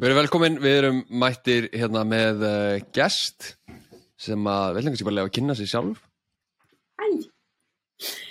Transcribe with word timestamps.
Við 0.00 0.06
erum 0.08 0.18
velkomin, 0.22 0.54
við 0.64 0.76
erum 0.78 1.00
mættir 1.20 1.66
hérna 1.76 2.02
með 2.08 2.44
uh, 2.46 2.76
gest 2.96 3.50
sem 4.20 4.46
að 4.48 4.76
vel 4.76 4.84
lengur 4.86 5.00
sér 5.00 5.08
bara 5.08 5.16
lega 5.18 5.28
að 5.28 5.34
kynna 5.36 5.56
sér 5.58 5.68
sjálf. 5.68 5.98
Hæ! 7.00 7.08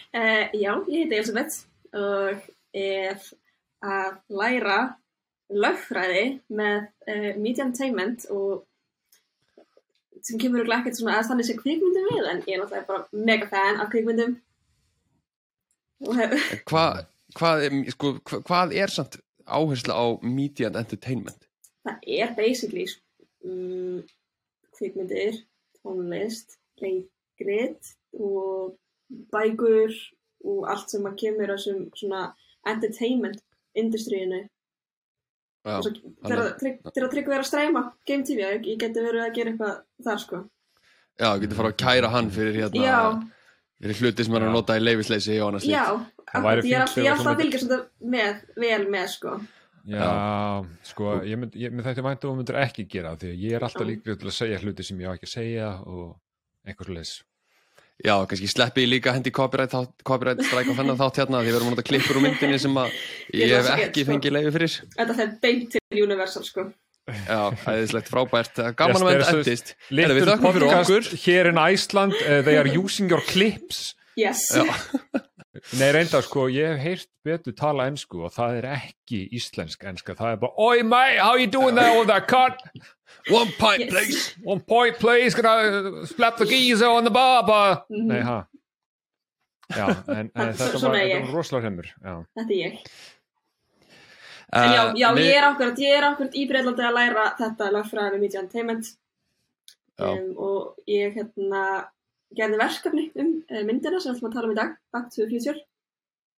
Uh, 0.09 0.45
já, 0.57 0.71
ég 0.89 1.03
heiti 1.03 1.19
Elisabeth 1.19 1.59
og 1.93 2.39
er 2.79 3.19
að 3.85 4.15
læra 4.33 4.79
lögfræði 5.53 6.23
með 6.57 6.87
uh, 7.05 7.29
Media 7.37 7.67
Entertainment 7.67 8.25
og 8.33 8.65
sem 10.25 10.41
kemur 10.41 10.65
og 10.65 10.73
ekkert 10.79 10.97
svona 10.97 11.19
að 11.19 11.29
þannig 11.29 11.47
sé 11.47 11.55
kvikmyndum 11.59 12.07
við 12.09 12.29
en 12.31 12.41
ég 12.49 12.55
er 12.57 12.63
náttúrulega 12.63 12.87
bara 12.89 13.25
mega 13.29 13.49
fan 13.51 13.77
af 13.83 13.93
En 13.93 14.39
Hvað, 16.69 17.05
hvað, 17.37 17.63
er, 17.67 17.77
sko, 17.93 18.11
hva- 18.25 18.41
er 18.73 18.91
samt 18.93 19.19
áhersla 19.45 19.93
á 19.95 20.05
media 20.25 20.69
entertainment? 20.73 21.45
Það 21.87 22.09
er 22.19 22.33
basically 22.37 22.85
um, 23.45 24.03
kvikmyndir, 24.77 25.39
tónlist, 25.79 26.57
leikrit 26.81 27.93
og 28.19 28.75
bækur 29.33 29.95
og 30.47 30.69
allt 30.71 30.93
sem 30.93 31.07
að 31.07 31.17
kemur 31.23 31.51
þessum 31.53 31.81
svona 31.97 32.23
entertainment 32.67 33.41
industríinu. 33.77 34.45
Já, 35.67 35.75
Og 35.75 35.83
svo 35.83 35.91
þegar 36.23 36.53
Trygg- 36.59 36.93
þegar 36.95 37.09
Tryggvi 37.11 37.35
er 37.35 37.41
að 37.43 37.49
streyma 37.49 37.81
Game 38.07 38.23
TV, 38.23 38.39
ég, 38.45 38.63
ég 38.71 38.79
geti 38.79 39.03
verið 39.03 39.25
að 39.25 39.33
gera 39.35 39.51
eitthvað 39.51 39.81
þar 40.05 40.21
sko. 40.23 40.39
Já, 41.19 41.29
getur 41.41 41.59
fara 41.59 41.71
að 41.73 41.79
kæra 41.83 42.11
hann 42.13 42.29
fyrir 42.31 42.55
hérna, 42.55 42.85
já, 42.85 42.99
fyrir 43.83 43.99
hluti 43.99 44.23
sem 44.23 44.33
hann 44.37 44.45
er 44.45 44.49
að 44.49 44.55
nota 44.55 44.77
í 44.79 44.83
leifisleysi 44.85 45.35
já, 45.35 45.83
Það 46.29 46.45
ég 46.69 46.77
er 46.77 46.83
alltaf, 46.85 46.97
ég 47.03 47.11
að 47.33 47.41
fylgja 47.41 47.59
svona 47.59 47.79
með, 48.15 48.43
vel 48.55 48.83
með 48.93 49.07
sko 49.17 49.33
Já, 49.87 50.65
sko, 50.83 51.13
ég 51.23 51.37
mynd, 51.39 51.55
ég, 51.55 51.71
með 51.71 51.87
þetta 51.89 52.03
væntum 52.09 52.31
að 52.33 52.37
myndir 52.41 52.59
ekki 52.65 52.85
gera 52.91 53.13
það, 53.15 53.19
því 53.23 53.29
að 53.31 53.43
ég 53.45 53.55
er 53.59 53.63
alltaf 53.67 53.81
Já. 53.85 53.89
líka 53.89 54.15
til 54.19 54.27
að 54.29 54.35
segja 54.41 54.59
hluti 54.63 54.83
sem 54.83 54.99
ég 54.99 55.07
á 55.09 55.13
ekki 55.15 55.27
að 55.29 55.33
segja 55.37 55.69
og 55.85 56.05
eitthvað 56.67 56.93
leis. 56.97 57.13
Já, 57.99 58.13
kannski 58.31 58.47
sleppi 58.47 58.83
ég 58.85 58.91
líka 58.93 59.11
hendi 59.11 59.31
copyright, 59.35 59.73
copyright 60.07 60.39
strike 60.45 60.71
á 60.71 60.75
þennan 60.77 60.99
þátt 60.99 61.17
hérna 61.19 61.41
því 61.43 61.49
við 61.49 61.55
erum 61.57 61.67
að 61.67 61.73
nota 61.75 61.83
klippur 61.89 62.15
úr 62.19 62.23
myndinni 62.23 62.59
sem 62.63 62.77
að 62.79 62.93
Ég 63.33 63.41
ég 63.49 63.55
er 63.57 63.65
hef 63.67 63.81
ekki 63.89 64.03
sko. 64.05 64.11
fengið 64.13 64.35
leifi 64.37 64.53
fyrir. 64.55 64.75
þetta 64.95 65.15
fer 65.17 65.33
beint 65.43 65.73
til 65.75 66.03
Universal 66.05 66.43
sko 66.47 66.67
Já, 67.09 67.41
æðislegt 67.65 68.07
frábært, 68.13 68.55
gaman 68.77 69.01
að 69.01 69.01
Yes, 69.01 69.03
menn 69.03 69.19
there's 69.19 69.27
a 69.27 69.37
endist. 69.41 69.75
Little 69.89 70.37
podcast 70.37 70.89
okkur. 70.93 71.07
here 71.25 71.49
in 71.49 71.57
Iceland, 71.57 72.13
uh, 72.21 72.41
they 72.45 72.55
are 72.57 72.67
using 72.69 73.09
your 73.09 73.19
clips. 73.21 73.95
yes, 74.15 74.45
Nei, 75.79 75.87
reynda, 75.95 76.19
sko, 76.21 76.43
ég 76.53 76.75
hef 76.77 76.83
heyrt 76.83 77.07
betur 77.25 77.55
tala 77.57 77.87
ennsku 77.89 78.19
og 78.27 78.31
það 78.35 78.59
er 78.59 78.67
ekki 78.75 79.23
íslensk 79.33 79.81
enska, 79.89 80.13
það 80.15 80.35
er 80.35 80.41
bara, 80.43 80.53
Oi 80.61 80.83
mate, 80.85 81.17
how 81.23 81.35
you 81.41 81.47
doing 81.49 81.73
there 81.75 81.97
with 81.97 82.07
that 82.11 82.27
cut? 82.29 82.61
One 83.33 83.49
pint, 83.57 83.81
Yes. 83.87 83.89
please. 83.89 84.35
One 84.45 84.61
point 84.61 84.99
please, 85.01 85.33
gonna 85.33 86.05
slap 86.07 86.37
the 86.37 86.45
geezer 86.45 86.87
on 86.87 87.03
the 87.03 87.09
barber. 87.11 87.81
Mhm. 87.89 88.05
Nei, 88.13 88.21
ha. 88.21 88.37
Já, 89.73 89.87
en, 90.07 90.29
en 90.35 90.53
þetta 90.53 90.79
var, 90.85 91.31
rosalega 91.33 91.65
hremmur, 91.67 91.89
já. 92.01 92.13
þetta 92.37 92.53
er 92.53 92.59
ég 92.61 92.79
en 94.49 94.71
já, 94.73 94.83
já, 94.97 95.09
ég 95.21 95.35
er 95.37 95.45
akkurat, 95.45 95.77
ég 95.77 95.91
er 95.97 96.05
akkurat 96.07 96.33
í 96.33 96.45
Breitlandi 96.49 96.81
að 96.87 96.95
læra 96.97 97.25
þetta 97.37 97.67
lögfræði 97.75 98.15
með 98.15 98.23
Media 98.23 98.39
Entertainment 98.41 98.87
Já. 99.99 100.07
um, 100.09 100.31
og 100.41 100.87
ég 100.89 101.13
hérna 101.19 101.61
gerði 102.37 102.59
verkefni 102.61 103.05
um 103.19 103.31
uh, 103.49 103.63
myndina 103.67 103.99
sem 104.01 104.13
við 104.13 104.19
ætlum 104.19 104.29
að 104.29 104.35
tala 104.37 104.49
um 104.49 104.53
í 104.53 104.59
dag 104.59 104.75
Back 104.93 105.09
to 105.13 105.23
the 105.23 105.29
Future 105.31 105.57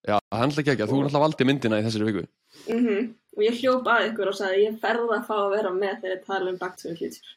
Já, 0.08 0.16
hann 0.32 0.52
ætla 0.52 0.62
ekki 0.64 0.72
ekki 0.74 0.84
að 0.86 0.92
þú 0.92 1.00
náttúrulega 1.00 1.24
valdi 1.27 1.47
myndina 1.48 1.80
í 1.80 1.86
þessari 1.86 2.06
viku. 2.10 2.27
mm 2.69 3.08
og 3.36 3.42
ég 3.47 3.58
hljóp 3.60 3.86
að 3.86 4.06
ykkur 4.10 4.28
og 4.32 4.34
sagði 4.36 4.62
ég 4.64 4.78
ferði 4.82 5.14
að 5.14 5.27
fá 5.28 5.34
að 5.38 5.52
vera 5.55 5.70
með 5.74 6.00
þegar 6.02 6.14
ég 6.16 6.24
tala 6.27 6.50
um 6.50 6.56
Back 6.60 6.78
to 6.80 6.88
the 6.88 6.97
Future 6.98 7.36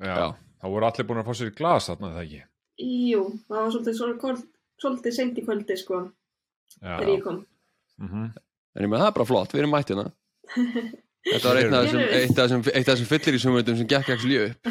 Já, 0.00 0.14
Já. 0.16 0.26
það 0.62 0.74
voru 0.74 0.88
allir 0.90 1.06
búin 1.10 1.20
að 1.22 1.28
fá 1.30 1.34
sér 1.38 1.50
í 1.52 1.56
glas 1.60 1.90
þarna, 1.90 2.12
það 2.16 2.24
ekki? 2.24 2.40
Jú, 2.80 3.20
það 3.46 3.60
var 3.60 3.70
svolítið, 3.74 3.98
svolítið, 4.00 4.42
svolítið 4.80 5.16
seint 5.18 5.38
í 5.38 5.44
kvöldi 5.46 5.76
sko 5.78 6.00
Já. 6.80 6.94
þegar 6.98 7.12
ég 7.14 7.26
kom 7.26 7.42
Mm 8.00 8.30
En 8.70 8.84
ég 8.86 8.90
með 8.90 9.00
það 9.02 9.08
er 9.10 9.14
bara 9.16 9.26
flott, 9.26 9.50
við 9.52 9.60
erum 9.64 9.72
mættina. 9.74 10.04
Þetta 11.26 11.50
var 11.50 11.58
eitt 11.60 11.74
af 11.76 11.86
þessum, 11.86 12.04
eitt 12.16 12.30
af 12.38 12.44
þessum, 12.46 12.62
eitt 12.70 12.86
af 12.88 12.94
þessum 12.94 13.08
fyllir 13.10 13.36
í 13.36 13.40
sumveitum 13.42 13.76
sem 13.76 13.88
gekk 13.90 14.12
ekki 14.14 14.38
upp. 14.46 14.70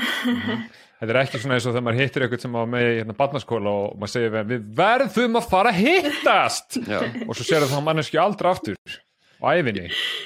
Þetta 0.99 1.13
er 1.13 1.19
ekki 1.21 1.39
svona 1.39 1.55
eins 1.55 1.65
og 1.69 1.75
þegar 1.75 1.83
maður 1.85 2.01
hittir 2.01 2.23
eitthvað 2.25 2.41
sem 2.43 2.55
var 2.57 2.65
með 2.67 2.85
í 2.85 2.95
hérna 2.97 3.13
barnaskóla 3.15 3.71
og 3.71 3.99
maður 4.01 4.11
segir 4.11 4.33
við, 4.33 4.49
við 4.49 4.65
verðum 4.79 5.37
að 5.39 5.45
fara 5.53 5.71
að 5.71 5.77
hittast! 5.85 6.79
Já, 6.89 6.97
og 7.23 7.37
svo 7.37 7.45
sér 7.47 7.67
það 7.69 7.85
manneski 7.85 8.19
aldrei 8.19 8.49
aftur. 8.51 8.97
Á 9.39 9.55
æfinni. 9.55 9.85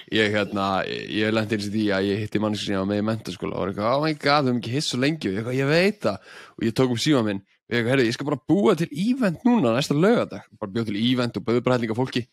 ég 0.10 0.34
hérna, 0.34 0.70
ég, 0.90 1.04
ég 1.20 1.36
lendi 1.36 1.60
eins 1.60 1.68
og 1.70 1.76
því 1.76 1.84
að 1.94 2.08
ég 2.08 2.24
hitti 2.24 2.42
manneski 2.42 2.66
sem 2.66 2.74
ég 2.74 2.82
var 2.82 2.90
með 2.90 3.04
í 3.04 3.06
mentaskóla 3.12 3.60
og 3.60 3.62
var 3.62 3.74
eitthvað, 3.74 4.00
oh 4.00 4.02
my 4.08 4.18
god, 4.18 4.48
við 4.48 4.50
höfum 4.50 4.64
ekki 4.64 4.74
hitt 4.74 4.88
svo 4.88 5.02
lengi. 5.04 5.36
Og 5.44 5.54
ég, 5.54 5.70
veit 5.70 6.02
það. 6.08 6.34
Og 6.58 6.66
ég 6.66 6.76
tók 6.80 6.96
um 6.96 7.04
síma 7.06 7.22
minn. 7.28 7.44
Og 7.70 7.78
ég 7.78 7.94
herri, 7.94 8.08
ég 8.10 8.18
skal 8.18 8.32
bara 8.32 8.42
búa 8.50 8.74
til 8.80 8.90
event 8.90 9.46
núna 9.46 9.76
næsta 9.78 9.94
lögadag, 9.94 10.50
bara 10.58 10.74
bjóð 10.74 10.90
til 10.90 10.98
event 11.04 11.38
og 11.38 11.46
bauð 11.46 11.62
bara 11.68 11.78
hellinga 11.78 12.00
fólki 12.02 12.26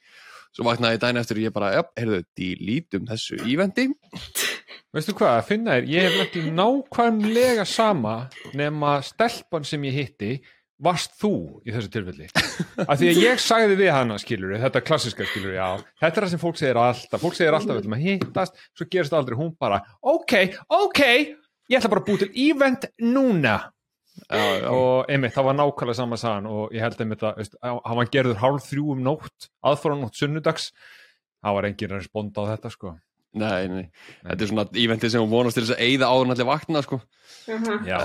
svo 0.55 0.67
vaknaði 0.67 0.99
ég 0.99 1.03
dæni 1.05 1.21
eftir 1.23 1.41
og 1.41 1.45
ég 1.47 1.57
bara, 1.57 1.73
já, 1.77 1.83
heyrðu, 2.01 2.23
delítum 2.39 3.09
þessu 3.09 3.41
eventi. 3.45 3.89
Veistu 4.95 5.15
hvað, 5.15 5.37
að 5.39 5.51
finna 5.51 5.77
þér, 5.77 5.91
ég 5.93 6.17
hef 6.19 6.39
í 6.41 6.47
nákvæmlega 6.55 7.67
sama 7.69 8.15
nema 8.59 8.97
stelpan 9.07 9.67
sem 9.67 9.85
ég 9.87 10.01
hitti 10.01 10.33
varst 10.81 11.15
þú 11.21 11.33
í 11.63 11.75
þessu 11.75 11.93
tilfelli. 11.93 12.29
Af 12.87 12.97
því 12.99 13.11
að 13.11 13.21
ég 13.21 13.43
sagði 13.43 13.77
við 13.79 13.93
hana 13.95 14.17
skilur 14.21 14.57
þetta 14.63 14.83
klassiska 14.85 15.27
skilur, 15.29 15.53
já. 15.55 15.69
Þetta 16.01 16.11
er 16.11 16.27
það 16.27 16.33
sem 16.33 16.43
fólk 16.43 16.61
segir 16.61 16.81
alltaf, 16.81 17.23
fólk 17.23 17.37
segir 17.37 17.57
alltaf 17.57 17.77
við 17.77 17.83
ætlum 17.83 17.99
að 17.99 18.07
hittast, 18.07 18.65
svo 18.75 18.89
gerist 18.91 19.17
aldrei. 19.17 19.37
Hún 19.39 19.53
bara 19.61 19.83
ok, 20.01 20.35
ok, 20.81 21.03
ég 21.71 21.79
ætla 21.79 21.93
bara 21.93 22.03
að 22.03 22.09
búa 22.09 22.23
til 22.25 22.31
event 22.49 22.89
núna 23.05 23.59
Já, 24.29 24.41
já, 24.61 24.67
og 24.71 25.11
einmitt, 25.11 25.33
það 25.35 25.47
var 25.49 25.57
nákvæmlega 25.61 25.99
sama 26.01 26.19
sagan 26.21 26.49
og 26.51 26.75
ég 26.77 26.85
held 26.85 27.01
einmitt 27.05 27.23
að, 27.27 27.41
hann 27.65 27.99
var 28.01 28.11
gerður 28.13 28.41
hálf 28.43 28.67
þrjú 28.71 28.89
um 28.97 29.01
nótt, 29.07 29.49
aðfóran 29.67 30.03
nótt 30.05 30.19
sunnudags 30.21 30.71
það 31.41 31.57
var 31.57 31.69
engin 31.71 31.95
respond 31.95 32.37
á 32.37 32.43
þetta 32.53 32.73
sko. 32.75 32.95
Nei, 33.41 33.69
nei, 33.71 33.85
þetta 34.27 34.43
er 34.45 34.51
svona 34.51 34.67
eventið 34.75 35.13
sem 35.15 35.23
hún 35.23 35.31
vonast 35.33 35.57
til 35.57 35.65
þess 35.65 35.77
að 35.77 35.85
eyða 35.87 36.09
áður 36.11 36.25
en 36.27 36.35
allir 36.35 36.49
vakna, 36.51 36.83
sko. 36.87 37.01
Uh 37.49 37.75
já, 37.89 38.01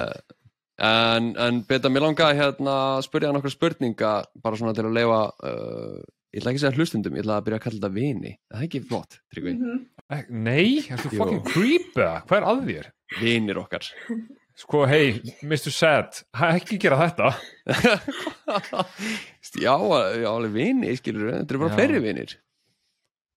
En, 0.76 1.30
en 1.40 1.62
beta, 1.64 1.88
mér 1.88 2.04
langaði 2.04 2.36
hérna 2.42 2.72
að 2.98 3.06
spyrja 3.06 3.30
hann 3.30 3.38
okkur 3.40 3.54
spurninga 3.54 4.10
bara 4.44 4.58
svona 4.60 4.74
til 4.76 4.84
að 4.90 4.98
leifa 4.98 5.20
uh, 5.48 6.02
ég 6.36 6.42
ætla 6.42 6.52
ekki 6.52 6.60
að 6.60 6.64
segja 6.66 6.76
hlustundum, 6.76 7.16
ég 7.16 7.24
ætla 7.24 7.38
að 7.40 7.46
byrja 7.46 7.60
að 7.62 7.64
kalla 7.64 7.78
þetta 7.78 7.92
vini. 7.96 8.34
Það 8.52 8.60
er 8.60 8.66
ekki 8.68 8.82
flott, 8.90 9.16
Tryggvi, 9.32 9.54
Eh, 10.12 10.26
nei, 10.30 10.84
ertu 10.94 11.10
Jú. 11.10 11.18
fucking 11.18 11.46
creepy 11.48 12.04
hvað 12.28 12.36
er 12.38 12.44
að 12.52 12.60
þér? 12.68 12.90
vinir 13.22 13.58
okkar 13.58 13.88
Sko, 14.56 14.86
hei, 14.88 15.18
Mr. 15.44 15.72
Sad, 15.76 16.22
ha, 16.40 16.54
ekki 16.56 16.78
gera 16.80 16.96
þetta. 17.02 17.34
já, 19.66 19.74
já, 19.76 20.30
alveg 20.32 20.54
vini, 20.56 20.94
skilur 21.00 21.34
þetta 21.34 21.52
eru 21.56 21.64
bara 21.66 21.74
Já. 21.74 21.80
fleiri 21.80 22.00
vinir 22.04 22.36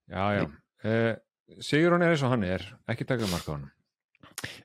Já, 0.09 0.23
já. 0.39 0.45
Uh, 0.87 1.17
Sigur 1.65 1.97
hann 1.97 2.05
er 2.07 2.13
eins 2.15 2.23
og 2.23 2.31
hann 2.35 2.45
er, 2.47 2.63
ekki 2.93 3.07
taka 3.09 3.27
marka 3.33 3.57
hann. 3.57 3.67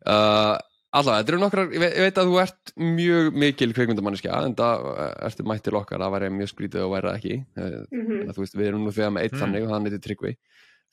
uh, 0.05 0.59
allavega, 0.93 1.23
þetta 1.23 1.33
eru 1.33 1.41
nokkrar 1.41 1.73
ég 1.73 1.81
veit, 1.81 1.95
ég 1.97 2.05
veit 2.05 2.19
að 2.21 2.29
þú 2.29 2.37
ert 2.43 2.73
mjög 2.77 3.29
mikil 3.43 3.73
kveikmyndamanniska, 3.73 4.29
en 4.45 4.53
það 4.59 4.85
uh, 4.93 5.09
ertu 5.29 5.45
mætt 5.49 5.65
til 5.65 5.77
okkar 5.79 6.03
að 6.05 6.13
væri 6.19 6.29
mjög 6.37 6.51
skrítið 6.53 6.85
og 6.85 6.93
væri 6.93 7.09
það 7.09 7.17
ekki 7.21 7.35
-huh. 7.57 8.21
en 8.27 8.33
þú 8.35 8.41
veist, 8.45 8.57
við 8.59 8.67
erum 8.69 8.83
nú 8.85 8.91
þegar 8.93 9.11
með 9.15 9.23
eitt 9.25 9.33
Mm. 9.33 9.41
þannig 9.41 9.63
og 9.65 9.71
hann 9.73 9.85
heitir 9.89 10.03
Tryggvi, 10.05 10.31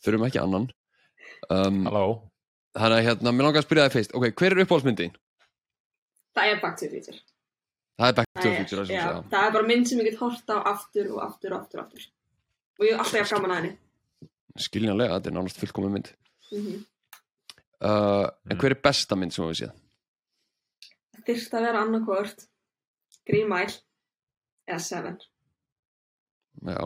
þurfum 0.04 0.26
ekki 0.30 0.40
annan 0.42 0.66
um, 1.50 1.84
Halló? 1.84 2.30
þannig 2.78 2.96
að 2.98 3.04
hérna, 3.10 3.32
mér 3.34 3.44
langar 3.44 3.60
að 3.62 3.66
spyrja 3.68 3.84
það 3.88 3.92
fyrst 3.98 4.14
ok, 4.14 4.24
hver 4.40 4.52
er 4.56 4.62
uppáhaldsmyndin? 4.64 5.12
Það 6.36 6.54
er 6.54 6.62
Back 6.62 6.78
to 6.80 6.86
the 6.86 6.92
Future. 6.94 7.18
Það 8.00 8.12
er 8.12 8.16
Back 8.20 8.30
to 8.30 8.40
the 8.40 8.48
það 8.48 8.58
Future, 8.62 8.84
það 8.84 8.94
er 8.94 8.96
já, 8.96 9.04
segja 9.04 9.28
það 9.34 9.50
er 9.50 9.54
bara 9.58 9.70
mynd 9.72 9.90
sem 9.90 10.00
ég 10.02 10.10
get 10.10 10.22
hort 10.22 10.54
á 10.54 10.56
aftur 10.74 11.12
og 11.14 11.20
aftur 11.26 11.54
og 11.54 11.60
aftur 11.60 11.82
og 11.82 11.86
aftur. 11.86 12.08
Og 12.80 12.86
ég 12.86 12.96
er 12.96 13.04
alltaf 13.04 13.20
jafn 13.20 13.36
gaman 13.36 13.54
að 13.56 13.60
henni. 13.60 14.30
Skiljanlega, 14.60 15.18
þetta 15.18 15.30
er 15.30 15.36
nánast 15.36 15.60
fullkomið 15.60 15.94
mynd. 15.96 16.10
Mm 16.50 16.64
-hmm. 16.66 16.80
uh, 17.86 18.26
en 18.50 18.58
hver 18.58 18.74
er 18.74 18.82
besta 18.82 19.16
mynd 19.16 19.32
sem 19.32 19.44
við 19.46 19.62
séð? 19.62 19.78
þyrst 21.26 21.56
að 21.56 21.66
vera 21.68 21.82
annarkvort 21.84 22.46
Green 23.28 23.50
Mile 23.50 23.76
eða 24.68 24.80
Seven. 24.84 25.18
Já, 26.66 26.80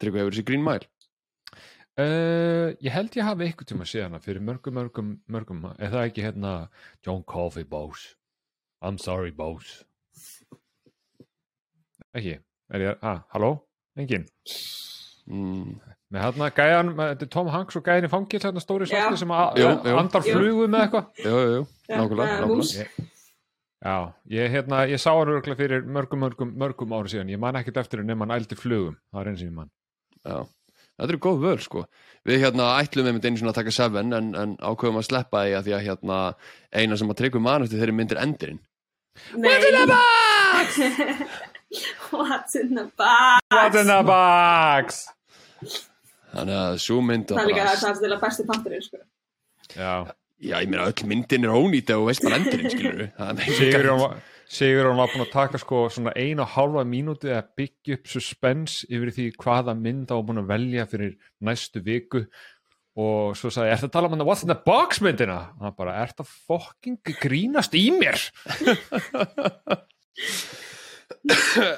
Tryggvi 0.00 0.22
hefur 0.22 0.34
þessi 0.34 0.46
Green 0.46 0.64
Mile? 0.66 0.90
Uh, 1.96 2.76
ég 2.84 2.92
held 2.92 3.14
ég 3.16 3.24
hafi 3.24 3.46
eitthvað 3.46 3.70
tíma 3.70 3.86
að 3.86 3.92
sé 3.94 4.02
hana 4.04 4.20
fyrir 4.20 4.44
mörgum, 4.44 4.76
mörgum, 4.76 5.14
mörgum, 5.32 5.62
er 5.80 5.92
það 5.94 6.08
ekki 6.10 6.24
hérna 6.26 6.52
John 7.06 7.22
Coffey 7.24 7.64
Bose? 7.64 8.12
I'm 8.82 8.98
sorry 8.98 9.30
Bose. 9.30 9.84
Ekki, 12.16 12.38
er 12.72 12.80
ég, 12.86 12.98
ah, 13.04 13.22
halló? 13.34 13.50
Engin? 13.98 14.26
mm, 15.28 15.76
Með 16.14 16.22
hérna 16.22 16.48
gæjan, 16.54 16.92
þetta 16.96 17.26
er 17.26 17.30
Tom 17.34 17.48
Hanks 17.50 17.76
og 17.80 17.82
gæjan 17.88 18.06
í 18.06 18.10
fangil, 18.12 18.38
hérna 18.44 18.62
stóri 18.62 18.86
svarti 18.86 19.18
sem 19.18 19.32
að, 19.34 19.56
að- 19.58 19.98
andar 19.98 20.22
flugu 20.22 20.68
með 20.70 20.84
eitthvað. 20.86 21.08
Jú, 21.24 21.32
jú, 21.34 21.48
jú, 21.56 21.62
Já, 21.88 21.96
nákvæmlega, 21.98 22.36
nákvæmlega. 22.44 23.08
Já, 23.86 23.96
ég, 24.32 24.50
hérna, 24.54 24.78
ég 24.88 25.02
sá 25.02 25.10
hann 25.12 25.32
örgulega 25.34 25.58
fyrir 25.58 25.82
mörgum, 25.96 26.22
mörgum, 26.22 26.52
mörgum 26.62 26.94
ári 26.96 27.10
síðan, 27.12 27.32
ég 27.34 27.38
man 27.42 27.58
ekkert 27.58 27.76
eftir 27.82 28.00
henni 28.00 28.14
nema 28.14 28.24
hann 28.28 28.36
ældi 28.38 28.56
flugum, 28.58 28.94
það 29.12 29.20
er 29.24 29.30
eins 29.32 29.42
og 29.42 29.48
ég 29.50 29.56
man. 29.58 29.70
Já. 30.24 30.38
Þetta 30.96 31.12
eru 31.12 31.22
góð 31.26 31.42
völ 31.44 31.58
sko 31.64 31.86
við 32.26 32.44
hérna 32.44 32.70
ætlum 32.82 33.10
einmitt 33.10 33.26
einu 33.28 33.40
svona 33.40 33.54
að 33.54 33.60
taka 33.62 33.74
Seven 33.76 34.16
en, 34.16 34.30
en 34.34 34.54
ákveðum 34.60 35.00
að 35.00 35.08
sleppa 35.10 35.44
því 35.46 35.58
að 35.58 35.68
því 35.68 35.76
að 35.76 35.84
hérna 35.88 36.20
eina 36.72 37.00
sem 37.00 37.12
að 37.12 37.20
tryggum 37.22 37.46
mann 37.46 37.66
eftir 37.66 37.82
þeirri 37.82 37.98
myndir 38.00 38.22
endurinn 38.22 38.62
What's 39.32 39.64
in 39.64 39.74
the 39.74 39.86
box? 39.88 40.78
What's 42.12 42.54
in 42.54 42.74
the 42.76 42.90
box? 42.96 43.40
What's 43.50 43.80
in 43.80 43.88
the 43.88 44.02
box? 44.04 45.06
þannig 46.36 46.60
að 46.60 46.78
svo 46.84 47.00
mynd 47.04 47.32
Það 47.32 47.42
er 47.42 47.50
líka 47.50 47.66
það 47.72 47.90
er 47.90 48.00
til 48.00 48.12
að 48.12 48.22
besti 48.22 48.46
parturinn 48.50 48.84
sko. 48.84 49.02
Já, 49.72 49.92
já 50.42 50.56
ég 50.60 50.70
meina 50.70 50.88
öll 50.90 51.10
myndin 51.10 51.46
er 51.46 51.54
ónýtt 51.56 51.92
ef 51.92 52.00
þú 52.00 52.08
veist 52.10 52.26
bara 52.26 52.40
endurinn 52.40 52.74
skilur 52.74 53.04
Sigurjón 53.46 54.02
var, 54.46 54.54
Sigurjón 54.54 55.00
var 55.00 55.12
búin 55.12 55.26
að 55.26 55.32
taka 55.32 55.58
sko 55.58 55.88
svona 55.90 56.12
eina 56.16 56.42
og 56.44 56.52
hálfa 56.54 56.84
mínúti 56.86 57.32
að 57.34 57.48
byggja 57.58 57.94
upp 57.98 58.06
suspense 58.10 58.86
yfir 58.86 59.10
því 59.14 59.26
hvaða 59.42 59.74
mynd 59.78 60.12
á 60.14 60.16
búin 60.18 60.42
að 60.42 60.52
velja 60.52 60.86
fyrir 60.90 61.16
næstu 61.40 61.82
viku 61.82 62.26
og 62.96 63.36
svo 63.36 63.50
sagði, 63.52 63.72
er 63.72 63.78
það 63.82 63.90
að 63.90 63.96
tala 63.96 64.08
um 64.08 64.14
hann 64.16 64.26
What's 64.26 64.44
in 64.46 64.52
the 64.52 64.56
box 64.56 65.02
myndina? 65.04 65.40
hann 65.60 65.76
bara, 65.76 65.98
er 66.00 66.14
það 66.16 66.30
fucking 66.46 66.98
grínast 67.20 67.74
í 67.76 67.90
mér? 67.92 68.16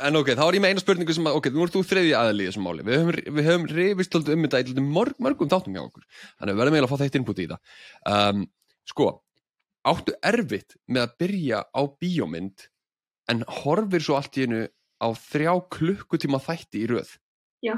en 0.07 0.19
ok, 0.19 0.29
þá 0.37 0.43
er 0.45 0.57
ég 0.59 0.63
með 0.63 0.75
eina 0.75 0.83
spurningu 0.83 1.15
sem 1.17 1.29
að, 1.29 1.39
ok, 1.41 1.47
nú 1.55 1.65
ert 1.65 1.75
þú 1.75 1.83
þriði 1.89 2.13
aðli 2.19 2.45
í 2.45 2.51
þessum 2.51 2.67
máli 2.69 2.85
við 2.87 3.01
höfum, 3.01 3.13
við 3.39 3.49
höfum 3.49 3.67
reyfist 3.73 4.19
um 4.19 4.45
þetta 4.45 4.61
í 4.63 4.85
mörg, 4.85 5.17
mörgum 5.25 5.51
þáttum 5.51 5.77
hjá 5.77 5.83
okkur 5.85 6.05
þannig 6.05 6.45
að 6.45 6.53
við 6.53 6.61
verðum 6.61 6.77
eiginlega 6.77 6.89
að 6.89 6.93
fá 6.93 7.03
þetta 7.03 7.21
input 7.23 7.43
í 7.43 7.49
það 7.51 7.61
um, 8.13 8.39
sko, 8.89 9.07
áttu 9.93 10.15
erfitt 10.31 10.77
með 10.89 11.05
að 11.07 11.15
byrja 11.23 11.61
á 11.75 11.81
bíómynd 12.01 12.67
en 13.33 13.43
horfir 13.61 14.05
svo 14.05 14.17
allt 14.19 14.39
í 14.41 14.47
einu 14.47 14.63
á 14.99 15.09
þrjá 15.15 15.53
klukkutíma 15.75 16.41
þætti 16.43 16.83
í 16.85 16.89
röð. 16.91 17.11
Já, 17.65 17.75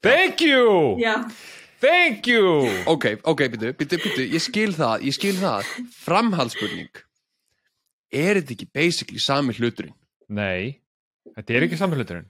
Thank 0.00 0.40
you! 0.40 0.96
já, 1.00 1.14
Thank 1.80 2.26
you! 2.28 2.68
ok, 2.88 3.06
ok, 3.24 3.40
byttu, 3.52 3.72
byttu, 3.76 3.98
byttu, 4.00 4.26
ég 4.32 4.40
skil 4.44 4.72
það 4.76 5.04
ég 5.08 5.16
skil 5.16 5.36
það, 5.40 5.68
framhaldsspurning. 6.00 7.02
Er 8.10 8.40
þetta 8.40 8.54
ekki 8.56 8.68
basically 8.74 9.20
sami 9.22 9.54
hluturinn? 9.56 9.94
Nei, 10.30 10.80
þetta 11.36 11.56
er 11.56 11.66
ekki 11.66 11.78
samféluturinn 11.80 12.28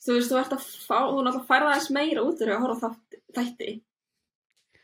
þú 0.00 0.14
veist, 0.16 0.30
þú 0.32 0.38
ert 0.40 0.52
að 0.56 0.62
fá 0.88 0.98
þú 1.10 1.22
náttúrulega 1.26 1.48
færða 1.48 1.72
þess 1.76 1.90
meira 1.92 2.22
út 2.24 2.40
horfa 2.40 2.72
á 2.72 2.82
þátt- 2.84 3.18
þætti 3.36 3.72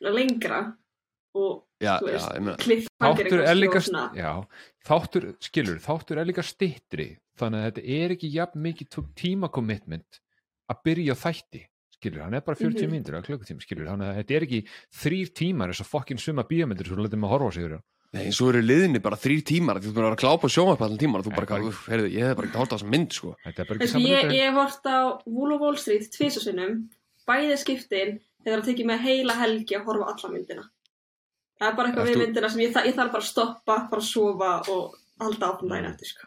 lengra 0.00 0.58
og 1.36 1.62
já, 1.82 1.92
já, 1.92 2.04
veist, 2.06 2.62
kliffhangir 2.64 3.28
Þáttur 3.30 3.42
er 3.46 3.56
líka, 3.58 3.80
já, 4.16 4.32
þáttur, 4.86 5.26
skilur, 5.44 5.80
þáttur 5.84 6.20
er 6.22 6.28
líka 6.30 6.44
stittri, 6.46 7.08
þannig 7.38 7.62
að 7.62 7.66
þetta 7.70 7.86
er 8.00 8.14
ekki 8.16 8.30
jafn 8.34 8.62
mikið 8.64 9.00
tíma 9.18 9.50
commitment 9.52 10.20
að 10.72 10.80
byrja 10.88 11.16
þætti, 11.20 11.64
skilur, 11.98 12.22
hann 12.24 12.34
er 12.34 12.40
bara 12.46 12.56
40 12.56 12.86
Mhm. 12.86 12.94
mínútur 12.94 13.18
eða 13.18 13.26
klukkutíma, 13.28 13.62
skilur, 13.62 13.86
þannig 13.90 14.08
að 14.08 14.16
þetta 14.22 14.36
er 14.36 14.46
ekki 14.48 14.62
þrýr 15.02 15.34
tímar 15.42 15.68
þess 15.72 15.84
að 15.84 15.92
fokkin 15.92 16.18
suma 16.18 16.42
bíómyndir 16.44 16.86
svo 16.88 16.96
letum 16.96 17.24
að 17.24 17.32
horfa 17.34 17.48
á 17.48 17.52
sig 17.54 17.64
yfir. 17.68 17.82
Nei, 18.16 18.30
svo 18.32 18.48
eru 18.48 18.62
liðinni 18.62 19.00
bara 19.02 19.16
þrýr 19.18 19.42
tímar 19.44 19.76
því 19.76 19.90
þú 19.90 19.92
búin 19.96 20.04
að 20.06 20.08
vera 20.08 20.16
að 20.16 20.22
klápa 20.24 20.48
sjónvarp 20.48 20.80
allan 20.86 20.98
tímar 20.98 21.20
og 21.20 21.26
þú 21.26 21.32
bara, 21.36 21.58
heyrðu, 21.90 22.08
ég 22.14 22.22
hef 22.24 22.36
bara 22.38 22.46
ekki 22.48 22.60
hort 22.62 22.72
á 22.72 22.76
þessa 22.78 22.90
mynd 22.94 23.12
sko. 23.12 23.34
Er 23.44 23.52
Þessi, 23.52 24.00
ég, 24.06 24.30
ég 24.32 24.46
hef 24.46 24.54
hort 24.54 24.86
á 24.86 24.98
Wool 25.26 25.52
of 25.52 25.60
Wall 25.60 25.76
Street 25.76 26.06
tvisasinnum, 26.14 26.88
bæði 27.28 27.58
skiptin 27.60 28.20
þegar 28.46 28.62
það 28.62 28.68
tekið 28.70 28.86
mig 28.86 29.00
heila 29.02 29.34
helgi 29.42 29.76
að 29.76 29.84
horfa 29.90 30.06
á 30.06 30.10
alla 30.14 30.32
myndina. 30.32 30.64
Það 31.56 31.68
er 31.70 31.76
bara 31.76 31.88
eitthvað 31.88 32.06
við 32.10 32.14
þú- 32.16 32.22
myndina 32.26 32.48
sem 32.52 32.60
ég, 32.60 32.72
þa- 32.74 32.86
ég 32.86 32.94
þarf 32.98 33.12
bara 33.12 33.22
að 33.24 33.30
stoppa, 33.30 33.76
bara 33.90 34.02
að 34.02 34.08
sofa 34.10 34.50
og 34.72 34.96
halda 35.20 35.46
áfram 35.52 35.68
daginn 35.72 35.90
eftir, 35.92 36.10
sko. 36.12 36.26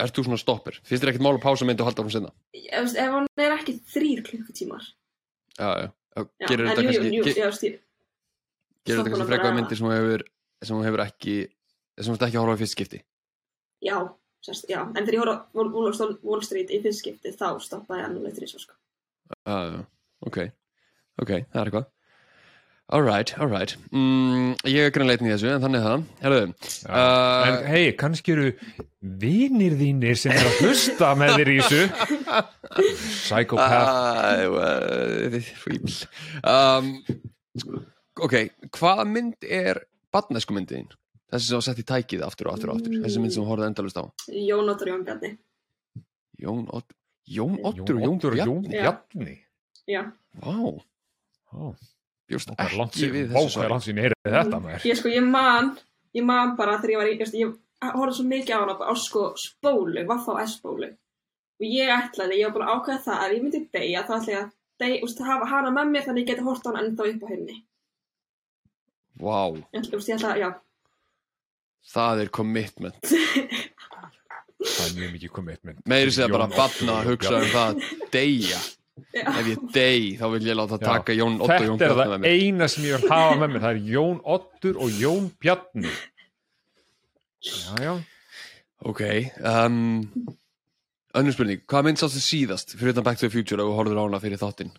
Ert 0.00 0.14
þú 0.16 0.24
svona 0.24 0.38
stoppir? 0.40 0.80
Finnst 0.84 1.02
þér 1.04 1.10
ekkert 1.12 1.24
mál 1.24 1.36
að 1.36 1.42
pása 1.44 1.66
mynd 1.68 1.80
og 1.80 1.86
halda 1.90 2.02
hún 2.04 2.12
sinna? 2.12 2.30
Ég, 2.56 2.70
veist, 2.72 2.96
ef 2.96 3.10
hann 3.14 3.26
er 3.36 3.54
ekki 3.56 3.74
þrýr 3.94 4.22
klukkutímar. 4.24 4.84
Já, 5.58 5.68
já. 5.80 5.88
já 6.16 6.24
gerir 6.48 6.66
þetta 6.68 6.82
kannski, 6.84 7.70
gerir 8.84 9.00
þetta 9.00 9.12
kannski 9.12 9.28
bara- 9.30 9.54
myndir 9.56 9.76
sem 9.76 9.86
hún 9.86 9.96
hefur, 9.96 10.24
ekki, 11.04 11.36
sem 12.00 12.12
hún 12.12 12.16
hefur 12.18 12.26
ekki 12.28 12.38
að 12.38 12.44
horfa 12.44 12.56
í 12.56 12.60
fyrst 12.64 12.76
skipti. 12.76 13.02
já, 13.84 13.96
sérst, 14.44 14.68
já, 14.68 14.80
en 14.84 15.04
þegar 15.06 15.14
ég 15.14 15.20
horfa 15.24 15.36
á 15.40 16.18
Wall, 16.22 16.42
Street 16.42 16.68
í 16.70 16.80
fyrst 16.82 17.00
skipti, 17.04 17.32
þá 17.36 17.60
stoppaði 17.60 18.00
ég 18.00 18.08
annað 18.08 18.36
þrýs, 18.40 18.56
sko. 18.60 18.74
Já, 19.46 19.56
já, 19.72 19.86
ok, 20.26 20.38
ok, 21.22 21.30
það 21.52 21.60
er 21.60 21.70
eitthvað. 21.70 21.86
Alright, 22.90 23.30
alright. 23.38 23.76
Mm, 23.94 24.56
ég 24.66 24.88
er 24.88 24.90
grannleitin 24.90 25.28
í 25.28 25.30
þessu, 25.30 25.46
en 25.54 25.62
þannig 25.62 25.78
er 25.78 25.84
það. 25.86 26.00
Herðu, 26.24 26.40
Já. 26.82 26.88
uh, 26.90 27.44
En 27.46 27.58
hei, 27.70 27.84
kannski 28.00 28.32
eru 28.34 28.48
vinir 29.22 29.76
þínir 29.78 30.16
sem 30.18 30.34
er 30.34 30.48
að 30.48 30.56
hlusta 30.64 31.12
með 31.20 31.30
þér 31.38 31.50
í 31.52 31.58
þessu 31.60 31.82
Psychopath 33.60 35.44
fíbl. 35.62 35.94
Um, 36.42 36.90
ok, 38.26 38.34
hvaða 38.76 39.06
mynd 39.08 39.46
er 39.46 39.84
badnesku 40.14 40.56
myndiðin? 40.56 40.90
Þessi 41.30 41.46
sem 41.52 41.60
var 41.60 41.66
sett 41.68 41.80
í 41.82 41.86
tækið 41.86 42.24
aftur 42.26 42.50
og 42.50 42.56
aftur 42.56 42.72
og 42.72 42.80
aftur. 42.80 42.96
Þessi 43.04 43.22
mynd 43.22 43.34
sem 43.36 43.44
hún 43.44 43.50
horfði 43.52 43.68
endalust 43.70 44.00
á. 44.02 44.04
Jón 44.34 44.72
Óttur 44.72 44.90
Jón 44.90 45.04
Bjarni. 45.06 45.30
Jón, 46.40 46.66
Ott, 46.74 46.90
Jón 47.30 47.54
Ottur 47.62 48.00
og 48.00 48.02
Jón 48.02 48.18
Bjarni. 48.18 48.42
Jón 48.42 48.62
Já. 48.72 48.82
Bjarni 49.12 49.36
Já, 49.90 50.02
Vá, 50.42 50.56
Ó, 51.50 51.72
bjóst 52.30 52.52
Það 52.56 52.76
langt 52.80 52.96
ekki 52.96 53.10
við 53.14 53.34
þessu 53.34 53.56
það 53.58 53.66
er 53.66 53.74
langt 53.74 53.86
síðan 53.86 54.00
ég 54.00 54.06
heyrði 54.08 54.34
þetta 54.36 54.60
maður 54.64 54.86
ég 54.90 55.00
sko, 55.00 55.12
ég 55.12 55.26
man, 55.26 55.70
ég 56.16 56.26
man 56.30 56.54
bara 56.58 56.78
þegar 56.80 56.94
ég 56.94 57.00
var 57.02 57.10
í, 57.10 57.14
ég, 57.14 57.22
veist, 57.24 57.36
ég 57.40 57.58
horfði 57.80 58.16
svo 58.18 58.26
mikið 58.28 58.54
á 58.56 58.60
hana 58.60 58.74
á 58.76 58.94
sko 59.00 59.22
spólu, 59.40 60.04
Vaffa 60.08 60.34
og 60.34 60.40
S-spólu. 60.44 60.90
Og 61.60 61.66
ég 61.68 61.92
ætlaði, 61.92 62.40
ég 62.40 62.48
var 62.48 62.54
búin 62.56 62.66
að 62.66 62.74
ákveða 62.76 63.04
það 63.06 63.22
að 63.24 63.34
ég 63.36 63.44
myndi 63.44 63.60
deyja, 63.72 64.02
þá 64.08 64.12
ætla 64.18 64.32
ég 64.34 64.40
að 64.40 64.50
deyja, 64.80 65.00
úst, 65.06 65.22
hafa 65.24 65.48
hana 65.48 65.72
með 65.76 65.92
mér 65.94 66.06
þannig 66.06 66.24
ég 66.24 66.30
geti 66.32 66.44
hort 66.46 66.64
á 66.64 66.68
hana 66.70 66.82
ennþá 66.84 67.08
upp 67.10 67.24
á 67.24 67.28
henni. 67.32 67.56
Vá, 69.20 69.40
Ég 69.76 69.96
úst, 69.96 70.08
ég 70.08 70.16
ætla, 70.16 70.34
já, 70.40 70.50
það 71.94 72.24
er 72.24 72.32
commitment. 72.40 73.00
Það 74.60 74.82
er 74.84 74.96
mjög 74.98 75.12
mikið 75.14 75.30
commitment 75.32 75.78
Meiri 75.88 76.12
segja 76.12 76.26
bara 76.28 76.44
Jón 76.44 76.58
batna 76.58 76.96
að 77.00 77.06
hugsa 77.14 77.30
um 77.38 77.46
það, 77.48 77.78
deyja. 78.12 78.58
Já, 79.14 79.24
Ef 79.40 79.46
ég 79.50 79.60
dey, 79.74 80.02
þá 80.20 80.24
vil 80.34 80.46
ég 80.50 80.56
láta 80.58 80.78
Já. 80.80 80.84
taka 80.86 81.14
Jón 81.16 81.38
Ottur 81.40 81.56
og 81.56 81.68
Jón 81.70 81.78
Þetta 81.80 81.90
er 81.90 81.96
Bjarni 81.96 82.04
það 82.04 82.14
með 82.14 82.24
mér. 82.24 82.38
eina 82.44 82.68
sem 82.68 82.84
ég 82.88 82.96
vil 83.00 83.10
hafa 83.12 83.36
með 83.40 83.52
mér 83.54 83.64
Það 83.64 83.70
er 83.76 83.82
Jón 83.94 84.20
Oddur 84.36 84.80
og 84.86 84.98
Jón 85.02 85.30
Bjarni 85.40 85.92
Já, 87.40 87.74
já 87.80 87.94
Ok, 88.80 89.00
um, 89.44 89.76
önnur 91.20 91.34
spurning, 91.36 91.60
hvað 91.68 91.84
mynd 91.84 91.98
sástu 92.00 92.20
síðast 92.24 92.70
fyrir 92.80 92.94
utan 92.94 93.04
Back 93.04 93.18
to 93.20 93.26
the 93.28 93.32
Future 93.34 93.60
og 93.64 93.74
horfður 93.76 93.98
á 94.00 94.04
hana 94.06 94.20
fyrir 94.22 94.40
þáttinn? 94.40 94.70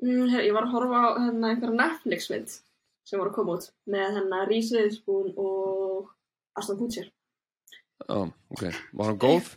mm, 0.00 0.30
her, 0.32 0.44
ég 0.46 0.54
var 0.56 0.64
að 0.64 0.72
horfa 0.78 1.00
á 1.04 1.08
hérna 1.26 1.50
einhverja 1.52 1.76
Netflix 1.76 2.30
mynd 2.32 2.54
sem 3.04 3.20
voru 3.20 3.28
að 3.32 3.36
koma 3.36 3.56
út 3.58 3.66
með 3.92 4.14
hérna 4.16 4.38
Reese 4.48 4.72
Witherspoon 4.72 5.34
og 5.36 6.08
Aston 6.56 6.78
Kutcher. 6.80 7.10
Já, 8.00 8.32
ok, 8.50 8.62
var 8.96 9.10
hann 9.10 9.18
góð? 9.20 9.48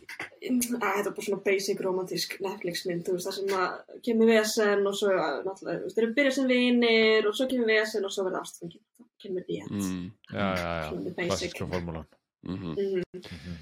Æ, 0.44 0.48
þetta 0.48 1.08
er 1.08 1.14
bara 1.16 1.24
svona 1.26 1.40
basic 1.46 1.80
romantísk 1.82 2.34
Netflix 2.44 2.84
mynd, 2.88 3.06
þú 3.06 3.16
veist, 3.16 3.28
það 3.28 3.36
sem 3.38 3.54
að 3.58 4.00
kemur 4.06 4.30
vesen 4.30 4.84
og 4.90 4.98
svo, 4.98 5.14
að, 5.16 5.38
náttúrulega, 5.46 5.78
þú 5.80 5.86
veist, 5.86 5.96
þeir 5.96 6.04
eru 6.04 6.16
byrjað 6.18 6.36
sem 6.36 6.50
vinir 6.52 7.28
og 7.30 7.38
svo 7.38 7.46
kemur 7.50 7.70
vesen 7.72 8.06
og 8.06 8.14
svo 8.14 8.26
ástfengið, 8.40 8.82
þá 8.98 9.06
kemur 9.24 9.46
því 9.48 9.58
end. 9.62 9.74
Mm, 9.80 10.04
Já, 10.28 10.46
já, 10.60 10.68
já, 10.84 11.14
klassiska 11.22 11.68
formúlan 11.72 12.06
mm 12.42 12.56
-hmm. 12.56 12.74
Mm 13.16 13.56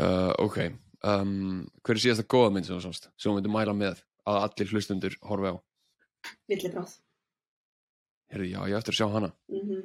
uh, 0.00 0.32
ok, 0.38 0.58
um, 1.04 1.66
hver 1.82 1.96
er 1.96 2.02
síðasta 2.04 2.26
góða 2.34 2.52
mynd 2.52 2.66
sem 2.66 2.76
þú 2.76 2.82
sást? 2.86 3.10
Sem 3.16 3.30
þú 3.30 3.34
myndir 3.34 3.52
mæla 3.52 3.72
með 3.72 4.02
að 4.26 4.42
allir 4.44 4.72
hlustundur 4.72 5.16
horfi 5.22 5.52
á? 5.52 5.56
Villibráð. 6.48 6.98
Herði, 8.32 8.50
já, 8.50 8.60
ég 8.68 8.76
eftir 8.76 8.92
að 8.92 8.98
sjá 8.98 9.12
hana. 9.12 9.32
Mm 9.48 9.82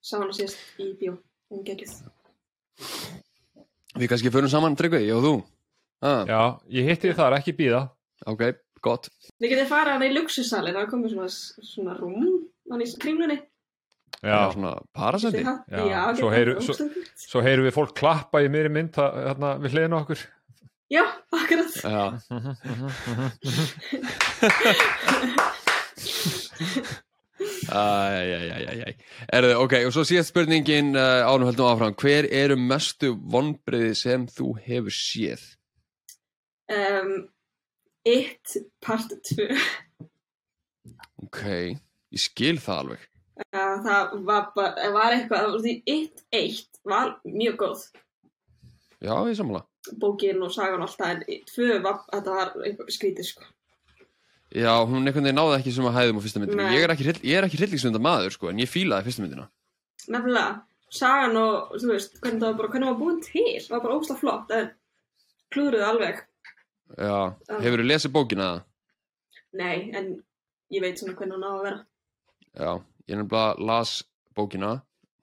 Sá 0.00 0.18
hana 0.18 0.32
síðast 0.32 0.58
í 0.78 0.94
bjó, 0.94 1.18
hún 1.50 1.64
geggjuð. 1.66 2.02
Við 3.98 4.08
kannski 4.12 4.30
förum 4.34 4.50
saman, 4.52 4.76
Tryggvi, 4.78 5.00
ég 5.08 5.16
og 5.18 5.24
þú. 5.24 5.32
Ah, 6.06 6.22
Já, 6.28 6.40
ég 6.78 6.86
hitti 6.92 7.08
þið 7.10 7.16
þar, 7.18 7.36
ekki 7.40 7.52
býða 7.58 7.80
ok, 8.30 8.42
gott. 8.86 9.08
Við 9.42 9.50
getum 9.54 9.68
farið 9.70 9.92
hana 9.96 10.06
í 10.08 10.14
luxusalinn, 10.14 10.76
það 10.78 10.90
komið 10.92 11.14
svona, 11.14 11.30
svona 11.72 11.94
rúm, 11.98 12.26
hann 12.70 12.84
í 12.84 12.88
kringlunni. 13.02 13.38
Já, 14.22 14.30
Já, 14.30 14.38
svona 14.54 14.72
parasendi. 14.96 15.42
Já, 15.44 15.54
Já, 15.90 16.00
svo 16.18 16.30
heyru- 16.32 16.58
svo- 16.64 16.78
svo 17.28 17.42
heyrum 17.44 17.66
við 17.68 17.74
fólk 17.76 17.92
klappa 17.98 18.40
í 18.42 18.48
miðri 18.50 18.70
mynd 18.74 18.92
það- 18.96 19.14
þarna 19.28 19.50
við 19.62 19.70
hliðinu 19.76 19.98
okkur 20.02 20.18
Já, 20.90 21.04
akkurat. 21.36 21.72
Já, 21.84 22.04
æjæjæjæjæj. 27.38 28.94
Erðu, 29.32 29.54
ok, 29.64 29.74
og 29.86 29.92
svo 29.94 30.04
síðast 30.08 30.32
spurningin 30.32 30.94
uh, 30.96 31.26
ánum 31.28 31.48
höldum 31.48 31.68
áfram. 31.70 31.96
Hver 31.98 32.28
eru 32.30 32.56
mestu 32.60 33.12
vonbriði 33.32 33.94
sem 33.98 34.26
þú 34.30 34.54
hefur 34.64 34.94
séð? 34.94 35.44
Um, 36.72 37.28
It 38.08 38.56
part 38.84 39.12
2. 39.30 39.48
Ok, 41.26 41.42
ég 42.14 42.22
skil 42.22 42.58
það 42.62 42.82
alveg. 42.84 43.06
Uh, 43.54 43.74
það 43.86 44.14
var 44.26 44.50
bara, 44.56 44.90
var 44.94 45.16
eitthvað, 45.16 45.68
It 45.86 46.24
1 46.34 46.82
var 46.88 47.18
mjög 47.26 47.58
góð. 47.62 47.86
Já, 48.98 49.14
ég 49.28 49.36
samla. 49.38 49.62
Bókin 50.00 50.42
og 50.42 50.50
sagan 50.52 50.82
og 50.82 50.88
allt 50.88 50.98
það, 50.98 51.22
en 51.28 51.46
2 51.54 51.78
var, 51.84 52.02
þetta 52.10 52.34
var 52.40 52.56
eitthvað 52.66 52.90
skrítið, 52.96 53.30
sko. 53.30 53.46
Já, 54.48 54.72
hún 54.88 55.04
einhvern 55.04 55.26
veginn 55.26 55.36
náði 55.36 55.56
ekki 55.58 55.72
sem 55.76 55.86
að 55.90 55.96
hæðum 55.98 56.18
á 56.18 56.22
fyrsta 56.24 56.40
myndinu. 56.40 56.66
Ég 56.72 56.84
er 56.86 56.92
ekki, 56.94 57.12
ekki 57.36 57.58
hryllingsmynda 57.60 58.00
maður, 58.00 58.32
sko, 58.32 58.48
en 58.48 58.62
ég 58.62 58.70
fílaði 58.70 59.04
fyrsta 59.04 59.24
myndina. 59.24 59.44
Nefnilega, 60.08 60.54
sagan 60.88 61.36
og, 61.36 61.74
þú 61.74 61.90
veist, 61.92 62.14
hvernig 62.22 62.40
það 62.40 62.48
var 62.48 62.56
bara, 62.62 62.70
hvernig 62.72 62.88
það 62.88 62.94
var 62.94 63.02
búin 63.02 63.18
til, 63.26 63.44
það 63.66 63.74
var 63.74 63.82
bara 63.84 63.98
ósla 63.98 64.16
flott, 64.16 64.54
en 64.56 64.70
klúðruðu 65.52 65.84
alveg. 65.84 66.22
Já, 66.96 67.12
Já. 67.12 67.58
hefur 67.60 67.82
þú 67.82 67.86
lesið 67.90 68.14
bókina 68.14 68.46
það? 68.48 68.62
Nei, 69.60 69.76
en 69.98 70.06
ég 70.72 70.84
veit 70.84 71.00
svona 71.02 71.16
hvernig 71.18 71.36
hann 71.36 71.44
á 71.44 71.52
að 71.52 71.64
vera. 71.66 71.80
Já, 72.56 72.70
ég 73.12 73.20
nefnilega 73.20 73.66
las 73.68 73.92
bókina, 74.38 74.70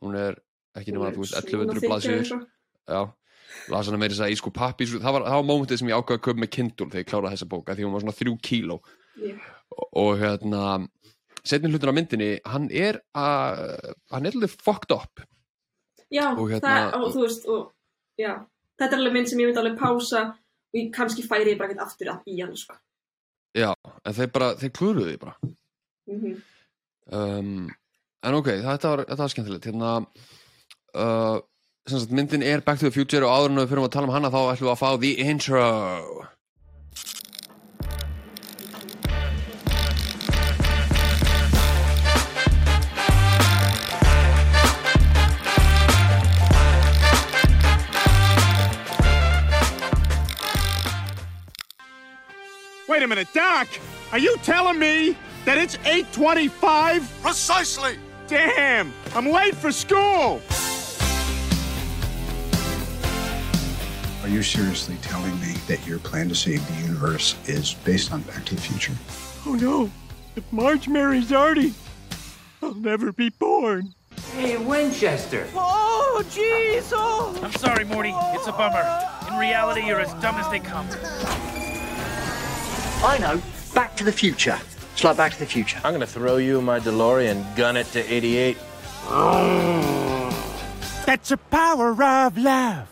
hún 0.06 0.20
er 0.22 0.38
ekki 0.78 0.94
nema, 0.94 1.10
þú 1.16 1.24
veist, 1.26 1.40
1100 1.42 1.82
blaðsjöður. 1.90 2.46
Já, 2.86 3.02
las 3.74 3.90
hana 3.90 3.98
meira 3.98 4.14
þess 4.14 4.28
að 4.28 4.36
í 4.36 4.38
sko 4.38 4.54
pappi, 4.54 4.86
það 4.86 5.18
var, 5.18 5.26
það 5.26 5.40
var 5.42 5.50
mómentið 5.50 5.82
sem 5.82 5.90
ég 5.90 5.98
ákvaði 5.98 6.20
að 6.22 6.26
köpa 6.30 6.44
með 6.46 6.54
Kindle 6.60 6.90
þegar 6.92 7.02
ég 7.02 7.10
kláraði 7.10 7.40
þessa 7.40 7.50
bóka, 7.56 7.74
því 7.74 7.88
hún 7.88 7.96
var 7.98 8.06
svona 8.06 8.18
þrjú 8.20 8.36
kíló. 8.46 8.78
Yeah. 9.20 9.40
Og, 9.96 10.18
hérna, 10.20 10.64
setni 11.46 11.72
hlutur 11.72 11.92
á 11.92 11.96
myndinni, 11.96 12.32
hann 12.48 12.68
er 12.72 13.00
að, 13.16 13.94
hann 14.12 14.28
er 14.28 14.36
alveg 14.38 14.56
fucked 14.56 14.92
up. 14.96 15.24
Já, 16.14 16.32
Og 16.34 16.50
hérna- 16.52 16.92
það, 16.92 16.98
og 17.02 17.16
veist, 17.22 17.48
og, 17.50 17.72
já, 18.20 18.34
þetta 18.80 18.92
er 18.92 19.00
alveg 19.02 19.14
mynd 19.14 19.30
sem 19.32 19.40
ég 19.40 19.50
myndi 19.50 19.62
alveg 19.64 19.80
pása 19.80 20.26
og 20.36 20.76
ég 20.80 20.92
kannski 20.96 21.24
færi 21.26 21.54
ég 21.54 21.58
bara 21.60 21.72
ekkert 21.72 21.86
aftur 21.88 22.12
í 22.28 22.42
hann, 22.42 22.56
sko. 22.56 22.76
Já, 23.56 23.72
en 24.06 24.14
þeir 24.14 24.32
bara, 24.36 24.52
þeir 24.60 24.76
klúruðu 24.76 25.10
því 25.14 25.20
bara. 25.24 25.38
Mm 26.12 26.36
um, 27.12 27.70
en 28.26 28.38
ok, 28.40 28.48
þetta 28.66 28.94
var, 28.94 29.04
var 29.18 29.32
skemmtilegt 29.32 29.68
hérna 29.70 29.92
uh, 30.98 31.38
myndin 32.10 32.46
er 32.46 32.64
Back 32.66 32.80
to 32.80 32.88
the 32.88 32.94
Future 32.94 33.26
og 33.26 33.34
áður 33.34 33.52
en 33.52 33.62
við 33.62 33.70
fyrir 33.74 33.86
að 33.86 33.92
tala 33.94 34.10
um 34.10 34.16
hana 34.16 34.32
þá 34.34 34.40
ætlum 34.56 34.70
við 34.70 34.74
að 34.74 34.82
fá 34.82 34.90
the 35.02 35.12
intro 35.26 35.66
a 53.06 53.08
minute, 53.08 53.28
Doc! 53.34 53.68
Are 54.12 54.18
you 54.18 54.36
telling 54.38 54.80
me 54.80 55.16
that 55.46 55.60
it's 55.60 55.76
825? 55.86 57.20
Precisely! 57.22 58.00
Damn! 58.28 58.92
I'm 59.14 59.28
late 59.28 59.56
for 59.56 59.72
school! 59.72 60.42
Are 64.24 64.30
you 64.30 64.42
seriously 64.42 64.98
telling 65.04 65.40
me 65.40 65.54
that 65.68 65.86
your 65.86 66.00
plan 66.00 66.30
to 66.30 66.36
save 66.36 66.68
the 66.68 66.82
universe 66.82 67.36
is 67.48 67.76
based 67.86 68.12
on 68.12 68.22
Back 68.24 68.44
to 68.46 68.56
the 68.56 68.62
Future? 68.62 68.94
Oh 69.46 69.54
no! 69.54 69.92
If 70.36 70.52
Marge 70.52 70.88
marries 70.88 71.32
Artie, 71.32 71.76
I'll 72.64 72.74
never 72.74 73.14
be 73.14 73.30
born. 73.30 73.94
Hey, 74.34 74.58
Winchester. 74.58 75.48
Oh, 75.54 76.24
jeez! 76.30 76.92
Oh! 76.92 77.40
I'm 77.44 77.52
sorry, 77.54 77.84
Morty. 77.84 78.14
It's 78.34 78.48
a 78.48 78.52
bummer. 78.52 78.84
In 79.32 79.38
reality, 79.38 79.86
you're 79.86 80.02
as 80.02 80.12
dumb 80.16 80.36
as 80.36 80.50
they 80.50 80.60
come. 80.60 80.88
I 83.06 83.20
know. 83.20 83.42
Back 83.76 83.96
to 83.98 84.04
the 84.04 84.12
Future. 84.12 84.60
It's 84.94 85.04
like 85.04 85.16
Back 85.16 85.34
to 85.34 85.40
the 85.40 85.46
Future. 85.46 85.80
I'm 85.84 85.94
gonna 85.94 86.08
throw 86.08 86.38
you 86.38 86.58
in 86.58 86.66
my 86.66 86.80
DeLorean, 86.80 87.56
gun 87.56 87.78
it 87.78 87.86
to 87.88 88.02
88. 88.02 88.58
That's 91.06 91.30
the 91.30 91.38
power 91.52 91.92
of 91.92 92.38
love. 92.38 92.90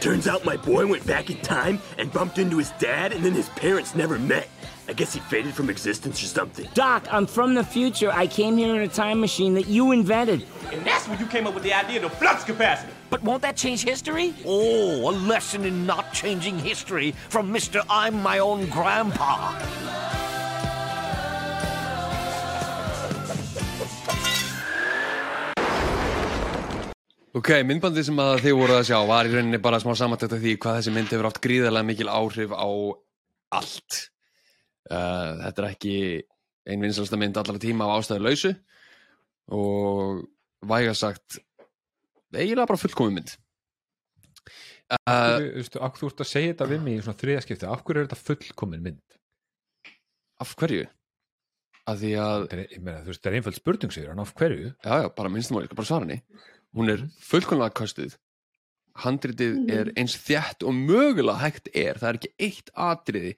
Turns 0.00 0.26
out 0.26 0.44
my 0.44 0.58
boy 0.58 0.86
went 0.86 1.06
back 1.06 1.30
in 1.30 1.40
time 1.40 1.80
and 1.96 2.12
bumped 2.12 2.38
into 2.38 2.58
his 2.58 2.70
dad, 2.72 3.12
and 3.12 3.24
then 3.24 3.32
his 3.32 3.48
parents 3.50 3.94
never 3.94 4.18
met. 4.18 4.48
I 4.86 4.92
guess 4.92 5.14
he 5.14 5.20
faded 5.20 5.54
from 5.54 5.70
existence 5.70 6.22
or 6.22 6.26
something. 6.26 6.68
Doc, 6.74 7.06
I'm 7.10 7.26
from 7.26 7.54
the 7.54 7.64
future. 7.64 8.10
I 8.12 8.26
came 8.26 8.58
here 8.58 8.74
in 8.74 8.82
a 8.82 8.88
time 8.88 9.18
machine 9.18 9.54
that 9.54 9.66
you 9.66 9.92
invented. 9.92 10.44
And 10.72 10.84
that's 10.84 11.08
when 11.08 11.18
you 11.18 11.26
came 11.26 11.46
up 11.46 11.54
with 11.54 11.62
the 11.62 11.72
idea 11.72 12.04
of 12.04 12.10
the 12.10 12.16
flux 12.16 12.44
capacitor. 12.44 12.92
But 13.08 13.22
won't 13.22 13.40
that 13.42 13.56
change 13.56 13.82
history? 13.82 14.34
Oh, 14.44 15.08
a 15.08 15.12
lesson 15.12 15.64
in 15.64 15.86
not 15.86 16.12
changing 16.12 16.58
history 16.58 17.12
from 17.30 17.52
Mr. 17.52 17.82
I'm 17.88 18.22
my 18.22 18.40
own 18.40 18.68
grandpa. 18.68 19.56
ok, 27.34 27.64
myndbandið 27.66 28.04
sem 28.06 28.20
að 28.22 28.44
þið 28.44 28.58
voru 28.60 28.74
að 28.76 28.86
sjá 28.88 28.98
var 29.08 29.26
í 29.26 29.32
rauninni 29.32 29.58
bara 29.58 29.80
smá 29.82 29.90
samantækt 29.98 30.36
af 30.36 30.42
því 30.44 30.52
hvað 30.62 30.76
þessi 30.78 30.92
mynd 30.94 31.10
hefur 31.10 31.28
átt 31.32 31.40
gríðarlega 31.42 31.88
mikil 31.88 32.12
áhrif 32.12 32.54
á 32.54 32.68
allt 33.58 34.13
uh, 34.94 35.30
þetta 35.42 35.62
er 35.62 35.68
ekki 35.70 35.96
ein 36.70 36.84
vinsalasta 36.84 37.18
mynd 37.20 37.40
allara 37.40 37.62
tíma 37.62 37.88
á 37.90 37.96
ástæðu 37.98 38.24
lausu 38.24 38.52
og 39.52 40.22
væga 40.64 40.94
sagt 40.96 41.40
eiginlega 42.34 42.70
bara 42.70 42.80
fullkomi 42.80 43.18
mynd 43.18 43.34
uh, 44.94 45.36
Þú 45.36 45.50
veistu, 45.58 45.82
af 45.84 45.98
þú 46.00 46.10
ert 46.10 46.24
að 46.24 46.32
segja 46.32 46.54
þetta 46.54 46.70
við 46.72 46.84
mig 46.86 46.98
í 46.98 47.04
svona 47.04 47.20
þriðaskipti, 47.20 47.68
af 47.68 47.84
hverju 47.84 48.02
er 48.02 48.08
þetta 48.08 48.24
fullkomin 48.24 48.86
mynd? 48.88 49.02
af 50.42 50.56
hverju? 50.58 50.88
af 51.90 52.00
því 52.00 52.10
að 52.20 52.44
er, 52.54 52.62
meina, 52.80 53.00
þú 53.04 53.12
veist, 53.12 53.20
þetta 53.20 53.30
er 53.30 53.38
einföld 53.38 53.58
spurning 53.58 53.94
sigur, 53.94 54.12
en 54.14 54.22
af 54.22 54.32
hverju? 54.38 54.70
Já, 54.72 54.92
já, 55.02 55.08
bara 55.18 55.32
minnstum 55.32 55.58
að 55.58 55.66
ég 55.66 55.70
skal 55.70 55.80
bara 55.80 55.90
svara 55.90 56.06
henni. 56.06 56.44
Hún 56.74 56.92
er 56.92 57.02
fullkomlega 57.22 57.76
kostuð. 57.76 58.14
Handritið 59.02 59.56
er 59.74 59.88
eins 59.98 60.14
þjætt 60.22 60.62
og 60.68 60.74
mögulega 60.76 61.40
hægt 61.42 61.70
er. 61.74 61.98
Það 61.98 62.08
er 62.12 62.18
ekki 62.20 62.32
eitt 62.46 62.70
atriði 62.78 63.32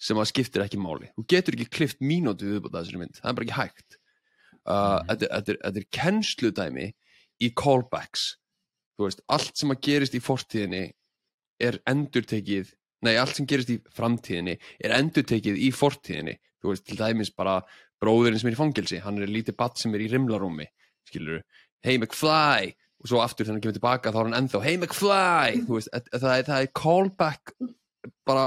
sem 0.00 0.16
að 0.22 0.30
skiptir 0.30 0.64
ekki 0.64 0.80
máli. 0.80 1.10
Þú 1.18 1.26
getur 1.34 1.56
ekki 1.58 1.68
klift 1.76 2.00
mínútu 2.00 2.48
viðbúta 2.48 2.80
þessari 2.80 3.02
mynd. 3.02 3.18
Það 3.20 3.28
er 3.32 3.36
bara 3.38 3.46
ekki 3.48 3.58
hægt. 3.58 3.98
Uh, 4.62 4.98
þetta, 5.10 5.26
er- 5.26 5.32
þetta, 5.36 5.52
er- 5.52 5.60
þetta 5.66 5.82
er 5.82 5.88
kennsludæmi 5.98 6.86
í 7.42 7.50
callbacks. 7.58 8.24
Veist, 9.02 9.20
allt 9.28 9.56
sem 9.58 9.72
að 9.74 9.80
gerist 9.84 10.14
í 10.14 10.20
fortíðinni 10.22 10.84
er 11.62 11.78
endurtekið 11.90 12.70
nei, 13.02 13.16
allt 13.18 13.34
sem 13.34 13.46
gerist 13.50 13.70
í 13.72 13.80
framtíðinni 13.96 14.52
er 14.84 14.92
endurtekið 14.94 15.56
í 15.58 15.70
fortíðinni 15.74 16.36
veist, 16.62 16.84
til 16.86 16.98
dæmis 17.00 17.32
bara 17.34 17.56
bróðurinn 18.02 18.38
sem 18.38 18.50
er 18.50 18.54
í 18.54 18.60
fangelsi, 18.60 19.00
hann 19.02 19.18
er 19.18 19.30
lítið 19.32 19.56
batt 19.58 19.80
sem 19.80 19.94
er 19.96 20.04
í 20.04 20.08
rimlarúmi, 20.12 20.68
skilur 21.08 21.40
hey 21.82 21.98
McFly, 21.98 22.70
og 23.02 23.10
svo 23.10 23.22
aftur 23.22 23.46
þegar 23.46 23.56
hann 23.56 23.64
kemur 23.64 23.78
tilbaka 23.78 24.12
þá 24.14 24.20
er 24.20 24.28
hann 24.28 24.38
ennþá, 24.40 24.62
hey 24.64 24.78
McFly 24.78 25.62
þú 25.66 25.78
veist, 25.78 25.92
það, 25.92 26.10
það, 26.14 26.32
er, 26.36 26.46
það 26.48 26.66
er 26.66 26.72
callback 26.78 27.54
bara 28.28 28.46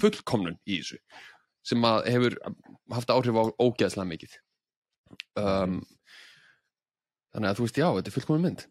fullkomnun 0.00 0.58
í 0.64 0.80
þessu, 0.80 1.00
sem 1.66 1.84
að 1.88 2.08
hefur 2.12 2.38
haft 2.94 3.12
áhrif 3.12 3.40
á 3.40 3.44
ógeðslega 3.60 4.10
mikið 4.12 4.38
um, 5.40 5.78
þannig 7.34 7.50
að 7.50 7.60
þú 7.60 7.68
veist, 7.68 7.80
já, 7.80 7.88
þetta 7.98 8.12
er 8.12 8.18
fullkomun 8.18 8.46
mynd 8.48 8.66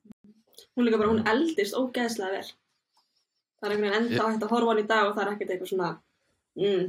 Hún 0.74 0.88
líka 0.88 0.98
bara, 0.98 1.12
hún 1.12 1.26
eldist 1.30 1.76
ógeðslega 1.78 2.40
vel. 2.40 2.48
Það 3.62 3.68
er 3.68 3.74
einhvern 3.76 3.92
veginn 3.92 3.98
enda 4.00 4.28
hægt 4.30 4.46
að 4.46 4.54
horfa 4.56 4.66
á 4.66 4.72
hann 4.72 4.82
í 4.82 4.88
dag 4.90 5.08
og 5.08 5.14
það 5.14 5.24
er 5.24 5.34
ekkert 5.34 5.52
eitthvað 5.54 5.70
svona, 5.70 5.90
mm, 6.60 6.88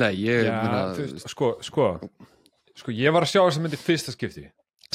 nei, 0.00 0.12
ég 0.22 0.46
Já, 0.46 0.58
þú 0.94 1.06
veist, 1.08 1.26
sko, 1.32 1.48
sko, 1.66 1.88
sko, 2.78 2.94
ég 2.94 3.14
var 3.14 3.26
að 3.26 3.32
sjá 3.32 3.40
þess 3.40 3.58
að 3.58 3.66
myndi 3.66 3.80
fyrsta 3.82 4.14
skipti. 4.14 4.46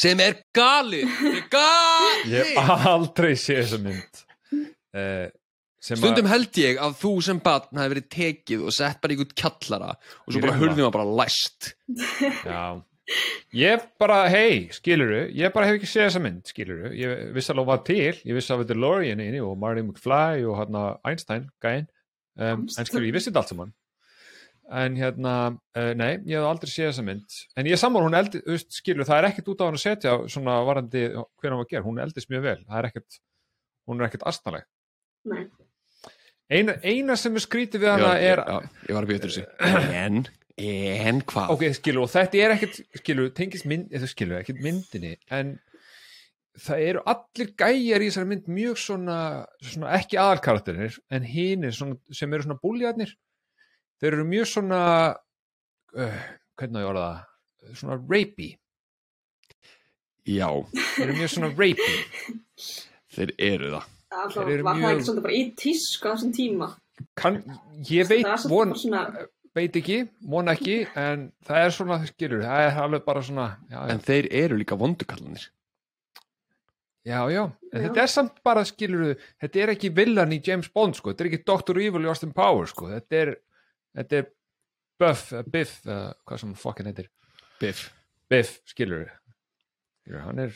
Sem 0.01 0.19
er 0.23 0.37
gali 0.55 1.01
er 1.05 1.41
gali 1.51 2.31
Ég 2.33 2.53
hef 2.57 2.87
aldrei 2.93 3.33
séð 3.39 3.61
þessa 3.63 3.81
mynd. 3.85 4.23
Að- 4.95 5.35
Stundum 5.79 6.27
held 6.27 6.57
ég 6.59 6.75
að 6.83 6.97
þú 6.99 7.09
sem 7.23 7.37
barn 7.39 7.77
hafi 7.79 7.93
verið 7.93 8.07
tekið 8.11 8.63
og 8.67 8.73
sett 8.75 8.97
bara 8.99 9.13
í 9.13 9.15
einhvern 9.15 9.35
kjallara 9.39 9.91
og 9.95 10.33
svo 10.35 10.41
bara 10.43 10.57
hurðum 10.59 10.89
að 10.89 10.95
bara 10.97 11.05
læst. 11.21 11.69
Já. 12.43 12.81
Ég 13.57 13.85
bara, 13.97 14.17
hei, 14.29 14.67
skiluru 14.75 15.21
Ég 15.33 15.49
bara 15.55 15.65
hef 15.65 15.79
ekki 15.79 15.87
séð 15.89 16.03
þessa 16.09 16.19
mynd, 16.21 16.43
skiluru 16.51 16.91
Ég 16.93 17.31
vissi 17.33 17.49
alveg 17.49 17.63
að 17.63 17.63
hún 17.63 17.69
var 17.71 17.79
til, 17.87 18.19
ég 18.29 18.35
vissi 18.37 18.51
að 18.53 18.59
þetta 18.61 18.75
er 18.75 18.77
DeLorean 18.77 19.23
inni 19.23 19.39
og 19.41 19.55
Marty 19.57 19.81
McFly 19.81 20.43
og 20.45 20.59
hérna 20.59 20.83
Einstein, 21.09 21.47
gæinn. 21.63 21.87
Um, 22.37 22.67
En 22.77 22.85
skiluru, 22.91 23.07
ég 23.09 23.15
vissi 23.17 23.31
þetta 23.31 23.41
allt 23.41 23.53
saman 23.55 23.71
En 24.69 24.97
hérna, 24.99 25.35
uh, 25.73 25.91
nei, 25.97 26.11
ég 26.29 26.37
hef 26.37 26.45
aldrei 26.45 26.69
séð 26.69 26.91
þessa 26.91 27.05
mynd 27.07 27.37
En 27.57 27.69
ég 27.69 27.79
saman, 27.81 28.03
hún 28.05 28.17
eldi, 28.17 28.41
skiluru 28.69 29.07
Það 29.07 29.21
er 29.21 29.27
ekkert 29.31 29.49
út 29.53 29.63
á 29.63 29.65
hann 29.65 29.79
að 29.79 29.81
setja 29.81 30.11
svona 30.29 30.59
varandi 30.67 31.07
hver 31.09 31.49
hann 31.49 31.57
var 31.57 31.65
að 31.65 31.71
gera, 31.71 31.85
hún 31.87 32.03
eldist 32.03 32.29
mjög 32.29 32.45
vel 32.45 32.59
Það 32.67 32.77
er 32.81 32.89
ekkert, 32.91 33.17
hún 33.89 34.01
er 34.01 34.09
ekkert 34.09 34.27
astnaleg 34.29 34.67
nei. 35.29 35.47
Eina, 36.49 36.75
eina 36.81 37.15
sem 37.19 37.35
er 37.37 37.43
skrítið 37.45 37.83
við 37.83 37.91
hana 37.93 38.13
er 38.17 38.41
já, 38.41 38.59
ég 38.89 38.95
var 38.97 39.05
að 39.05 39.11
býja 39.11 39.23
þessu. 39.27 39.43
En, 39.93 40.21
en 40.65 41.19
hvað? 41.29 41.51
ok, 41.53 41.65
skilu, 41.77 42.03
og 42.05 42.09
þetta 42.09 42.39
er 42.41 42.53
ekkert 42.55 42.79
skilu, 43.01 43.27
tengist 43.37 43.67
mynd, 43.69 43.91
eða 43.93 44.09
skilu, 44.09 44.37
ekkert 44.39 44.63
myndinni 44.65 45.13
en 45.35 45.53
það 46.59 46.85
eru 46.87 47.03
allir 47.13 47.51
gæjar 47.53 48.03
í 48.03 48.09
þessari 48.09 48.29
mynd 48.31 48.49
mjög 48.51 48.81
svona, 48.81 49.17
svona 49.61 49.93
ekki 49.99 50.19
aðalkarakterir 50.19 50.97
en 51.13 51.27
hinir 51.29 51.75
svona, 51.75 51.99
sem 52.17 52.33
eru 52.33 52.47
svona 52.47 52.59
búljarnir 52.63 53.13
þeir 53.99 54.13
eru 54.17 54.25
mjög 54.29 54.47
svona 54.53 54.81
uh, 55.95 56.19
hvernig 56.59 56.79
á 56.79 56.83
ég 56.83 56.89
orða 56.93 57.07
það 57.63 57.79
svona 57.83 57.99
rapey 58.09 58.51
Já, 60.29 60.49
þeir 60.75 61.05
eru 61.07 61.15
mjög 61.17 61.31
svona 61.33 61.49
rapey 61.55 61.95
þeir 63.15 63.33
eru 63.51 63.71
það 63.77 63.95
Það 64.09 64.31
Þeir 64.33 64.49
eru 64.55 64.63
var 64.65 64.73
það 64.75 64.81
mjög- 64.83 64.95
ekki 64.95 65.05
svolítið 65.07 65.25
bara 65.25 65.35
í 65.37 65.43
tísku 65.61 66.09
á 66.09 66.11
þessum 66.15 66.31
tíma. 66.33 66.67
kann, 67.15 67.35
ég 67.87 68.07
veit, 68.09 68.25
Það 68.25 68.45
von, 68.51 68.71
svona, 68.75 69.01
veit 69.55 69.75
ekki 69.79 69.97
von 70.33 70.49
ekki, 70.51 70.77
en 70.99 71.27
það 71.45 71.59
er 71.67 71.75
svona 71.75 71.97
skilur, 72.09 72.41
það 72.43 72.63
er 72.65 72.79
alveg 72.83 73.05
bara 73.05 73.21
svona 73.23 73.45
já, 73.69 73.77
já, 73.77 73.93
En 73.93 74.01
þeir 74.09 74.27
eru 74.41 74.57
líka 74.59 74.75
vondukallanir 74.81 75.45
já, 77.05 77.19
já. 77.31 77.43
en 77.71 77.79
Já. 77.79 77.83
þetta 77.85 78.01
er 78.03 78.11
samt 78.11 78.41
bara 78.45 78.65
skilur 78.67 79.13
þetta 79.39 79.61
er 79.63 79.73
ekki 79.77 79.93
villan 79.95 80.33
í 80.35 80.41
James 80.45 80.67
Bond 80.73 80.97
sko. 80.99 81.13
þetta 81.13 81.23
er 81.25 81.29
ekki 81.31 81.43
Dr. 81.47 81.79
Evil 81.85 82.03
í 82.05 82.09
Austin 82.11 82.33
Powers 82.35 82.73
sko. 82.75 82.89
þetta 82.91 83.21
er, 83.23 83.31
þetta 83.97 84.21
er 84.21 84.27
Buff, 84.99 85.29
uh, 85.31 85.45
Biff, 85.47 85.77
uh, 85.87 86.09
hvað 86.27 86.41
sem 86.41 86.55
fokkin 86.59 86.89
heitir. 86.89 87.07
Biff. 87.61 87.85
Biff, 88.29 88.59
skilur 88.69 89.07
skilur, 90.03 90.21
hann 90.25 90.39
er 90.43 90.51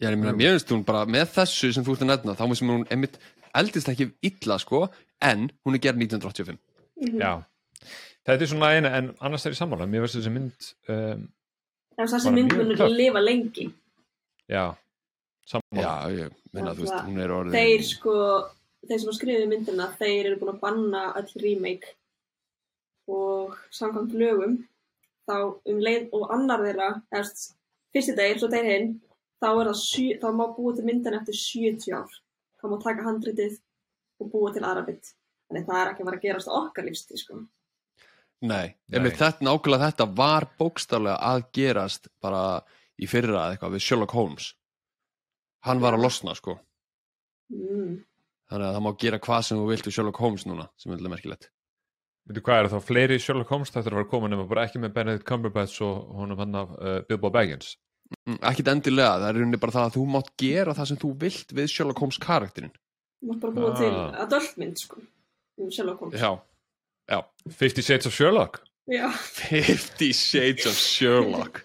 Já, 0.00 0.08
ég 0.08 0.16
meina, 0.16 0.32
mér 0.32 0.54
finnst 0.54 0.70
hún 0.72 0.84
bara 0.88 1.02
með 1.04 1.26
þessu 1.34 1.68
sem 1.76 1.84
þú 1.84 1.92
ert 1.92 2.04
að 2.06 2.08
nefna 2.08 2.34
þá 2.38 2.44
finnst 2.46 2.64
hún 2.64 2.86
einmitt 2.88 3.18
eldist 3.60 3.90
ekki 3.92 4.06
illa 4.24 4.56
sko, 4.62 4.86
en 5.20 5.50
hún 5.66 5.76
er 5.76 5.82
gerð 5.84 6.00
1985 6.06 6.56
já, 7.20 7.32
þetta 8.24 8.46
er 8.46 8.48
svona 8.48 8.70
eina 8.76 8.94
en 8.96 9.10
annars 9.20 9.44
er 9.44 9.52
ég 9.52 9.60
sammála, 9.60 9.88
mér 9.90 10.06
finnst 10.06 10.16
þessi 10.20 10.32
mynd 10.32 10.70
um, 10.94 11.26
ef 12.00 12.14
þessi 12.14 12.30
Bara 12.30 12.36
mynd 12.38 12.54
mjög 12.54 12.62
munur 12.62 12.80
töff. 12.80 12.96
lifa 12.96 13.24
lengi. 13.26 13.66
já 14.48 14.64
sammála, 15.52 15.84
Já, 15.84 16.16
ég 16.16 16.34
meina, 16.56 16.72
þú 16.78 16.86
veist, 16.86 17.04
hún 17.10 17.20
er 17.26 17.36
orðin 17.36 17.58
Þeir 17.58 17.86
sko, 17.90 18.16
þeir 18.88 19.02
sem 19.04 19.12
að 19.12 19.18
skrifa 19.20 19.52
myndina, 19.52 19.90
þeir 20.00 20.30
eru 20.30 20.40
búin 20.40 20.54
að 20.54 20.62
banna 20.64 21.04
öll 21.20 21.28
remake 21.44 21.92
og 23.10 23.56
samkvæmt 23.74 24.16
lögum 24.20 24.56
þá 25.28 25.36
um 25.70 25.80
leið 25.84 26.10
og 26.16 26.32
annar 26.34 26.64
þeirra, 26.64 26.88
eða 27.12 27.24
fyrsti 27.94 28.16
degir, 28.18 28.40
svo 28.40 28.50
degir 28.50 28.70
hinn, 28.70 28.90
þá 29.42 29.48
er 29.50 29.70
það, 29.70 29.78
sjö, 29.84 30.18
þá 30.22 30.28
má 30.36 30.44
búa 30.56 30.74
til 30.76 30.86
myndina 30.88 31.20
eftir 31.20 31.38
70 31.38 31.96
ár. 31.98 32.18
Þá 32.60 32.64
má 32.70 32.76
taka 32.82 33.06
handritið 33.06 33.58
og 34.20 34.32
búa 34.32 34.52
til 34.54 34.64
aðra 34.66 34.84
mynd. 34.88 35.12
Þannig 35.50 35.68
það 35.68 35.80
er 35.80 35.92
ekki 35.92 36.02
að 36.04 36.10
fara 36.10 36.20
að 36.20 36.26
gerast 36.26 36.52
okkar 36.60 36.86
lífstíð, 36.86 37.22
sko. 37.22 37.38
Nei, 38.40 38.72
Nei. 38.72 38.96
einmitt 38.96 39.18
þetta, 39.20 39.44
nákvæmlega 39.44 39.90
þetta 39.90 40.06
var 40.16 40.46
bókstaflega 40.60 41.18
að 41.28 41.42
gerast 41.56 42.08
bara 42.24 42.42
í 42.96 43.08
fyrra 43.10 43.42
eða 43.42 43.54
eitthvað 43.54 43.74
við 43.76 43.84
Sherlock 43.84 44.14
Holmes 44.16 44.46
Hann 45.68 45.82
var 45.82 45.96
að 45.96 46.06
losna 46.06 46.32
sko 46.38 46.56
Mm. 47.50 48.04
Þannig 48.46 48.66
að 48.68 48.76
það 48.76 48.84
má 48.84 48.90
gera 49.02 49.18
hvað 49.18 49.40
sem 49.42 49.58
þú 49.58 49.64
vilt 49.66 49.86
við 49.88 49.94
Sherlock 49.96 50.20
Holmes 50.22 50.44
núna 50.46 50.68
sem 50.78 50.92
er 50.92 51.00
alveg 51.00 51.12
merkilegt 51.16 51.48
veitu 52.28 52.42
hvað 52.46 52.58
er 52.64 52.68
þá 52.72 52.78
fleiri 52.86 53.18
Sherlock 53.22 53.48
Holmes 53.50 53.70
þetta 53.70 53.86
er 53.88 53.92
að 53.92 53.96
fara 53.98 54.06
að 54.06 54.10
koma 54.10 54.28
nema 54.32 54.48
bara 54.50 54.64
ekki 54.68 54.78
með 54.82 54.92
Benedict 54.98 55.26
Cumberbatch 55.28 55.80
og 55.86 55.94
honum 56.20 56.38
hann 56.42 56.54
af 56.60 56.68
uh, 56.78 57.00
Bilbo 57.08 57.30
Baggins. 57.34 57.76
Mm, 58.26 58.38
Ekkit 58.50 58.68
endilega, 58.72 59.18
það 59.22 59.40
er 59.44 59.58
bara 59.62 59.72
það 59.76 59.86
að 59.88 59.94
þú 59.96 60.04
mátt 60.16 60.30
gera 60.42 60.74
það 60.74 60.88
sem 60.90 60.98
þú 61.04 61.10
vilt 61.24 61.52
við 61.54 61.68
Sherlock 61.70 61.98
Holmes 62.02 62.18
karakterinn. 62.22 62.72
Þú 63.22 63.28
mátt 63.32 63.40
bara 63.44 63.52
búa 63.54 63.70
Ah. 63.70 63.78
til 63.78 63.94
adultmynd, 64.26 64.76
sko. 64.82 64.96
Um 65.60 65.70
Sherlock 65.70 66.00
Holmes. 66.00 66.20
Já, 66.20 66.30
já. 67.10 67.20
Fifty 67.50 67.82
Shades 67.82 68.06
of 68.06 68.14
Sherlock. 68.14 68.62
Já. 68.90 69.10
Fifty 69.14 70.12
Shades 70.12 70.66
of 70.66 70.74
Sherlock. 70.74 71.64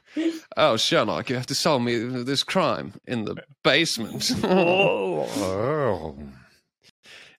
Oh 0.58 0.78
Sherlock, 0.78 1.30
you 1.30 1.36
have 1.36 1.48
to 1.48 1.56
solve 1.56 1.82
me 1.82 1.96
this 2.24 2.44
crime 2.44 2.94
in 3.08 3.26
the 3.26 3.36
basement 3.64 4.30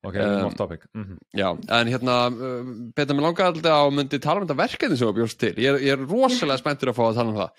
ok, 0.06 0.18
um, 0.18 0.26
Um, 0.26 0.46
off 0.48 0.58
topic. 0.58 0.84
Mm 0.94 1.04
-hmm. 1.04 1.18
Já, 1.36 1.48
en 1.78 1.90
hérna 1.92 2.16
betur 2.94 3.14
mig 3.14 3.24
langa 3.24 3.46
alltaf 3.46 3.72
á 3.72 3.82
að 3.86 3.96
myndi 3.96 4.20
tala 4.20 4.40
um 4.40 4.46
þetta 4.46 4.62
verkefni 4.62 4.96
sem 4.96 5.08
þú 5.08 5.16
bjóst 5.18 5.38
til. 5.38 5.54
Ég 5.56 5.68
er, 5.72 5.80
ég 5.80 5.92
er 5.92 6.06
rosalega 6.06 6.62
spenntur 6.62 6.90
að 6.90 6.98
fá 6.98 7.04
að 7.08 7.18
tala 7.18 7.30
um 7.30 7.40
það. 7.42 7.50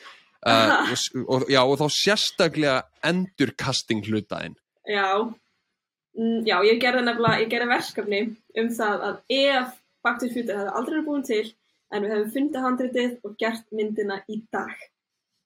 Uh, 0.46 0.92
og, 0.92 0.98
og, 1.34 1.50
Já, 1.50 1.62
og 1.66 1.78
þá 1.82 1.88
sérstaklega 1.90 2.82
endurkasting 3.04 4.06
hlutaðin 4.06 4.56
Já, 4.86 5.34
mm, 6.14 6.46
já, 6.46 6.58
ég 6.64 6.78
gerði 6.80 7.02
nefnilega, 7.04 7.42
ég 7.42 7.50
gerði 7.50 7.68
verkefni 7.68 8.20
um 8.62 8.70
það 8.70 9.02
að 9.08 9.16
ef 9.34 9.74
Back 10.04 10.20
to 10.20 10.28
the 10.28 10.34
Future 10.34 10.60
hefði 10.60 10.76
aldrei 10.78 10.94
verið 10.94 11.08
búin 11.10 11.26
til 11.28 11.46
en 11.92 12.04
við 12.04 12.14
hefum 12.14 12.30
fundið 12.36 12.66
handritið 12.66 13.16
og 13.26 13.36
gert 13.42 13.66
myndina 13.76 14.20
í 14.32 14.38
dag. 14.54 14.76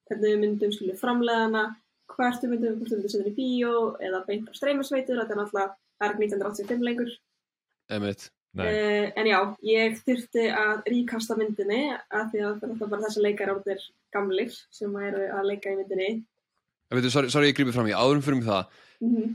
Hvernig 0.09 0.33
við 0.33 0.41
myndum 0.41 0.97
framlega 0.99 1.45
hana, 1.45 1.63
hvert 2.11 2.43
við 2.43 2.53
myndum, 2.53 2.77
hvort 2.79 2.91
við 2.91 2.99
myndum 2.99 3.13
setja 3.13 3.31
í 3.31 3.35
bíó 3.37 3.73
eða 4.01 4.23
beint 4.27 4.49
á 4.49 4.53
streymisveitur, 4.57 5.21
þetta 5.21 5.35
er 5.35 5.41
náttúrulega, 5.41 5.75
það 6.01 6.07
er 6.07 6.15
ekki 6.15 6.27
1985 6.27 6.87
lengur. 6.89 7.17
Nei, 7.91 7.99
Uh, 8.51 9.05
en 9.15 9.27
já, 9.29 9.37
ég 9.63 9.93
þurfti 10.03 10.41
að 10.51 10.81
ríkasta 10.91 11.37
myndinni 11.39 11.85
af 11.95 12.33
því 12.33 12.41
að 12.43 12.57
það 12.59 12.73
er 12.73 12.89
bara 12.91 13.05
þessi 13.05 13.21
leikar 13.23 13.51
árnir 13.53 13.85
gamlir 14.11 14.57
sem 14.75 14.97
eru 15.07 15.21
að 15.37 15.47
leika 15.47 15.71
í 15.71 15.77
myndinni. 15.77 16.09
En 16.91 16.99
veitu, 16.99 17.13
sorry, 17.13 17.31
sorry 17.31 17.53
ég 17.53 17.55
grípið 17.55 17.77
fram 17.77 17.87
í. 17.87 17.95
Áðurum 17.95 18.25
fyrir 18.25 18.41
mig 18.41 18.49
það 18.49 18.81
Mm 18.99 19.29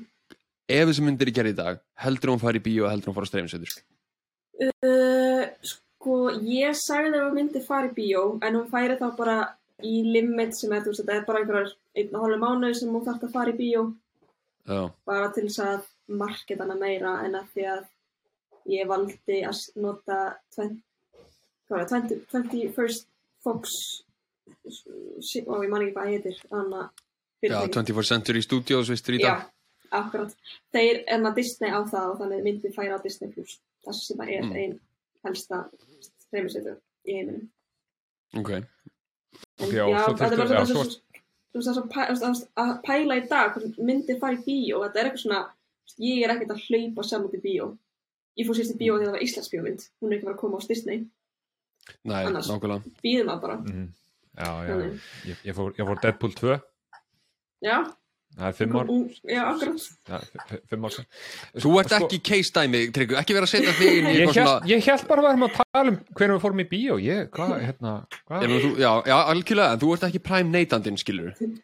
ef 0.66 0.88
þessi 0.88 1.05
myndir 1.07 1.31
er 1.31 1.37
gerð 1.38 1.52
í 1.52 1.59
dag 1.59 1.83
heldur 2.02 2.33
hún 2.33 2.42
fari 2.42 2.61
í 2.61 2.64
bíó 2.64 2.87
og 2.87 2.92
heldur 2.92 3.12
hún 3.12 3.16
fara 3.16 3.29
á 3.29 3.31
streymisveitur? 3.31 3.74
Uh, 4.57 5.44
sko, 5.70 6.16
ég 6.42 6.76
sagði 6.81 7.20
að 7.20 7.26
hún 7.26 7.37
myndi 7.38 7.62
fara 7.64 7.90
í 7.90 7.94
bíó, 7.96 8.24
en 8.42 8.59
hún 8.59 8.70
færi 8.72 8.98
þá 8.98 9.07
bara 9.18 9.37
í 9.85 10.00
limit 10.07 10.57
sem 10.57 10.72
er, 10.72 10.83
þú 10.83 10.92
veist, 10.92 11.05
þetta 11.05 11.18
er 11.18 11.26
bara 11.29 11.42
einhverjar 11.42 11.74
einn 12.00 12.16
og 12.16 12.24
hálf 12.24 12.42
mánuð 12.42 12.79
sem 12.81 12.94
hún 12.94 13.05
þarf 13.07 13.29
að 13.29 13.37
fara 13.37 13.52
í 13.52 13.59
bíó, 13.61 13.85
Já, 14.66 14.81
bara 15.07 15.31
til 15.35 15.46
þess 15.46 15.62
að 15.62 15.85
marketa 16.09 16.62
hana 16.64 16.77
meira 16.79 17.16
en 17.27 17.35
að 17.35 17.49
því 17.55 17.64
að 17.73 17.85
ég 18.73 18.88
valdi 18.90 19.40
að 19.47 19.61
nota 19.83 20.19
20, 20.57 20.77
hvað 21.69 21.79
var 21.79 21.88
það, 21.90 22.09
20, 22.09 22.27
21st 22.33 23.07
Fox, 23.47 23.75
ó, 25.47 25.55
ég 25.62 25.71
man 25.71 25.83
ekki 25.85 25.95
hvað 25.95 26.07
það 26.07 26.12
heitir, 26.14 26.38
já 27.53 27.61
24th 27.69 28.09
Century 28.11 28.42
Studios 28.42 28.88
veistur 28.90 29.14
í 29.19 29.21
Já, 29.23 29.29
dag 29.37 29.53
akkurat. 30.01 30.33
Þeir 30.75 31.03
maður 31.23 31.37
Disney 31.38 31.71
á 31.71 31.81
það 31.87 32.09
og 32.11 32.16
þannig 32.21 32.42
myndi 32.47 32.73
færa 32.75 32.97
á 32.99 33.03
Disney 33.05 33.31
Plus. 33.33 33.59
Það 33.87 33.95
sem 34.01 34.21
er 34.25 34.42
Mm. 34.42 34.57
einn 34.57 34.81
helsta 35.25 35.61
streymisveitur 36.27 36.81
í 37.07 37.14
heiminum. 37.21 37.49
Ok, 38.35 38.51
Ok, 39.61 39.69
og 39.69 39.73
já, 39.73 39.99
svo 40.05 40.14
þetta 40.16 40.33
er 40.33 40.37
bara 40.37 40.49
já, 40.49 40.64
svona 40.66 40.66
svo- 40.66 40.85
svo- 40.85 41.03
þú 41.53 41.59
veist, 41.61 41.69
það 41.69 41.77
að 42.57 42.83
pæla 42.83 43.14
í 43.21 43.29
dag 43.29 43.57
myndi 43.79 44.16
í 44.35 44.45
bíó, 44.47 44.81
þetta 44.83 44.97
er 45.01 45.05
eitthvað 45.11 45.23
svona 45.23 45.42
ég 45.99 46.22
er 46.27 46.35
ekkert 46.35 46.55
að 46.57 46.62
hlaupa 46.68 47.03
saman 47.07 47.37
í 47.37 47.42
bíó. 47.44 47.68
Ég 48.37 48.46
fór 48.49 48.57
sérst 48.59 48.75
í 48.75 48.79
bíó 48.81 48.96
þegar 48.99 49.07
það 49.12 49.16
var 49.16 49.25
Íslands 49.27 49.51
bíómynd. 49.53 49.85
Hún 50.03 50.11
er 50.12 50.16
ekki 50.18 50.25
að 50.25 50.29
fara 50.29 50.37
að 50.37 50.40
koma 50.42 50.59
á 50.59 50.66
Disney. 50.68 50.99
Nei, 52.05 52.25
Annars. 52.27 52.49
nákvæmlega. 52.51 52.96
býðum 53.05 53.31
að 53.33 53.40
bara. 53.40 53.57
Mhm. 53.62 53.87
Já, 54.37 54.49
já, 54.66 54.72
Þannig. 54.75 55.01
ég, 55.31 55.37
ég, 55.46 55.55
fór, 55.57 55.70
ég 55.79 55.87
fór 55.88 56.01
Deadpool 56.03 56.35
2 56.37 56.57
já, 57.64 57.77
það 58.37 58.49
er 58.51 58.53
fimm 58.59 58.75
ár. 58.77 58.90
Já, 59.25 59.42
akkurat. 59.49 59.85
Já, 60.11 60.16
f- 60.20 60.37
f- 60.51 60.61
fimm 60.68 60.85
ár 60.85 60.92
Þú 61.57 61.72
ert 61.81 61.88
Sko- 61.94 62.05
ekki 62.05 62.18
case 62.22 62.53
dæmi, 62.53 62.83
Tryggur, 62.92 63.16
ekki 63.16 63.33
vera 63.33 63.46
að 63.46 63.53
setja 63.55 63.72
þig 63.79 63.96
inn 63.96 64.07
í 64.11 64.12
Ég 64.12 64.27
eitthvað 64.27 64.35
held, 64.35 64.51
svona 64.51 64.68
ég 64.75 64.85
held 64.90 65.07
bara 65.09 65.22
að 65.22 65.29
varum 65.31 65.46
að 65.46 65.55
tala 65.57 65.88
um 65.88 65.96
hvernig 66.12 66.37
við 66.37 66.42
fórum 66.44 66.61
í 66.61 66.68
bíó. 66.68 66.99
Ég, 67.01 67.31
hvað, 67.31 67.55
hérna, 67.64 67.94
hvað? 68.29 68.42
Ég 68.44 68.62
þú, 68.66 68.70
já, 68.77 68.92
já, 69.07 69.16
algjörlega, 69.33 69.72
en 69.72 69.79
þú 69.81 69.92
ert 69.96 70.07
ekki 70.11 70.22
prime 70.22 70.51
neytandinn, 70.53 70.99
skilur 71.01 71.33
Nei, 71.40 71.57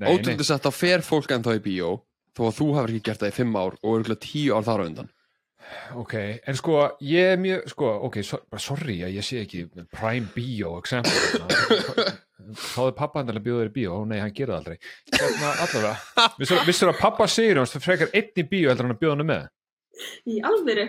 nei. 0.00 0.12
Ótrúlega 0.18 0.44
sett 0.44 0.68
á 0.68 0.72
fer 0.72 1.00
fólk 1.00 1.28
ennþá 1.32 1.56
í 1.56 1.62
bíó 1.64 2.02
þó 2.36 2.42
að 2.48 2.58
þú 2.60 2.68
hefur 2.76 2.92
ekki 2.94 3.06
gert 3.10 3.22
það 3.24 3.32
í 3.32 3.36
fimm 3.40 3.56
ár 3.60 3.76
og 3.80 3.96
örgulega 3.98 4.24
tíu 4.26 4.54
ár 4.56 4.66
þar 4.68 4.82
á 4.82 4.88
undan. 4.90 5.10
Ok, 6.00 6.14
en 6.50 6.56
sko, 6.58 6.78
ég 7.06 7.28
er 7.34 7.38
mjög, 7.38 7.66
sko, 7.70 7.90
ok, 8.08 8.16
so, 8.26 8.40
sorry 8.58 8.96
að 9.06 9.12
ég 9.20 9.26
sé 9.26 9.42
ekki 9.44 9.60
Prime 9.92 10.26
Bio 10.34 10.72
example 10.80 12.16
þá 12.56 12.80
er 12.88 12.94
pappa 12.98 13.20
hann 13.20 13.30
að 13.30 13.42
bjóða 13.44 13.60
þér 13.66 13.68
í 13.70 13.74
bíó, 13.76 13.98
ó 14.00 14.08
nei, 14.08 14.16
hann 14.18 14.32
gerir 14.34 14.50
það 14.50 14.58
aldrei. 14.58 14.78
Hérna, 15.14 15.50
allavega, 15.66 16.64
vissur, 16.66 16.90
að 16.90 16.98
pappa 16.98 17.28
segir 17.30 17.60
hans, 17.60 17.74
það 17.76 17.84
frekar 17.86 18.10
einn 18.18 18.42
í 18.42 18.46
bíó 18.50 18.72
heldur 18.72 18.88
hann 18.88 18.96
að 18.96 19.02
bjóða 19.04 19.16
hann 19.20 19.28
með? 19.30 19.46
Í 20.32 20.40
alvöru, 20.50 20.86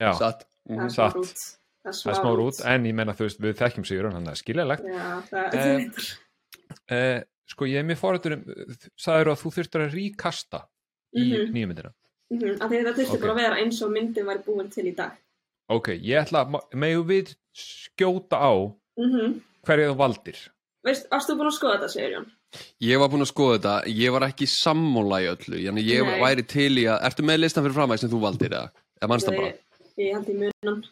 Já, 0.00 0.10
Satt. 0.18 0.44
Það 0.68 0.84
er 0.84 0.92
satt. 0.92 1.16
smá 1.16 1.22
rút. 1.22 1.44
Það 1.80 1.96
það 2.02 2.12
er 2.12 2.18
smá 2.20 2.30
rút, 2.36 2.60
en 2.74 2.88
ég 2.90 2.96
menna 3.00 3.14
þú 3.16 3.24
veist, 3.28 3.40
við 3.40 3.56
þekkjum 3.62 3.86
sigur 3.88 4.10
hann, 4.10 4.26
það 4.28 4.34
er 4.36 4.42
skiljalegt 4.42 4.84
já, 4.90 5.06
það 5.30 5.56
Eh, 5.56 5.70
er 6.90 6.98
eh, 6.98 7.22
Sko, 7.50 7.66
ég 7.66 7.80
er 7.80 7.86
mér 7.88 7.98
fórhættur 7.98 8.36
um, 8.36 8.44
sagður 9.00 9.32
að 9.32 9.40
þú 9.42 9.50
þurftur 9.56 9.84
að 9.86 9.94
ríkasta 9.98 10.60
í 11.16 11.24
Mhm. 11.24 11.52
nýju 11.54 11.66
myndina 11.72 11.92
Mhm, 12.30 12.60
af 12.62 12.70
því 12.70 12.76
þetta 12.78 12.94
þurfti 12.94 13.16
Ok. 13.16 13.20
bara 13.24 13.32
að 13.32 13.40
vera 13.42 13.56
eins 13.58 13.80
og 13.82 13.90
myndin 13.90 14.26
væri 14.28 14.44
búin 14.46 14.68
til 14.70 14.84
í 14.86 14.94
dag 14.94 15.12
Ok, 15.70 15.88
ég 15.98 16.20
ætla 16.24 16.44
að, 16.46 16.60
megum 16.74 17.06
við 17.08 17.34
skjóta 17.54 18.38
á 18.38 18.52
mm 18.98 19.40
hverju 19.66 19.90
þú 19.90 19.96
valdir 19.98 20.38
Veist, 20.84 21.08
varst 21.10 21.28
þú 21.28 21.34
búin 21.36 21.50
að 21.50 21.56
skoða 21.58 21.74
þetta, 21.80 21.88
segir 21.92 22.12
Jón? 22.14 22.28
Ég 22.80 22.98
var 22.98 23.08
búinn 23.12 23.22
að 23.26 23.32
skoða 23.32 23.58
þetta, 23.58 23.74
ég 23.92 24.12
var 24.14 24.22
ekki 24.30 24.46
sammála 24.48 25.18
í 25.20 25.26
öllu, 25.28 25.58
þannig 25.66 25.86
ég 25.90 26.06
Nei. 26.06 26.20
væri 26.22 26.46
til 26.48 26.72
í 26.78 26.84
að 26.88 27.02
Ertu 27.10 27.22
með 27.26 27.40
listan 27.42 27.64
fyrir 27.66 27.76
framæg 27.76 27.98
sem 28.00 28.10
þú 28.10 28.20
valdir, 28.22 28.50
eða? 28.54 28.70
Eða 29.02 29.08
mannst 29.10 29.26
það 29.28 29.36
bara? 29.36 29.52
Ég, 29.98 30.14
held 30.14 30.28
í 30.30 30.36
munan 30.40 30.84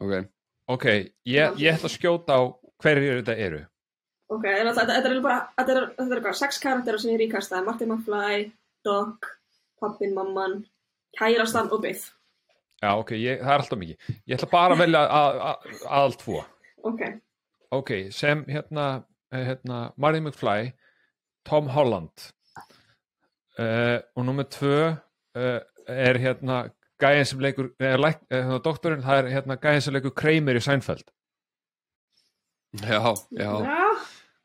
Ok, 0.00 0.28
Ok, 0.68 0.84
ég, 1.24 1.56
ég 1.62 1.74
ætla 1.78 1.88
að 1.88 1.96
skjóta 1.96 2.34
á 2.36 2.42
hverju 2.82 3.22
þetta 3.22 3.36
eru 3.38 3.62
Ok, 4.28 4.44
en 4.50 4.66
þetta, 4.66 4.86
þetta 4.90 5.10
er 5.12 5.20
bara, 5.22 5.40
þetta 5.58 5.72
er, 5.76 5.84
þetta 5.98 6.06
er 6.12 6.18
eitthvað, 6.20 6.38
sex 6.40 6.58
karakterar 6.62 6.98
sem 7.02 7.12
ég 7.14 7.20
ríkastaði, 7.22 7.64
Martin 7.68 7.92
McFly, 7.94 8.40
Doc, 8.84 9.28
pappin, 9.80 10.14
mamman, 10.16 10.56
kærastan 11.18 11.70
og 11.72 11.82
Biff. 11.84 12.08
Já, 12.82 12.90
ok, 13.00 13.12
ég, 13.16 13.38
það 13.40 13.52
er 13.54 13.62
alltaf 13.62 13.78
mikið. 13.80 14.08
Ég 14.26 14.34
ætla 14.36 14.48
bara 14.52 14.74
að 14.74 14.82
velja 14.82 15.02
að- 15.20 15.38
að- 15.50 15.84
aðal 16.00 16.16
tvo. 16.24 16.40
Ok, 16.84 17.02
Ok, 17.72 17.90
sem 18.14 18.44
hérna, 18.46 19.04
eh, 19.32 19.44
hérna 19.44 19.92
Marty 19.96 20.20
McFly 20.20 20.72
Tom 21.44 21.66
Holland. 21.68 22.30
Uh, 23.58 23.98
og 24.14 24.24
nummer 24.26 24.44
tvö 24.44 24.92
uh, 24.92 25.60
er 25.88 26.18
hérna 26.20 26.70
gæðin 27.00 27.24
sem 27.26 27.40
leikur 27.40 27.70
er, 27.80 27.96
læk, 27.98 28.18
er, 28.30 28.42
hérna, 28.44 28.58
doktorinn, 28.62 29.02
það 29.02 29.18
er 29.24 29.30
hérna 29.32 29.56
gæðin 29.56 29.82
sem 29.82 29.94
leikur 29.96 30.12
Kramer 30.14 30.58
í 30.58 30.62
Seinfeld. 30.62 31.08
Já, 32.82 33.00
já, 33.00 33.40
Já, 33.40 33.50
það 33.64 33.85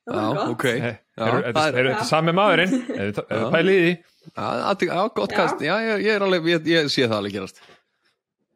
já, 0.08 0.50
ok. 0.50 0.66
Eh, 0.66 0.96
Já, 1.22 1.26
eru 1.28 1.52
það 1.54 1.76
er, 1.78 1.90
þetta 1.92 2.08
sami 2.10 2.32
maðurinn? 2.34 2.74
Er 2.96 3.12
þetta 3.12 3.52
pælið 3.54 3.76
í 3.78 3.84
því? 3.86 3.92
Já, 4.32 4.48
athygli- 4.72 4.96
já, 4.98 5.04
gott 5.20 5.36
kast, 5.38 5.62
já, 5.66 5.74
ég, 5.86 6.02
ég 6.08 6.16
er 6.16 6.26
alveg, 6.26 6.48
ég, 6.50 6.66
ég 6.72 6.90
sé 6.94 7.06
það 7.06 7.18
alveg 7.20 7.36
gerast. 7.38 7.62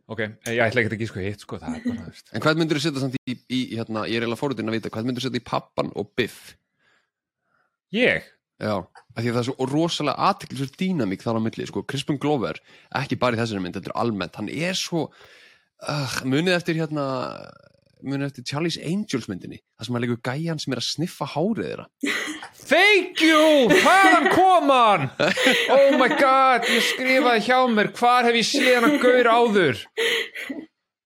Ok, 0.08 0.20
eh, 0.22 0.52
ég 0.54 0.62
ætla 0.66 0.82
ekki 0.84 0.94
að 0.94 1.02
gíska 1.02 1.22
hitt 1.26 1.42
sko, 1.46 1.58
það 1.62 1.78
er 1.80 1.86
bara, 1.90 2.06
veist. 2.10 2.28
En 2.34 2.42
hvað 2.46 2.60
myndur 2.62 2.78
þú 2.78 2.84
setja 2.86 3.02
samt 3.02 3.16
í, 3.26 3.36
í 3.50 3.60
hérna, 3.76 4.04
ég 4.10 4.18
er 4.20 4.26
eiginlega 4.26 4.42
fórhundin 4.42 4.70
að 4.70 4.78
vita, 4.78 4.92
hvað 4.94 5.08
myndur 5.10 5.24
þú 5.26 5.30
setja 5.32 5.42
í 5.42 5.46
pappan 5.50 5.90
og 5.98 6.12
Biff? 6.18 6.56
ég? 7.96 8.24
Já, 8.62 8.72
af 8.80 9.18
því 9.20 9.28
að 9.28 9.34
það 9.36 9.42
er 9.42 9.48
svo 9.50 9.66
rosalega 9.68 10.28
athyglisverð 10.30 10.76
dýnamík 10.80 11.24
þar 11.26 11.40
á 11.40 11.42
milli, 11.44 11.66
sko, 11.68 11.82
Crispin 11.84 12.20
Glover, 12.24 12.60
ekki 12.96 13.18
bara 13.20 13.36
í 13.36 13.40
þessari 13.42 13.64
mynd, 13.66 13.76
þetta 13.76 13.92
er 13.92 13.98
almennt, 14.00 14.38
hann 14.40 14.48
er 14.54 14.78
svo, 14.80 15.10
uh, 15.90 16.14
munið 16.24 16.56
eftir 16.56 16.80
hérna, 16.80 17.04
munið 18.06 18.28
eftir 18.30 18.46
Charlie's 18.50 18.78
Angels 18.82 19.26
myndinni, 19.32 19.60
það 19.80 19.88
sem 19.90 19.98
að 20.00 20.04
leikur 20.06 20.22
gæjan 20.30 20.62
sem 20.62 20.74
er 20.76 20.82
að 20.82 20.88
sniffa 20.92 21.28
hárið 21.34 21.68
þeirra. 21.70 21.88
Thank 22.66 23.22
you, 23.22 23.68
hvaðan 23.84 24.30
kom 24.34 24.72
hann? 24.74 25.04
Oh 25.74 25.98
my 26.02 26.08
god, 26.18 26.66
ég 26.72 26.82
skrifaði 26.92 27.44
hjá 27.46 27.60
mér, 27.70 27.92
hvar 27.98 28.26
hef 28.26 28.40
ég 28.40 28.48
séð 28.50 28.72
hann 28.80 28.88
að 28.90 29.04
gaur 29.04 29.30
áður? 29.36 29.84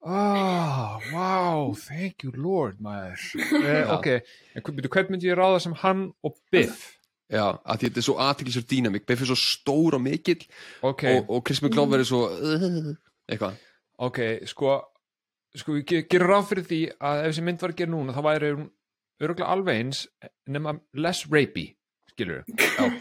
Oh, 0.01 0.99
wow, 1.11 1.73
thank 1.75 2.23
you 2.23 2.31
lord, 2.31 2.77
maður. 2.79 3.19
Eh, 3.59 3.89
ok, 3.91 4.07
en 4.55 4.63
hvað- 4.63 4.77
byrju, 4.77 4.91
hvern 4.93 5.09
myndi 5.11 5.27
ég 5.27 5.35
ráða 5.37 5.59
sem 5.61 5.73
hann 5.81 6.05
og 6.23 6.37
Biff? 6.51 6.95
Já, 7.29 7.59
að 7.61 7.77
því 7.81 7.89
þetta 7.89 7.99
er 7.99 8.05
svo 8.07 8.15
athyglisverð 8.25 8.69
dýnamík, 8.71 9.05
Biff 9.05 9.21
er 9.21 9.29
svo 9.29 9.35
stór 9.37 9.97
og 9.99 10.01
mikill 10.01 10.47
Ok, 10.81 11.03
og, 11.03 11.27
og 11.29 11.43
Crispin 11.45 11.69
Glover 11.75 11.99
er 11.99 12.07
svo, 12.07 12.21
uh, 12.31 12.95
eitthvað. 13.29 13.59
ok, 13.99 14.19
sko, 14.49 14.79
sko, 15.57 15.73
við 15.79 15.85
ge- 15.89 16.03
gerum 16.11 16.29
ráð 16.33 16.49
fyrir 16.51 16.67
því 16.69 16.79
að 16.99 17.23
ef 17.23 17.31
þessi 17.33 17.45
mynd 17.47 17.61
var 17.63 17.73
að 17.73 17.79
gera 17.81 17.91
núna, 17.95 18.13
þá 18.15 18.21
væri 18.27 18.51
hún 18.55 18.67
örgulega 19.19 19.51
alveg 19.53 19.79
eins, 19.83 20.03
nema 20.47 20.75
less 20.93 21.25
rapey, 21.31 21.65
skilur. 22.11 22.43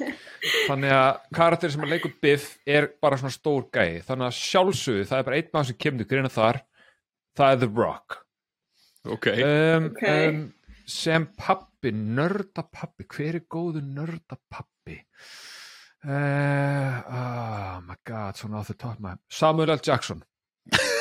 Þannig 0.69 0.93
að 0.95 1.21
karakter 1.35 1.73
sem 1.73 1.83
að 1.85 1.93
leikur 1.97 2.13
Biff 2.23 2.57
er 2.69 2.89
bara 3.03 3.19
svona 3.19 3.35
stór 3.35 3.67
gæi, 3.75 4.01
þannig 4.07 4.29
að 4.31 4.37
sjálfsögðu, 4.39 5.07
það 5.11 5.19
er 5.23 5.27
bara 5.29 5.39
einn 5.41 5.51
maður 5.55 5.71
sem 5.73 5.79
kemur 5.83 6.03
til 6.05 6.09
greina 6.13 6.31
þar, 6.33 6.61
það 7.39 7.53
er 7.55 7.61
The 7.65 7.71
Rock. 7.83 8.19
Ok. 9.09 9.27
Um, 9.35 9.89
Ok. 9.93 10.03
um, 10.09 10.41
sem 10.89 11.27
pappi, 11.39 11.93
nördapappi, 11.93 13.07
hver 13.15 13.39
er 13.41 13.45
góðu 13.51 13.83
nördapappi? 13.85 14.99
Uh, 16.05 17.03
oh 17.11 17.81
my 17.85 17.97
god, 18.07 18.39
svona 18.39 18.63
á 18.63 18.67
top 18.71 18.95
of 18.95 19.01
my 19.03 19.17
Samuel 19.29 19.71
L. 19.75 19.81
Jackson. 19.83 20.23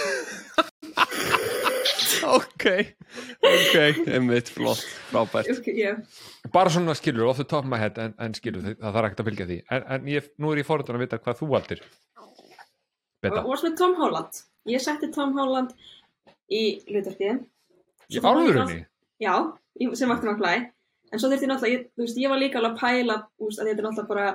ok, 2.36 2.66
ok, 3.48 3.76
einmitt, 4.14 4.52
flott, 4.54 4.84
frábært. 5.12 5.52
Ok, 5.54 5.70
já. 5.78 5.94
bara 6.54 6.74
svona 6.74 6.96
skilur 6.98 7.30
off 7.30 7.40
the 7.40 7.48
top 7.48 7.66
of 7.66 7.72
my 7.72 7.80
head 7.82 7.98
en, 8.02 8.16
en 8.24 8.36
skilur 8.38 8.66
það, 8.66 8.82
þarf 8.84 9.10
ekkert 9.10 9.24
að 9.24 9.30
fylgja 9.32 9.48
því 9.50 9.58
en, 9.78 9.88
en 9.96 10.12
ég, 10.12 10.30
nú 10.42 10.52
er 10.52 10.62
ég 10.64 10.68
fórhundan 10.68 11.00
að 11.00 11.06
vita 11.06 11.22
hvað 11.24 11.42
þú 11.42 11.50
valdir 11.54 11.84
Beta, 13.24 13.42
Og 13.42 13.64
með 13.66 13.78
Tom 13.80 13.96
Holland. 13.98 14.42
Ég 14.70 14.84
setti 14.84 15.10
Tom 15.14 15.32
Holland 15.38 15.72
í 16.54 16.64
hlutverkið. 16.86 17.40
í 18.14 18.22
álfurinni 18.22 18.84
Já, 19.18 19.34
sem 19.98 20.12
vakti 20.12 20.28
maður 20.30 20.44
flæ. 20.44 20.52
En 21.08 21.22
svo 21.22 21.32
þurfti 21.32 21.48
ég 21.48 21.52
náttúrulega, 21.52 21.84
þú 21.96 22.04
veist, 22.04 22.20
ég 22.22 22.32
var 22.32 22.42
líka 22.42 22.60
alveg 22.60 22.76
að 22.76 22.82
pæla, 22.84 23.16
þú 23.40 23.48
veist, 23.48 23.60
að 23.62 23.70
þetta 23.70 23.82
er 23.82 23.88
náttúrulega 23.88 24.12
bara, 24.12 24.26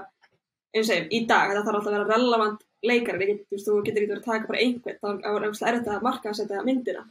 eins 0.72 0.82
og 0.82 0.88
segjum, 0.88 1.08
í 1.12 1.20
dag, 1.28 1.50
þetta 1.52 1.64
þarf 1.66 1.78
alltaf 1.78 1.90
að 1.90 1.96
vera 1.98 2.08
relevant 2.10 2.64
leikari, 2.82 3.28
þú 3.44 3.56
veist, 3.56 3.68
þú 3.68 3.76
getur 3.86 4.02
ekki 4.02 4.12
verið 4.12 4.22
að 4.22 4.30
taka 4.30 4.48
bara 4.48 4.62
einhvern, 4.64 4.98
þá 5.02 5.68
er 5.68 5.78
að 5.82 6.06
marka 6.08 6.32
að 6.32 6.38
setja 6.40 6.64
myndina. 6.66 7.04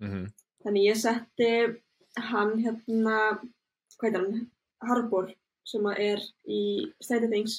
Mm 0.00 0.10
-hmm. 0.10 0.32
Þannig 0.64 0.86
ég 0.88 0.96
setti 0.96 1.48
hann 2.30 2.54
hérna, 2.62 3.16
hvað 3.98 4.06
heitir 4.06 4.22
hann, 4.22 4.50
Harbour, 4.88 5.30
sem 5.68 5.86
að 5.90 6.00
er 6.04 6.22
í 6.48 6.60
Stranger 7.02 7.30
Things, 7.32 7.56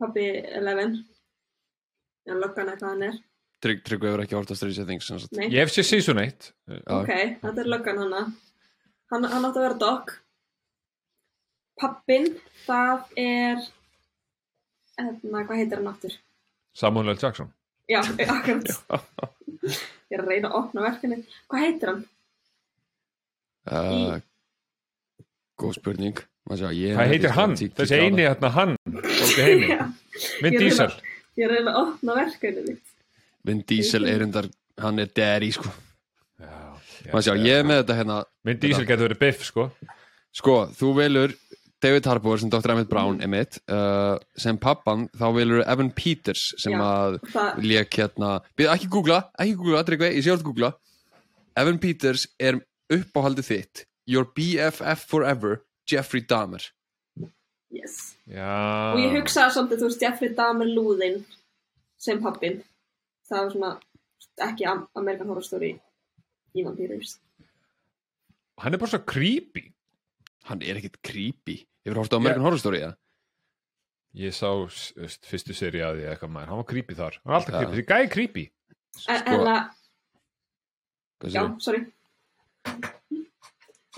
Pabbi 0.00 0.26
Eleven, 0.60 0.94
já, 2.24 2.34
löggan 2.34 2.70
eða 2.70 2.78
hvað 2.78 2.88
hann 2.94 3.02
er. 3.10 3.18
Trygg, 3.58 3.82
Tryggvi 3.84 4.08
hefur 4.08 4.22
ekki 4.22 4.38
að 4.38 4.54
Stranger 4.54 4.86
Things 4.86 5.08
sem 5.10 5.18
sagt. 5.18 5.36
Nei, 5.36 5.48
ég 5.50 5.64
hef 5.64 5.74
sér 5.74 5.84
season 5.84 6.22
1 6.22 6.52
Já. 6.68 6.80
ok, 6.96 7.12
þetta 7.42 7.64
er 7.64 7.70
löggan 7.74 8.02
hana. 8.04 8.24
Hann, 9.10 9.24
hann 9.24 9.48
átti 9.48 9.60
að 9.60 9.66
vera 9.66 9.78
Doc. 9.82 10.14
Pappin, 11.78 12.32
það 12.64 13.04
er, 13.16 13.66
hérna, 14.98 15.44
hvað 15.44 15.56
heitir 15.60 15.82
hann 15.82 15.92
aftur? 15.92 16.16
Samuel 16.74 17.10
L. 17.12 17.18
Jackson 17.18 17.52
Já, 17.88 18.00
akkurat. 18.28 19.28
Ég 19.68 20.16
er 20.16 20.22
að 20.22 20.30
reyna 20.32 20.48
að 20.50 20.58
opna 20.62 20.84
verkefni. 20.86 21.18
Hvað 21.50 21.64
heitir 21.66 21.90
hann? 21.92 22.04
Uh, 23.68 24.20
góð 25.60 25.74
spurning 25.76 26.20
sjá, 26.56 26.70
ég 26.72 26.94
er 26.94 26.96
hvað 26.96 27.10
heitir 27.12 27.34
hann? 27.36 27.56
þessi 27.76 27.98
eini 28.00 28.24
hérna 28.24 28.48
hann 28.54 28.70
Fólki 28.88 29.42
heimi 29.44 29.66
Já. 29.74 29.82
Vin 30.40 30.54
Ég 30.54 30.62
að 30.62 30.64
Diesel 30.64 30.94
Ég 31.36 31.44
er 31.44 31.50
að 31.50 31.58
reyna 31.58 31.74
að 31.74 31.80
opna 31.82 32.14
verkefni 32.16 32.62
mitt. 32.70 32.94
Vin 33.44 33.60
Diesel 33.68 34.08
er 34.08 34.24
undar 34.24 34.48
hann 34.80 35.02
er 35.04 35.10
daddy 35.12 35.50
sko 35.52 35.68
Já, 36.40 36.54
Maður 37.12 37.26
sjá, 37.26 37.34
ég 37.44 37.60
er 37.60 37.68
með 37.68 37.82
þetta 37.82 37.98
hérna 38.00 38.18
Vin 38.48 38.62
Diesel 38.64 38.86
getur 38.88 39.08
verið 39.10 39.20
Biff 39.26 39.44
sko 39.50 39.68
Sko, 40.38 40.56
þú 40.78 40.94
velur 40.96 41.36
David 41.80 42.06
Harbour 42.10 42.38
sem 42.40 42.50
Dr. 42.50 42.72
Emmett 42.74 42.88
Brown 42.90 43.20
emitt, 43.22 43.60
uh, 43.70 44.16
sem 44.36 44.56
pappan 44.58 45.04
þá 45.14 45.26
velur 45.36 45.62
Evan 45.66 45.90
Peters 45.94 46.40
sem 46.58 46.72
Já, 46.74 46.80
að 46.82 47.18
það- 47.30 47.60
lék 47.62 47.90
hérna 48.00 48.30
Býð, 48.58 48.70
ekki 48.74 48.88
googla, 48.90 49.20
ekki 49.38 49.54
googla, 49.60 49.84
Tryggvi, 49.86 50.10
ég 50.16 50.24
sé 50.26 50.32
að 50.34 50.42
googla 50.48 50.72
Evan 51.56 51.78
Peters 51.78 52.26
er 52.40 52.58
uppáhaldið 52.90 53.46
þitt 53.52 53.84
Your 54.06 54.24
BFF 54.34 55.06
Forever 55.08 55.60
Jeffrey 55.90 56.20
Dahmer 56.26 56.62
Yes. 57.70 58.14
Já 58.26 58.94
Og 58.94 58.98
ég 59.02 59.12
hugsaði 59.12 59.52
svolítið, 59.52 59.78
þú 59.82 59.88
veist, 59.90 60.00
Jeffrey 60.02 60.30
Dahmer 60.34 60.66
lúðinn 60.72 61.18
sem 62.00 62.18
pappin. 62.22 62.62
Það 63.28 63.42
var 63.42 63.50
svona 63.52 63.72
ekki 64.48 64.64
Am- 64.70 64.86
American 64.96 65.28
Horror 65.28 65.44
Story 65.44 65.74
í 66.56 66.64
vampýrums. 66.64 67.18
Hann 68.58 68.72
er 68.74 68.78
bara 68.80 68.90
svo 68.94 69.02
creepy 69.04 69.66
Hann 70.46 70.62
er 70.62 70.78
ekkit 70.80 71.00
creepy 71.04 71.58
Hefur 71.84 72.02
hórst 72.02 72.14
á 72.14 72.18
American 72.18 72.44
Horror 72.46 72.60
Story, 72.62 72.80
eða? 72.86 72.94
Ég 74.18 74.32
sá 74.32 74.48
veist, 74.54 75.26
fyrstu 75.28 75.54
seri 75.56 75.82
að 75.84 75.98
því 76.00 76.06
eitthvað 76.12 76.32
maður 76.34 76.52
Hann 76.52 76.62
var 76.62 76.68
creepy 76.70 76.94
þar 76.98 77.18
Hann 77.18 77.32
var 77.32 77.40
alltaf 77.40 77.58
creepy 77.58 77.76
Því 77.78 77.86
gæði 77.90 78.10
creepy 78.14 78.44
En, 78.48 79.02
Sko- 79.02 79.34
en 79.34 79.50
að, 79.52 79.60
Hvað 81.18 81.34
já, 81.34 81.42
sorry. 81.62 81.80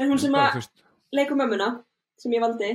En 0.01 0.09
hún 0.11 0.21
sem 0.21 0.35
að 0.37 0.51
þú 0.55 0.61
veist, 0.63 0.83
leikur 1.17 1.37
mömmuna, 1.37 1.69
sem 2.21 2.33
ég 2.37 2.41
valdi, 2.45 2.71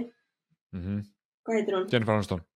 mhm. 0.76 1.00
hvað 1.46 1.58
heitir 1.60 1.78
hún? 1.80 1.88
Jennifer 1.94 2.18
Aniston 2.20 2.44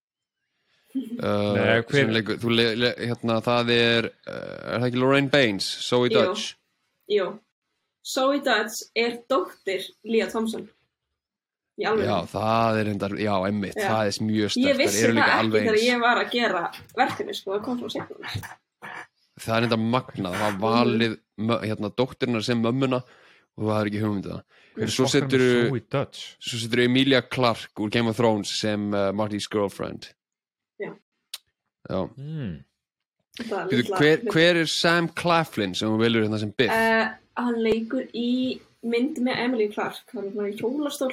Uh, 1.20 1.54
Nei, 1.54 1.82
hver- 1.86 2.00
sem 2.00 2.12
leikur, 2.16 2.38
þú 2.42 2.50
le, 2.56 2.64
le, 2.80 2.90
hérna, 2.98 3.36
það 3.46 3.68
er 3.76 4.08
uh, 4.10 4.32
er 4.32 4.80
það 4.82 4.86
ekki 4.88 5.02
Lorraine 5.04 5.30
Baines, 5.30 5.68
Zoe. 5.86 6.10
Dutch 6.10 6.56
Jú. 7.14 7.28
Zoe 8.02 8.40
Dutch 8.46 8.88
er 8.98 9.20
dóttir 9.30 9.86
Lea 10.10 10.26
Thompson. 10.32 10.66
Já, 11.80 12.16
það 12.34 12.80
er 12.82 12.90
endar, 12.94 13.14
já, 13.24 13.34
emmitt, 13.48 13.78
Já. 13.80 13.88
það 13.90 14.10
er 14.10 14.26
mjög 14.30 14.46
Ég 14.50 14.52
sterkt 14.56 14.80
vissi 14.84 15.04
eru 15.06 15.14
það 15.14 15.22
ekki 15.24 15.40
alveg 15.40 15.64
þegar 15.70 15.80
ég 15.86 16.02
var 16.04 16.22
að 16.24 16.32
gera 16.34 16.64
verkefni, 17.00 17.36
sko, 17.38 17.52
það 17.56 17.64
kom 17.68 17.80
svo 17.80 17.90
setna. 17.94 18.34
það 19.40 19.56
er 19.58 19.68
enda 19.70 19.78
magnað, 19.80 20.36
það 20.36 20.60
var 20.60 20.60
valið 20.64 21.18
mö- 21.40 21.62
hérna, 21.64 21.92
dóttirnar 21.96 22.44
sem 22.44 22.62
mömmuna 22.64 23.00
og 23.60 23.64
það 23.70 23.80
er 23.82 23.92
ekki 23.92 24.02
hugmyndið 24.04 24.32
það 24.36 24.44
Hver 24.80 24.92
svo 24.96 25.06
setur 25.12 25.42
Zoe 25.44 25.82
Dutch 25.92 26.20
svo 26.40 26.60
setur 26.62 26.80
Emilia 26.86 27.22
Clarke 27.28 27.82
úr 27.84 27.90
Game 27.92 28.08
of 28.12 28.16
Thrones 28.20 28.52
sem 28.60 28.90
uh, 28.94 29.10
Marty's 29.16 29.48
girlfriend 29.52 30.12
Já. 30.80 30.92
Já. 31.90 32.02
mm. 32.18 32.64
Litla- 33.40 33.98
hver, 34.00 34.24
hver 34.34 34.58
er 34.62 34.68
Sam 34.68 35.08
Claflin 35.16 35.74
sem 35.76 35.88
hún 35.90 36.00
velur 36.02 36.24
hérna 36.26 36.40
sem 36.40 36.52
Biff? 36.52 36.72
Uh, 36.72 37.08
hann 37.40 37.56
leikur 37.64 38.04
í 38.14 38.60
mynd 38.84 39.20
með 39.24 39.40
Emily 39.46 39.68
Clark, 39.72 40.02
hann 40.14 40.28
er 40.28 40.34
bara 40.36 40.50
í 40.52 40.56
hjólastól. 40.60 41.12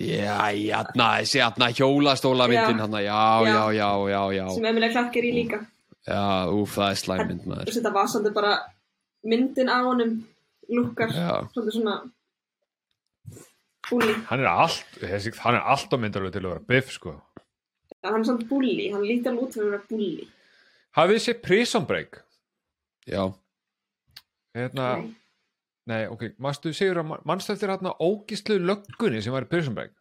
Já, 0.00 0.36
jæna, 0.56 1.06
þessi 1.20 1.38
jæna 1.42 1.66
hjólastóla 1.76 2.46
myndin 2.48 2.78
Já. 2.78 2.84
hann, 2.86 2.94
já, 3.04 3.22
já, 3.44 3.56
Já. 3.76 3.90
já, 4.08 4.20
já, 4.38 4.44
sem 4.54 4.64
Emilia 4.70 4.92
Clark 4.94 5.16
er 5.20 5.26
í 5.28 5.32
líka. 5.36 5.58
já, 6.08 6.22
úf, 6.56 6.76
það 6.78 6.90
er 6.94 7.00
slæmynd 7.02 7.42
Þú 7.44 7.50
maður. 7.52 7.72
þetta 7.76 7.92
var 7.92 8.06
svolítið 8.08 8.34
bara 8.38 8.52
myndin 9.24 9.68
á 9.68 9.78
honum 9.84 10.14
lukkar 10.70 11.12
svolítið 11.12 11.74
svona 11.76 11.98
búli. 13.90 14.14
Hann 14.30 14.40
er 14.40 14.48
allt 14.48 14.98
þessi, 15.02 15.34
Hann 15.44 15.58
er 15.58 15.64
allt 15.66 15.92
á 15.92 15.96
myndarlega 16.00 16.32
til 16.38 16.44
að 16.46 16.52
vera 16.54 16.66
Biff 16.72 16.92
sko 16.96 17.14
Já, 18.00 18.08
hann 18.08 18.20
er 18.22 18.28
svona 18.30 18.48
búli, 18.48 18.88
hann 18.92 19.02
alveg 19.04 19.42
út 19.44 19.52
fyrir 19.56 19.66
að 19.66 19.72
vera 19.74 19.88
búli. 19.90 20.28
Hafið 20.96 21.16
þið 21.18 21.24
séð 21.26 21.40
Prison 21.44 21.84
Break 21.90 22.20
Já, 23.10 23.24
hérna, 24.56 24.86
Nei. 24.96 25.10
Nei, 25.88 26.04
ok, 26.10 26.26
manstu 26.42 26.72
sigur 26.76 27.00
að 27.02 27.16
manstu 27.28 27.54
eftir 27.54 27.72
hérna 27.72 27.94
ógislu 28.04 28.58
löggunni 28.60 29.22
sem 29.24 29.34
var 29.34 29.46
í 29.46 29.50
Prison 29.50 29.76
Break? 29.76 29.96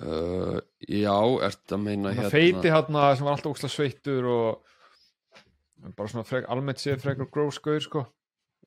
Uh, 0.00 0.60
já, 0.86 1.16
ert 1.46 1.74
að 1.74 1.82
meina 1.82 2.14
hérna 2.14 2.32
feiti 2.32 2.70
hérna 2.70 3.08
sem 3.18 3.26
var 3.26 3.36
alltaf 3.36 3.52
ógisla 3.52 3.72
sveittur 3.72 4.28
og 4.30 5.92
bara 5.96 6.12
svona 6.12 6.26
frek, 6.28 6.46
almennt 6.52 6.82
séð 6.82 7.00
frekar 7.02 7.30
gróskauður 7.32 7.86
sko. 7.86 8.04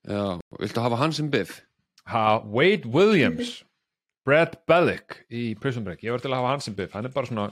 Já, 0.04 0.40
viltu 0.60 0.84
hafa 0.84 1.00
hann 1.00 1.16
sem 1.16 1.30
biff? 1.34 1.62
ha, 2.12 2.42
Wade 2.44 2.90
Williams 2.92 3.62
Brad 4.28 4.58
Bellick 4.68 5.22
í 5.32 5.54
Prison 5.60 5.86
Break. 5.88 6.04
Ég 6.04 6.12
var 6.12 6.24
til 6.24 6.34
að 6.34 6.42
hafa 6.42 6.52
hann 6.56 6.66
sem 6.66 6.76
biff, 6.76 6.92
hann 6.96 7.08
er 7.08 7.16
bara 7.16 7.30
svona 7.30 7.48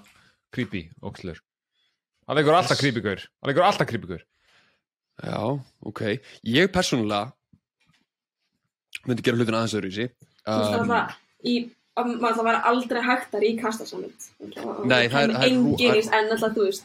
creepy 0.52 0.90
ógislur 1.00 1.40
hann 2.32 2.40
leikur 2.40 2.56
alltaf 2.56 2.80
creepy 2.80 3.04
gaur. 3.04 3.24
Hann 3.42 3.52
leikur 3.52 3.66
alltaf 3.68 3.90
creepy 3.90 4.08
gaur. 4.14 4.22
Já, 5.22 5.40
ok, 5.86 6.02
ég 6.48 6.72
persónulega 6.74 7.34
myndi 9.08 9.26
gera 9.26 9.40
hlutin 9.40 9.58
aðeins 9.60 9.78
öðru 9.80 9.92
í 9.92 9.96
sí 9.98 10.08
um, 10.46 10.88
það 10.92 11.16
í 11.52 11.56
að 12.02 12.42
væri 12.48 12.64
aldrei 12.72 13.02
hægtar 13.06 13.46
í 13.46 13.52
kastasamund 13.60 14.28
Nei, 14.88 15.06
það 15.12 15.22
er- 15.22 15.36
það 15.36 15.48
engin 15.50 16.00
ís 16.02 16.12
en 16.12 16.34
alltaf 16.36 16.58
þú 16.58 16.68
veist 16.70 16.84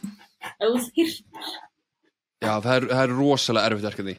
Já, 2.37 2.53
það 2.61 2.73
er, 2.75 2.87
það 2.91 3.03
er 3.03 3.13
rosalega 3.17 3.69
erfitt 3.71 3.87
verkefni 3.87 4.17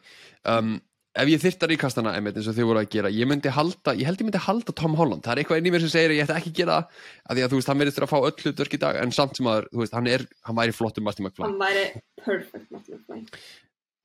um, 0.51 0.77
Ef 1.19 1.27
ég 1.33 1.41
þyrta 1.43 1.67
ríkastana 1.67 2.13
einmitt 2.15 2.37
eins 2.39 2.47
og 2.51 2.55
þau 2.55 2.67
voru 2.69 2.81
að 2.83 2.91
gera 2.93 3.11
ég 3.11 3.27
myndi 3.27 3.51
halda, 3.51 3.95
ég 3.99 4.07
held 4.07 4.21
ég 4.23 4.29
myndi 4.29 4.43
halda 4.45 4.75
Tom 4.77 4.93
Holland. 4.99 5.25
Það 5.25 5.33
er 5.33 5.41
eitthvað 5.43 5.59
inn 5.63 5.67
í 5.67 5.73
mér 5.75 5.83
sem 5.83 5.91
segir 5.91 6.13
að 6.13 6.19
ég 6.19 6.29
ætti 6.29 6.37
ekki 6.37 6.53
að 6.53 6.59
gera 6.61 6.77
af 6.85 7.33
því 7.33 7.43
að 7.43 7.51
þú 7.51 7.59
veist, 7.59 7.71
hann 7.73 7.81
verðist 7.83 7.99
að 8.05 8.11
fá 8.13 8.19
öll 8.21 8.35
hlutverk 8.45 8.77
í 8.77 8.81
dag 8.85 8.99
en 9.03 9.15
samt 9.17 9.41
sem 9.41 9.49
að, 9.51 9.67
þú 9.73 9.83
veist, 9.83 9.97
hann 9.99 10.11
er, 10.13 10.25
hann 10.47 10.59
væri 10.61 10.77
flottum 10.77 11.09
Marty 11.09 11.25
McFly. 11.25 11.49
Hann 11.49 11.59
væri 11.65 11.83
perfect 12.23 12.71
Martin 12.71 13.01
McFly. 13.01 13.41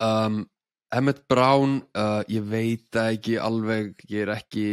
Um, 0.07 0.39
Emmett 0.93 1.23
Brown 1.31 1.79
uh, 1.97 2.21
ég 2.29 2.45
veit 2.51 2.99
ekki 3.01 3.37
alveg 3.41 4.03
ég 4.11 4.25
er 4.27 4.33
ekki 4.37 4.65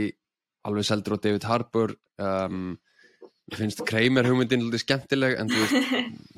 alveg 0.68 0.84
seldur 0.84 1.16
á 1.16 1.22
David 1.24 1.46
Harbour 1.48 1.94
um, 2.20 2.74
ég 3.50 3.56
finnst 3.58 3.80
Kramer 3.88 4.28
hugmyndin 4.28 4.66
lítið 4.66 4.84
skemmtileg 4.84 5.38
en 5.40 5.48
veist 5.50 5.74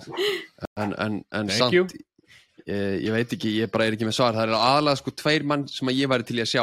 en, 0.83 0.95
en, 0.95 1.19
en 1.35 1.51
samt 1.59 1.97
ég, 1.97 3.03
ég 3.03 3.11
veit 3.13 3.35
ekki, 3.35 3.51
ég 3.59 3.71
bara 3.75 3.89
er 3.89 3.97
ekki 3.97 4.07
með 4.07 4.15
svar. 4.21 4.37
Það 4.37 4.45
er 4.53 4.55
aðalega 4.61 5.01
sko 5.01 5.13
tveir 5.19 5.43
mann 5.51 5.65
sem 5.71 5.91
að 5.91 5.99
ég 5.99 6.11
væri 6.13 6.27
til 6.29 6.39
í 6.39 6.45
að 6.45 6.51
sjá 6.53 6.63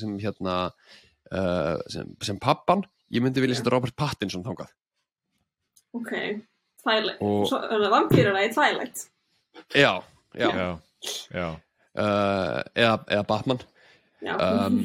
sem 0.00 0.16
hérna 0.22 0.56
uh, 1.30 1.76
sem, 1.92 2.10
sem 2.26 2.40
pappan, 2.42 2.82
ég 3.14 3.22
myndi 3.22 3.44
vilja 3.44 3.60
setja 3.60 3.72
Robert 3.76 3.94
Pattinson 3.98 4.42
þangað. 4.46 4.72
Ok, 5.96 6.10
Svo- 7.48 7.62
þannig 7.62 7.86
að 7.86 7.94
vampýruna 7.94 8.42
í 8.44 8.50
Twilight? 8.54 9.06
Já, 9.72 9.92
já, 10.36 10.50
já, 10.50 10.66
já. 11.32 11.46
Uh, 11.96 12.60
eða, 12.76 12.96
eða 13.08 13.24
Batman. 13.28 13.62
Um, 14.26 14.80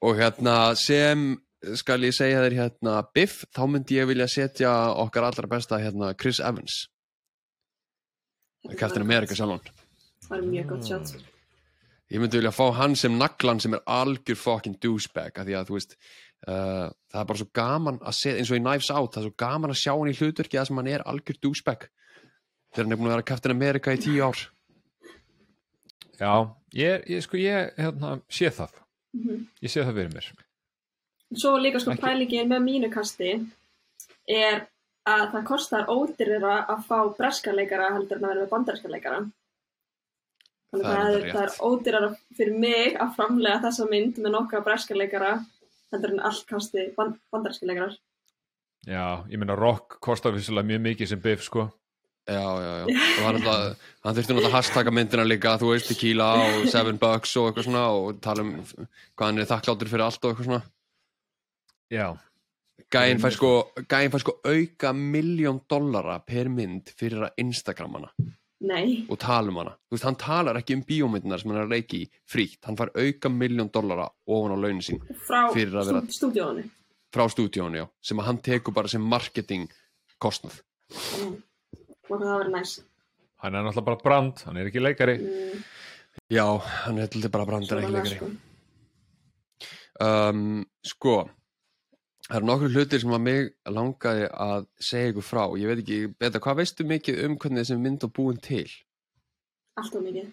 og 0.00 0.16
hérna 0.16 0.74
sem 0.78 1.34
skal 1.76 2.06
ég 2.06 2.14
segja 2.16 2.40
þér 2.44 2.56
hérna 2.56 2.94
Biff, 3.14 3.44
þá 3.52 3.64
myndi 3.68 3.98
ég 3.98 4.08
vilja 4.08 4.28
setja 4.30 4.70
okkar 5.02 5.26
allra 5.28 5.50
besta 5.50 5.80
hérna 5.82 6.14
Chris 6.16 6.40
Evans. 6.40 6.86
Captain 8.78 9.04
America 9.04 9.36
sjálfan. 9.36 9.68
Það 10.28 10.38
er 10.38 10.48
mjög 10.48 10.72
gott 10.72 10.88
shot. 10.88 11.12
Ég 12.10 12.22
myndi 12.22 12.40
vilja 12.40 12.52
fá 12.54 12.64
hann 12.74 12.96
sem 12.98 13.14
naglan 13.18 13.60
sem 13.62 13.76
er 13.76 13.84
algjör 13.86 14.38
fucking 14.38 14.80
douchebag 14.82 15.36
af 15.36 15.46
því 15.46 15.56
að 15.58 15.68
þú 15.68 15.76
veist 15.76 15.92
uh, 16.48 16.88
það 17.12 17.20
er 17.20 17.28
bara 17.28 17.40
svo 17.42 17.48
gaman 17.54 18.00
að 18.00 18.16
setja 18.18 18.40
eins 18.40 18.50
og 18.50 18.58
í 18.58 18.62
Knives 18.64 18.90
Out 18.90 19.14
það 19.14 19.20
er 19.20 19.28
svo 19.28 19.36
gaman 19.44 19.74
að 19.74 19.80
sjá 19.82 19.92
hann 19.92 20.10
í 20.10 20.16
hlutverki 20.18 20.58
að 20.60 20.70
sem 20.70 20.80
hann 20.80 20.90
er 20.90 21.04
algjör 21.06 21.38
douchebag. 21.44 21.86
Þegar 22.72 22.86
hann 22.88 22.96
er 22.96 23.00
búin 23.02 23.10
að 23.10 23.16
vera 23.16 23.28
Captain 23.30 23.56
America 23.56 23.94
í 23.94 24.02
tíu 24.02 24.24
ár 24.24 24.42
já 26.20 26.32
ég, 26.74 27.04
ég 27.10 27.22
sko 27.24 27.36
ég 27.40 27.74
hérna, 27.78 28.20
sé 28.28 28.50
það. 28.50 28.70
Mhm. 29.16 29.46
ég 29.62 29.70
sé 29.70 29.80
það 29.82 29.94
fyrir 29.98 30.12
mér. 30.14 30.30
Svo 31.34 31.56
líka 31.58 31.80
sko 31.80 31.92
Ekki- 31.94 32.02
pælingin 32.04 32.48
með 32.50 32.62
mínu 32.66 32.90
kasti 32.92 33.32
er 34.28 34.66
að 35.06 35.30
það 35.32 35.44
kostar 35.46 35.86
ódýrira 35.88 36.66
að 36.68 36.84
fá 36.86 37.16
breska 37.16 37.52
leikara 37.52 37.92
heldur 37.94 38.18
en 38.18 38.24
að 38.24 38.34
vera 38.34 38.44
með 38.44 38.50
bandaríska 38.50 38.88
leikara. 38.90 39.20
Þannig 40.70 40.86
Það 40.86 41.00
að 41.00 41.32
það, 41.32 41.42
er- 41.42 41.56
ódýrara 41.66 42.10
fyrir 42.36 42.58
mig 42.58 42.94
að 43.00 43.14
framlega 43.16 43.62
þessa 43.64 43.88
mynd 43.90 44.18
með 44.22 44.30
nokkra 44.36 44.60
breska 44.64 44.94
leikara 44.94 45.32
heldur 45.92 46.12
en 46.14 46.20
allt 46.20 46.46
kasti 46.46 46.94
band, 46.96 47.16
bandaríska 47.32 47.66
leikarar. 47.66 47.96
Já, 48.86 49.24
ég 49.28 49.38
meina 49.38 49.56
Rock 49.58 49.98
kostar 50.00 50.32
vissulega 50.32 50.66
mjög 50.68 50.80
mikið 50.86 51.08
sem 51.08 51.20
biff 51.20 51.42
sko 51.42 51.72
Já, 52.30 52.46
já, 52.62 52.72
já. 52.78 52.84
Og 52.86 53.24
hann, 53.26 53.38
alltaf, 53.40 53.86
hann 54.06 54.14
þurfti 54.16 54.30
náttúrulega 54.34 54.50
að 54.52 54.56
hashtagga 54.56 54.92
myndina 54.94 55.24
líka, 55.26 55.56
þú 55.58 55.72
veist, 55.72 55.88
tequila 55.90 56.28
og 56.44 56.68
seven 56.70 56.98
bucks 57.02 57.32
og 57.40 57.48
eitthvað 57.50 57.66
svona 57.66 57.84
og 57.90 58.20
tala 58.22 58.44
um 58.46 58.52
hvað 58.62 59.24
hann 59.26 59.40
er 59.42 59.48
þakkláttur 59.50 59.90
fyrir 59.90 60.04
allt 60.06 60.24
og 60.24 60.30
eitthvað 60.34 60.50
svona. 60.50 60.60
já, 61.90 62.06
Gæinn 62.90 63.20
fær 63.22 63.34
sko, 63.34 63.50
fær 63.86 64.22
sko 64.22 64.36
auka 64.46 64.92
miljón 64.96 65.60
dollara 65.70 66.20
per 66.26 66.48
mynd 66.50 66.94
fyrir 66.98 67.26
að 67.28 67.42
Instagram 67.44 67.98
hana 67.98 68.08
nei, 68.60 69.06
og 69.08 69.18
tala 69.18 69.48
um 69.50 69.58
hana. 69.62 69.74
Þú 69.88 69.96
veist, 69.96 70.06
hann 70.08 70.18
talar 70.20 70.58
ekki 70.60 70.76
um 70.76 70.82
bíómyndinar 70.86 71.40
sem 71.40 71.50
hann 71.50 71.62
er 71.64 71.82
í 71.82 72.02
frítt. 72.28 72.58
Hann 72.66 72.76
fær 72.76 72.90
auka 72.94 73.30
miljón 73.32 73.70
dollara 73.72 74.08
ofan 74.26 74.54
á 74.54 74.58
launin 74.60 74.82
sín 74.84 75.00
frá 75.26 75.48
Fyrir 75.54 75.74
að 75.80 75.92
vera- 75.92 76.06
stúdíónu 76.06 76.66
frá 77.10 77.26
stúdíónu, 77.26 77.74
já, 77.82 77.86
sem 78.02 78.18
að 78.22 78.26
hann 78.30 78.38
tekur 78.38 78.74
bara 78.74 78.88
sem 78.88 79.02
marketing 79.02 79.66
kostnað. 80.22 80.60
Og 82.10 82.20
það 82.20 82.32
verður 82.36 82.54
næs. 82.58 82.76
Hann 83.40 83.54
er 83.56 83.64
náttúrulega 83.64 83.88
bara 83.88 84.02
brand 84.04 84.40
hann 84.46 84.56
er 84.60 84.68
ekki 84.70 84.82
leikari. 84.84 85.16
Mm, 85.18 85.60
Já, 86.30 86.44
hann 86.84 86.98
er 86.98 87.06
heldur 87.08 87.30
bara 87.32 87.46
brandar 87.48 87.78
ekki 87.80 87.90
svona 87.90 88.02
leikari. 88.02 88.16
sko. 88.16 88.30
um, 90.00 90.66
sko 90.86 91.14
það 92.30 92.36
eru 92.38 92.46
nokkur 92.46 92.74
hlutir 92.74 93.00
sem 93.02 93.14
að 93.16 93.24
mig 93.26 93.48
langaði 93.66 94.26
að 94.30 94.66
segja 94.90 95.10
ykkur 95.12 95.26
frá. 95.26 95.42
Ég 95.58 95.70
veit 95.70 95.80
ekki, 95.82 95.98
betur, 96.20 96.42
hvað 96.44 96.60
veistu 96.62 96.86
mikið 96.86 97.24
um 97.26 97.38
hvernig 97.42 97.64
þessi 97.64 97.78
mynd 97.80 98.04
var 98.06 98.12
búin 98.20 98.38
til? 98.44 98.66
Allt 99.80 99.96
og 99.98 100.04
mikið. 100.06 100.28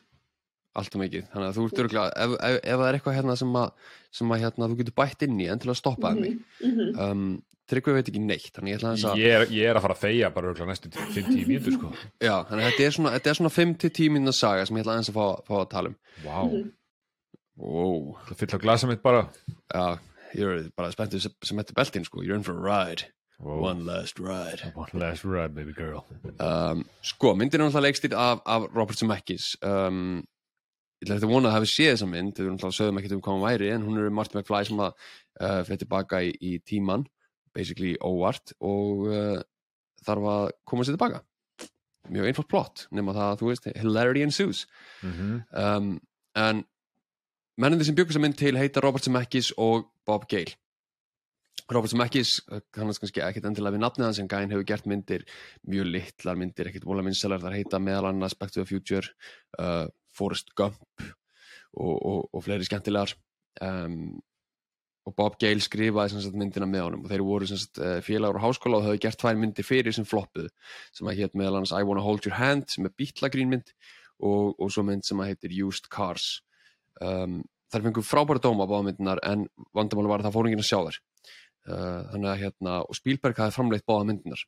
Allt 0.77 0.93
og 0.93 1.01
mikið, 1.01 1.23
þannig 1.31 1.47
að 1.47 1.55
þú 1.57 1.63
ert 1.65 1.79
örgulega 1.81 2.09
ef, 2.21 2.33
ef, 2.37 2.57
ef 2.61 2.77
það 2.77 2.87
er 2.87 2.97
eitthvað 2.99 3.15
hérna 3.17 3.35
sem 3.39 3.55
að, 3.57 3.71
sem 4.19 4.33
að 4.35 4.41
hérna, 4.43 4.67
þú 4.69 4.77
getur 4.83 4.95
bætt 5.01 5.25
inn 5.25 5.39
í 5.41 5.47
en 5.49 5.63
til 5.63 5.71
að 5.73 5.79
stoppa 5.79 6.11
mm 6.13 6.21
mig. 6.21 6.35
Mhm. 6.61 6.91
um, 7.01 7.23
Tryggvi 7.67 7.93
veit 7.97 8.07
ekki 8.07 8.21
neitt 8.23 8.51
þannig 8.55 8.73
ég 8.77 8.83
að 8.87 9.17
ég 9.19 9.33
er, 9.35 9.43
ég 9.51 9.67
er 9.67 9.75
að 9.75 9.83
fara 9.83 9.95
að 9.97 10.03
þegja 10.05 10.29
bara 10.35 10.47
örugglega 10.51 10.69
næstu 10.71 10.91
5-10 10.95 11.47
mínútur 11.49 11.73
sko. 11.75 11.89
Já, 12.23 12.35
þannig 12.47 12.63
að 12.63 12.69
þetta 12.71 12.85
er 12.87 12.93
svona, 12.95 13.11
þetta 13.17 13.31
er 13.33 13.39
svona 13.41 13.51
5-10 13.57 14.13
minna 14.15 14.33
saga 14.37 14.65
sem 14.69 14.77
ég 14.79 14.85
ætla 14.85 14.93
aðeins 14.95 15.11
að 15.11 15.17
fá, 15.19 15.25
fá 15.49 15.55
að 15.59 15.69
tala 15.73 15.91
um. 15.91 15.97
Vá, 16.23 16.37
Mhm. 16.47 16.69
wow. 17.57 18.17
það 18.29 18.37
fylla 18.43 18.59
glasa 18.63 18.87
mitt 18.87 19.03
bara. 19.03 19.25
Já, 19.73 19.99
ég 20.37 20.47
er 20.47 20.69
bara 20.77 20.91
spenntið 20.95 21.21
sem, 21.27 21.35
sem 21.43 21.57
þetta 21.59 21.75
beltin 21.81 22.05
sko, 22.07 22.23
you're 22.23 22.35
in 22.39 22.43
for 22.47 22.55
a 22.55 22.61
ride. 22.61 23.09
Wow. 23.39 23.59
one 23.61 23.85
last 23.85 24.17
ride. 24.19 24.63
One 24.73 24.89
last 24.97 25.23
ride 25.23 25.53
baby 25.53 25.71
girl. 25.73 26.05
Um, 26.39 26.85
sko, 27.05 27.35
myndin 27.37 27.59
er 27.61 27.67
náttúrulega 27.67 27.83
leikstýrt 27.85 28.15
af, 28.17 28.39
af 28.49 28.63
Robert 28.73 28.97
Zemeckis. 28.97 29.51
Um, 29.61 30.23
ég 30.97 31.05
ætla 31.05 31.19
eftir 31.19 31.27
að 31.29 31.33
vona 31.35 31.51
að 31.51 31.59
hefði 31.59 31.69
séð 31.69 31.91
þessa 31.91 32.07
mynd. 32.09 32.31
Þau 32.33 32.47
náttúrulega 32.47 32.77
sögðum 32.79 32.97
ekkert 33.03 33.13
um 33.13 33.21
hvað 33.21 33.35
hún 33.37 33.45
væri 33.45 33.69
en 33.75 33.85
hún 33.85 33.99
er 34.01 34.09
Marty 34.09 34.39
McFly 34.39 34.63
sem 34.71 34.81
að 34.81 34.95
uh, 35.43 35.59
fyrir 35.67 35.83
tilbaka 35.83 36.23
í, 36.25 36.31
í 36.41 36.55
tíman 36.65 37.05
basically 37.57 37.95
óvart 38.05 38.53
og 38.61 39.07
uh, 39.09 39.39
þarf 40.05 40.29
að 40.35 40.51
koma 40.69 40.85
sér 40.85 40.97
tilbaka 40.97 41.23
mjög 42.13 42.29
einfalt 42.29 42.51
plott 42.51 42.85
nema 42.95 43.15
það 43.15 43.31
að 43.31 43.41
þú 43.41 43.49
veist 43.51 43.67
hilarity 43.81 44.23
ensues. 44.23 44.63
Mm 45.01 45.11
-hmm. 45.13 45.41
um, 45.63 45.89
en 46.35 46.63
mennindi 47.57 47.85
sem 47.85 47.95
byggur 47.95 48.13
þessa 48.13 48.23
mynd 48.23 48.37
til 48.37 48.57
heita 48.57 48.81
Robert 48.81 49.03
Zemeckis 49.03 49.51
og 49.57 49.91
Bob 50.05 50.27
Gale. 50.29 50.55
Robert 51.71 51.91
Zemeckis 51.91 52.41
uh, 52.51 52.59
kannast 52.71 52.99
kannski 52.99 53.21
ekkit 53.21 53.45
endilega 53.45 53.75
við 53.75 53.83
nafnið 53.83 54.05
hans 54.05 54.19
en 54.19 54.27
gæinn 54.27 54.51
hefur 54.51 54.63
gert 54.63 54.85
myndir 54.85 55.25
mjög 55.67 55.85
litlar 55.85 56.35
myndir, 56.35 56.67
ekkit 56.67 56.85
vola 56.85 57.03
vinsælar 57.03 57.41
þar 57.41 57.57
heita 57.57 57.79
meðal 57.79 58.05
annars 58.09 58.35
Back 58.35 58.51
to 58.51 58.63
the 58.63 58.65
Future 58.65 59.07
uh, 59.59 59.87
Forrest 60.13 60.55
Gump 60.55 60.79
og, 61.73 62.05
og, 62.05 62.29
og 62.33 62.43
fleiri 62.43 62.63
skemmtilegar. 62.63 63.13
Um, 63.61 64.21
og 65.07 65.15
Bob 65.15 65.37
Gale 65.39 65.63
skrifaði 65.63 66.19
sagt, 66.19 66.35
myndina 66.37 66.67
með 66.67 66.87
honum. 66.87 67.03
Og 67.05 67.11
þeir 67.11 67.23
voru 67.23 67.47
sagt, 67.47 67.79
uh, 67.79 67.99
félagur 68.03 68.41
á 68.43 68.45
háskóla 68.45 68.81
og 68.81 68.87
höfðu 68.89 69.03
gert 69.05 69.19
tvær 69.21 69.39
myndir 69.39 69.67
fyrir 69.67 69.95
sem 69.95 70.07
floppuð 70.07 70.49
sem 70.95 71.07
að 71.07 71.21
hétt 71.21 71.37
meðal 71.37 71.59
annars 71.59 71.75
I 71.75 71.85
Wanna 71.87 72.03
Hold 72.03 72.27
Your 72.27 72.35
Hand 72.37 72.67
sem 72.73 72.87
er 72.87 72.95
bítlagrínmynd 72.99 73.71
og, 74.19 74.57
og 74.57 74.73
svo 74.73 74.83
mynd 74.87 75.07
sem 75.07 75.21
að 75.23 75.31
heitir 75.31 75.55
Used 75.63 75.87
Cars. 75.93 76.41
Um, 76.99 77.39
þær 77.71 77.87
fengur 77.87 78.07
frábæra 78.07 78.43
dóma 78.43 78.67
á 78.67 78.71
báðmyndinar 78.71 79.23
en 79.27 79.47
vandamáli 79.77 80.11
var 80.11 80.23
að 80.23 80.29
það 80.29 80.37
fór 80.37 80.49
enginn 80.49 80.65
að 80.65 80.69
sjá 80.71 80.79
þær. 80.81 80.99
Uh, 81.67 82.03
þannig 82.11 82.29
að 82.31 82.43
hérna 82.43 82.77
og 82.83 82.99
Spielberg 82.99 83.41
hafði 83.41 83.57
framleitt 83.57 83.87
báða 83.87 84.07
myndinar 84.07 84.43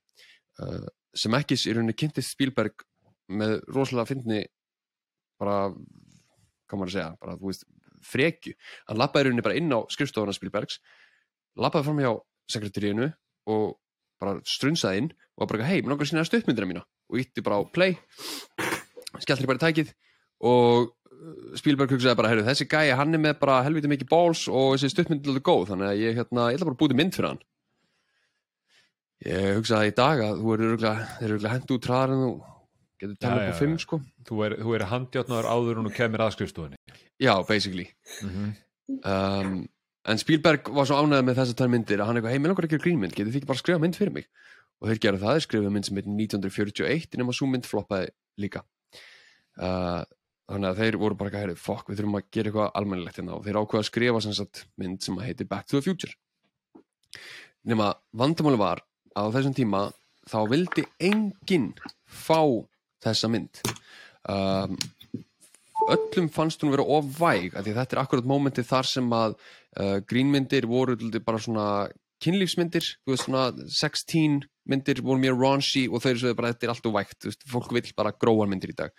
uh, 0.63 0.85
sem 1.15 1.35
ekki 1.35 1.57
í 1.59 1.73
rauninni 1.75 1.97
kynntist 1.99 2.35
Spielberg 2.35 2.85
með 3.29 3.59
rosalega 3.69 4.11
fyndni 4.13 4.43
bara 5.39 5.69
hvað 5.69 6.79
maður 6.79 6.89
að 6.89 6.95
segja, 6.95 7.11
bara 7.19 7.35
þú 7.39 7.49
veist 7.49 7.65
frekju, 8.05 8.55
hann 8.89 8.99
lappaði 8.99 9.29
rauninni 9.29 9.45
bara 9.45 9.57
inn 9.59 9.71
á 9.73 9.79
skrifstofuna 9.91 10.35
Spielbergs, 10.35 10.79
lappaði 11.59 11.89
fram 11.89 12.03
hjá 12.03 12.11
sekreteríinu 12.49 13.09
og 13.49 13.73
bara 14.19 14.37
strunsaði 14.47 15.03
inn 15.03 15.09
og 15.39 15.49
bara 15.49 15.67
hei, 15.67 15.79
mér 15.81 15.93
langar 15.93 16.07
að 16.07 16.11
sína 16.11 16.27
stuttmyndina 16.27 16.69
mína. 16.69 16.85
Og 17.09 17.21
ítti 17.23 17.43
bara 17.45 17.59
á 17.59 17.63
play 17.71 17.97
skellti 19.23 19.47
bara 19.49 19.59
í 19.59 19.63
tækið 19.63 19.93
og 20.49 20.95
Spielberg 21.59 21.91
hugsaði 21.91 22.15
bara, 22.15 22.31
heyrðu, 22.31 22.45
þessi 22.47 22.67
gæi 22.71 22.95
hann 22.95 23.15
er 23.15 23.19
með 23.19 23.39
bara 23.41 23.59
helviti 23.65 23.89
mikið 23.91 24.11
balls 24.11 24.45
og 24.47 24.75
þessi 24.75 24.93
stuttmynd 24.93 25.25
er 25.25 25.33
alveg 25.33 25.45
góð, 25.49 25.65
þannig 25.71 25.89
að 25.89 26.03
ég, 26.03 26.19
hérna, 26.19 26.45
ég 26.47 26.59
ætla 26.59 26.69
bara 26.69 26.77
að 26.77 26.83
búti 26.83 26.99
mynd 26.99 27.17
fyrir 27.17 27.29
hann. 27.29 27.41
Ég 29.27 29.57
hugsaði 29.57 29.91
í 29.91 29.95
dag 29.97 30.23
að 30.23 30.39
þú 30.39 30.53
eru 30.55 30.69
örgulega 30.77 31.51
hendt 31.51 31.75
út 31.75 31.89
hraðar 31.89 32.15
en 32.15 32.23
þú. 32.23 32.31
Getur 32.99 33.15
já, 33.19 33.33
upp 33.33 33.51
á 33.51 33.59
fimm 33.59 33.75
sko. 33.79 33.99
Þú 34.27 34.39
er, 34.47 34.55
þú 34.63 34.77
er 34.77 34.87
handjátnaður 34.93 35.49
áður 35.51 35.81
en 35.81 35.89
þú 35.89 35.95
kemur 35.97 36.23
að 36.23 36.33
skrifstofunni 36.37 36.79
já, 37.19 37.33
basically. 37.47 37.89
Mhm. 38.23 38.53
um, 39.05 39.67
en 40.09 40.17
Spielberg 40.17 40.69
var 40.73 40.87
svo 40.89 40.97
ánægð 40.97 41.25
með 41.27 41.41
þessar 41.41 41.57
tvær 41.59 41.73
myndir 41.73 42.01
að 42.01 42.09
hann 42.09 42.19
eitthvað, 42.19 42.33
hei, 42.33 42.41
mér 42.41 42.53
langar 42.53 42.65
ekki 42.65 42.77
að 42.77 42.79
gera 42.79 42.85
grínmynd 42.87 43.15
getur 43.15 43.33
þið 43.33 43.41
ekki 43.41 43.49
bara 43.49 43.59
að 43.59 43.63
skrifa 43.63 43.83
mynd 43.83 43.99
fyrir 43.99 44.15
mig? 44.15 44.29
Og 44.79 44.89
þeir 44.89 45.01
gerðu 45.03 45.21
það, 45.25 45.41
skrifuðu 45.43 45.73
mynd 45.75 45.87
sem 45.87 45.99
heitir 45.99 46.13
1941 46.15 47.19
nema 47.19 47.35
svo 47.35 47.49
mynd 47.51 47.67
floppaði 47.67 48.09
líka. 48.39 48.63
Uh, 49.59 50.01
þannig 50.49 50.69
að 50.71 50.81
þeir 50.81 50.97
voru 51.03 51.17
bara 51.19 51.29
ekki 51.29 51.39
að 51.39 51.43
herri, 51.45 51.57
fokk, 51.59 51.89
við 51.91 51.99
þurfum 51.99 52.17
að 52.17 52.29
gera 52.33 52.49
eitthvað 52.49 52.71
almennilegt 52.79 53.19
hérna. 53.19 53.35
Og 53.37 53.45
þeir 53.45 53.59
ákveða 53.59 53.83
að 53.83 53.89
skrifa 53.89 54.21
sem 54.25 54.35
sagt 54.39 54.63
mynd 54.81 55.03
sem 55.05 55.19
að 55.19 55.27
heitir 55.27 55.49
Back 55.51 55.67
to 55.69 55.77
the 55.77 55.85
Future. 55.85 56.15
Nema 57.69 57.91
vandamáli 58.17 58.59
var 58.61 58.81
að 59.13 59.29
á 59.29 59.33
þessum 59.35 59.57
tíma 59.57 59.83
þá 60.29 60.39
vildi 60.49 60.85
enginn 61.09 61.73
fá 62.07 62.39
þessa 63.03 63.29
mynd. 63.31 63.61
Um, 64.29 64.79
öllum 65.95 66.29
fannst 66.33 66.61
hún 66.63 66.73
vera 66.73 66.85
of 66.85 67.09
væg 67.19 67.55
af 67.55 67.65
því 67.65 67.75
þetta 67.77 67.95
er 67.95 68.03
akkurat 68.03 68.29
mómentið 68.29 68.69
þar 68.69 68.89
sem 68.89 69.09
að 69.15 69.35
uh, 69.35 69.97
grínmyndir 70.09 70.67
voru 70.69 70.97
bara 71.19 71.41
svona 71.41 71.67
kynlífsmyndir, 72.23 72.85
veist 73.07 73.25
svona 73.25 73.45
16 73.55 74.41
myndir 74.69 74.99
voru 75.05 75.21
mjög 75.23 75.39
raunchy 75.39 75.85
og 75.87 76.03
þau 76.03 76.09
eru 76.11 76.33
bara 76.37 76.51
þetta 76.51 76.67
er 76.67 76.73
allt 76.73 76.89
of 76.89 76.95
vægt, 76.97 77.19
veist, 77.29 77.45
fólk 77.47 77.71
vill 77.75 77.93
bara 77.97 78.11
gróar 78.11 78.49
myndir 78.51 78.73
í 78.73 78.77
dag, 78.77 78.91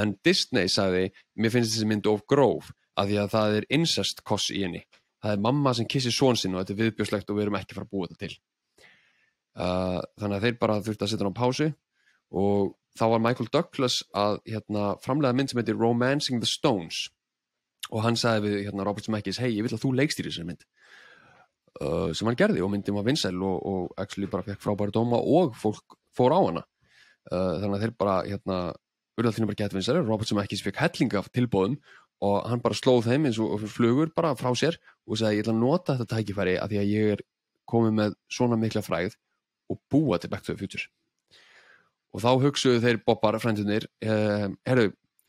en 0.00 0.16
Disney 0.26 0.70
sagði, 0.72 1.12
mér 1.38 1.54
finnst 1.54 1.76
þessi 1.76 1.88
mynd 1.92 2.10
of 2.10 2.24
gróf 2.28 2.72
af 2.96 3.08
því 3.08 3.20
að 3.22 3.32
það 3.34 3.58
er 3.60 3.68
incest 3.76 4.22
koss 4.26 4.50
í 4.50 4.64
henni. 4.64 4.82
Það 5.22 5.34
er 5.34 5.44
mamma 5.46 5.72
sem 5.76 5.88
kissir 5.88 6.14
són 6.14 6.38
sinn 6.38 6.54
og 6.54 6.62
þetta 6.62 6.74
er 6.74 6.80
viðbjörslegt 6.82 7.30
og 7.30 7.38
við 7.38 7.46
erum 7.46 7.58
ekki 7.58 7.76
fara 7.76 7.86
að 7.86 7.92
búa 7.92 8.08
þetta 8.08 8.20
til. 8.22 8.38
Uh, 9.56 10.00
þannig 10.20 10.36
að 10.36 10.46
þeir 10.46 10.58
bara 10.60 10.80
þurfti 10.84 11.06
að 11.06 11.12
setja 11.12 11.24
hann 11.24 11.36
á 11.36 11.40
pásu 11.40 11.68
og 12.36 12.74
þá 12.96 13.04
var 13.12 13.22
Michael 13.22 13.50
Douglas 13.52 14.00
að 14.16 14.40
hérna, 14.48 14.86
framlega 15.04 15.36
mynd 15.36 15.52
sem 15.52 15.60
heitir 15.60 15.78
Romancing 15.78 16.42
the 16.42 16.48
Stones. 16.50 17.06
Og 17.92 18.02
hann 18.02 18.18
sagði 18.18 18.48
við 18.48 18.64
hérna, 18.66 18.86
Robert 18.86 19.06
Zemeckis 19.06 19.40
hei, 19.42 19.52
ég 19.54 19.66
vil 19.66 19.74
að 19.76 19.84
þú 19.84 19.92
leikstýri 20.00 20.32
þessari 20.32 20.50
mynd. 20.50 20.64
Uh, 21.76 22.08
sem 22.16 22.28
hann 22.28 22.38
gerði 22.40 22.64
og 22.64 22.72
myndin 22.72 22.96
var 22.96 23.04
vinsæl 23.06 23.36
og, 23.44 23.60
og 23.68 24.00
actually 24.00 24.30
bara 24.32 24.46
fekk 24.46 24.64
frábæri 24.64 24.94
dóma 24.96 25.20
og 25.20 25.54
fólk 25.60 25.98
fór 26.16 26.32
á 26.32 26.40
hana. 26.40 26.64
Uh, 27.28 27.60
þannig 27.60 27.76
að 27.76 27.84
þeir 27.84 27.94
bara 28.00 28.16
hérna, 28.24 28.58
urðalþinu 29.20 29.50
bara 29.50 29.60
gett 29.60 29.76
vinsæl 29.76 30.00
Robert 30.00 30.30
Zemeckis 30.30 30.64
fekk 30.64 30.80
helling 30.80 31.16
af 31.20 31.30
tilbóðum 31.36 31.76
og 32.24 32.48
hann 32.48 32.62
bara 32.64 32.76
slóð 32.76 33.10
þeim 33.10 33.28
eins 33.28 33.38
og 33.42 33.64
flugur 33.68 34.12
bara 34.16 34.32
frá 34.38 34.48
sér 34.56 34.78
og 35.04 35.20
sagði 35.20 35.40
ég 35.40 35.44
ætla 35.44 35.52
að 35.52 35.60
nota 35.60 35.96
þetta 35.98 36.16
tækifæri 36.16 36.54
að 36.60 36.72
því 36.72 36.78
að 36.80 36.92
ég 36.92 37.14
er 37.16 37.22
komið 37.68 37.96
með 37.98 38.16
svona 38.32 38.58
mikla 38.60 38.82
fræð 38.84 39.18
og 39.72 39.80
búa 39.92 40.20
til 40.20 40.32
Back 40.32 40.46
to 40.46 40.54
the 40.54 40.60
Future 40.60 40.86
og 42.16 42.22
þá 42.24 42.30
hugsuðu 42.46 42.82
þeir 42.84 43.02
bobbar 43.04 43.36
frendunir 43.42 43.84
eh, 44.00 44.46
herru, 44.68 44.86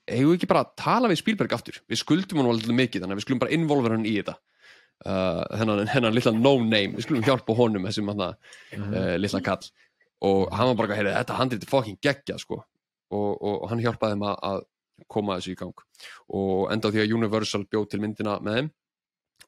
eigum 0.07 0.31
við 0.31 0.37
ekki 0.37 0.49
bara 0.49 0.63
að 0.63 0.75
tala 0.79 1.09
við 1.11 1.19
Spielberg 1.21 1.55
aftur? 1.57 1.81
Við 1.91 2.01
skuldum 2.01 2.39
hann 2.41 2.51
alveg 2.53 2.77
mikið 2.77 3.03
þannig 3.03 3.17
að 3.17 3.19
við 3.19 3.25
skulum 3.27 3.41
bara 3.43 3.57
involvera 3.57 3.97
hann 3.97 4.07
í 4.07 4.15
þetta. 4.21 4.37
Uh, 5.05 5.43
hennan, 5.59 5.83
hennan 5.91 6.15
litla 6.15 6.31
no 6.33 6.55
name 6.57 6.95
við 6.95 7.05
skulum 7.05 7.25
hjálpa 7.27 7.53
honum 7.53 7.83
þessum 7.85 8.09
uh, 8.15 8.31
litla 9.19 9.43
kall. 9.45 9.67
Og 10.25 10.47
hann 10.55 10.71
var 10.71 10.79
bara, 10.79 10.97
heyrðu, 10.97 11.13
þetta 11.19 11.37
handrið 11.37 11.67
er 11.67 11.69
fucking 11.69 11.99
geggja 12.01 12.39
sko. 12.41 12.63
og, 13.13 13.29
og, 13.35 13.53
og 13.61 13.69
hann 13.69 13.83
hjálpaði 13.83 14.15
þeim 14.15 14.25
að, 14.31 14.65
koma 15.05 15.37
þessu 15.37 15.53
í 15.53 15.59
gang. 15.59 15.85
Og 16.33 16.71
enda 16.73 16.89
á 16.89 16.93
því 16.93 17.03
að 17.03 17.15
Universal 17.19 17.65
bjóð 17.69 17.89
til 17.91 18.01
myndina 18.01 18.39
með 18.41 18.57
þeim. 18.57 18.69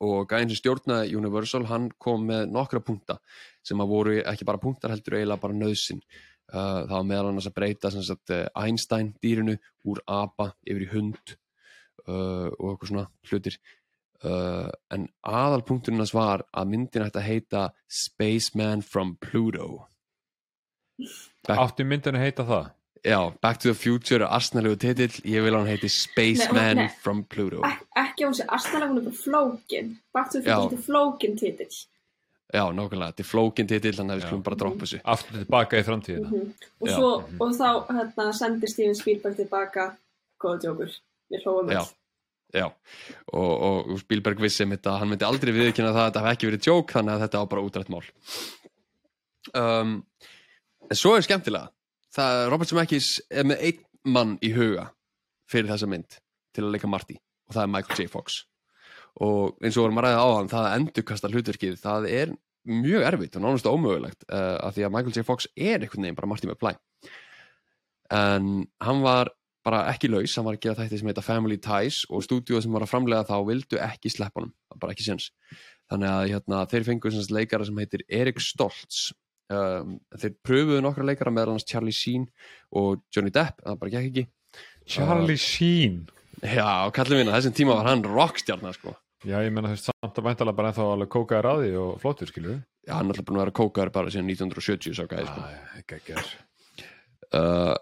Og 0.06 0.30
gæðin 0.30 0.52
sem 0.54 0.60
stjórnaði 0.62 1.15
Universal 1.17 1.65
hann 1.67 1.89
kom 1.99 2.28
með 2.30 2.52
nokkra 2.54 2.80
punkta 2.86 3.17
sem 3.65 3.82
að 3.82 3.89
voru 3.89 4.19
ekki 4.21 4.45
bara 4.47 4.62
punktar 4.62 4.93
heldur 4.93 5.17
eiginlega 5.17 5.41
bara 5.41 5.58
nöðsin 5.58 5.99
uh, 6.53 6.85
það 6.85 6.95
var 6.95 7.09
meðal 7.09 7.31
annars 7.31 7.49
að 7.49 7.57
breyta 7.57 7.91
sagt, 7.93 8.31
eh, 8.33 8.47
Einstein 8.57 9.13
dýrinu 9.21 9.57
úr 9.89 10.01
apa 10.07 10.51
yfir 10.65 10.85
í 10.85 10.89
hund 10.93 11.35
uh, 12.07 12.49
og 12.49 12.73
eitthvað 12.73 12.91
svona 12.91 13.05
hlutir. 13.29 13.59
Uh, 14.19 14.67
en 14.91 15.05
aðalpunkturinn 15.23 16.01
hans 16.01 16.15
var 16.15 16.43
að 16.51 16.73
myndin 16.73 17.05
ætti 17.05 17.21
að 17.21 17.29
heita 17.29 17.67
Spaceman 17.88 18.83
from 18.83 19.15
Pluto. 19.21 19.85
Back, 21.47 21.55
Átti 21.55 21.88
myndin 21.88 22.19
að 22.19 22.27
heita 22.27 22.47
það? 22.47 22.73
já, 23.07 23.19
Back 23.39 23.62
to 23.62 23.69
the 23.69 23.77
Future 23.79 24.25
er 24.25 24.27
arsnalegu 24.27 24.75
titill, 24.75 25.13
ég 25.23 25.45
vil 25.45 25.53
að 25.53 25.62
hann 25.62 25.71
heiti 25.71 25.91
Spaceman 25.93 26.89
from 26.99 27.23
Pluto. 27.31 27.62
Ek, 27.63 27.85
ekki 27.95 28.27
á 28.27 28.29
er 28.35 28.89
bara 28.91 29.13
flókin. 29.15 29.95
Back 30.12 30.33
to 30.33 30.41
the. 30.41 30.49
Future 30.49 30.75
er 30.75 30.83
flókin 30.83 31.39
titill 31.39 31.79
já, 32.53 32.63
nákvæmlega, 32.73 33.13
þetta 33.13 33.23
er 33.23 33.29
flókin 33.29 33.69
titill 33.69 33.95
þannig 33.97 34.15
að 34.15 34.19
við 34.19 34.27
skulum 34.27 34.43
bara 34.47 34.59
droppa 34.63 34.85
þessu. 34.85 34.99
Aftur 35.13 35.38
tilbaka 35.38 35.79
í 35.79 35.85
framtíðina. 35.88 36.29
Mhm. 36.31 36.51
og, 36.81 36.88
Já. 36.89 36.95
svo, 36.95 37.12
og 37.39 37.55
þá 37.59 37.69
hérna, 37.99 38.27
sendir 38.33 38.73
Steven 38.73 38.97
Spielberg 38.97 39.39
tilbaka 39.39 39.88
góða 40.41 40.62
djókur, 40.65 40.93
við 41.31 41.45
hlóum 41.45 41.71
Já, 41.73 41.81
öll. 41.81 41.95
Já. 42.59 42.65
Og, 43.33 43.51
og, 43.53 43.91
og 43.93 43.99
Spielberg 44.01 44.39
vissi 44.41 44.65
um 44.65 44.71
þetta 44.73 44.97
hann 44.97 45.12
myndi 45.12 45.27
aldrei 45.27 45.53
viðkynna 45.53 45.93
það 45.93 46.01
að 46.01 46.07
þetta 46.09 46.23
hafi 46.25 46.38
ekki 46.38 46.49
verið 46.49 46.69
joke 46.71 46.95
þannig 46.97 47.13
að 47.13 47.25
þetta 47.25 47.43
var 47.43 47.51
bara 47.51 47.65
útrætt 47.67 47.91
mál. 47.93 48.05
Um, 49.53 49.91
en 50.89 50.97
svo 50.97 51.13
er 51.15 51.25
skemmtilega 51.25 51.69
það 52.15 52.49
Robert 52.51 52.71
Zemeckis 52.71 53.09
er 53.29 53.47
með 53.47 53.63
einn 53.69 53.85
mann 54.09 54.35
í 54.45 54.51
huga 54.55 54.89
fyrir 55.49 55.69
þessa 55.71 55.89
mynd 55.89 56.17
til 56.55 56.65
að 56.65 56.73
leika 56.75 56.89
Marty 56.89 57.17
og 57.49 57.55
það 57.55 57.63
er 57.63 57.71
Michael 57.75 58.01
J. 58.01 58.09
Fox 58.12 58.43
og 59.25 59.58
eins 59.60 59.77
og 59.77 59.86
vorum 59.86 59.99
að 59.99 60.08
ræða 60.08 60.21
á 60.23 60.29
hann 60.38 60.51
það 60.51 60.67
að 60.67 60.75
endurkasta 60.77 61.32
hlutverkið 61.34 61.82
það 61.82 62.08
er 62.12 62.38
mjög 62.69 63.05
erfitt 63.08 63.36
og 63.38 63.43
nánast 63.43 63.67
ómögulegt 63.67 64.25
uh, 64.29 64.58
af 64.63 64.75
því 64.75 64.86
að 64.86 64.93
Michael 64.95 65.15
J. 65.15 65.25
Fox 65.27 65.49
er 65.55 65.79
einhvern 65.79 66.05
veginn 66.05 66.17
bara 66.17 66.29
Marty 66.29 66.47
McFly. 66.47 66.75
En 68.13 68.49
hann 68.84 69.03
var 69.03 69.32
bara 69.65 69.84
ekki 69.91 70.10
laus, 70.10 70.34
hann 70.38 70.47
var 70.47 70.58
að 70.58 70.63
gera 70.65 70.79
þætti 70.79 71.01
sem 71.01 71.10
heita 71.12 71.23
Family 71.23 71.60
Ties 71.62 72.03
og 72.10 72.23
stúdíu 72.25 72.62
sem 72.63 72.73
var 72.73 72.86
að 72.86 72.93
framlega 72.93 73.27
þá 73.27 73.36
vildu 73.47 73.79
ekki 73.84 74.12
sleppa 74.13 74.41
honum, 74.41 74.53
það 74.67 74.75
var 74.75 74.84
bara 74.86 74.95
ekki 74.95 75.08
séns. 75.08 75.29
Þannig 75.91 76.13
að 76.13 76.27
hérna, 76.34 76.62
þeir 76.71 76.86
fengu 76.88 77.12
sem 77.12 77.25
sagt 77.25 77.36
leikara 77.36 77.67
sem 77.67 77.82
heitir 77.82 78.05
Erik 78.08 78.39
Stoltz. 78.43 79.10
Um, 79.49 79.97
þeir 80.13 80.36
pröfuðu 80.45 80.82
nokkra 80.86 81.08
leikara 81.10 81.34
meðal 81.34 81.55
hans 81.55 81.65
Charlie 81.65 81.95
Sheen 81.95 82.27
og 82.77 83.01
Johnny 83.10 83.34
Depp 83.34 83.63
það 83.65 83.79
bara 83.82 83.93
gekk 83.95 84.10
ekki. 84.12 84.25
Charlie 84.89 85.41
Sheen? 85.41 86.03
Já, 86.39 86.69
kallum 86.95 87.23
minna, 87.23 87.36
þessum 87.36 87.55
tíma 87.58 87.79
var 87.79 87.89
hann 87.89 88.05
rockstjarnar 88.05 88.77
sko 88.77 88.93
Já, 89.27 89.36
ég 89.43 89.51
menna 89.51 89.67
þú 89.67 89.75
veist 89.75 89.89
samt 89.89 90.19
að 90.21 90.27
væntalega 90.29 90.55
bara 90.55 90.69
ennþá 90.71 90.84
alveg 90.93 91.10
kókaðar 91.12 91.47
á 91.51 91.53
því 91.60 91.71
og 91.82 91.89
flottur, 91.99 92.29
skilur 92.32 92.53
við 92.53 92.60
já, 92.88 92.93
hann 92.95 93.10
er 93.10 93.12
alltaf 93.12 93.27
búin 93.27 93.39
að 93.39 93.43
vera 93.43 93.58
kókaður 93.60 93.91
bara 93.97 94.13
síðan 94.13 94.32
1970 94.32 94.95
sá 94.95 95.03
gæði 95.12 95.25
sko. 95.27 95.47
Ekki 95.82 95.97
ekki 95.97 96.13
uh, 97.36 97.73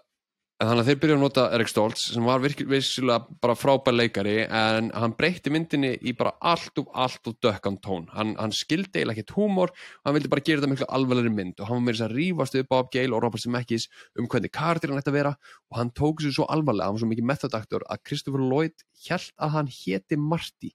en 0.57 0.71
þannig 0.71 0.81
að 0.81 0.87
þeir 0.89 0.97
byrjuðu 1.03 1.17
að 1.19 1.21
nota 1.21 1.43
Erik 1.53 1.69
Stoltz 1.69 2.07
sem 2.15 2.25
var 2.25 2.41
virkil, 2.41 2.65
vissulega 2.71 3.37
bara 3.45 3.53
frábær 3.53 3.93
leikari 3.93 4.33
en 4.47 4.89
hann 4.97 5.13
breytti 5.19 5.53
myndinni 5.53 5.91
í 6.01 6.15
bara 6.17 6.33
allt 6.41 6.81
og 6.81 6.89
allt 6.97 7.29
og 7.29 7.37
dökkan 7.45 7.77
tón. 7.85 8.07
Hann, 8.15 8.33
hann 8.41 8.55
skildi 8.57 9.03
eiginlega 9.03 9.21
ekkert 9.21 9.35
húmor 9.37 9.75
hann 10.01 10.17
vildi 10.17 10.33
bara 10.33 10.45
gera 10.47 10.63
þetta 10.63 10.71
miklu 10.73 10.89
alvarlegri 10.97 11.35
mynd 11.37 11.61
og 11.61 11.69
hann 11.69 11.77
var 11.77 11.85
meira 11.85 11.99
þess 11.99 12.07
að 12.07 12.17
rífast 12.17 12.57
upp 12.57 12.73
Bob 12.73 12.91
Gale 12.97 13.13
og 13.13 13.21
Robert 13.27 13.45
Zemeckis 13.45 13.85
um 14.17 14.25
hvernig 14.25 14.55
karakter 14.57 14.89
hann 14.89 15.05
ætti 15.05 15.13
að 15.13 15.19
vera 15.19 15.37
og 15.69 15.79
hann 15.83 15.93
tók 15.93 16.25
þessu 16.25 16.39
svo 16.39 16.49
alvarlega, 16.49 16.89
hann 16.89 16.97
var 16.97 17.05
svo 17.05 17.13
mikið 17.13 17.31
methodaktor 17.35 17.85
að 17.85 18.03
Christopher 18.09 18.41
Lloyd 18.41 18.87
held 19.05 19.29
að 19.37 19.57
hann 19.59 19.73
héti 19.77 20.17
Marty 20.17 20.73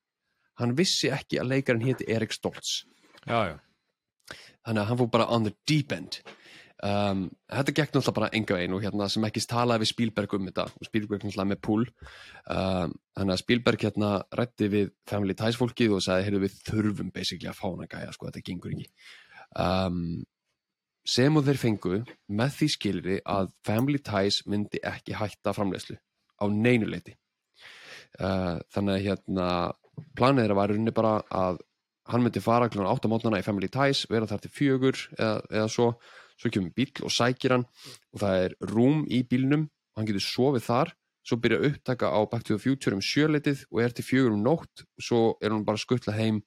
hann 0.63 0.77
vissi 0.79 1.11
ekki 1.13 1.41
að 1.43 1.53
leikarinn 1.55 1.87
héti 1.87 2.09
Erik 2.11 2.35
Stoltz. 2.35 2.83
Já, 3.27 3.53
já. 3.53 3.57
Þannig 4.63 4.83
að 4.83 4.89
hann 4.89 5.01
fór 5.01 5.11
bara 5.13 5.29
on 5.35 5.47
the 5.49 5.55
deep 5.69 5.93
end. 5.95 6.23
Um, 6.83 7.29
þetta 7.47 7.75
gekk 7.77 7.93
náttúrulega 7.95 8.17
bara 8.17 8.29
enga 8.35 8.57
og 8.75 8.81
hérna 8.83 9.07
sem 9.13 9.23
ekki 9.29 9.43
talaði 9.47 9.85
við 9.85 9.91
Spielberg 9.93 10.33
um 10.35 10.49
þetta 10.49 10.65
og 10.67 10.89
Spielberg 10.89 11.23
náttúrulega 11.23 11.51
með 11.53 11.61
pool 11.63 11.85
um, 12.51 12.95
þannig 13.15 13.35
að 13.37 13.39
Spielberg 13.39 13.85
hérna 13.87 14.09
rætti 14.35 14.69
við 14.73 14.91
Family 15.07 15.37
Ties 15.39 15.61
fólkið 15.61 15.95
og 15.95 16.03
sagði 16.03 16.27
heyrðu 16.27 16.41
við 16.43 16.57
þurfum 16.67 17.13
basically 17.15 17.53
að 17.53 17.61
fá 17.61 17.69
hana 17.69 17.87
gæja 17.87 18.17
sko 18.17 18.27
þetta 18.27 18.43
gengur 18.49 18.75
ekki. 18.75 18.89
Um, 19.63 20.01
sem 21.07 21.39
og 21.39 21.47
þeir 21.47 21.63
fengu 21.63 22.01
með 22.35 22.59
því 22.59 22.71
skilri 22.75 23.21
að 23.31 23.55
Family 23.67 24.03
Ties 24.03 24.41
myndi 24.51 24.83
ekki 24.83 25.15
hætta 25.19 25.55
framleiðslu 25.55 26.01
á 26.43 26.45
neinuleiti 26.51 27.15
uh, 28.19 28.59
þannig 28.75 28.97
að 28.97 29.07
hérna 29.07 29.49
planið 30.17 30.45
þeirra 30.45 30.59
var 30.59 30.73
rauninni 30.73 30.95
bara 30.95 31.13
að 31.29 31.61
hann 32.11 32.25
myndi 32.25 32.43
fara 32.43 32.69
kl. 32.73 32.83
8 32.83 33.11
mótnana 33.11 33.39
í 33.39 33.47
Family 33.47 33.71
Ties 33.71 34.07
vera 34.11 34.27
þar 34.27 34.43
til 34.43 34.53
fjögur 34.53 34.99
eða, 35.19 35.39
eða 35.51 35.69
svo 35.71 35.93
svo 36.41 36.51
kemur 36.51 36.75
bíl 36.75 36.91
og 37.07 37.13
sækir 37.15 37.55
hann 37.57 37.69
og 38.13 38.23
það 38.25 38.43
er 38.47 38.57
rúm 38.73 39.05
í 39.07 39.23
bílnum 39.29 39.69
og 39.69 40.01
hann 40.01 40.09
getur 40.09 40.25
sofið 40.27 40.67
þar 40.67 40.93
svo 41.23 41.39
byrja 41.39 41.61
upptaka 41.69 42.11
á 42.11 42.21
Back 42.27 42.47
to 42.49 42.57
the 42.57 42.63
Future 42.63 42.97
um 42.97 43.05
sjöleitið 43.05 43.67
og 43.71 43.83
er 43.85 43.95
til 43.95 44.07
fjögur 44.07 44.35
um 44.35 44.43
nótt 44.43 44.85
svo 44.99 45.37
er 45.41 45.55
hann 45.55 45.67
bara 45.69 45.79
skuttla 45.79 46.17
heim 46.17 46.43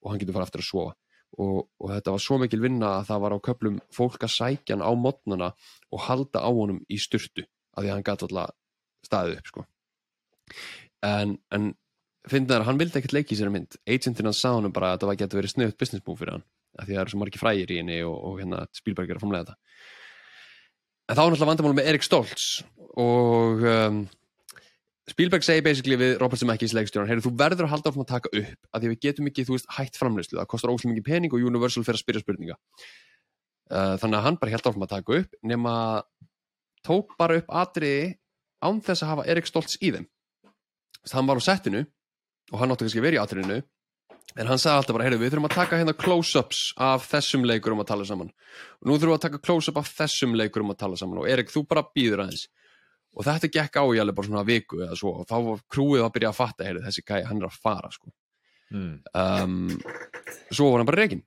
og 0.00 0.12
hann 0.12 0.22
getur 0.22 0.36
fara 0.36 0.46
aftur 0.46 0.62
að 0.62 0.70
sofa 0.70 0.94
og, 1.38 1.66
og 1.80 1.90
þetta 1.90 2.14
var 2.14 2.22
svo 2.22 2.38
mikil 2.42 2.62
vinna 2.62 2.94
að 3.00 3.10
það 3.10 3.22
var 3.24 3.34
á 3.34 3.44
köplum 3.48 3.82
fólk 3.94 4.26
að 4.26 4.34
sækja 4.36 4.76
hann 4.76 4.86
á 4.86 4.92
mótnana 4.94 5.52
og 5.90 6.06
halda 6.06 6.42
á 6.42 6.50
honum 6.50 6.82
í 6.86 6.98
styrtu 7.00 7.46
af 7.74 7.82
því 7.82 7.90
að 7.90 7.94
hann 7.96 8.06
gæti 8.06 8.28
alltaf 8.28 8.56
staðið 9.06 9.38
upp 9.40 9.50
sko. 9.50 9.62
en, 11.06 11.38
en 11.50 11.70
finnaður, 12.28 12.66
hann 12.68 12.80
vildi 12.80 13.00
ekkert 13.00 13.16
leiki 13.16 13.36
í 13.36 13.38
sér 13.38 13.52
mynd. 13.52 13.78
Agentin 13.88 14.28
hann 14.28 14.36
sá 14.36 14.50
hann 14.52 14.72
bara 14.74 14.94
að 14.96 15.06
það 15.06 15.20
getur 15.22 15.40
verið 15.40 15.54
snuðt 15.54 15.78
business 15.80 16.04
move 16.06 16.20
fyrir 16.20 16.36
hann 16.36 16.46
af 16.78 16.86
því 16.86 16.92
að 16.92 16.96
það 16.96 17.02
eru 17.02 17.12
svo 17.12 17.20
margir 17.20 17.42
frægir 17.42 17.72
í 17.72 17.80
henni 17.80 17.98
og, 18.06 18.14
og 18.14 18.38
hérna 18.40 18.62
Spielberg 18.76 19.10
er 19.10 19.18
að 19.18 19.24
framlega 19.24 19.48
þetta. 19.48 19.56
En 21.10 21.16
þá 21.16 21.22
er 21.22 21.32
náttúrulega 21.32 21.50
vandamál 21.50 21.76
með 21.78 21.90
Erik 21.90 22.06
Stoltz 22.06 22.44
og 23.00 23.64
um, 23.66 24.00
Spielberg 25.10 25.42
segi 25.42 25.64
basically 25.66 25.98
við 25.98 26.14
Robert 26.20 26.38
Zemeckis 26.38 26.74
leikstjóran, 26.76 27.08
heyrðu 27.10 27.26
þú 27.26 27.32
verður 27.40 27.66
að 27.66 27.72
halda 27.74 27.90
áfram 27.90 28.04
að 28.04 28.12
taka 28.12 28.30
upp 28.30 28.68
af 28.70 28.76
því 28.76 28.86
að 28.86 28.92
við 28.92 29.02
getum 29.08 29.30
ekki, 29.30 29.46
þú 29.48 29.56
veist, 29.56 29.70
hætt 29.74 29.98
framleyslu 29.98 30.38
það 30.38 30.50
kostar 30.52 30.70
óslega 30.70 30.94
mikið 30.94 31.08
pening 31.08 31.34
og 31.34 31.46
Universal 31.50 31.82
fyrir 31.86 31.98
að 31.98 32.04
spyrja 32.04 32.22
spurninga. 32.22 32.58
Uh, 33.70 33.96
þannig 34.02 34.18
að 34.18 34.24
hann 34.26 34.38
bara 34.38 34.54
held 34.54 34.68
áfram 34.70 34.86
að 34.86 34.92
taka 34.94 35.18
upp 35.18 35.36
nema 35.46 35.74
tók 36.86 37.14
bara 37.18 37.40
upp 37.40 37.50
atriði 37.58 38.14
án 38.62 38.78
þess 38.84 39.04
að 39.04 39.12
hafa 39.14 39.26
Erik 39.34 39.50
Stoltz 39.50 39.78
í 39.80 39.90
þeim. 39.96 40.06
Þess, 41.00 41.16
hann 41.16 41.30
var 41.30 41.42
á 41.42 41.48
settinu 41.48 41.82
og 42.50 42.60
hann 42.60 42.74
átti 42.74 42.86
kannski 42.86 43.02
að 43.02 43.06
vera 43.08 43.18
í 43.18 43.22
atriðinu. 43.22 43.60
En 44.38 44.46
hann 44.46 44.60
sagði 44.62 44.78
alltaf 44.78 44.94
bara, 44.94 45.06
heyrðu 45.08 45.24
við 45.24 45.32
þurfum 45.32 45.48
að 45.48 45.56
taka 45.56 45.78
hérna 45.80 45.96
close-ups 45.98 46.60
af 46.78 47.08
þessum 47.10 47.46
leikurum 47.50 47.82
að 47.82 47.88
tala 47.90 48.06
saman. 48.06 48.30
Og 48.78 48.86
nú 48.86 48.94
þurfum 48.94 49.14
við 49.14 49.18
að 49.18 49.24
taka 49.26 49.42
close-up 49.42 49.80
af 49.80 49.90
þessum 49.98 50.36
leikurum 50.38 50.70
að 50.70 50.80
tala 50.84 50.98
saman. 51.00 51.22
Og 51.22 51.30
Erik 51.30 51.50
þú 51.50 51.64
bara 51.66 51.82
býður 51.90 52.24
aðeins. 52.26 52.46
Og 53.18 53.26
þetta 53.26 53.50
gekk 53.56 53.80
á 53.82 53.84
í 53.90 53.98
alveg 53.98 54.20
bara 54.20 54.30
svona 54.30 54.46
viku 54.46 54.84
eða 54.84 54.98
svo. 55.00 55.16
Og 55.18 55.26
þá 55.26 55.36
var 55.48 55.64
krúið 55.74 56.04
að 56.06 56.12
byrja 56.14 56.30
að 56.30 56.38
fatta 56.38 56.68
heyrðu 56.68 56.84
þessi 56.86 57.06
gæi 57.08 57.26
hann 57.26 57.42
er 57.42 57.48
að 57.48 57.58
fara 57.58 57.90
sko. 57.90 58.14
Mm. 58.70 59.00
um, 59.18 59.80
svo 60.54 60.68
var 60.70 60.78
hann 60.78 60.86
bara 60.86 61.02
reikin 61.02 61.24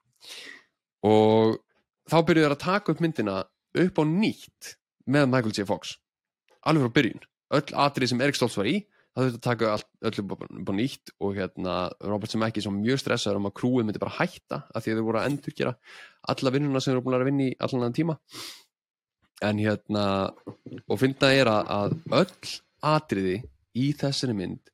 og 1.04 1.58
þá 2.08 2.16
byrjuðu 2.24 2.46
þeir 2.46 2.56
að 2.56 2.62
taka 2.62 2.94
upp 2.94 3.02
myndina 3.04 3.34
upp 3.84 4.00
á 4.00 4.04
nýtt 4.08 4.70
með 5.12 5.28
Michael 5.28 5.56
J. 5.58 5.66
Fox. 5.68 5.98
Alveg 6.64 6.88
frá 6.88 6.96
byrjun. 6.96 7.26
Öll 7.54 7.76
atrið 7.84 8.14
sem 8.14 8.24
Erik 8.24 8.40
Stoltz 8.40 8.56
var 8.56 8.70
í 8.72 8.78
það 9.14 9.28
þurfti 9.28 9.38
að 9.38 9.46
taka 9.46 9.70
all, 9.70 9.84
öll 10.10 10.20
upp 10.24 10.34
á, 10.34 10.36
upp 10.42 10.72
á 10.74 10.76
nýtt 10.78 11.14
og 11.22 11.38
hérna 11.38 11.76
Robert 12.02 12.34
Zemeckis 12.34 12.68
var 12.68 12.76
mjög 12.80 13.02
stressaður 13.02 13.40
um 13.40 13.50
að 13.50 13.56
krúið 13.60 13.88
myndi 13.88 14.02
bara 14.02 14.18
hætta 14.18 14.60
af 14.74 14.84
því 14.84 14.94
að 14.94 15.00
þau 15.00 15.08
voru 15.10 15.22
að 15.22 15.30
endurgera 15.30 15.74
alla 16.34 16.54
vinnuna 16.56 16.82
sem 16.82 16.96
voru 16.96 17.06
búin 17.06 17.18
að 17.20 17.28
vinna 17.30 17.46
í 17.46 17.56
allan 17.60 17.84
annan 17.84 17.98
tíma 17.98 18.18
en 19.44 19.60
hérna 19.62 20.06
og 20.88 21.02
finna 21.02 21.32
er 21.36 21.52
að, 21.52 21.98
öll 22.10 22.54
atriði 22.84 23.38
í 23.78 23.92
þessari 23.98 24.36
mynd 24.38 24.72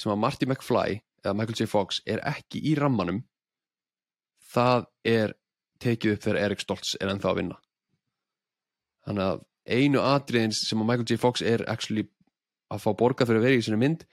sem 0.00 0.12
að 0.12 0.22
Marty 0.24 0.48
McFly 0.48 1.00
eða 1.20 1.36
Michael 1.36 1.58
J. 1.60 1.68
Fox 1.68 2.00
er 2.08 2.22
ekki 2.28 2.62
í 2.70 2.74
rammanum 2.78 3.20
það 4.50 4.88
er 5.06 5.36
tekið 5.80 6.16
upp 6.16 6.24
þegar 6.24 6.40
Erik 6.46 6.64
Stoltz 6.64 6.96
er 7.00 7.12
ennþá 7.12 7.32
að 7.32 7.42
vinna 7.42 7.60
þannig 9.04 9.26
að 9.26 9.44
einu 9.70 10.00
atriðin 10.02 10.56
sem 10.56 10.80
að 10.80 10.88
Michael 10.88 11.10
J. 11.10 11.20
Fox 11.20 11.44
er 11.44 11.64
actually 11.68 12.08
að 12.70 12.84
fá 12.84 12.90
borga 12.98 13.26
fyrir 13.28 13.42
að 13.42 13.46
vera 13.48 13.58
í 13.58 13.62
þessari 13.62 13.80
mynd 13.80 14.04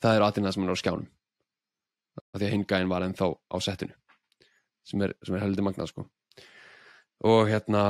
það 0.00 0.16
er 0.16 0.26
atriðina 0.26 0.52
sem 0.54 0.62
hann 0.64 0.72
er 0.72 0.78
á 0.78 0.82
skjánum. 0.82 1.08
Af 2.20 2.38
því 2.38 2.46
að 2.46 2.54
hinn 2.54 2.68
gæinn 2.68 2.90
var 2.90 3.06
ennþá 3.06 3.28
á 3.30 3.56
settinu 3.62 3.96
sem 4.90 5.02
er, 5.04 5.12
er 5.28 5.42
heldur 5.44 5.66
magnað 5.66 5.92
sko. 5.92 6.06
Og 7.28 7.50
hérna 7.50 7.84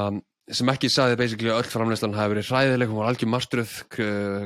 sem 0.50 0.70
ekki 0.72 0.90
saði 0.90 1.18
basically 1.18 1.50
að 1.52 1.62
öll 1.62 1.70
framleyslan 1.70 2.16
hafi 2.16 2.34
verið 2.34 2.48
hræðileg, 2.50 2.90
hún 2.90 3.00
var 3.00 3.10
algjör 3.12 3.30
marstruð 3.30 3.74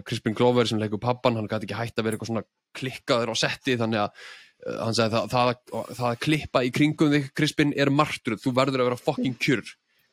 Crispin 0.04 0.36
Glover 0.36 0.68
sem 0.68 0.80
leikur 0.80 1.00
pappan 1.02 1.38
hann 1.38 1.48
gæti 1.48 1.68
ekki 1.68 1.78
hægt 1.78 2.00
að 2.00 2.08
vera 2.08 2.18
eitthvað 2.18 2.30
svona 2.30 2.44
klikkaður 2.76 3.32
á 3.32 3.34
setti 3.40 3.78
þannig 3.80 4.02
að 4.02 4.10
uh, 4.10 4.82
hann 4.82 4.98
sagði 4.98 5.14
það, 5.14 5.30
það, 5.32 5.52
það, 5.94 6.08
að 6.10 6.20
klippa 6.26 6.64
í 6.66 6.72
kringum 6.74 7.14
þig 7.14 7.30
Crispin 7.38 7.72
er 7.80 7.92
marstruð, 7.94 8.42
þú 8.44 8.54
verður 8.58 8.84
að 8.84 8.90
vera 8.90 9.00
fucking 9.00 9.38
kjur 9.40 9.64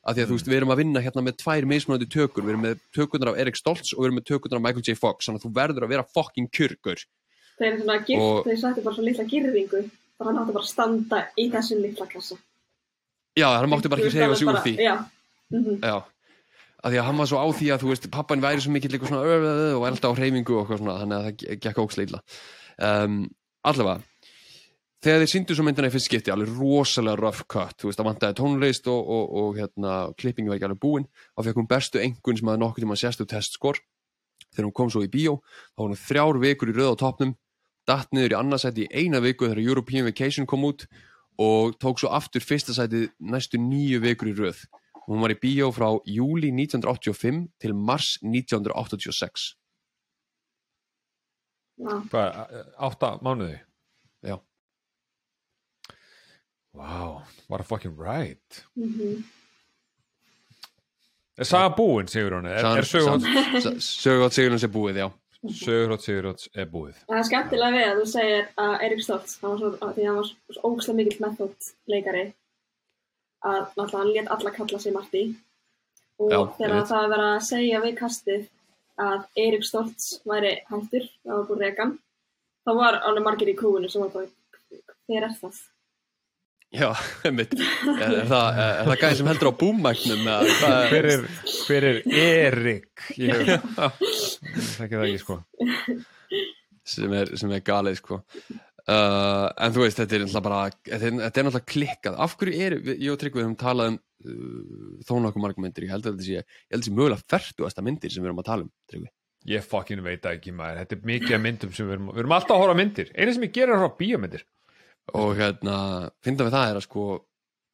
af 0.02 0.16
því 0.16 0.22
að 0.24 0.28
þú 0.32 0.36
veist, 0.36 0.48
við 0.50 0.56
erum 0.58 0.72
að 0.74 0.80
vinna 0.82 1.00
hérna 1.04 1.22
með 1.22 1.36
tvær 1.42 1.66
mismunandi 1.70 2.08
tökur, 2.10 2.42
við 2.42 2.52
erum 2.54 2.64
með 2.66 2.80
tökurnar 2.96 3.30
af 3.32 3.38
Erik 3.42 3.56
Stoltz 3.60 3.92
og 3.94 4.00
við 4.02 4.08
erum 4.08 4.16
með 4.18 4.26
tökurnar 4.32 4.58
af 4.58 4.64
Michael 4.66 4.82
J. 4.88 4.94
Fox 4.98 5.28
þannig 5.28 5.42
að 5.42 5.46
þú 5.46 5.52
verður 5.60 5.86
að 5.86 5.92
vera 5.94 6.06
fucking 6.16 6.48
kjurgur 6.50 7.02
Þeir, 7.58 7.76
svona, 7.82 7.98
gift, 8.06 8.22
Og- 8.22 8.46
þeir 8.48 8.58
sætti 8.64 8.82
bara 8.82 8.96
svo 8.96 9.04
litla 9.06 9.24
girðingu 9.30 9.82
og 10.18 10.26
hann 10.26 10.38
átti 10.42 10.54
bara 10.56 10.64
að 10.64 10.70
standa 10.72 11.18
í 11.38 11.44
þessum 11.52 11.82
litla 11.84 12.06
klassa. 12.10 12.36
Já, 13.38 13.46
hann 13.58 13.70
mátti 13.70 13.90
bara 13.92 14.02
ekki 14.02 14.18
reyfa 14.18 14.36
sig 14.40 14.48
úr 14.48 14.58
því. 14.64 14.72
Já, 14.82 14.94
mm 15.52 15.78
Já, 15.82 15.94
af 16.82 16.90
því 16.90 16.98
að 16.98 17.06
hann 17.06 17.18
var 17.22 17.28
svo 17.30 17.38
á 17.38 17.46
því 17.54 17.68
að 17.74 17.82
þú 17.84 17.90
veist, 17.92 18.10
pappan 18.10 18.42
væri 18.42 18.60
svo 18.64 18.72
mikill 18.74 18.90
eitthvað 18.96 19.12
svona 19.12 19.22
ö, 19.22 19.36
ö, 19.38 19.52
ö, 19.52 19.68
og 19.78 19.86
elda 19.92 20.10
á 20.10 20.12
hreyfingu 20.18 20.56
og 20.56 20.64
eitthvað 20.64 20.80
svona 20.82 20.96
þannig 21.02 21.16
að 21.20 21.26
það 21.28 21.36
ge- 21.44 21.58
gekk 21.62 21.82
ókslega 21.84 22.08
illa. 22.08 22.20
Um, 22.82 23.14
Allavega 23.62 24.02
þegar 25.02 25.22
þeir 25.22 25.30
síndu 25.32 25.56
svo 25.56 25.64
myndina 25.66 25.90
í 25.90 25.92
fyrst 25.94 26.08
skipti 26.08 26.32
alveg 26.32 26.52
rosalega 26.58 27.18
rough 27.18 27.46
cut, 27.50 27.74
þú 27.80 27.88
veist, 27.90 27.98
það 27.98 28.08
vantaði 28.08 28.38
tónlist 28.38 28.90
og, 28.92 29.00
og, 29.16 29.32
og 29.42 29.56
hérna, 29.58 29.94
klippingi 30.18 30.52
var 30.52 30.58
ekki 30.58 30.68
alveg 30.68 30.82
búin 30.82 31.08
og 31.36 31.46
fekk 31.46 31.58
hún 31.60 31.70
bestu 31.70 32.02
engun 32.02 32.38
sem 32.38 32.50
hafði 32.50 32.62
nokkuð 32.62 32.86
tíma 32.86 32.98
sérstu 33.00 33.26
testskor 33.28 33.80
þegar 34.52 34.68
hún 34.68 34.76
kom 34.76 34.92
svo 34.92 35.02
í 35.04 35.10
bíó 35.12 35.38
þá 35.74 35.82
var 35.82 35.88
hún 35.90 36.02
þrjár 36.04 36.42
vikur 36.42 36.72
í 36.72 36.76
röð 36.76 36.92
á 36.94 37.02
topnum 37.02 37.34
datt 37.88 38.12
niður 38.14 38.36
í 38.36 38.38
annarsæti 38.38 38.86
í 38.86 39.02
eina 39.02 39.22
viku 39.24 39.48
þegar 39.48 39.64
European 39.64 40.06
Vacation 40.06 40.46
kom 40.46 40.68
út 40.68 40.86
og 41.42 41.74
tók 41.82 41.98
svo 41.98 42.12
aftur 42.14 42.44
fyrsta 42.44 42.74
sætið 42.76 43.10
næstu 43.32 43.58
nýju 43.58 44.02
vikur 44.04 44.30
í 44.30 44.36
röð 44.38 44.62
hún 45.08 45.22
var 45.24 45.34
í 45.34 45.40
bíó 45.40 45.72
frá 45.74 45.88
júli 46.06 46.52
1985 46.54 47.48
til 47.58 47.74
mars 47.74 48.14
1986 48.22 49.50
já. 51.82 51.94
Hvað, 52.12 52.40
átta 52.78 53.16
mánuði? 53.24 53.58
Já. 54.22 54.36
Wow, 56.74 57.22
what 57.48 57.60
a 57.60 57.64
fucking 57.64 57.96
right 57.96 58.64
Mm 58.76 59.22
Er 61.38 61.48
saga 61.48 61.70
búin, 61.76 62.08
sigur 62.12 62.34
hún? 62.36 62.46
Er, 62.46 62.66
er 62.76 62.84
sögurhótt 62.84 64.34
Sigurinn 64.36 64.60
sé 64.60 64.68
búið, 64.68 64.98
já. 65.00 65.06
Sögurhótt 65.48 66.04
Sigurhótt 66.04 66.44
er 66.52 66.68
búið. 66.70 66.98
Það 67.08 67.18
er 67.18 67.28
skemmtilega 67.28 67.72
við 67.78 67.86
að 67.86 68.00
þú 68.00 68.04
segir 68.10 68.50
að 68.60 68.74
Erik 68.86 69.00
Stoltz, 69.02 69.38
hann 69.40 69.54
var 69.54 69.62
svo, 69.62 69.70
að 69.72 69.94
því 69.96 70.04
að 70.04 70.10
hann 70.10 70.18
var 70.18 70.28
svo 70.28 70.68
ógslag 70.68 70.98
mikill 70.98 71.24
method 71.24 71.70
leikari 71.88 72.24
að 73.42 73.58
náttúrulega 73.62 74.02
hann 74.02 74.12
lét 74.12 74.30
alla 74.36 74.52
kalla 74.58 74.82
sig 74.84 74.94
Marti 74.94 75.24
og 76.20 76.30
Já, 76.36 76.38
þegar 76.60 76.86
það 76.92 77.08
var 77.14 77.24
að 77.26 77.40
segja 77.48 77.82
við 77.86 77.98
kastið 78.02 78.46
að 79.08 79.26
Erik 79.46 79.66
Stoltz 79.66 80.08
væri 80.28 80.54
hættur 80.68 81.08
var 81.26 81.46
búið 81.48 81.64
rekan 81.64 81.96
þá 82.62 82.72
var 82.78 83.00
alveg 83.08 83.26
margir 83.26 83.50
í 83.50 83.56
krúinu 83.58 83.90
sem 83.90 84.04
var 84.04 84.12
bara 84.14 84.28
hver 85.08 85.26
er 85.26 85.38
það? 85.40 85.64
Já, 86.72 86.88
einmitt. 87.28 87.52
Er, 87.84 88.14
er 88.22 88.28
það, 88.30 88.58
er 88.64 88.86
það 88.88 88.98
gæði 89.02 89.16
sem 89.18 89.28
heldur 89.28 89.50
á 89.52 89.54
hvað 89.60 90.88
Hver 90.88 91.08
er, 91.10 91.24
hver 91.66 91.86
er 91.90 91.98
Erik? 92.22 93.06
Ég 93.20 93.42
þekki 93.52 94.96
það 94.96 95.04
ekki 95.04 95.20
sko. 95.20 95.38
Sem 96.88 97.16
er, 97.18 97.32
sem 97.38 97.52
er 97.52 97.64
galið 97.66 97.98
sko. 98.00 98.22
Uh, 98.82 99.46
en 99.62 99.74
þú 99.74 99.84
veist, 99.84 100.00
þetta 100.00 100.16
er 100.16 100.24
náttúrulega 100.24 100.46
bara 100.48 100.62
þetta 100.72 100.96
er, 100.96 101.18
þetta 101.20 101.42
er 101.42 101.46
náttúrulega 101.46 101.70
klikkað. 101.74 102.16
Af 102.24 102.38
hverju 102.40 102.64
er, 102.66 102.78
ég 102.96 103.12
og 103.12 103.20
Tryggvi 103.20 103.44
höfum 103.44 103.58
talað 103.60 103.92
um 103.92 103.98
uh, 104.00 104.96
þó 105.06 105.12
nokkuð 105.22 105.44
margum 105.44 105.66
myndir, 105.68 105.86
ég 105.86 105.92
held 105.92 106.08
að 106.08 106.16
þetta 106.16 106.26
sé 106.26 106.38
ég 106.38 106.48
held 106.48 106.72
að 106.72 106.80
þetta 106.80 106.88
sé 106.88 106.96
mögulega 106.96 107.28
fertugasta 107.34 107.84
myndir 107.84 108.14
sem 108.14 108.24
við 108.24 108.32
erum 108.32 108.42
að 108.42 108.48
tala 108.48 108.66
um 108.66 108.72
Tryggvi. 108.90 109.12
Ég 109.52 109.68
fucking 109.68 110.02
veit 110.06 110.26
ekki 110.30 110.56
maður. 110.56 110.82
Þetta 110.82 110.96
er 110.96 111.06
mikið 111.12 111.36
af 111.36 111.44
myndum 111.44 111.76
sem 111.76 111.86
við 111.86 111.96
erum 111.98 112.10
Við 112.14 112.24
erum 112.24 112.34
alltaf 112.38 112.56
að 112.56 112.64
horfa 112.64 112.74
á 112.74 112.80
myndir. 112.80 113.14
Einu 113.18 113.36
sem 113.36 113.46
ég 113.46 113.54
gerir 113.54 113.72
er 113.72 113.76
að 113.76 113.84
horfa 113.84 113.94
á 113.94 114.00
bíómyndir 114.02 114.44
og 115.18 115.34
hérna, 115.36 115.76
finna 116.24 116.46
við 116.46 116.54
það 116.54 116.70
er 116.70 116.78
að 116.78 116.86
sko 116.86 117.04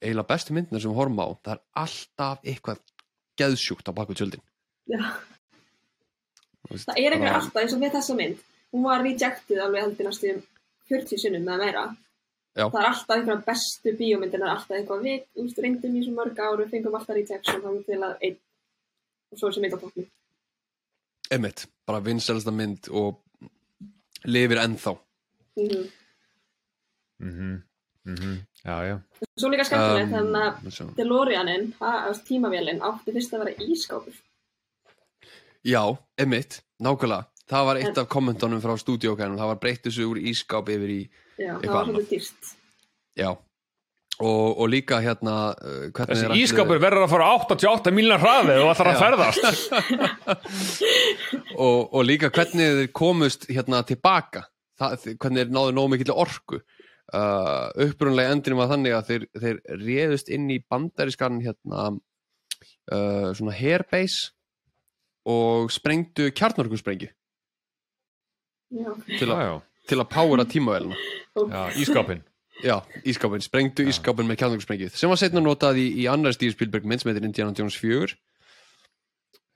eiginlega 0.03 0.29
bestu 0.31 0.55
myndina 0.57 0.81
sem 0.81 0.91
við 0.93 0.99
horfum 1.01 1.21
á 1.23 1.27
það 1.45 1.53
er 1.55 1.63
alltaf 1.83 2.45
eitthvað 2.45 2.81
geðsjúkt 3.39 3.91
á 3.91 3.93
baku 3.95 4.15
tjöldin. 4.19 4.43
Það 6.69 6.99
er 7.01 7.17
bara- 7.19 7.35
alltaf 7.39 7.63
eins 7.63 7.75
og 7.75 7.81
með 7.81 7.93
þessa 7.99 8.17
mynd. 8.17 8.39
Hún 8.73 8.85
var 8.85 9.03
rejected 9.03 9.59
alveg 9.59 9.83
heldur 9.83 10.07
næstu 10.09 10.43
40 10.89 11.19
sinnum 11.19 11.45
með 11.45 11.59
meira. 11.65 11.97
Já. 12.59 12.67
það 12.71 12.81
er 12.81 12.87
alltaf 12.89 13.17
einhverja 13.17 13.45
bestu 13.47 13.93
bíómyndin 13.99 14.43
er 14.43 14.49
alltaf 14.51 14.75
eitthvað 14.75 15.03
við 15.05 15.21
úst, 15.37 15.59
reyndum 15.63 15.95
í 15.95 16.03
svo 16.03 16.13
mörg 16.17 16.39
áru 16.43 16.65
fengum 16.69 16.95
alltaf 16.95 17.15
rejection 17.15 17.63
þá 17.63 17.85
til 17.87 17.99
að 18.03 18.17
einn. 18.23 18.39
Og 19.31 19.39
svo 19.39 19.47
er 19.47 19.53
þessi 19.53 19.61
mynd 19.63 19.75
á 19.75 19.79
toppnum. 19.79 20.09
Einmitt, 21.31 21.67
bara 21.87 22.01
vinselsta 22.01 22.51
mynd 22.51 22.89
og 22.91 23.21
lifir 24.25 24.59
ennþá. 24.65 24.99
Mm 25.57 25.87
mm 27.21 27.65
-hmm. 28.15 28.37
Já, 28.65 28.83
já 28.85 29.01
Svo 29.37 29.49
líka 29.51 29.65
skemmtilegt 29.65 30.09
Um, 30.09 30.15
þannig 30.15 30.43
að 30.65 30.71
svo. 30.71 30.87
DeLoreanin, 30.97 31.75
tímavélinn 32.29 32.81
átti 32.83 33.13
fyrst 33.13 33.35
að 33.35 33.45
vera 33.45 33.55
ískápur 33.61 34.15
Já, 35.65 35.97
emitt, 36.19 36.63
nákvæmlega 36.81 37.25
Það 37.49 37.65
var 37.65 37.77
eitt 37.81 37.99
af 37.99 38.09
kommentunum 38.09 38.61
frá 38.61 38.77
stúdíókænum 38.77 39.39
Það 39.39 39.51
var 39.53 39.61
breytt 39.63 39.85
þessu 39.87 40.09
úr 40.09 40.19
ískáp 40.21 40.69
yfir 40.69 40.89
í 40.89 41.03
Já, 41.39 41.53
það 41.55 41.61
Eitthvað 41.61 41.75
var 41.75 41.83
annað. 41.83 41.95
svolítið 41.95 42.11
dýrt 42.11 42.57
Já 43.17 43.31
Og, 44.19 44.59
og 44.59 44.67
líka 44.69 44.99
hérna 44.99 45.55
uh, 45.55 45.91
hvernig 45.95 46.17
Þessi 46.19 46.43
ískapur 46.43 46.81
verður 46.83 47.05
að 47.07 47.13
fara 47.13 47.29
á 47.31 47.35
88 47.39 47.93
miljonar 47.95 48.19
hraði 48.25 48.57
og 48.59 48.73
ætlar 48.73 48.89
að 48.91 48.97
Já. 48.97 49.03
ferðast 49.05 49.45
og, 51.67 51.95
og 51.95 52.03
líka 52.05 52.31
hvernig 52.35 52.81
þeir 52.81 52.91
komust 52.93 53.47
hérna 53.47 53.85
tilbaka 53.87 54.43
það, 54.79 55.15
Hvernig 55.23 55.45
þeir 55.45 55.55
náðu 55.55 55.77
nógu 55.77 55.93
mikill 55.95 56.17
orku 56.17 56.59
uh, 57.15 57.69
Upprunlega 57.85 58.35
endinum 58.35 58.61
var 58.63 58.71
þannig 58.73 58.97
að 58.97 59.11
þeir, 59.11 59.27
þeir 59.43 59.61
réðust 59.83 60.33
inn 60.35 60.49
í 60.53 60.59
bandarískan 60.65 61.41
hérna 61.45 61.89
uh, 61.95 63.31
svona 63.37 63.55
hairbase 63.57 64.33
og 65.29 65.73
sprengdu 65.73 66.31
kjarnorkusprengju 66.33 67.11
Já, 68.69 68.91
til, 69.17 69.29
Já, 69.31 69.39
já, 69.41 69.55
til 69.89 70.01
að 70.03 70.11
powera 70.13 70.45
tímavélina 70.49 70.97
já, 70.99 71.63
ískápin 71.81 72.25
Já, 72.59 72.81
ískápin, 73.07 73.45
sprengdu 73.45 73.87
ískápin 73.89 74.29
með 74.29 74.43
kjarnorkusprengju 74.43 74.91
sem 74.93 75.13
var 75.13 75.21
setna 75.21 75.41
notað 75.45 75.81
í, 75.81 75.87
í 76.03 76.09
annar 76.11 76.37
Steve 76.37 76.57
Spielberg 76.57 76.89
mynd 76.89 77.05
sem 77.05 77.13
heitir 77.13 77.29
Indiana 77.29 77.57
Jones 77.57 77.79
4 77.81 78.13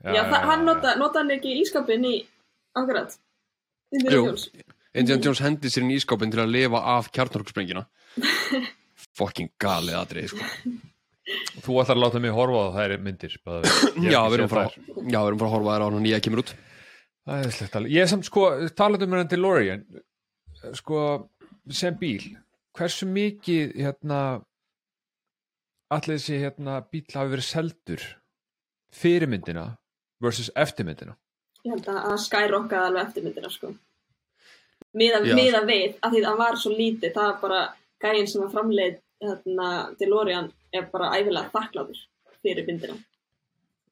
já, 0.03 0.23
það, 0.27 0.39
hann 0.49 0.65
nota, 0.67 0.95
nota 1.01 1.21
hann 1.21 1.35
ekki 1.35 1.59
ískapin 1.61 2.07
í 2.09 2.15
akkurat. 2.79 3.19
Indiana 3.93 4.17
Jú. 4.17 4.25
Jones 4.31 4.49
Indiana 4.93 5.25
Jones 5.25 5.41
hendi 5.41 5.71
sér 5.73 5.87
inn 5.87 5.93
í 5.95 5.99
ískápin 6.01 6.33
til 6.33 6.43
að 6.43 6.53
lifa 6.53 6.83
af 6.97 7.09
kjarnorkusprengjuna 7.15 7.87
fucking 9.19 9.53
galið 9.61 9.99
atrið 9.99 10.33
sko. 10.33 10.49
Þú 11.63 11.79
ætlar 11.81 11.97
að 11.97 12.03
láta 12.03 12.21
mig 12.21 12.35
horfa 12.35 12.67
á 12.69 12.75
þær 12.77 12.97
myndir 13.01 13.39
já, 13.39 14.21
við 14.27 14.37
erum 14.37 14.51
frá 14.53 14.63
já, 14.67 15.19
við 15.19 15.31
erum 15.31 15.41
frá 15.41 15.49
að 15.49 15.55
horfa 15.57 15.75
þær 15.75 15.85
á 15.85 15.87
hann 15.87 15.99
og 15.99 16.05
nýja 16.05 16.21
kemur 16.25 16.43
út 16.45 16.55
Æðislegt 17.23 17.77
alveg. 17.79 17.93
Ég 17.95 18.03
er 18.03 18.09
samt 18.11 18.27
sko, 18.27 18.49
talandi 18.75 19.07
um 19.07 19.13
henni 19.15 19.31
DeLorean, 19.31 19.85
sko, 20.75 21.03
sem 21.71 21.95
bíl, 22.01 22.25
hversu 22.75 23.07
mikið, 23.07 23.77
hérna, 23.79 24.19
allir 25.95 26.19
þessi, 26.19 26.41
hérna, 26.43 26.81
bíl 26.91 27.05
hafi 27.15 27.35
verið 27.37 27.47
seldur 27.47 28.09
fyrirmyndina 28.99 29.69
versus 30.23 30.51
eftirmyndina. 30.59 31.15
ég 31.63 31.77
held 31.77 31.87
að 31.93 31.99
að 32.11 32.19
skyrockaði 32.25 32.89
alveg 32.89 33.07
eftirmyndina 33.07 33.51
sko 33.55 33.71
miða, 34.99 35.23
Já. 35.25 35.35
miða 35.37 35.63
við 35.69 35.97
að 36.01 36.15
því 36.15 36.21
að 36.23 36.29
hann 36.29 36.41
var 36.41 36.61
svo 36.61 36.75
lítið 36.77 37.15
það 37.17 37.31
er 37.31 37.41
bara 37.43 37.63
gæinn 38.03 38.29
sem 38.31 38.45
að 38.45 38.55
framleið 38.57 39.01
hérna, 39.23 39.69
DeLorean 40.01 40.51
er 40.75 40.89
bara 40.93 41.13
æfilega 41.17 41.53
þakklátur 41.55 42.01
fyrir 42.43 42.67
myndina 42.69 42.97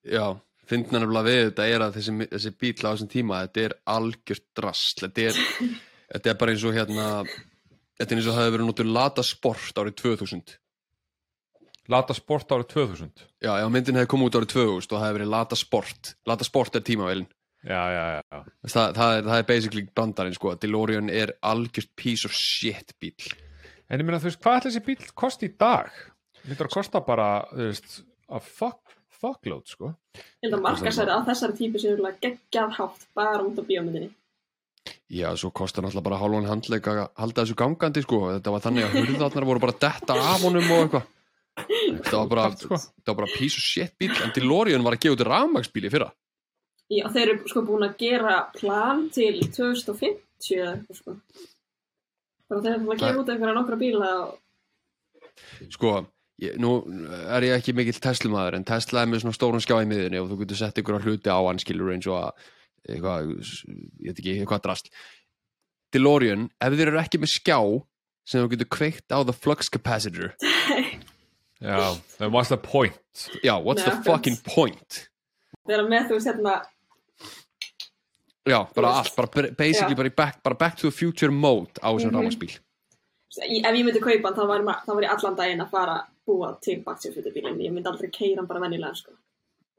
já, 0.05 0.25
fyndna 0.69 1.03
nefnilega 1.03 1.29
við 1.29 1.43
þetta 1.51 1.69
er 1.69 1.85
að 1.87 1.99
þessi, 1.99 2.17
þessi 2.33 2.55
bíl 2.63 2.75
á 2.85 2.91
þessum 2.91 3.13
tíma 3.13 3.45
þetta 3.45 3.67
er 3.67 3.77
algjört 3.97 4.49
drasl 4.57 5.05
þetta 5.05 5.29
er, 5.29 5.45
þetta 6.15 6.33
er 6.33 6.41
bara 6.41 6.57
eins 6.57 6.67
og 6.67 6.77
hérna 6.77 7.07
þetta 8.01 8.11
er 8.11 8.19
eins 8.19 8.31
og 8.31 8.35
það 8.35 8.43
hefur 8.45 8.57
verið 8.59 8.71
notur 8.73 8.91
lata 8.91 9.27
sport 9.27 9.85
árið 9.85 10.03
2000 10.03 10.59
Lata 11.91 12.15
sport 12.15 12.53
árið 12.55 12.69
2000. 12.71 13.23
já, 13.43 13.51
ef 13.51 13.71
myndin 13.73 13.97
hefði 13.99 14.11
komið 14.13 14.29
út 14.29 14.37
árið 14.39 14.53
2000 14.53 14.93
og 14.93 14.93
það 14.93 15.05
hefði 15.09 15.17
verið 15.19 15.31
lata 15.33 15.57
sport 15.59 16.11
lata 16.31 16.47
sport 16.47 16.77
er 16.79 16.85
tímavélin 16.87 17.27
Já, 17.61 17.81
já, 17.93 18.05
já, 18.17 18.39
það, 18.73 18.95
það, 18.97 19.11
er, 19.17 19.25
það 19.27 19.35
er 19.37 19.47
basically 19.51 19.83
brandarinn 19.93 20.37
sko 20.37 20.55
DeLorean 20.57 21.11
er 21.13 21.35
algjört 21.45 21.91
piece 22.01 22.25
of 22.25 22.33
shit 22.33 22.95
bíl 23.03 23.35
En 23.91 24.01
ég 24.01 24.07
meina, 24.07 24.21
þú 24.23 24.31
veist, 24.31 24.41
hvað 24.41 24.57
ætli 24.61 24.71
þessi 24.71 24.83
bíl 24.87 25.11
kosti 25.19 25.49
í 25.51 25.53
dag? 25.61 25.91
Þetta 26.47 26.65
að 26.65 26.73
kosta 26.73 27.03
bara, 27.05 27.27
þú 27.51 27.67
veist, 27.67 27.99
að 28.31 28.47
fuck, 28.47 28.95
fuckload, 29.21 29.67
sko. 29.69 29.91
ég 30.17 30.47
held 30.47 30.57
að 30.57 30.65
markasæri 30.69 31.13
á 31.13 31.21
þessari 31.27 31.59
típu 31.59 31.83
sem 31.83 31.99
er 31.99 32.17
geggjað 32.23 32.77
hátt 32.79 33.05
bara 33.19 33.43
út 33.45 33.59
á 33.59 33.65
bíómyndinni 33.67 34.13
Já, 35.11 35.27
svo 35.37 35.51
kostar 35.51 35.83
náttúrulega 35.85 36.07
bara 36.07 36.21
hálfan 36.23 36.47
handleik 36.49 36.87
að 36.89 37.01
halda 37.19 37.43
þessu 37.43 37.57
gangandi, 37.59 38.03
sko. 38.07 38.21
Þetta 38.37 38.53
var 38.55 38.63
þannig 38.65 38.87
að 38.87 38.95
hurðarnar 38.97 39.47
voru 39.49 39.63
bara 39.65 39.75
að 39.75 39.83
detta 39.83 40.17
af 40.17 40.45
honum 40.47 40.71
og 40.71 40.85
eitthvað. 40.85 41.09
Þetta 41.99 42.15
var 42.17 42.29
bara, 42.31 42.45
Sko. 42.57 42.79
þetta 42.79 43.11
var 43.11 43.19
bara 43.19 43.33
piece 43.35 43.59
of 43.59 43.65
shit 43.67 43.93
bíl, 44.01 44.13
en 44.23 44.31
DeLorean 44.37 44.87
var 44.87 44.97
að 44.97 45.03
gefa 45.03 45.17
út 45.19 45.25
rafmagsbíl 45.29 45.83
í 45.85 45.91
fyrra. 45.93 46.07
Já, 46.91 47.05
þeir 47.15 47.29
eru 47.37 47.51
sko 47.51 47.63
búin 47.69 47.87
að 47.87 47.97
gera 48.03 48.37
plan 48.57 49.05
til 49.15 49.37
2050 49.47 50.57
eða 50.59 50.71
eitthvað 50.75 50.97
sko. 50.99 51.17
Bara 52.51 52.63
þeir 52.65 52.73
eru 52.75 52.87
búin 52.87 52.97
að 52.97 53.03
gefa 53.05 53.21
út 53.23 53.29
einhverja 53.35 53.59
nokkra 53.61 53.79
bíla 53.81 54.09
og 54.25 54.39
Sko, 55.73 55.93
ég, 56.43 56.57
nú 56.61 56.73
er 57.31 57.47
ég 57.47 57.55
ekki 57.61 57.73
mikill 57.79 58.01
Tesla-maður, 58.03 58.59
en 58.59 58.67
Tesla 58.69 59.05
er 59.05 59.09
með 59.13 59.23
svona 59.23 59.37
stóran 59.39 59.63
skjá 59.65 59.79
í 59.81 59.87
miðinni 59.89 60.19
og 60.21 60.29
þú 60.33 60.41
getur 60.43 60.59
sett 60.59 60.81
ykkur 60.83 60.99
hluti 61.05 61.31
á 61.33 61.39
hann, 61.47 61.61
skilur 61.63 61.93
eins 61.95 62.09
og 62.11 62.19
að, 62.19 62.43
eitthvað, 62.91 63.31
ég 63.31 64.11
veit 64.11 64.19
ekki, 64.21 64.35
eitthvað 64.43 64.65
drast. 64.67 64.91
DeLorean, 65.95 66.49
ef 66.61 66.77
þeir 66.77 66.91
eru 66.93 67.01
ekki 67.01 67.21
með 67.23 67.33
skjá 67.37 67.59
sem 68.29 68.43
þú 68.45 68.51
getur 68.53 68.71
kveikt 68.77 69.15
á 69.15 69.19
the 69.25 69.33
flux 69.37 69.71
capacitor, 69.73 70.35
Já, 71.61 71.97
then 72.19 72.33
what's 72.33 72.49
the 72.49 72.57
point? 72.57 72.97
já, 73.45 73.55
what's 73.63 73.85
Nei, 73.87 73.95
the 73.95 74.03
fucking 74.05 74.37
point? 74.45 75.07
þeir 75.69 75.79
eru 75.79 75.89
með 75.93 76.07
þú 76.11 76.17
veist 76.19 76.29
hérna 76.31 76.55
Já, 78.49 78.65
bara 78.75 78.89
veist. 78.89 78.99
allt, 78.99 79.17
bara 79.17 79.51
basically 79.53 79.95
Já. 79.95 79.97
bara, 79.97 80.09
í 80.09 80.17
back, 80.17 80.43
bara 80.43 80.55
back 80.57 80.77
to 80.77 80.91
the 80.91 80.97
future 80.97 81.31
mode 81.31 81.75
á 81.83 81.93
þessum 81.93 82.11
Mhm. 82.11 82.17
rafmagsbíl. 82.17 82.59
í- 83.47 83.61
ef 83.65 83.75
ég 83.77 83.85
myndi 83.85 84.01
kaupa 84.01 84.23
hann 84.29 84.35
þá 84.35 84.47
var, 84.49 84.63
ma- 84.63 84.81
þá 84.87 84.95
var 84.95 85.03
ég 85.03 85.11
allan 85.11 85.37
daginn 85.37 85.61
að 85.61 85.71
fara 85.71 86.07
búa 86.27 86.61
til 86.61 86.83
baksjóflutu 86.83 87.33
bílinn 87.35 87.59
ég 87.61 87.71
myndi 87.73 87.87
aldrei 87.87 88.11
keira 88.11 88.37
hann 88.39 88.47
bara 88.47 88.61
venjulega 88.61 88.97
sko. 88.97 89.13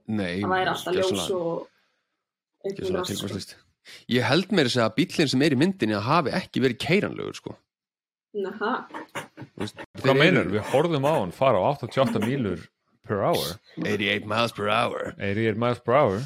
Nei, 0.07 0.41
það 0.41 0.49
væri 0.49 0.67
alltaf 0.67 0.93
ljós 0.95 1.31
og 1.31 1.67
rast, 2.93 3.17
sko. 3.17 3.57
Ég 4.09 4.21
held 4.23 4.47
að 4.47 4.69
segja 4.69 4.89
að 4.89 4.95
bílinn 4.95 5.29
sem 5.29 5.41
er 5.41 5.49
í 5.55 5.57
myndinni 5.57 5.95
að 5.97 6.03
hafi 6.05 6.31
ekki 6.31 6.61
verið 6.61 6.77
keiranlegur, 6.77 7.35
sko. 7.35 7.55
Naha. 8.35 8.87
Hvað 9.97 10.17
meinar? 10.17 10.45
Við 10.47 10.63
horfðum 10.71 11.03
á 11.03 11.13
hann 11.19 11.31
fara 11.31 11.57
á 11.57 11.75
88 11.75 12.19
mílur 12.23 12.67
per 13.05 13.21
hour. 13.23 13.59
88 13.81 14.25
miles 14.25 14.51
per 14.53 14.69
hour. 14.69 15.13
88 15.19 15.57
miles 15.57 15.79
per 15.79 15.93
hour. 15.95 16.21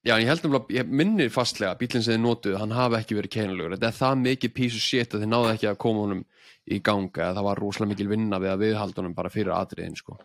Já, 0.00 0.14
ég 0.16 0.28
held 0.30 0.44
nefnilega, 0.46 0.72
ég 0.78 0.92
minni 0.96 1.26
fastlega 1.28 1.74
að 1.74 1.80
bílinn 1.82 2.04
sem 2.06 2.14
þið 2.14 2.22
notuðu, 2.24 2.56
hann 2.56 2.72
hafi 2.72 2.96
ekki 3.02 3.16
verið 3.18 3.34
keiranlegur. 3.34 3.74
Þetta 3.76 3.88
er 3.90 3.98
það 3.98 4.22
mikið 4.22 4.60
of 4.64 4.78
shit 4.80 5.14
að 5.14 5.24
þið 5.24 5.32
náðu 5.34 5.50
ekki 5.52 5.68
að 5.68 5.80
koma 5.84 6.04
honum 6.06 6.22
í 6.70 6.78
ganga 6.80 7.26
eða 7.26 7.34
það 7.36 7.48
var 7.50 7.60
rosalega 7.60 7.92
mikil 7.92 8.08
vinna 8.08 8.40
við 8.40 8.52
að 8.54 8.62
viðhalda 8.64 9.02
honum 9.02 9.16
bara 9.18 9.32
fyrir 9.34 9.52
atriðin, 9.52 9.98
sko. 10.00 10.16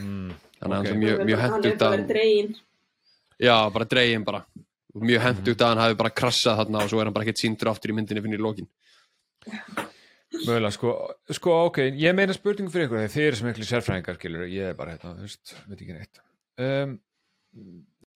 Mm. 0.00 0.32
Þannig 0.60 0.74
að 0.74 0.80
Ok. 0.80 0.86
það 0.86 0.90
er 0.90 1.00
mjög, 1.00 1.20
mjög 1.28 1.40
hann 1.40 1.52
er 1.52 1.54
hentugt 1.60 1.78
bara 1.84 1.98
að 2.00 2.08
dregin 2.10 2.50
Já, 3.40 3.54
bara 3.72 3.86
dregin 3.88 4.24
bara 4.26 4.40
mjög 4.94 5.22
hendugt 5.24 5.62
að 5.62 5.70
hann 5.70 5.82
hafi 5.84 5.98
bara 6.00 6.10
krassað 6.20 6.58
þarna 6.60 6.82
og 6.84 6.90
svo 6.90 7.00
er 7.00 7.08
hann 7.08 7.14
bara 7.16 7.24
ekkert 7.26 7.40
síndur 7.44 7.70
aftur 7.70 7.92
í 7.92 7.96
myndinni 7.96 8.24
fyrir 8.24 8.40
í 8.40 8.44
lokin 8.44 8.68
Mögulega, 10.30 10.70
sko, 10.74 10.90
sko, 11.34 11.54
ok, 11.70 11.78
ég 11.98 12.14
meina 12.14 12.34
spurningu 12.36 12.70
fyrir 12.70 12.86
ykkur, 12.86 13.00
þegar 13.02 13.14
þið 13.14 13.24
eru 13.28 13.38
sem 13.38 13.48
miklu 13.48 13.64
sérfræðingar, 13.66 14.18
skilur, 14.18 14.44
ég 14.50 14.68
er 14.70 14.76
bara, 14.78 14.92
hérna, 14.94 15.14
þú 15.18 15.26
veist, 15.26 15.54
veit 15.66 15.80
ekki 15.80 15.96
neitt. 15.96 16.20
Um, 16.62 16.92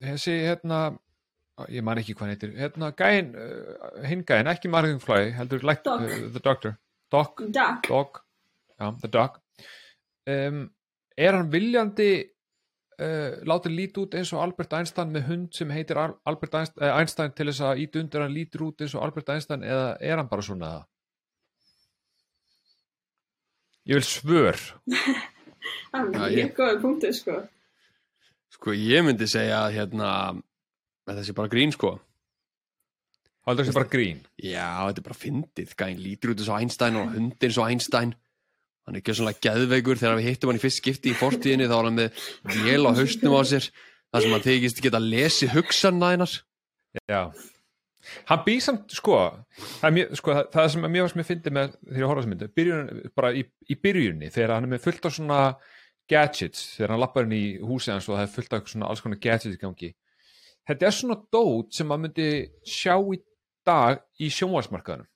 þessi, 0.02 0.34
hérna, 0.46 0.78
ég 1.70 1.84
man 1.86 1.98
ekki 2.00 2.14
hvað 2.16 2.26
hann 2.26 2.34
heitir, 2.34 2.54
hérna, 2.58 2.90
gæin, 2.98 3.32
uh, 3.38 4.02
hinn 4.08 4.24
gæin, 4.26 4.48
ekki 4.50 4.70
Martin 4.72 4.98
Fly, 5.02 5.30
heldur, 5.36 5.62
like, 5.62 5.82
Doc. 5.86 6.02
uh, 6.02 6.28
the 6.34 6.40
doctor, 6.42 6.76
Doc, 7.14 7.38
Duck 7.54 7.86
Dog, 7.88 8.20
já, 8.80 8.88
The 9.00 9.08
Dog 9.14 9.36
um, 10.26 10.64
er 11.16 11.36
hann 11.38 11.50
viljandi 11.52 12.08
uh, 12.24 13.36
látið 13.46 13.76
lít 13.78 14.00
út 14.02 14.16
eins 14.18 14.32
og 14.34 14.42
Albert 14.42 14.72
Einstein 14.80 15.12
með 15.14 15.28
hund 15.28 15.52
sem 15.54 15.70
heitir 15.70 16.00
Al- 16.00 16.16
Albert 16.26 16.54
Einstein, 16.58 16.82
uh, 16.88 16.96
Einstein 16.98 17.32
til 17.38 17.46
þess 17.52 17.62
að 17.68 17.84
ít 17.84 18.00
undir 18.02 18.24
hann 18.24 18.34
lítur 18.34 18.66
út 18.70 18.82
eins 18.82 18.96
og 18.98 19.04
Albert 19.06 19.30
Einstein 19.36 19.62
eða 19.62 19.92
er 20.00 20.18
hann 20.18 20.30
bara 20.32 20.42
svona? 20.42 20.72
Það? 20.74 20.90
Ég 23.84 23.98
vil 24.00 24.06
svör. 24.08 24.60
Það 25.94 26.14
er 26.16 26.32
mjög 26.34 26.54
góði 26.56 26.78
punktur 26.82 27.12
sko. 27.16 27.34
Sko, 28.54 28.74
ég 28.78 29.04
myndi 29.06 29.28
segja 29.30 29.64
að 29.64 29.78
hérna 29.78 30.10
að 30.32 30.42
það 31.10 31.24
sé 31.28 31.36
bara 31.36 31.52
grín, 31.52 31.72
sko. 31.74 31.94
Haldur 33.44 33.66
þessi 33.66 33.76
bara 33.76 33.90
grín. 33.92 34.20
Já, 34.40 34.68
þetta 34.88 35.02
er 35.02 35.08
bara 35.08 35.20
fyndið, 35.20 35.72
gæn 35.80 35.98
lítur 36.00 36.32
út 36.32 36.40
eins 36.40 36.52
og 36.52 36.60
Einstein 36.60 37.00
og 37.00 37.10
hundir 37.12 37.50
eins 37.50 37.58
og 37.60 37.66
Einstein. 37.68 38.14
Hann 38.84 38.96
er 38.96 39.02
ekki 39.02 39.16
svona 39.16 39.34
geðveikur. 39.36 40.00
Þegar 40.00 40.20
við 40.20 40.30
hittum 40.30 40.52
hann 40.52 40.60
í 40.60 40.62
fyrst 40.62 40.80
skipti 40.80 41.12
í 41.12 41.18
fortíðinni 41.18 41.68
þá 41.68 41.74
var 41.76 41.88
hann 41.90 41.98
með 41.98 42.22
vél 42.62 42.88
á 42.88 42.90
haustum 42.96 43.36
á 43.36 43.42
sér 43.48 43.68
þar 44.14 44.24
sem 44.24 44.34
hann 44.36 44.44
þykist 44.44 44.80
geta 44.84 45.02
lesið 45.02 45.54
hugsanna 45.56 46.14
hennar 46.14 46.38
Já. 47.10 47.20
Hann 48.28 48.42
býr 48.44 48.60
samt, 48.62 48.92
sko, 48.92 49.16
það, 49.56 49.86
er 49.88 49.94
mjög, 49.96 50.10
sko 50.20 50.34
það, 50.36 50.48
það 50.52 50.66
sem 50.74 50.86
að 50.86 50.92
mér 50.92 51.06
varst 51.06 51.16
mér 51.18 51.26
fyndi 51.26 51.52
með 51.56 51.70
þegar 51.78 52.02
ég 52.02 52.10
horfði 52.10 52.20
á 52.20 52.20
þessu 52.20 52.32
myndu, 52.32 52.48
byrjun, 52.58 52.90
bara 53.16 53.30
í, 53.32 53.44
í 53.64 53.76
byrjunni 53.80 54.28
þegar 54.34 54.52
hann 54.54 54.66
er 54.68 54.72
með 54.74 54.82
fullt 54.84 55.08
af 55.08 55.14
svona 55.16 55.38
gadgets, 56.10 56.74
þegar 56.76 56.94
hann 56.94 57.02
lappar 57.02 57.28
inn 57.28 57.36
í 57.36 57.44
húsið 57.62 57.96
hans 57.96 58.08
og 58.08 58.18
það 58.18 58.26
er 58.26 58.34
fullt 58.34 58.56
af 58.56 58.70
svona 58.72 58.90
alls 58.90 59.04
konar 59.04 59.22
gadgets 59.22 59.56
í 59.56 59.60
gangi. 59.60 59.90
Þetta 60.68 60.88
er 60.88 60.96
svona 60.96 61.18
dót 61.32 61.76
sem 61.76 61.88
maður 61.88 62.06
myndi 62.06 62.28
sjá 62.68 62.96
í 62.96 63.20
dag 63.64 64.04
í 64.20 64.30
sjónvarsmarkaðanum 64.32 65.08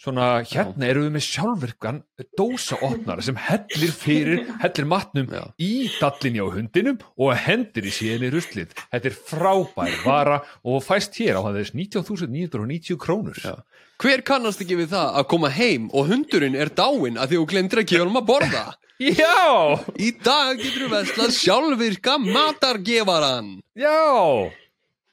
svona 0.00 0.26
hérna 0.46 0.88
erum 0.88 1.06
við 1.06 1.14
með 1.16 1.24
sjálfvirkan 1.26 2.00
dósaopnar 2.38 3.22
sem 3.24 3.38
hellir 3.38 3.92
fyrir 3.94 4.42
hellir 4.62 4.88
matnum 4.90 5.30
Já. 5.30 5.44
í 5.62 5.88
dallinni 6.00 6.42
á 6.42 6.46
hundinum 6.50 6.98
og 7.14 7.34
hendir 7.44 7.86
í 7.86 7.94
síðan 7.94 8.26
í 8.26 8.32
ruslið. 8.34 8.74
Þetta 8.90 9.10
er 9.10 9.18
frábær 9.30 9.98
vara 10.04 10.40
og 10.66 10.82
fæst 10.86 11.18
hér 11.20 11.38
á 11.38 11.44
hann 11.46 11.58
þess 11.60 11.76
19.990 11.78 12.98
krónur. 13.02 13.38
Já. 13.38 13.62
Hver 14.02 14.24
kannast 14.26 14.62
ekki 14.64 14.80
við 14.80 14.94
það 14.96 15.18
að 15.20 15.28
koma 15.30 15.52
heim 15.54 15.90
og 15.94 16.10
hundurinn 16.10 16.58
er 16.58 16.72
dáinn 16.74 17.20
að 17.20 17.34
því 17.34 17.42
þú 17.42 17.44
að 17.62 17.86
gefa 17.92 18.02
hann 18.02 18.22
að 18.22 18.30
borða 18.32 18.64
Já, 19.02 19.82
Í 19.98 20.10
dag 20.22 20.60
getur 20.60 20.84
við 20.86 20.92
vestlað 20.94 21.32
sjálfvirka 21.36 22.18
matargefaran 22.22 23.48
já! 23.78 23.98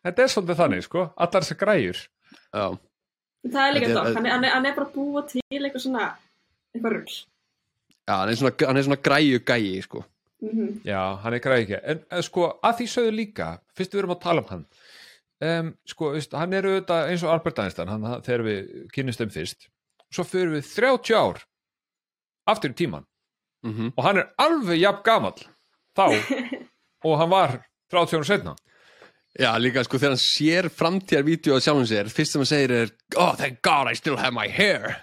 Þetta 0.06 0.24
er 0.24 0.32
svolítið 0.32 0.60
þannig, 0.62 0.84
sko, 0.86 1.02
allar 1.20 1.44
þessar 1.44 1.58
græjur. 1.60 1.98
Já, 2.56 2.66
það 3.50 3.64
er 3.66 3.74
líka 3.76 3.90
er- 3.90 3.96
dog, 3.98 4.08
hann, 4.16 4.30
hann, 4.32 4.46
er- 4.48 4.54
hann 4.56 4.68
er 4.70 4.76
bara 4.78 4.88
að 4.88 4.94
búa 4.96 5.24
til 5.28 5.42
eitthvað 5.60 5.84
svona 5.84 6.06
eitthvað 6.76 6.96
rugl. 6.96 7.18
Já 8.10 8.14
hann, 8.16 8.30
er 8.32 8.40
svona, 8.40 8.54
hann 8.70 8.80
er 8.82 8.88
svona 8.88 9.02
græju 9.10 9.42
gæi 9.46 9.82
sko. 9.86 10.04
mm 10.42 10.70
Já, 10.88 11.02
hann 11.24 11.34
er 11.36 11.40
ekki 11.40 11.80
en, 11.84 12.00
en 12.12 12.24
sko, 12.24 12.46
að 12.64 12.78
því 12.80 12.86
sögðu 12.94 13.12
líka 13.18 13.50
fyrst 13.76 13.92
við 13.94 14.00
erum 14.04 14.16
að 14.16 14.22
tala 14.24 14.42
um 14.46 14.48
hann 14.54 14.66
um, 15.44 15.74
sko, 15.86 16.14
veist, 16.16 16.32
hann 16.34 16.54
er 16.56 16.64
auðvitað 16.70 17.10
eins 17.12 17.24
og 17.28 17.34
Albert 17.34 17.60
Einstein 17.60 17.92
hann, 17.92 18.06
þegar 18.24 18.46
við 18.48 18.70
kynnumst 18.96 19.20
þeim 19.20 19.34
fyrst 19.36 19.68
svo 20.16 20.24
fyrir 20.24 20.54
við 20.56 20.70
30 20.78 21.16
ár 21.20 21.42
aftur 22.48 22.72
í 22.72 22.78
tíman 22.80 23.04
Mhm. 23.66 23.91
og 23.97 24.03
hann 24.05 24.18
er 24.22 24.30
alveg 24.39 24.80
jafn 24.80 25.03
gamall 25.03 25.39
þá 25.97 26.05
og 27.05 27.18
hann 27.20 27.30
var 27.32 27.57
30 27.91 28.20
ára 28.20 28.28
setna 28.30 28.55
Já, 29.39 29.51
líka 29.62 29.84
sko 29.86 29.99
þegar 30.01 30.16
hann 30.16 30.22
sér 30.24 30.68
framtíðarvídeó 30.74 31.60
á 31.60 31.62
sjálfum 31.62 31.86
sér, 31.88 32.07
fyrst 32.12 32.34
sem 32.34 32.41
hann 32.41 32.49
segir 32.49 32.72
er 32.74 32.89
Oh, 33.16 33.36
thank 33.38 33.62
God 33.62 33.88
I 33.91 33.93
still 33.95 34.18
have 34.18 34.34
my 34.34 34.47
hair. 34.49 34.97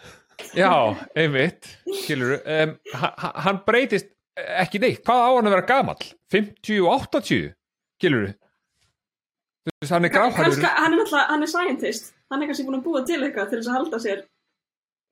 Já, 0.53 0.97
einmitt, 1.17 1.69
skilur 2.03 2.41
um, 2.43 2.75
hann, 2.97 3.61
breytist 3.65 4.11
ekki 4.37 4.81
neitt, 4.83 5.05
hvað 5.07 5.23
á 5.23 5.31
hann 5.37 5.49
að 5.49 5.55
vera 5.55 5.67
gamall? 5.71 6.03
50, 6.35 6.83
80 6.91 7.55
skilur 7.97 8.27
þú 8.35 9.77
veist, 9.81 9.95
hann 9.95 10.05
er 10.09 10.13
gráhærður. 10.17 10.43
Kannski, 10.43 10.73
hann 10.75 10.93
er 10.93 10.99
náttúrulega, 11.01 11.29
hann 11.31 11.47
er 11.47 11.53
scientist. 11.55 12.13
Hann 12.31 12.43
er 12.43 12.51
kannski 12.51 12.67
búin 12.67 12.81
að 12.81 12.85
búa 12.91 13.05
til 13.07 13.21
eitthvað 13.23 13.49
til 13.53 13.61
þess 13.63 13.71
að 13.71 13.79
halda 13.79 14.03
sér 14.03 14.21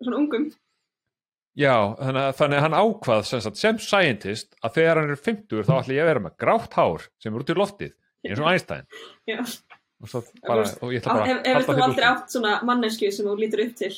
svona 0.03 0.20
ungum. 0.20 0.51
Já, 1.55 1.74
þannig 2.00 2.24
að, 2.24 2.32
þannig 2.40 2.59
að 2.59 2.64
hann 2.64 2.74
ákvað 2.74 3.20
sem, 3.28 3.42
sagt, 3.44 3.59
sem 3.61 3.76
scientist 3.78 4.57
að 4.59 4.72
þegar 4.78 5.00
hann 5.00 5.12
er 5.14 5.20
50 5.22 5.68
þá 5.68 5.74
ætla 5.76 5.94
ég 5.94 6.02
að 6.02 6.09
vera 6.11 6.22
með 6.24 6.34
grátt 6.42 6.72
hár 6.74 7.05
sem 7.22 7.30
er 7.30 7.44
út 7.44 7.52
í 7.52 7.57
loftið, 7.59 7.92
eins 8.26 8.40
og 8.42 8.48
Einstein 8.50 8.88
Já. 9.30 9.38
og, 9.38 10.09
svo 10.11 10.24
bara, 10.42 10.64
og 10.82 10.94
ég 10.94 11.05
ætla 11.05 11.14
bara 11.14 11.28
Hef, 11.28 11.38
að 11.38 11.46
hefur 11.52 11.78
þú 11.78 11.86
aldrei 11.86 12.09
átt 12.09 12.34
svona 12.34 12.57
mannesku 12.66 13.11
sem 13.14 13.28
þú 13.28 13.36
lítur 13.38 13.62
upp 13.68 13.76
til? 13.78 13.92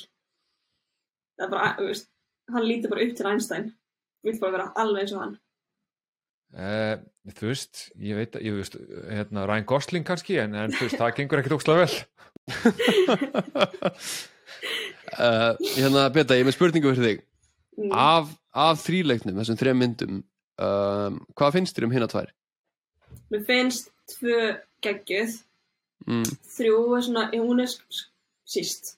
Það 1.37 1.47
er 1.47 1.53
bara, 1.55 1.71
þú 1.79 1.89
veist, 1.89 2.09
hann 2.53 2.69
lítur 2.69 2.93
bara 2.93 3.07
upp 3.07 3.17
til 3.17 3.27
Einstein. 3.29 3.67
Þú 4.21 4.31
vilt 4.31 4.43
bara 4.45 4.55
vera 4.57 4.69
alveg 4.83 5.05
eins 5.05 5.15
og 5.17 5.23
hann. 5.25 5.35
Uh, 6.57 6.95
þú 7.37 7.51
veist, 7.51 7.87
ég 8.01 8.17
veit 8.17 8.37
að 8.39 8.45
ég 8.47 8.57
veist, 8.57 8.77
hérna, 9.11 9.45
Ryan 9.49 9.67
Gosling 9.69 10.07
kannski 10.09 10.39
en, 10.41 10.55
en 10.57 10.73
þú 10.73 10.87
veist, 10.87 11.01
það 11.01 11.17
gengur 11.19 11.43
ekkit 11.43 11.57
ókslega 11.57 11.83
vel 11.83 11.97
uh, 15.19 15.53
Hérna, 15.77 16.07
Beta, 16.15 16.37
ég 16.39 16.45
er 16.45 16.49
með 16.49 16.57
spurningu 16.57 16.93
fyrir 16.95 17.09
þig 17.11 17.25
Mm. 17.77 17.93
Af, 17.93 18.31
af 18.57 18.79
þríleiknum, 18.87 19.37
þessum 19.37 19.59
þrejum 19.61 19.81
myndum 19.83 20.15
um, 20.65 21.19
Hvað 21.37 21.53
finnst 21.59 21.77
þér 21.77 21.85
um 21.89 21.93
hérna 21.93 22.09
tvær? 22.09 22.31
Mér 23.33 23.43
finnst 23.49 23.91
tvö 24.17 24.39
geggjuð, 24.85 25.43
Mm, 26.07 26.23
þrjú 26.53 26.75
er 26.95 27.03
svona, 27.03 27.23
hún 27.33 27.61
er 27.65 27.71
síst. 28.47 28.93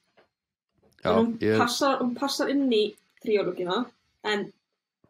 já, 1.04 1.12
hún, 1.14 1.30
ég, 1.40 1.54
passar, 1.56 2.00
hún 2.02 2.10
passar 2.18 2.50
inn 2.52 2.66
í 2.74 2.82
tríólogina, 3.22 3.78
en 4.26 4.42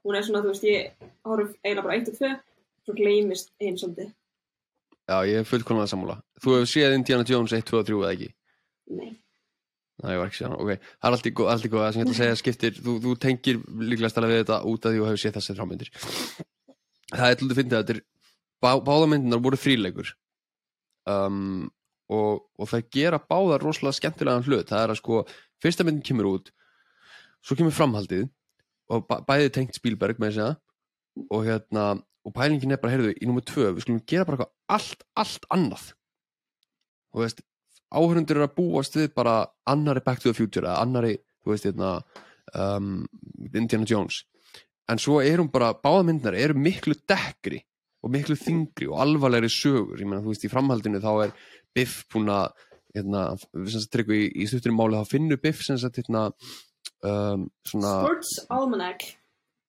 hún 0.05 0.15
er 0.19 0.23
svona, 0.23 0.43
þú 0.45 0.53
veist, 0.53 0.67
ég 0.69 0.93
horf 1.27 1.55
eiginlega 1.65 1.83
bara 1.87 1.97
eitt 1.97 2.11
og 2.13 2.19
tvö, 2.21 2.31
svo 2.85 2.95
gleymist 2.95 3.51
einn 3.61 3.79
svolítið. 3.81 4.13
já, 5.09 5.17
ég 5.27 5.41
er 5.41 5.49
fullkonlega 5.49 5.89
sammála 5.91 6.19
Þú 6.39 6.55
hefur 6.55 6.71
séð 6.71 6.95
Indiana 6.95 7.25
Jones 7.27 7.53
1, 7.57 7.65
2 7.67 7.81
og 7.81 7.87
3 7.89 7.99
eða 8.05 8.13
ekki? 8.15 8.29
Nei. 8.95 9.11
Næ, 9.99 10.13
ég 10.15 10.21
var 10.21 10.29
ekki 10.31 10.39
séð 10.39 10.47
hana, 10.49 10.59
ok 10.63 10.85
Það 10.85 11.09
er 11.09 11.17
allt 11.17 11.27
í 11.27 11.33
góð, 11.35 11.49
allt 11.53 11.67
í 11.67 11.71
góð, 11.73 11.83
það 11.83 11.95
sem 11.95 12.01
ég 12.01 12.07
ætla 12.07 12.15
að 12.15 12.21
segja 12.21 12.39
skiptir 12.39 12.77
þú, 12.79 12.93
þú 13.03 13.15
tengir 13.25 13.59
líklega 13.83 14.13
stæla 14.13 14.31
við 14.31 14.41
þetta 14.45 14.59
út 14.71 14.87
af 14.87 14.95
því 14.95 15.01
þú 15.01 15.09
hefur 15.09 15.23
séð 15.23 15.35
þessar 15.39 15.59
þrámyndir 15.59 15.91
Það 17.09 17.27
er 17.29 17.41
til 17.41 17.49
að 17.49 17.59
finna 17.59 17.81
þetta 17.83 17.99
bá, 18.63 18.71
Báðamyndinar 18.87 19.43
voru 19.43 19.59
þríleikur 19.59 20.13
um, 21.09 21.67
og, 22.09 22.47
og 22.59 22.71
það 22.71 22.87
gera 22.95 23.21
báðar 23.21 23.65
rosalega 23.65 23.99
skemmtilegan 23.99 24.47
hlut. 24.47 24.71
Það 24.71 24.85
er 24.85 24.93
að 24.95 25.01
sko, 25.01 25.23
fyrsta 25.63 25.87
myndin 25.87 26.07
kemur 26.07 26.31
út 26.31 26.53
Svo 27.45 27.57
kemur 27.59 27.75
framhaldið 27.75 28.29
og 28.93 29.05
bæ, 29.09 29.19
bæði 29.29 29.53
tengt 29.55 29.77
Spielberg 29.79 30.21
með 30.21 30.35
þess 30.35 30.45
að 30.47 30.57
og 31.35 31.45
hérna, 31.47 31.85
og 32.25 32.35
pælingin 32.35 32.75
er 32.75 32.81
bara, 32.81 32.95
heyrðu, 32.95 33.15
í 33.19 33.27
nummer 33.27 33.45
tvö, 33.47 33.73
við 33.75 33.85
skulum 33.85 34.03
gera 34.07 34.27
bara 34.29 34.39
eitthvað 34.39 34.77
allt, 34.77 35.05
allt 35.19 35.47
annað. 35.55 35.87
Og 37.15 37.25
veist, 37.25 37.43
áhörundur 37.95 38.39
eru 38.39 38.49
að 38.49 38.57
búast 38.59 38.97
við 38.99 39.13
bara 39.17 39.41
annari 39.69 40.03
Back 40.05 40.23
to 40.23 40.31
the 40.31 40.37
Future 40.37 40.67
eða 40.67 40.83
annari, 40.85 41.15
þú 41.45 41.55
veist, 41.55 41.69
hérna 41.69 41.93
um, 42.55 43.07
Indiana 43.53 43.89
Jones. 43.89 44.23
En 44.89 45.01
svo 45.01 45.19
er 45.25 45.41
hún 45.41 45.51
bara, 45.53 45.75
báða 45.77 46.07
myndnar 46.09 46.37
eru 46.39 46.57
miklu 46.57 46.97
dekkri 47.09 47.61
og 48.05 48.13
miklu 48.15 48.37
þingri 48.39 48.89
og 48.89 49.03
alvarlegri 49.05 49.51
sögur, 49.53 49.99
ég 50.01 50.09
meina, 50.09 50.23
þú 50.25 50.33
veist, 50.33 50.47
í 50.47 50.53
framhaldinu 50.53 51.03
þá 51.03 51.13
er 51.27 51.37
Biff 51.77 52.05
búin 52.13 52.31
að 52.33 52.53
hérna, 52.97 53.23
sem 53.67 53.75
sagt, 53.75 53.93
tryggvi 53.95 54.21
í, 54.25 54.29
í 54.43 54.49
stutturum 54.49 54.79
máli 54.81 54.99
þá 55.01 55.13
finnur 55.13 55.41
Biff 55.43 55.65
sem 55.67 55.79
sagt, 55.81 56.01
hérna 56.01 56.29
um, 57.05 57.49
svona, 57.67 57.95
Sports 58.05 58.37
Almanac. 58.55 59.09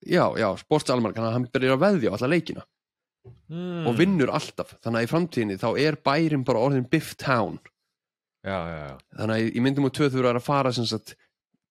já, 0.06 0.24
já, 0.40 0.48
sportsalmar 0.62 1.16
þannig 1.16 1.32
að 1.32 1.38
hann 1.38 1.50
byrjar 1.56 1.76
að 1.76 1.84
veðja 1.88 2.14
á 2.14 2.16
alla 2.20 2.34
leikina. 2.36 2.68
Mm. 3.50 3.84
og 3.90 3.98
vinnur 4.00 4.30
alltaf, 4.32 4.72
þannig 4.80 5.02
að 5.02 5.06
í 5.06 5.10
framtíðinni 5.12 5.58
þá 5.60 5.68
er 5.82 5.98
bærin 6.06 6.46
bara 6.48 6.62
orðin 6.64 6.86
Biff 6.90 7.18
Town 7.20 7.58
Já, 8.46 8.56
já, 8.56 8.78
já. 8.88 8.94
Þannig 9.20 9.36
að 9.36 9.50
í 9.60 9.64
myndum 9.66 9.90
og 9.90 9.96
tvö 9.98 10.08
þú 10.14 10.22
eru 10.22 10.32
að 10.40 10.46
fara 10.46 10.72
sem 10.76 10.88
sagt 10.88 11.16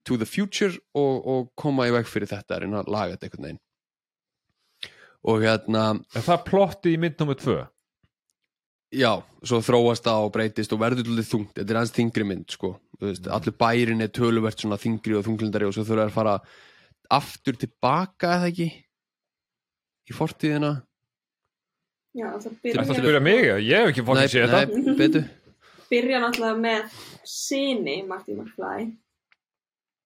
to 0.09 0.19
the 0.21 0.29
future 0.29 0.75
og, 0.97 1.14
og 1.29 1.49
koma 1.59 1.89
í 1.89 1.95
veg 1.95 2.09
fyrir 2.09 2.29
þetta, 2.31 2.61
reyna 2.62 2.83
að 2.83 2.93
laga 2.93 3.14
þetta 3.16 3.29
einhvern 3.29 3.49
veginn. 3.49 3.62
Og 5.29 5.43
hérna 5.43 5.83
Er 6.16 6.25
það 6.25 6.45
plottið 6.47 6.95
í 6.95 7.01
mynd 7.03 7.21
nummer 7.23 7.39
tvö? 7.41 7.59
já, 8.95 9.11
svo 9.45 9.59
þróast 9.61 10.07
það 10.07 10.27
og 10.27 10.31
breytist 10.33 10.73
og 10.73 10.81
verður 10.81 11.05
til 11.05 11.25
þungt, 11.27 11.51
þetta 11.59 11.73
er 11.75 11.79
aðeins 11.81 11.97
þingri 11.97 12.25
mynd 12.25 12.55
sko, 12.55 12.71
þú 12.97 13.11
veist, 13.11 13.27
allur 13.37 13.57
bærin 13.61 14.05
er 14.05 14.12
töluvert 14.16 14.62
svona 14.62 14.79
þingri 14.81 15.19
og 15.19 15.27
þunglindari 15.27 15.69
og 15.69 15.75
svo 15.77 15.85
þurfa 15.85 16.07
að 16.07 16.14
fara 16.14 16.37
aftur 17.19 17.59
tilbaka 17.61 18.31
eða 18.39 18.49
ekki 18.53 18.69
í 20.09 20.16
fortíðina. 20.16 20.73
Já, 22.16 22.31
það 22.41 22.57
byrja, 22.64 23.21
mig, 23.21 23.45
ég 23.69 23.83
hef 23.83 23.91
ekki 23.93 24.07
fótt 24.09 24.23
að 24.23 24.31
sé 24.33 24.47
þetta. 24.47 24.62
nei, 24.64 24.97
betur 24.97 25.29
byrja 25.91 26.20
náttúrulega 26.22 26.61
með 26.62 26.97
sinni 27.28 28.03
Marty 28.09 28.34
McFly. 28.36 28.89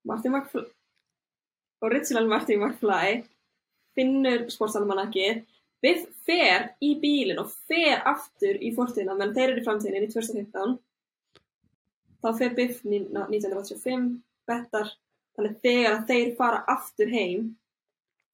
Marty 0.08 0.28
McFly, 0.32 0.64
original 1.86 2.26
Marty 2.30 2.56
McFly, 2.58 3.22
finnur 3.96 4.48
sportsalmanakið, 4.50 5.44
Biff 5.82 6.06
fer 6.26 6.68
í 6.78 6.92
bílinn 7.02 7.40
og 7.42 7.50
fer 7.66 8.04
aftur 8.06 8.58
í 8.62 8.70
fortíðina, 8.74 9.16
menn 9.18 9.32
þeir 9.34 9.48
eru 9.50 9.62
í 9.62 9.64
framtíðinni 9.66 10.06
í 10.06 10.12
2015. 10.12 10.76
Þá 12.22 12.28
fer 12.38 12.52
Biff 12.54 12.84
ní- 12.86 13.08
1985, 13.10 14.04
bettar, 14.46 14.92
þannig 15.34 15.56
þegar 15.64 15.96
að 15.96 16.04
þeir 16.12 16.36
fara 16.38 16.60
aftur 16.70 17.10
heim, 17.10 17.48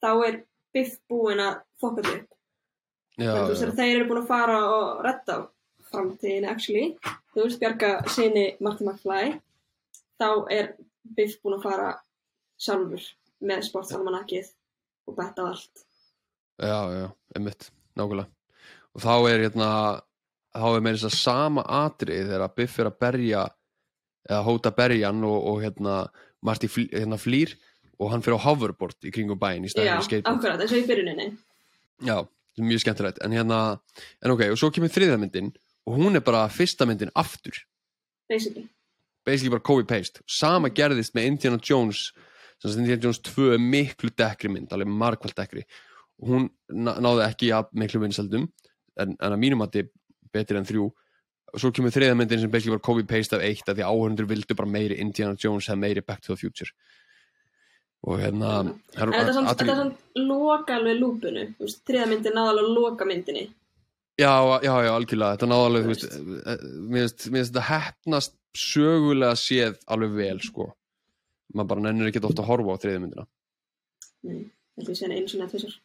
þá 0.04 0.10
er 0.26 0.42
Biff 0.76 0.98
búinn 1.08 1.40
að 1.40 1.62
fokka 1.80 2.04
upp. 2.04 2.34
Þannig, 3.16 3.56
þegar 3.62 3.76
þeir 3.80 3.94
eru 3.96 4.08
búin 4.10 4.22
að 4.22 4.28
fara 4.28 4.58
og 4.68 5.00
redda 5.08 5.38
framtíðinni, 5.92 6.48
actually, 6.50 6.88
þú 7.34 7.44
veist, 7.46 7.60
bjarga 7.62 7.92
sinni 8.12 8.46
Marty 8.64 8.84
McFly, 8.86 9.34
þá 10.20 10.28
er 10.54 10.72
Biff 11.16 11.38
búin 11.42 11.56
að 11.58 11.64
fara 11.68 11.90
sjálfur 12.60 13.04
með 13.48 13.62
sportsalmanakið 13.68 14.50
og 15.08 15.16
betta 15.16 15.46
á 15.46 15.50
allt. 15.52 15.84
já, 16.58 16.78
já, 16.98 17.06
einmitt, 17.36 17.70
nákvæmlega. 17.96 18.28
Og 18.96 19.04
þá 19.04 19.12
er 19.30 19.44
hérna 19.46 19.68
þá 20.58 20.66
er 20.74 20.82
meira 20.82 20.98
þess 20.98 21.08
að 21.12 21.18
sama 21.20 21.62
atrið 21.84 22.32
þegar 22.32 22.54
Biff 22.56 22.78
er 22.82 22.90
að 22.90 22.98
berja 23.04 23.44
eða 24.28 24.40
hóta 24.44 24.72
berjan 24.74 25.22
og, 25.24 25.38
og 25.52 25.60
hérna 25.62 25.98
Marty 26.44 26.68
flý, 26.70 26.88
hérna 26.92 27.18
flýr 27.20 27.54
og 27.98 28.10
hann 28.12 28.22
fyrir 28.24 28.38
á 28.38 28.46
hoverboard 28.46 29.06
í 29.08 29.12
kringum 29.14 29.38
bæinn 29.40 29.64
í 29.66 29.70
Já, 29.70 29.74
stæðinu 29.76 30.06
skateboard. 30.06 30.36
akkurat, 30.38 30.60
eins 30.64 30.74
og 30.74 30.82
í 30.82 30.88
byrjuninni. 30.90 31.28
Já, 32.06 32.16
er 32.58 32.66
mjög 32.68 32.82
skemmtilegt. 32.84 33.22
En 33.24 33.34
hérna, 33.34 33.60
en 34.22 34.34
ok, 34.34 34.44
og 34.52 34.58
svo 34.60 34.70
kemur 34.74 34.92
þriðja 34.92 35.18
myndin 35.18 35.52
og 35.88 35.96
hún 35.96 36.18
er 36.18 36.24
bara 36.24 36.44
fyrsta 36.52 36.84
myndin 36.88 37.12
aftur. 37.16 37.56
Basically. 38.28 38.68
basically 39.24 39.50
bara 39.52 39.64
copy-paste. 39.64 40.22
Sama 40.28 40.68
gerðist 40.72 41.14
með 41.16 41.26
Indiana 41.32 41.58
Jones 41.64 42.12
Indiana 42.64 43.02
Jones 43.02 43.20
2 43.22 43.52
er 43.54 43.60
miklu 43.62 44.10
dekkri 44.18 44.50
mynd 44.50 44.72
alveg 44.74 44.88
margkvælt 44.90 45.36
dekkri. 45.38 45.62
Og 46.22 46.32
hún 46.32 46.48
ná- 46.72 46.96
náði 46.98 47.26
ekki 47.28 47.52
að 47.54 47.68
miklu 47.78 48.00
vinsaldum 48.02 48.48
en, 48.98 49.12
en 49.14 49.34
að 49.36 49.38
mínum 49.38 49.62
að 49.62 49.76
þetta 49.76 49.92
betri 50.34 50.58
en 50.58 50.66
þrjú. 50.68 50.88
Og 51.54 51.62
svo 51.62 51.70
kemur 51.72 51.94
þriðja 51.94 52.16
myndin 52.18 52.42
sem 52.42 52.50
basically 52.52 52.76
bara 52.76 52.86
copy-paste 52.88 53.36
af 53.38 53.44
eitt 53.46 53.68
af 53.70 53.78
því 53.78 53.86
áhörundur 53.86 54.28
vildu 54.28 54.56
bara 54.58 54.68
meiri 54.68 54.98
Indiana 55.00 55.38
Jones 55.38 55.68
eða 55.70 55.80
meiri 55.84 56.04
Back 56.04 56.24
to 56.24 56.34
the 56.34 56.40
Future. 56.40 56.72
Og 58.08 58.18
hérna 58.22 58.50
En 58.64 58.74
þetta 58.94 59.22
er 59.22 59.28
er 59.28 59.78
samt 59.78 60.02
loka 60.18 60.76
alveg 60.78 60.98
lúpinu, 61.00 61.46
þú 61.58 61.66
veist, 61.66 61.80
þriða 61.88 62.10
myndin 62.10 62.36
náða 62.36 62.52
alveg 62.52 62.68
loka 62.74 63.06
myndinni. 63.08 63.48
Já, 64.18 64.32
já, 64.64 64.72
já, 64.82 64.90
algjörlega, 64.90 65.36
þetta 65.36 65.46
náði 65.46 65.66
alveg, 65.68 65.84
þú 65.84 65.90
veist, 65.92 66.04
eh, 66.10 66.38
eh, 66.52 66.62
mér 66.90 67.04
finnst 67.06 67.52
þetta 67.52 67.66
hefnast 67.68 68.32
sögulega 68.58 69.36
séð 69.38 69.76
alveg 69.94 70.16
vel, 70.16 70.38
sko. 70.42 70.66
Maður 71.54 71.68
bara 71.70 71.84
nennir 71.84 72.10
ekki 72.10 72.22
ofta 72.26 72.42
að 72.42 72.48
horfa 72.50 72.74
á 72.74 72.80
þriðju 72.82 73.02
myndina. 73.04 73.26
Nei, 74.26 74.40
þetta 74.74 74.90
er 74.90 74.98
síðan 74.98 75.14
einu 75.14 75.30
sinni 75.30 75.46
að 75.46 75.52
tvisar. 75.54 75.76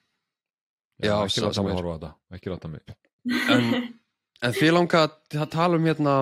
Já, 1.04 1.14
ekki 1.20 1.44
láta 1.44 1.58
sama 1.58 1.70
mig 1.70 1.78
horfa 1.78 1.94
á 1.94 1.98
þetta 1.98 2.38
Ekki 2.38 2.52
láta 2.54 2.70
mig 2.70 2.82
En, 3.54 3.70
en 4.46 4.56
þið 4.58 4.74
langa 4.76 5.04
að 5.04 5.48
tala 5.54 5.80
um 5.80 5.88
hérna, 5.90 6.16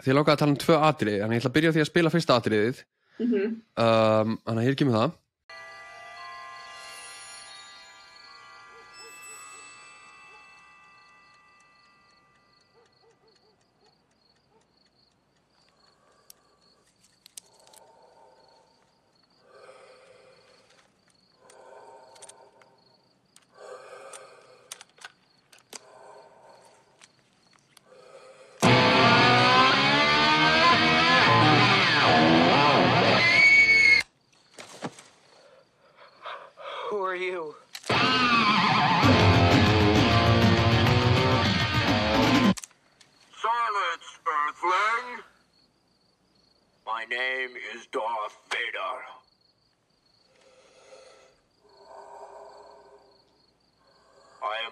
þið 0.00 0.16
langa 0.16 0.34
að 0.34 0.40
tala 0.42 0.54
um 0.54 0.60
tvö 0.64 0.78
atriði, 0.88 1.20
þannig 1.22 1.38
ég 1.38 1.44
ætla 1.44 1.52
að 1.52 1.56
byrja 1.58 1.70
á 1.70 1.74
því 1.76 1.84
að 1.84 1.90
spila 1.90 2.12
fyrsta 2.14 2.40
atriðið. 2.40 2.82
Mhm. 3.20 3.44
Um, 3.84 4.36
þannig 4.48 4.62
að 4.62 4.66
hér 4.66 4.80
kemur 4.80 4.96
það. 4.96 5.14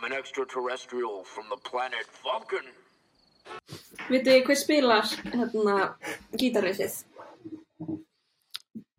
I 0.05 0.07
am 0.07 0.13
an 0.13 0.19
extraterrestrial 0.19 1.25
from 1.25 1.47
the 1.49 1.57
planet 1.71 2.05
Vulcan. 2.23 2.67
Vitið 4.11 4.27
þið 4.27 4.43
hver 4.49 4.59
spilar 4.61 5.07
hérna 5.33 5.77
gítarriffið? 6.37 6.99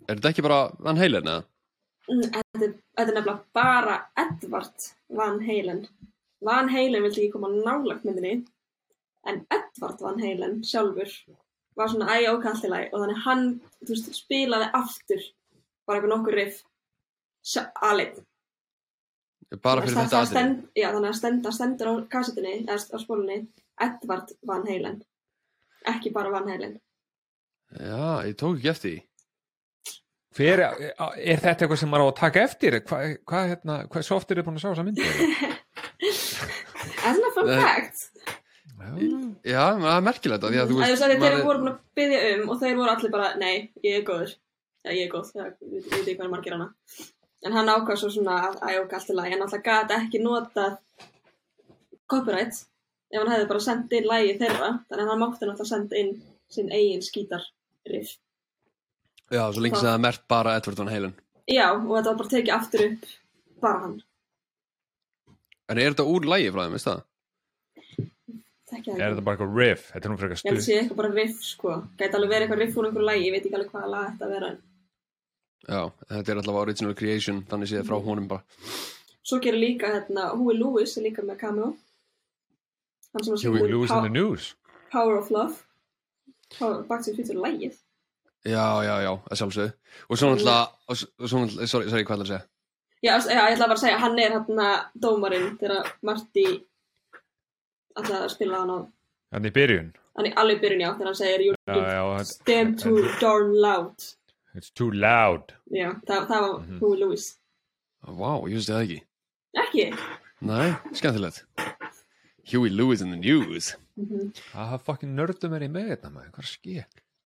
Er 0.10 0.16
þetta 0.16 0.32
ekki 0.32 0.45
bara 0.47 0.58
Van 0.82 0.97
Halen 0.97 1.30
eða? 1.30 1.43
Mm, 2.10 2.24
Þetta 2.26 2.66
er, 2.66 2.74
nefnilega 2.97 3.38
bara 3.53 3.99
Edvard 4.18 4.89
Van 5.22 5.38
Halen. 5.45 5.86
Van 6.41 6.74
Halen 6.74 7.06
vildi 7.06 7.28
ekki 7.28 7.36
koma 7.38 7.53
nálagt 7.53 8.10
myndinni 8.10 8.39
en 9.30 9.43
Edvard 9.53 10.01
Van 10.01 10.18
Halen 10.26 10.64
sjálfur 10.66 11.14
var 11.78 11.93
svona 11.93 12.18
æg 12.18 12.32
og 12.34 12.41
kallilæg 12.47 12.93
og 12.95 13.03
þannig 13.03 13.26
hann 13.28 13.49
veist, 13.86 14.10
spilaði 14.24 14.74
aftur 14.74 15.22
bara 15.86 15.99
eitthvað 15.99 16.16
nokkur 16.16 16.41
riff 16.41 16.64
aleinn. 17.93 18.26
Bara 19.62 19.84
fyrir 19.86 20.00
þetta 20.00 20.22
aðrið? 20.22 20.32
stend, 20.32 20.64
Já, 20.76 20.88
þannig 20.89 21.12
að 21.12 21.18
stend, 21.20 21.50
stendur 21.54 21.91
á 21.91 21.93
kassetinni 22.12 22.56
eða 22.66 22.80
á 22.82 22.98
spólunni 23.02 23.38
Edvard 23.86 24.34
Van 24.48 24.66
Halen 24.68 25.04
ekki 25.91 26.12
bara 26.16 26.34
Van 26.34 26.50
Halen 26.50 26.80
Já, 27.76 28.24
ég 28.26 28.36
tók 28.39 28.58
ekki 28.58 28.70
eftir. 28.72 28.98
Hver, 30.36 30.62
er 30.62 31.39
þetta 31.39 31.64
eitthvað 31.64 31.80
sem 31.80 31.91
maður 31.91 32.08
á 32.08 32.12
að 32.12 32.18
taka 32.20 32.41
eftir? 32.43 32.78
Hvað 32.86 33.14
hva, 33.24 33.41
hérna, 33.52 33.78
hvað 33.91 34.06
svo 34.08 34.18
oft 34.20 34.32
er 34.32 34.41
þið 34.41 34.48
búin 34.48 34.60
að 34.60 34.64
sjá 34.64 34.70
þessa 34.72 34.86
myndi? 34.88 35.06
Er 37.06 37.20
það 37.22 37.36
fun 37.38 37.52
fact? 37.52 38.04
Já, 39.46 39.62
það 39.80 39.91
er 39.93 40.04
merkilegt 40.06 40.46
að 40.46 40.54
því 40.56 40.60
að 40.62 40.72
þú 40.72 40.76
Þú 40.76 40.82
veist, 40.82 41.06
þeir 41.06 41.38
voru 41.46 41.62
búin 41.62 41.72
að 41.72 41.78
byggja 41.98 42.24
um 42.34 42.50
og 42.52 42.60
þeir 42.62 42.76
voru 42.82 42.91
allir 42.96 43.14
bara, 43.16 43.30
nei, 43.39 43.54
ég 43.86 44.02
er 44.02 44.08
góður. 44.08 44.36
Já, 44.86 44.91
ég 44.91 45.06
er 45.08 45.14
góð, 45.14 45.32
það 45.32 45.54
veit 45.72 45.96
ekki 46.02 46.18
hvað 46.20 46.34
margir 46.36 46.58
hana. 46.58 46.68
En 47.46 47.54
hann 47.54 47.70
ákvað 47.70 48.00
svo 48.02 48.10
svona 48.10 48.36
að 48.48 48.56
æjók 48.72 48.93
allt 48.98 49.12
í 49.12 49.16
lagi, 49.18 49.34
en 49.36 49.43
alltaf 49.46 49.62
gat 49.66 49.91
ekki 50.00 50.22
notað 50.24 50.80
copyright 52.10 52.64
ef 53.14 53.20
hann 53.22 53.32
hefði 53.32 53.50
bara 53.52 53.64
sendt 53.64 53.93
inn 53.96 54.08
lagi 54.10 54.34
þeirra, 54.39 54.70
þannig 54.89 55.04
að 55.06 55.12
hann 55.12 55.22
mátti 55.22 55.46
náttúrulega 55.50 55.70
senda 55.70 56.00
inn 56.02 56.16
sinn 56.52 56.72
eigin 56.74 57.04
skítarriff. 57.06 58.16
Já, 59.34 59.43
svo 59.54 59.62
lengi 59.64 59.78
sem 59.80 59.88
það 59.88 59.96
er 59.98 60.04
mert 60.06 60.26
bara 60.30 60.56
Edward 60.60 60.82
Van 60.82 60.91
Halen. 60.91 61.14
Já, 61.50 61.68
og 61.74 61.91
þetta 61.93 62.12
var 62.12 62.20
bara 62.22 62.34
tekið 62.34 62.56
aftur 62.58 62.86
upp, 62.89 63.08
bara 63.62 63.82
hann. 63.86 63.96
En 65.70 65.82
er 65.82 65.93
þetta 65.93 66.06
úr 66.10 66.28
lægi 66.30 66.52
frá 66.54 66.66
þeim, 66.66 66.76
veist 66.78 66.89
það? 66.89 67.04
Það 68.66 68.88
Er 68.98 69.12
þetta 69.14 69.24
bara 69.26 69.36
eitthvað 69.38 69.58
riff? 69.62 69.84
Þetta 69.93 70.08
er 70.08 70.12
nú 70.12 70.18
frekar 70.20 70.39
Ég 70.39 70.46
held 70.50 70.58
að 70.58 70.62
stuð. 70.62 70.66
sé 70.68 70.78
eitthvað 70.82 71.00
bara 71.00 71.12
riff, 71.16 71.41
sko. 71.46 71.76
Gæti 72.00 72.18
alveg 72.18 72.32
verið 72.34 72.46
eitthvað 72.46 72.62
riff 72.62 72.78
úr 72.80 72.88
einhverju 72.89 73.06
lagi, 73.08 73.26
ég 73.28 73.36
veit 73.36 73.46
ekki 73.46 73.58
alveg 73.60 73.72
hvaða 73.76 73.91
lag 73.93 74.08
þetta 74.10 74.26
að 74.26 74.34
vera. 74.36 74.50
en 74.50 74.58
Já, 75.66 75.82
þetta 76.11 76.32
er 76.32 76.39
alltaf 76.41 76.59
original 76.61 76.93
creation, 76.97 77.41
þannig 77.49 77.72
séð 77.72 77.88
frá 77.88 77.97
honum 78.05 78.28
bara. 78.30 78.43
Svo 79.26 79.39
gerir 79.41 79.57
líka 79.61 79.89
hérna, 79.89 80.28
Huey 80.38 80.57
Lewis 80.59 80.97
er 80.99 81.07
líka 81.07 81.24
með 81.26 81.39
cameo. 81.41 81.72
Hann 83.16 83.39
Huey 83.41 83.72
Lewis 83.72 83.91
in 83.91 84.03
the 84.05 84.09
News. 84.13 84.51
Power 84.91 85.18
of 85.18 85.32
Love. 85.32 85.63
Power, 86.59 86.84
Back 86.84 87.01
to 87.05 87.11
the 87.11 87.18
Future 87.18 87.39
lægið. 87.41 87.74
Já, 88.45 88.66
já, 88.86 88.95
já, 89.01 89.09
að 89.32 89.39
sjálfsögðu. 89.39 89.72
Og 90.09 90.18
svo 90.22 90.28
náttúrulega, 90.30 90.68
náttúrulega, 90.91 91.68
sorry, 91.72 91.89
sorry, 91.89 92.03
hvað 92.05 92.13
er 92.13 92.20
það 92.20 92.26
að 92.26 92.30
segja? 92.34 92.43
Já, 93.05 93.13
já, 93.26 93.41
ég 93.49 93.55
ætla 93.55 93.68
bara 93.72 93.78
að 93.80 93.82
segja, 93.82 93.97
hann 94.03 94.20
er 94.22 94.36
hérna 94.36 94.68
dómarinn 95.01 95.55
þegar 95.61 95.89
Marty 96.05 96.45
ætla 97.97 98.20
að 98.26 98.30
spila 98.36 98.59
hann 98.61 98.74
á, 98.76 98.78
Þannig 99.34 99.49
í 99.51 99.55
byrjun. 99.57 99.89
hann 100.16 100.30
er 100.30 100.38
alveg 100.41 100.57
í 100.59 100.61
byrjun 100.63 100.84
já, 100.86 100.89
þegar 100.93 101.09
hann 101.09 101.18
segir 101.20 101.43
You 101.47 101.55
Já, 101.66 101.76
já, 101.76 102.03
þetta- 102.20 102.45
damn 102.45 102.76
too 102.78 103.01
darn 103.22 103.53
loud. 103.66 104.05
It's 104.56 104.70
too 104.72 104.89
loud. 104.91 105.53
Já, 105.72 105.89
það, 106.08 106.28
það 106.30 106.41
var 106.41 106.60
Mhm. 106.62 106.80
Huey 106.80 106.99
Lewis. 107.01 107.26
Vá, 108.06 108.32
ég 108.47 108.53
veist 108.56 108.70
það 108.70 108.84
ekki. 108.86 108.99
Ekki? 109.56 109.86
Nei, 110.41 110.70
skemmtilegt. 110.93 111.43
Huey 112.51 112.70
Lewis 112.70 113.01
in 113.01 113.10
the 113.12 113.18
news. 113.18 113.76
Mhm. 113.97 114.32
Það 114.53 114.82
fucking 114.82 115.16
nördum 115.16 115.53
er 115.56 115.62
í 115.66 115.70
með 115.72 115.89
þetta 115.95 116.12
maður. 116.14 116.32
Hvað 116.32 116.78
er? 116.78 116.86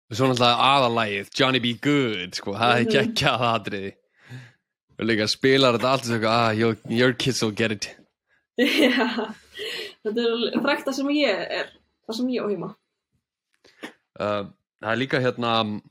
Og 0.10 0.18
svo 0.18 0.26
náttúrulega 0.28 0.68
aðalægið, 0.74 1.30
Johnny 1.40 1.60
B. 1.60 1.74
Good, 1.82 2.34
sko, 2.36 2.54
það 2.54 2.76
er 2.80 2.86
Mhm. 2.86 2.94
geggjað 2.96 3.46
aðriði. 3.54 3.94
Og 5.00 5.06
líka 5.06 5.28
spilar 5.30 5.74
þetta 5.78 5.92
allt 5.94 6.02
og 6.02 6.08
svo, 6.22 6.28
ah, 6.28 6.50
your, 6.52 6.78
your 6.90 7.14
kids 7.14 7.42
will 7.44 7.52
get 7.52 7.72
it. 7.72 7.96
Já, 8.60 9.34
þetta 10.04 10.20
er 10.56 10.62
frækt 10.62 10.86
það 10.88 10.94
sem 10.94 11.08
ég 11.08 11.52
er, 11.60 11.70
það 12.10 12.16
sem 12.16 12.28
ég 12.28 12.42
á 12.44 12.48
heima. 12.50 12.76
Uh, 14.20 14.50
það 14.82 14.92
er 14.92 14.98
líka 15.00 15.22
hérna, 15.24 15.54
að 15.62 15.82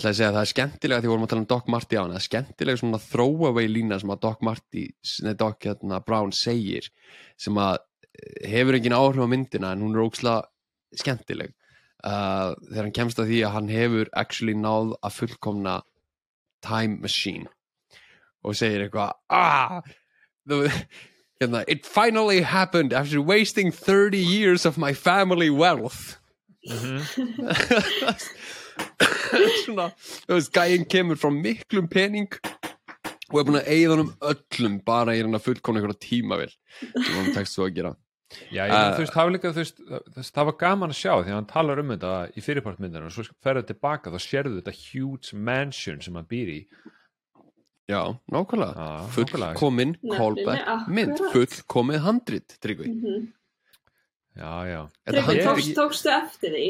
það 0.00 0.40
er 0.40 0.48
skemmtilega 0.50 1.00
því 1.00 1.06
við 1.06 1.12
vorum 1.12 1.24
að 1.26 1.30
tala 1.30 1.42
um 1.44 1.50
Doc 1.50 1.68
Marty 1.70 1.96
á 1.96 2.02
hann, 2.02 2.14
það 2.14 2.20
er 2.20 2.26
skemmtilega 2.28 2.80
svona 2.80 3.00
throwaway 3.02 3.68
lína 3.70 3.98
sem 4.02 4.10
að 4.10 4.22
Doc 4.24 4.40
Marty, 4.42 4.86
nei, 5.22 5.34
Doc 5.38 5.66
hérna, 5.66 6.00
Brown 6.02 6.32
segir, 6.34 6.88
sem 7.38 7.60
að 7.62 7.78
eh, 7.78 8.48
hefur 8.50 8.78
engin 8.78 8.96
áhrif 8.96 9.22
á 9.22 9.28
myndina 9.30 9.72
en 9.72 9.84
hún 9.86 9.94
er 9.94 10.02
ókslega 10.02 10.40
skemmtileg. 10.98 11.54
Uh, 12.04 12.52
þegar 12.68 12.82
hann 12.82 12.96
kemst 12.98 13.20
að 13.22 13.30
því 13.30 13.38
að 13.46 13.54
hann 13.54 13.68
hefur 13.72 14.10
actually 14.12 14.54
náð 14.58 14.90
að 15.00 15.14
fullkomna 15.22 15.78
time 16.64 17.00
machine 17.00 17.48
og 18.44 18.58
segir 18.58 18.84
eitthvað 18.84 19.14
ah, 19.32 19.80
the, 20.44 20.68
hérna, 21.40 21.62
it 21.66 21.86
finally 21.86 22.42
happened 22.42 22.92
after 22.92 23.22
wasting 23.22 23.72
30 23.72 24.18
years 24.18 24.66
of 24.66 24.76
my 24.76 24.92
family 24.92 25.48
wealth 25.48 26.18
svona 29.64 29.88
þú 29.98 30.36
veist, 30.38 30.52
gæinn 30.54 30.86
kemur 30.90 31.20
frá 31.20 31.30
miklum 31.34 31.88
pening 31.90 32.30
og 33.32 33.38
er 33.40 33.46
búin 33.48 33.58
að 33.60 33.68
eigða 33.74 33.94
honum 33.96 34.14
öllum 34.30 34.78
bara 34.86 35.14
í 35.16 35.22
hann 35.22 35.34
að 35.38 35.46
fullkona 35.48 35.80
einhverja 35.80 36.02
tímavel 36.04 36.50
sem 36.80 37.14
hann 37.18 37.32
tekst 37.36 37.56
svo 37.58 37.68
að 37.68 37.76
gera 37.80 37.94
Já, 38.50 38.64
ég 38.66 38.72
Uh, 38.74 38.94
þú 38.96 39.02
veist, 39.04 39.12
það 39.14 39.26
var 39.26 39.32
líka, 39.34 39.50
þú 39.54 39.60
veist, 39.62 39.80
það, 40.16 40.28
það 40.34 40.46
var 40.48 40.54
gaman 40.58 40.92
að 40.94 40.98
sjá 40.98 41.10
því 41.12 41.30
að 41.30 41.36
hann 41.36 41.46
talar 41.52 41.80
um 41.82 41.92
þetta 41.92 42.12
í 42.34 42.42
fyrirpartmyndinu 42.42 43.06
og 43.06 43.14
svo 43.14 43.24
ferðu 43.44 43.62
tilbaka 43.68 44.10
þá 44.10 44.18
sérðu 44.24 44.56
þetta 44.58 44.74
huge 44.80 45.38
mansion 45.38 46.00
sem 46.02 46.16
hann 46.18 46.26
býr 46.32 46.50
í. 46.50 46.56
Já, 47.86 48.00
nákvæmlega, 48.32 48.74
nákvæmlega. 48.74 49.12
fullkomin 49.14 49.92
Nefnilega, 50.00 50.18
callback 50.18 50.88
mynd, 50.96 51.22
fullkomið 51.34 52.02
handrit, 52.08 52.56
Tryggvi 52.64 52.90
Mhm. 52.90 53.28
Já, 54.34 54.52
já. 54.66 54.80
Þetta 55.06 55.24
Tryggvi, 55.28 55.74
tókstu 55.78 56.10
eftir 56.16 56.56
því 56.56 56.66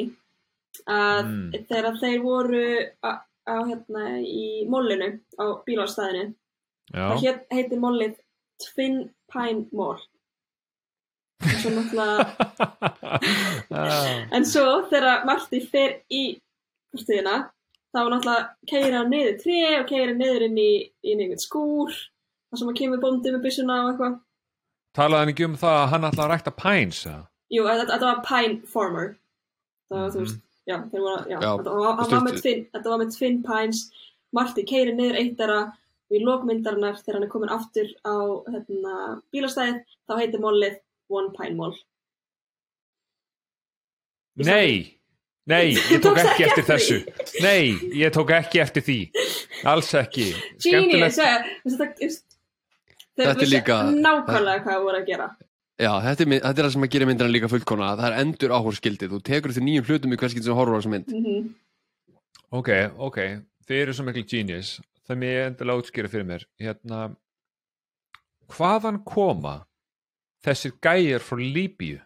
að 0.86 1.24
Mm. 1.24 1.66
þegar 1.68 1.98
þeir 2.00 2.22
voru 2.22 2.64
á, 3.04 3.10
á 3.48 3.56
hérna 3.68 4.04
í 4.24 4.66
mollinu 4.68 5.20
á 5.38 5.44
bílastæðinu 5.66 6.34
Já. 6.94 7.04
það 7.10 7.20
heit, 7.24 7.46
heitir 7.52 7.78
mollið 7.80 8.14
Twin 8.64 9.10
Pine 9.32 9.66
Mall 9.72 10.00
og 11.44 11.58
svo 11.60 11.70
náttúrulega 11.70 12.24
Ah. 13.74 14.26
en 14.32 14.44
svo 14.46 14.84
þegar 14.90 15.24
Marty 15.28 15.60
fer 15.66 16.00
í 16.12 16.38
stíðina 16.96 17.50
þá 17.94 18.00
náttúrulega 18.10 18.48
keira 18.70 19.00
hann 19.02 19.10
niður 19.12 19.38
tré 19.42 19.58
og 19.80 19.88
keira 19.90 20.14
niður 20.16 20.46
inn 20.48 20.58
í, 20.58 20.70
í 21.04 21.14
einhvern 21.14 21.42
skúr 21.42 21.90
þar 21.94 22.58
sem 22.60 22.68
hann 22.70 22.78
kemur 22.78 23.02
bóndi 23.02 23.32
með 23.34 23.44
byssuna 23.48 23.80
og 23.84 23.92
eitthvað 23.92 24.20
Talaði 24.94 25.24
hann 25.24 25.32
ekki 25.34 25.44
um 25.48 25.56
það 25.58 25.76
að 25.80 25.88
hann 25.90 26.04
ætla 26.06 26.24
að 26.24 26.30
rækta 26.30 26.52
pines, 26.54 27.00
eða? 27.10 27.22
Jú, 27.50 27.64
þetta, 27.66 27.98
var 28.04 28.20
Pine 28.28 28.60
Farmer 28.70 29.08
það 29.90 29.98
var, 29.98 30.10
þú 30.14 30.20
Mhm. 30.20 30.24
veist, 30.24 30.40
já, 30.68 30.76
þeir 30.90 31.00
voru, 31.04 31.22
já, 31.30 31.38
Já, 31.38 31.50
þetta, 31.60 32.18
var, 32.24 32.36
twin, 32.40 32.66
þetta 32.74 32.92
var 32.92 33.00
með 33.02 33.14
Twin 33.18 33.40
Pines. 33.46 33.82
Marty 34.34 34.64
keiri 34.66 34.94
niður 34.96 35.18
eitt 35.20 35.36
þeirra 35.38 35.58
og 35.70 36.16
í 36.16 36.20
lokmyndarinnar 36.24 36.96
þegar 37.00 37.18
hann 37.18 37.26
er 37.26 37.32
komin 37.32 37.52
aftur 37.54 37.90
á 38.02 38.14
hérna, 38.50 38.94
bílastæðið. 39.34 39.80
Þá 40.08 40.14
heitir 40.20 40.42
mollið 40.42 40.80
One 41.14 41.30
Pine 41.36 41.56
Mall. 41.58 41.76
Nei, 44.42 44.98
nei, 45.46 45.76
ég 45.94 46.02
tók 46.02 46.18
ekki 46.18 46.48
eftir 46.48 46.66
þessu. 46.66 46.98
Nei, 47.44 47.76
ég 47.94 48.14
tók 48.14 48.34
ekki 48.34 48.62
eftir 48.64 48.84
því. 48.86 48.98
Alls 49.70 49.92
ekki. 50.00 50.32
Genius, 50.64 51.20
ja, 51.22 51.38
þetta, 51.62 51.90
þetta, 53.14 53.32
er 53.36 53.50
líka- 53.52 53.82
nákvæmlega 53.94 54.64
hvað 54.64 54.72
það 54.72 54.86
voru 54.88 55.02
að 55.02 55.10
gera 55.12 55.30
Já, 55.80 55.90
þetta 56.04 56.22
er, 56.22 56.30
þetta 56.38 56.54
er 56.54 56.66
það 56.66 56.72
sem 56.76 56.86
að 56.86 56.92
gera 56.94 57.08
myndina 57.10 57.32
líka 57.32 57.50
fullkona 57.50 57.90
það 57.98 58.06
er 58.08 58.18
endur 58.22 58.54
áhorskildið, 58.54 59.14
þú 59.14 59.22
tekur 59.26 59.50
eftir 59.50 59.66
nýjum 59.66 59.88
hlutum 59.88 60.14
í 60.14 60.18
hverskinn 60.20 60.46
sem 60.46 60.58
horfur 60.58 60.76
á 60.76 60.80
þessa 60.80 60.94
mynd 60.94 61.14
mm 61.14 61.52
Ok, 62.54 62.68
ok, 63.02 63.16
þið 63.66 63.80
eru 63.80 63.92
svo 63.96 64.04
miklu 64.06 64.22
genius. 64.30 64.68
Það 65.08 65.16
mér 65.18 65.38
endilega 65.48 65.80
útskýra 65.80 66.10
fyrir 66.12 66.26
mér. 66.28 66.44
Hérna, 66.62 66.98
hvaðan 68.54 69.00
koma 69.02 69.54
þessir 70.46 70.76
gæjar 70.84 71.24
frá 71.24 71.40
Líbíu? 71.40 71.98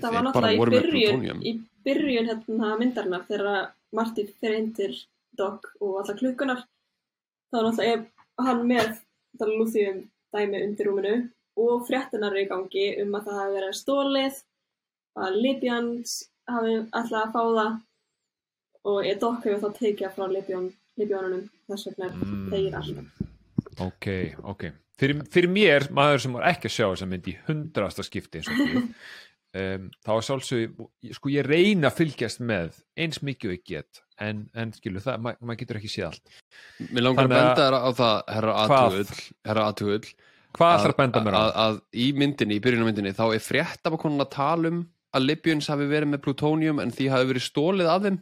það 0.00 0.14
var 0.14 0.26
náttúrulega 0.26 0.56
í 0.56 1.02
byrjun 1.02 1.42
í 1.44 1.52
byrjun 1.86 2.28
hérna 2.30 2.72
myndarinnar 2.80 3.26
þegar 3.28 3.72
Marty 3.92 4.24
fer 4.40 4.56
inn 4.56 4.70
til 4.76 4.92
Doc 5.36 5.68
og 5.80 6.00
allar 6.02 6.18
klukkunar 6.20 6.64
þá 7.52 7.58
var 7.58 7.68
náttúrulega 7.68 7.92
er 7.92 8.46
hann 8.46 8.64
með 8.68 8.92
það 9.40 9.54
lúþjum 9.58 10.00
dæmi 10.32 10.62
undir 10.66 10.88
rúminu 10.88 11.14
og 11.60 11.86
fréttinar 11.88 12.32
eru 12.32 12.44
í 12.44 12.48
gangi 12.50 12.86
um 13.02 13.14
að 13.18 13.26
það 13.28 13.40
hafi 13.40 13.56
verið 13.58 13.74
stólið 13.80 14.38
að 15.22 15.40
Libyans 15.44 16.14
hafi 16.48 16.76
ætlað 16.88 17.18
að 17.22 17.32
fá 17.34 17.42
það 17.42 17.72
og 18.92 19.02
ég 19.06 19.18
dokk 19.22 19.44
hefur 19.46 19.60
þá 19.72 19.76
tekið 19.78 20.14
frá 20.16 20.24
Libjón, 20.32 20.70
Libjónunum 20.98 21.42
þess 21.70 21.88
vegna 21.90 22.08
Mm. 22.12 22.46
þeir 22.50 22.78
alltaf 22.78 23.82
ok, 23.86 24.06
ok 24.52 24.64
fyrir, 24.98 25.20
fyrir 25.32 25.48
mér, 25.52 25.86
maður 25.94 26.20
sem 26.24 26.32
var 26.36 26.48
ekki 26.50 26.68
að 26.70 26.74
sjá 26.76 26.86
þess 26.92 27.04
að 27.06 27.12
myndi 27.12 27.32
í 27.34 27.38
hundrasta 27.46 28.02
skipti 28.06 28.40
eins 28.40 28.48
og 28.50 28.58
því 28.58 28.82
um, 28.82 29.86
þá 30.04 30.10
er 30.16 30.26
sálsög 30.26 30.82
sko 31.16 31.32
ég 31.32 31.46
reyna 31.46 31.90
að 31.92 32.00
fylgjast 32.00 32.40
með 32.42 32.80
eins 32.96 33.22
mikið 33.24 33.52
og 33.52 33.56
ég 33.58 33.64
get 33.70 34.02
en, 34.22 34.44
en 34.54 34.72
skilu 34.76 35.00
það, 35.04 35.20
ma 35.24 35.34
maður 35.40 35.62
getur 35.62 35.80
ekki 35.80 35.92
séð 35.92 36.08
allt 36.10 36.36
Mér 36.92 37.06
langar 37.06 37.28
að 37.28 37.32
Þannig 37.32 37.38
að- 37.38 37.46
benda 37.46 37.64
þér 37.68 37.78
á 37.78 37.90
það, 38.02 38.18
herra 38.36 38.58
Hvað? 38.72 40.12
Hvað 40.58 40.74
ætlar 40.78 40.92
að 40.92 40.98
benda 41.00 41.22
mér 41.24 41.36
á? 41.36 41.40
Að, 41.40 41.52
að 41.64 41.78
í 41.96 42.08
myndinni, 42.18 42.58
í 42.58 42.62
byrjunum 42.64 42.90
myndinni, 42.90 43.14
þá 43.16 43.24
er 43.32 43.44
frétt 43.44 43.88
af 43.88 43.96
að 44.26 44.28
tala 44.34 44.72
um 44.72 44.82
að 45.12 45.26
Libyans 45.28 45.68
hafi 45.72 45.88
verið 45.88 46.12
með 46.12 46.22
plutonium 46.24 46.80
en 46.82 46.92
því 46.92 47.08
hafi 47.12 47.28
verið 47.32 47.44
stólið 47.46 47.90
af 47.92 48.04
þeim. 48.06 48.20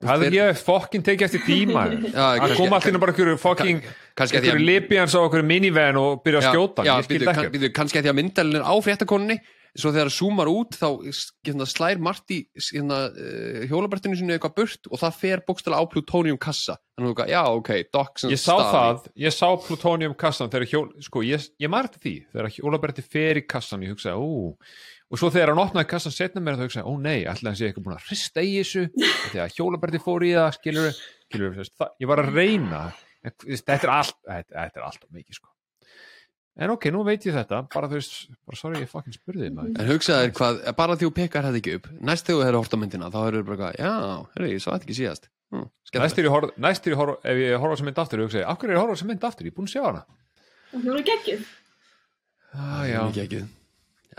Það 0.00 0.22
er 0.24 0.34
ég 0.38 0.60
fokkin 0.64 1.02
tekið 1.04 1.26
eftir 1.26 1.42
tíma 1.44 1.82
að 2.24 2.54
koma 2.56 2.78
allir 2.78 3.00
bara 3.02 3.12
einhverju 3.12 3.40
fokkin 3.40 3.82
að 4.16 4.36
að- 4.54 4.62
libyans 4.64 5.12
á 5.12 5.20
einhverju 5.20 5.46
minivan 5.50 5.98
og 6.00 6.22
byrja 6.24 6.40
að 6.40 6.54
skjóta. 6.54 6.86
já, 6.88 6.94
býtu, 7.04 7.72
kannski 7.76 8.00
að 8.00 8.06
því 8.06 8.12
að 8.14 8.18
myndalinn 8.22 8.60
er 8.62 8.64
á 8.64 8.74
fréttakonunni 8.80 9.36
svo 9.74 9.92
þegar 9.94 10.10
það 10.10 10.16
zoomar 10.16 10.50
út 10.50 10.78
þá 10.78 10.88
hérna, 11.46 11.66
slær 11.68 12.00
Marti 12.02 12.40
hérna, 12.58 13.00
uh, 13.10 13.64
hjólabertinu 13.70 14.18
sinu 14.18 14.34
eitthvað 14.34 14.56
burt 14.60 14.90
og 14.90 15.02
það 15.02 15.18
fer 15.22 15.44
bókstala 15.46 15.80
á 15.80 15.84
plutonium 15.90 16.40
kassa 16.40 16.78
þannig 17.00 17.10
að 17.10 17.10
þú 17.10 17.20
veist, 17.20 17.32
já 17.32 17.42
ok, 17.56 17.70
Doc 17.94 18.22
sem 18.22 18.32
ég 18.32 18.40
sá 18.40 18.54
það, 18.58 19.04
ég 19.24 19.34
sá 19.34 19.46
plutonium 19.66 20.16
kassan 20.18 20.50
þegar 20.52 20.70
hjól, 20.70 20.86
sko, 21.04 21.22
ég, 21.26 21.46
ég 21.60 21.76
eftir 21.80 22.02
því 22.04 22.14
þegar 22.32 22.50
hjólaberti 22.56 23.04
fer 23.04 23.40
í 23.40 23.44
kassan, 23.48 23.84
ég 23.86 23.94
hugsaði, 23.94 24.16
ó. 24.20 24.60
Og 25.10 25.18
svo 25.18 25.30
þegar 25.34 25.50
hann 25.54 25.62
opnaði 25.64 25.90
kassan 25.90 26.14
setna 26.14 26.42
mér 26.44 26.58
þá 26.58 26.66
hugsaði, 26.68 26.86
ó 26.86 26.92
nei, 27.02 27.20
ætlaði 27.24 27.48
hann 27.48 27.58
sé 27.58 27.70
eitthvað 27.70 27.86
búin 27.86 27.96
að 27.96 28.04
hrista 28.06 28.44
í 28.46 28.52
þessu. 28.60 28.84
Þegar 29.32 29.54
hjólaberti 29.56 30.02
fór 30.04 30.26
í 30.26 30.34
það, 30.36 30.50
skilur 30.58 30.92
skilur, 31.00 31.56
það, 31.80 31.96
ég 32.04 32.10
var 32.12 32.22
að 32.22 32.36
reyna 32.36 32.82
þetta 33.24 33.80
er 33.80 33.94
allt, 33.96 34.20
þetta, 34.28 34.54
þetta 34.54 34.80
er 34.80 34.86
allt 34.86 35.08
of 35.08 35.16
mikið, 35.16 35.40
sko 35.40 35.50
en 36.60 36.72
ok, 36.74 36.86
nú 36.94 37.02
veit 37.06 37.24
ég 37.26 37.34
þetta, 37.36 37.62
bara 37.72 37.88
þú 37.90 37.98
veist 37.98 38.16
bara 38.46 38.60
sorry, 38.60 38.80
ég 38.84 38.90
fucking 38.92 39.16
spurði 39.16 39.46
þið 39.48 39.54
maður. 39.56 39.74
En 39.80 39.90
hugsaðu 39.90 40.26
þér 40.26 40.32
hvað, 40.38 40.62
bara 40.80 40.96
því 40.96 41.08
þú 41.08 41.12
pekar 41.18 41.48
þetta 41.48 41.60
ekki 41.62 41.76
upp. 41.78 41.90
Næst 42.10 42.26
þegar 42.28 42.40
þú 42.40 42.46
hefur 42.46 42.58
hort 42.60 42.76
á 42.76 42.78
myndina, 42.82 43.10
þá 43.10 43.20
hefur 43.24 43.46
bara 43.50 43.56
eitthvað, 43.56 43.78
já, 43.80 43.92
herri, 44.36 44.50
ég 44.54 44.64
sá 44.64 44.68
þetta 44.70 44.86
ekki 44.88 44.98
síðast. 45.00 45.30
Hm, 45.50 45.64
næst 45.98 46.18
er 46.20 46.28
ég 46.28 46.34
horf, 46.36 46.52
næst 46.62 46.84
er 46.86 46.94
ég 46.94 47.00
horf 47.00 47.24
ef 47.26 47.40
ég 47.40 47.56
horfa 47.58 47.72
á 47.72 47.76
þessa 47.76 47.88
mynd 47.88 48.02
aftur, 48.04 48.20
ég 48.20 48.28
hugsaði, 48.28 48.44
af 48.46 48.58
hverju 48.60 48.70
er 48.70 48.76
ég 48.76 48.80
að 48.80 48.84
horfa 48.84 48.92
á 48.92 48.96
þessa 49.00 49.08
mynd 49.10 49.24
aftur? 49.30 49.48
Ég 49.48 49.54
er 49.54 49.56
búin 49.56 49.70
að 49.70 49.72
sjá 49.74 49.82
hana. 49.86 50.02
Og 50.70 50.84
þú 50.84 50.92
eru 50.94 51.06
geggjuð. 51.08 51.48
Ah, 52.50 52.84
já. 52.86 53.00
Ekki, 53.08 53.24
ekki. 53.24 53.40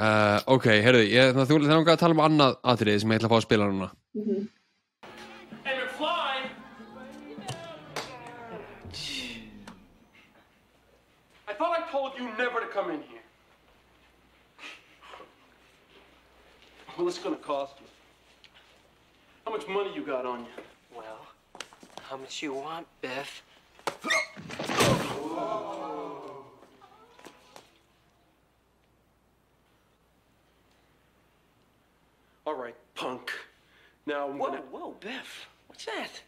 Uh, 0.02 0.40
ok, 0.56 0.66
herri, 0.82 1.04
ég, 1.12 1.32
þú 1.36 1.46
þú 1.48 1.60
langar 1.68 1.94
að 1.96 2.02
tala 2.02 2.16
um 2.18 2.24
annað 2.26 2.58
atriði 2.74 3.04
sem 3.04 3.12
ég 3.14 3.20
ætla 3.22 3.30
að 3.30 3.34
fá 3.36 3.38
að 3.38 3.46
spila 3.46 3.68
núna. 3.70 3.90
Mhm. 4.18 4.42
Hey, 4.42 4.61
you 12.22 12.30
never 12.38 12.60
to 12.60 12.68
come 12.68 12.92
in 12.92 13.02
here. 13.02 13.20
Well, 16.98 17.08
it's 17.08 17.18
gonna 17.18 17.36
cost 17.38 17.76
you. 17.80 17.88
How 19.46 19.52
much 19.52 19.68
money 19.68 19.92
you 19.96 20.04
got 20.06 20.26
on 20.26 20.42
you? 20.42 20.46
Well, 20.96 21.26
how 22.04 22.18
much 22.18 22.44
you 22.44 22.54
want, 22.54 22.86
Biff? 23.02 23.42
All 32.46 32.56
right, 32.56 32.76
punk. 32.96 33.32
Now 34.06 34.28
I'm 34.28 34.38
Whoa, 34.38 34.48
gonna. 34.48 34.62
whoa, 34.70 34.96
Biff. 35.00 35.48
What's 35.68 35.86
that? 35.86 36.22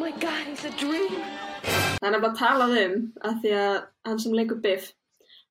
My 0.00 0.12
god, 0.12 0.46
he's 0.48 0.64
a 0.64 0.72
dream. 0.80 1.20
Það 2.00 2.06
er 2.08 2.14
nefnilega 2.14 2.30
að 2.30 2.38
talað 2.40 2.78
um 2.80 2.94
að 3.28 3.34
því 3.42 3.50
að 3.60 3.74
hann 4.08 4.20
sem 4.22 4.36
leikur 4.38 4.60
Biff 4.64 4.94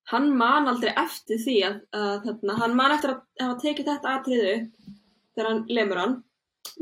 hann 0.10 0.32
man 0.38 0.70
aldrei 0.72 0.90
eftir 0.98 1.38
því 1.44 1.58
að, 1.68 1.76
að 1.94 2.16
þarna, 2.26 2.56
hann 2.64 2.76
man 2.78 2.94
eftir 2.96 3.14
að 3.14 3.20
hafa 3.44 3.58
tekið 3.62 3.90
þetta 3.92 4.14
atriðu 4.18 4.54
upp 4.56 4.96
þegar 5.36 5.50
hann 5.50 5.62
lemur 5.78 6.02
hann 6.02 6.16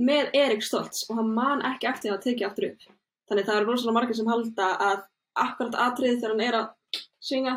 með 0.08 0.30
Erik 0.40 0.64
Stoltz 0.64 1.04
og 1.10 1.20
hann 1.20 1.34
man 1.36 1.64
ekki 1.68 1.90
eftir 1.92 2.12
að 2.12 2.16
hafa 2.16 2.28
tekið 2.30 2.48
aftur 2.48 2.70
upp. 2.70 2.86
Þannig 3.28 3.50
það 3.50 3.60
eru 3.60 3.70
rosalega 3.72 3.98
margir 3.98 4.20
sem 4.20 4.32
halda 4.32 4.70
að 4.88 5.02
akkurat 5.44 5.80
atriðu 5.88 6.22
þegar 6.22 6.36
hann 6.36 6.46
er 6.48 6.60
að 6.62 7.02
svinga 7.28 7.56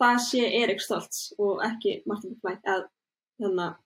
það 0.00 0.22
sé 0.30 0.46
Erik 0.62 0.80
Stoltz 0.82 1.26
og 1.36 1.60
ekki 1.66 1.98
Martin 2.08 2.32
McFly 2.32 2.56
eða 2.62 2.86
þannig 3.42 3.80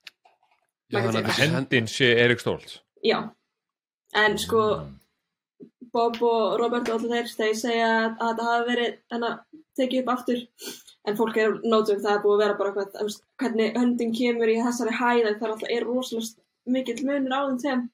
Já, 0.86 1.00
þannig 1.00 1.32
að 1.32 1.56
hendin 1.56 1.90
sé 1.90 2.12
Erik 2.22 2.38
Stoltz. 2.38 2.78
Já, 3.02 3.18
en 4.14 4.38
sko 4.38 4.62
Bob 5.95 6.16
og 6.26 6.57
Robert 6.61 6.89
og 6.91 6.97
allir 6.99 7.12
þeir 7.12 7.30
þeir 7.37 7.59
segja 7.61 7.89
að, 8.01 8.16
að 8.26 8.41
það 8.41 8.51
hafi 8.53 8.66
verið 8.70 8.97
enna, 9.16 9.30
tekið 9.78 10.03
upp 10.03 10.12
aftur. 10.14 10.41
En 11.07 11.18
fólk 11.18 11.37
er 11.39 11.53
nótum 11.62 12.01
það 12.03 12.14
er 12.16 12.22
búið 12.24 12.34
að 12.37 12.43
vera 12.45 12.57
bara 12.59 12.72
hvað, 12.74 13.18
hvernig 13.43 13.76
höndin 13.78 14.14
kemur 14.16 14.51
í 14.51 14.57
þessari 14.64 14.97
hæð 14.99 15.28
en 15.30 15.37
það 15.39 15.47
er 15.47 15.53
alltaf 15.55 15.74
er 15.76 15.87
rosalega 15.87 16.74
mikill 16.76 17.05
munur 17.07 17.37
á 17.37 17.41
þeim 17.47 17.61
þeim 17.62 17.84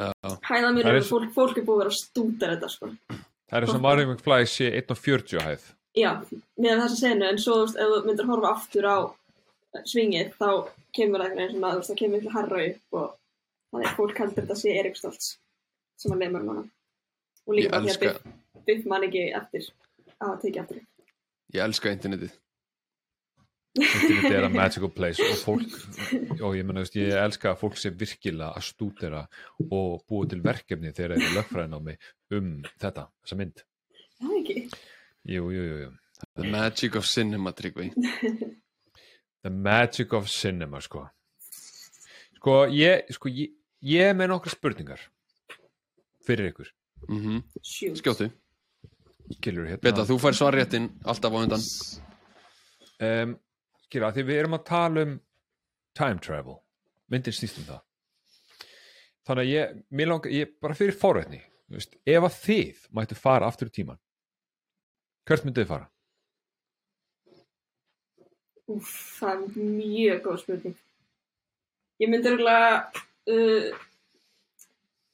uh, 0.00 0.36
hæðamunur 0.48 0.88
Það 0.88 0.96
er- 0.96 1.02
og 1.02 1.10
fólk, 1.10 1.30
fólk 1.36 1.58
er 1.60 1.66
búið 1.66 1.74
að 1.76 1.82
vera 1.82 1.92
að 1.92 1.98
stúta 2.00 2.50
þetta 2.54 2.70
sko. 2.72 2.90
það 3.12 3.58
er 3.58 3.66
eins 3.66 3.74
og 3.76 3.82
Marvin 3.84 4.12
McFly 4.14 4.48
sé 4.48 4.70
1.40 4.80 5.44
hæð. 5.44 5.66
Já, 6.00 6.10
með 6.56 6.78
þessa 6.86 6.96
senu 7.02 7.26
en 7.28 7.40
svo 7.42 7.58
þú 7.58 7.66
veist, 7.66 7.76
ef 7.84 7.90
þú 7.92 7.98
myndir 8.08 8.30
horfa 8.32 8.52
aftur 8.56 8.88
á 8.88 8.96
svingið 9.92 10.32
þá 10.40 10.48
kemur 10.96 11.20
það 11.26 11.36
svona, 11.52 11.72
þú 11.74 11.82
veist, 11.82 11.90
það 11.90 12.00
kemur 12.00 12.16
miklu 12.16 12.32
harra 12.38 12.62
upp 12.70 12.96
og 13.02 13.10
það 13.72 13.84
er 13.84 13.94
fólk 13.98 14.22
heldur 14.22 14.46
þetta 14.46 14.56
sé 14.62 14.72
Erik 14.80 14.96
Stoltz 14.96 15.34
sem 16.00 16.14
að 16.16 16.24
lemur 16.24 16.46
hana 16.48 16.64
og 17.46 17.54
líka 17.58 17.70
bara 17.70 17.82
því 17.82 17.88
að 17.88 17.90
elska- 17.90 18.12
Biff, 18.12 18.64
Biff 18.66 18.86
man 18.92 19.02
ekki 19.08 19.24
eftir 19.40 19.68
að 20.22 20.38
tekið 20.44 20.62
aftur 20.62 20.80
upp. 20.82 20.88
Ég 21.54 21.64
elska 21.66 21.92
internetið. 21.92 22.38
Internet 23.72 24.32
er 24.36 24.44
a 24.44 24.48
magical 24.52 24.90
place 24.92 25.24
og 25.24 25.38
fólk 25.40 25.76
og 26.44 26.56
ég 26.58 26.64
menna, 26.68 26.82
veist, 26.84 26.96
ég 27.00 27.14
elska 27.16 27.54
að 27.54 27.60
fólk 27.62 27.78
sé 27.80 27.88
virkilega 27.96 28.50
að 28.52 28.66
stúdera 28.66 29.22
og 29.70 30.02
búa 30.08 30.26
til 30.28 30.42
verkefni 30.44 30.90
þegar 30.92 31.14
þeir 31.16 31.24
eru 31.24 31.30
lögfræðinámi 31.38 31.94
um 32.36 32.50
þetta, 32.82 33.06
þessa 33.24 33.38
mynd. 33.40 33.62
Það 34.20 34.34
ekki. 34.42 34.56
Jú, 35.32 35.46
jú, 35.56 35.62
jú, 35.70 35.78
jú. 35.86 35.90
The 36.36 36.50
magic 36.52 36.96
of 37.00 37.06
cinema, 37.08 37.52
Tryggvi. 37.56 37.88
The 39.42 39.50
magic 39.50 40.12
of 40.14 40.28
cinema, 40.30 40.78
sko. 40.84 41.06
Sko, 42.36 42.58
ég, 42.76 43.08
sko, 43.16 43.32
ég, 43.32 43.54
ég 43.88 44.12
er 44.12 44.14
með 44.20 44.34
nokkra 44.34 44.52
spurningar 44.52 45.00
fyrir 46.28 46.52
ykkur 46.52 46.68
mm 47.08 47.20
-hmm. 47.20 47.42
Skjóttu 47.98 48.30
hérna 49.68 49.82
Beta, 49.82 50.04
þú 50.04 50.18
fær 50.18 50.36
svarréttin 50.36 50.90
alltaf 51.04 51.32
á 51.32 51.38
undan 51.38 51.62
um, 53.00 53.38
Skilur, 53.86 54.06
að 54.08 54.14
því 54.14 54.22
við 54.22 54.38
erum 54.38 54.58
að 54.58 54.64
tala 54.64 55.02
um 55.02 55.20
time 55.94 56.18
travel 56.18 56.58
myndin 57.08 57.32
snýst 57.32 57.58
um 57.58 57.64
það 57.64 57.80
þannig 59.26 59.42
að 59.42 59.52
ég, 59.52 59.82
mér 59.90 60.08
langar, 60.08 60.32
ég 60.32 60.54
bara 60.60 60.74
fyrir 60.74 60.96
veist, 61.68 61.96
ef 62.06 62.22
að 62.22 62.38
þið 62.44 62.86
mættu 62.90 63.14
fara 63.14 63.46
aftur 63.46 63.68
í 63.68 63.70
tíman 63.70 63.98
hvert 65.26 65.44
myndið 65.46 65.64
þið 65.64 65.68
fara? 65.68 65.88
Úf, 68.72 68.90
það 69.18 69.32
er 69.32 69.64
mjög 69.76 70.20
góð 70.24 70.36
spurning. 70.42 70.76
Ég 72.02 72.10
myndi 72.10 72.30
örgulega, 72.30 72.76
uh, 73.30 73.66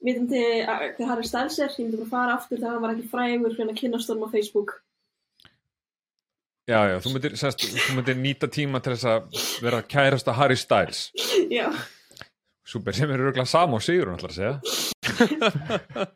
vitandi 0.05 0.43
að 0.63 0.83
hver 0.97 1.09
Harry 1.11 1.25
Styles 1.27 1.57
er, 1.59 1.73
ég 1.75 1.85
myndi 1.87 1.97
bara 2.03 2.09
fara 2.13 2.35
aftur 2.39 2.57
þegar 2.61 2.73
hann 2.77 2.83
var 2.85 2.93
ekki 2.95 3.09
frægur 3.11 3.55
fyrir 3.57 3.71
að 3.73 3.79
kynna 3.81 3.99
storm 4.03 4.23
á 4.23 4.29
Facebook. 4.31 4.69
Já, 6.69 6.79
já, 6.91 6.97
þú 7.01 7.09
myndir, 7.15 7.33
sest, 7.41 7.63
þú 7.65 7.95
myndir 7.97 8.17
nýta 8.21 8.45
tíma 8.53 8.77
til 8.85 8.93
þess 8.93 9.07
að 9.09 9.39
vera 9.65 9.79
kærasta 9.89 10.35
Harry 10.37 10.53
Styles 10.61 10.99
Já, 11.49 11.65
Súper, 12.69 12.93
sem 12.93 13.09
er 13.09 13.23
örgulega 13.25 13.47
sama 13.49 13.79
og 13.79 13.81
sigur 13.81 14.11
hann 14.11 14.19
ætlar 14.19 14.29
að 14.29 14.37
segja 14.37 14.55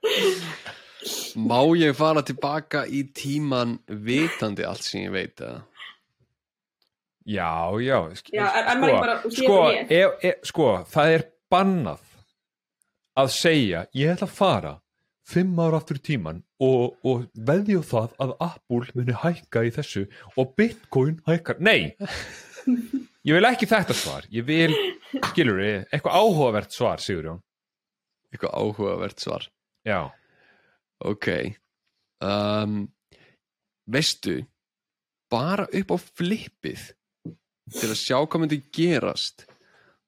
Má 1.49 1.57
ég 1.81 1.95
fara 1.97 2.21
tilbaka 2.23 2.83
í 2.85 3.01
tíman 3.17 3.79
vitandi 4.05 4.63
allt 4.69 4.85
sem 4.85 5.07
ég 5.07 5.11
veit 5.15 5.41
eða? 5.41 5.63
Já, 7.25 7.49
já, 7.81 7.97
Já, 8.29 8.45
er- 8.45 8.69
er 8.75 8.79
bara- 8.83 9.17
sko, 9.31 9.57
bara 9.57 9.73
ég? 9.73 9.89
ef, 9.89 10.11
ef, 10.29 10.35
sko, 10.53 10.69
það 10.93 11.15
er 11.17 11.25
bannað 11.51 12.05
að 13.19 13.29
segja, 13.35 13.85
ég 13.95 14.13
ætla 14.13 14.27
að 14.29 14.37
fara 14.37 14.73
fimm 15.27 15.59
ára 15.61 15.79
aftur 15.79 16.01
í 16.01 16.03
tíman 16.03 16.41
og, 16.63 16.97
og 17.07 17.27
veðja 17.33 17.79
á 17.79 17.83
það 17.91 18.15
að 18.25 18.35
Apple 18.43 18.97
muni 18.97 19.15
hækka 19.23 19.63
í 19.63 19.71
þessu 19.75 20.05
og 20.35 20.53
Bitcoin 20.59 21.19
hækkar, 21.27 21.61
nei 21.63 21.93
ég 23.27 23.37
vil 23.37 23.47
ekki 23.47 23.69
þetta 23.69 23.95
svar. 23.95 24.27
Ég 24.33 24.45
vil, 24.47 24.73
skilur 25.31 25.59
við, 25.61 25.81
eitthvað 25.91 26.19
áhugavert 26.19 26.75
svar, 26.75 27.03
Sigurjón. 27.03 27.41
Eitthvað 28.33 28.55
áhugavert 28.59 29.23
svar. 29.23 29.47
Já. 29.87 30.07
Ok 31.03 31.27
um, 32.23 32.87
veistu 33.85 34.43
bara 35.31 35.67
upp 35.67 35.95
á 35.95 35.97
flippið 35.99 36.91
til 37.73 37.89
að 37.89 37.99
sjá 37.99 38.17
hvað 38.21 38.43
myndi 38.43 38.59
gerast 38.75 39.45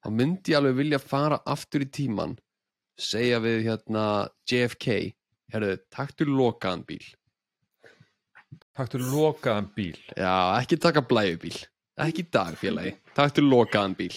þá 0.03 0.09
myndi 0.13 0.53
ég 0.53 0.59
alveg 0.59 0.79
vilja 0.79 1.01
fara 1.01 1.41
aftur 1.49 1.85
í 1.85 1.89
tíman 1.89 2.35
segja 2.99 3.41
við 3.43 3.65
hérna 3.67 4.07
JFK 4.49 5.13
herru, 5.53 5.75
taktu 5.93 6.27
lokaðan 6.29 6.83
bíl. 6.87 7.03
Taktu 8.75 8.99
lokaðan 8.99 9.69
bíl. 9.75 9.95
Já, 10.17 10.59
ekki 10.59 10.79
taka 10.81 11.03
blæjubíl 11.05 11.55
ekki 12.03 12.25
í 12.25 12.31
dag 12.31 12.55
félagi, 12.59 12.95
taktu 13.15 13.43
lokaðan 13.45 13.95
bíl. 13.97 14.15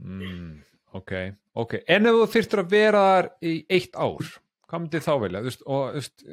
Mm, 0.00 0.62
ok, 0.96 1.12
ok. 1.60 1.76
En 1.88 2.08
ef 2.08 2.18
þú 2.18 2.28
þyrftur 2.34 2.62
að 2.64 2.72
vera 2.72 3.04
þar 3.08 3.30
í 3.44 3.54
eitt 3.76 3.98
ár 3.98 4.30
hvað 4.74 4.82
myndið 4.84 5.04
þá 5.06 5.12
velja 5.22 5.40
þú 5.40 5.48
veist, 5.48 5.62
og 5.70 5.94
veist, 5.94 6.24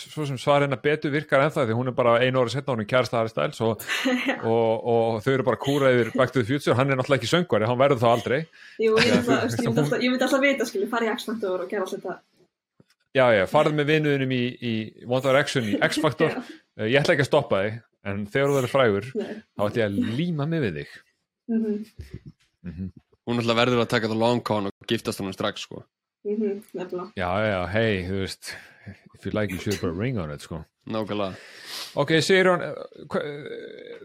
svo 0.00 0.24
sem 0.30 0.38
svarina 0.40 0.78
betur 0.80 1.12
virkar 1.14 1.44
ennþá 1.44 1.66
því 1.68 1.76
hún 1.78 1.92
er 1.92 1.96
bara 2.00 2.14
einu 2.24 2.40
ára 2.42 2.52
setna 2.54 2.72
hún 2.74 2.82
er 2.82 2.88
kjærsta 2.90 3.18
Harry 3.20 3.30
Styles 3.32 3.60
og, 3.62 3.84
og, 4.52 4.88
og 4.94 5.20
þau 5.26 5.32
eru 5.36 5.46
bara 5.50 5.60
kúra 5.60 5.92
yfir 5.92 6.10
Back 6.16 6.32
to 6.32 6.40
the 6.42 6.48
Future. 6.48 6.74
Hann 6.78 6.90
er 6.90 6.96
náttúrulega 6.98 7.20
ekki 7.22 7.30
söngvari, 7.30 7.68
hann 7.68 7.78
verður 7.80 8.00
þá 8.02 8.08
aldrei. 8.16 8.40
Jú, 8.80 8.96
ég 8.96 9.12
myndi 9.12 9.36
alltaf, 9.36 9.94
ég 10.02 10.10
myndi 10.10 10.24
alltaf, 10.26 10.40
myndi 10.40 10.54
vita, 10.56 10.68
skilju, 10.72 10.88
fara 10.90 11.06
í 11.06 11.12
X-Factor 11.14 11.62
og 11.66 11.70
gera 11.70 11.84
alltaf 11.86 12.00
þetta. 12.00 12.18
já, 13.12 13.24
já, 13.36 13.44
farið 13.52 13.78
með 13.78 13.90
vinuðinum 13.92 14.34
í, 14.34 14.42
í 14.56 14.74
One 15.06 15.22
Direction 15.28 15.68
í 15.68 15.78
X-Factor. 15.90 16.38
Eh, 16.80 16.88
ég 16.88 16.98
ætla 17.02 17.14
ekki 17.18 17.26
að 17.26 17.30
stoppa 17.30 17.62
þig 17.66 17.80
en 18.08 18.24
þegar 18.32 18.48
þú 18.50 18.56
verður 18.58 18.72
frægur 18.72 19.08
Nei. 19.20 19.32
þá 19.54 19.62
ætla 19.68 19.82
ég 19.82 19.88
að 19.90 20.16
líma 20.22 20.46
mig 20.50 20.64
við 20.64 20.80
þig. 20.82 20.94
Mhm, 21.52 21.80
Mhm. 22.62 22.92
hún 23.26 23.40
ætla 23.42 23.54
verður 23.58 23.80
að 23.82 23.88
taka 23.90 24.06
það 24.10 24.20
long 24.22 24.40
con 24.46 24.68
og 24.70 24.86
giftast 24.90 25.18
hann 25.18 25.32
strax 25.34 25.64
sko 25.66 25.80
mhm, 26.24 26.62
nefnilega. 26.74 27.08
já, 27.16 27.30
já, 27.46 27.58
hei, 27.74 28.04
þú 28.08 28.20
veist 28.22 28.52
if 29.14 29.26
you 29.26 29.32
like 29.34 29.52
you 29.54 29.60
should 29.60 29.78
put 29.80 29.90
a 29.90 29.98
ring 29.98 30.18
on 30.18 30.32
it, 30.34 30.44
sko 30.44 30.62
nákvæmlega 30.90 31.34
ok, 32.02 32.16
segir 32.24 32.50
hann 32.50 32.64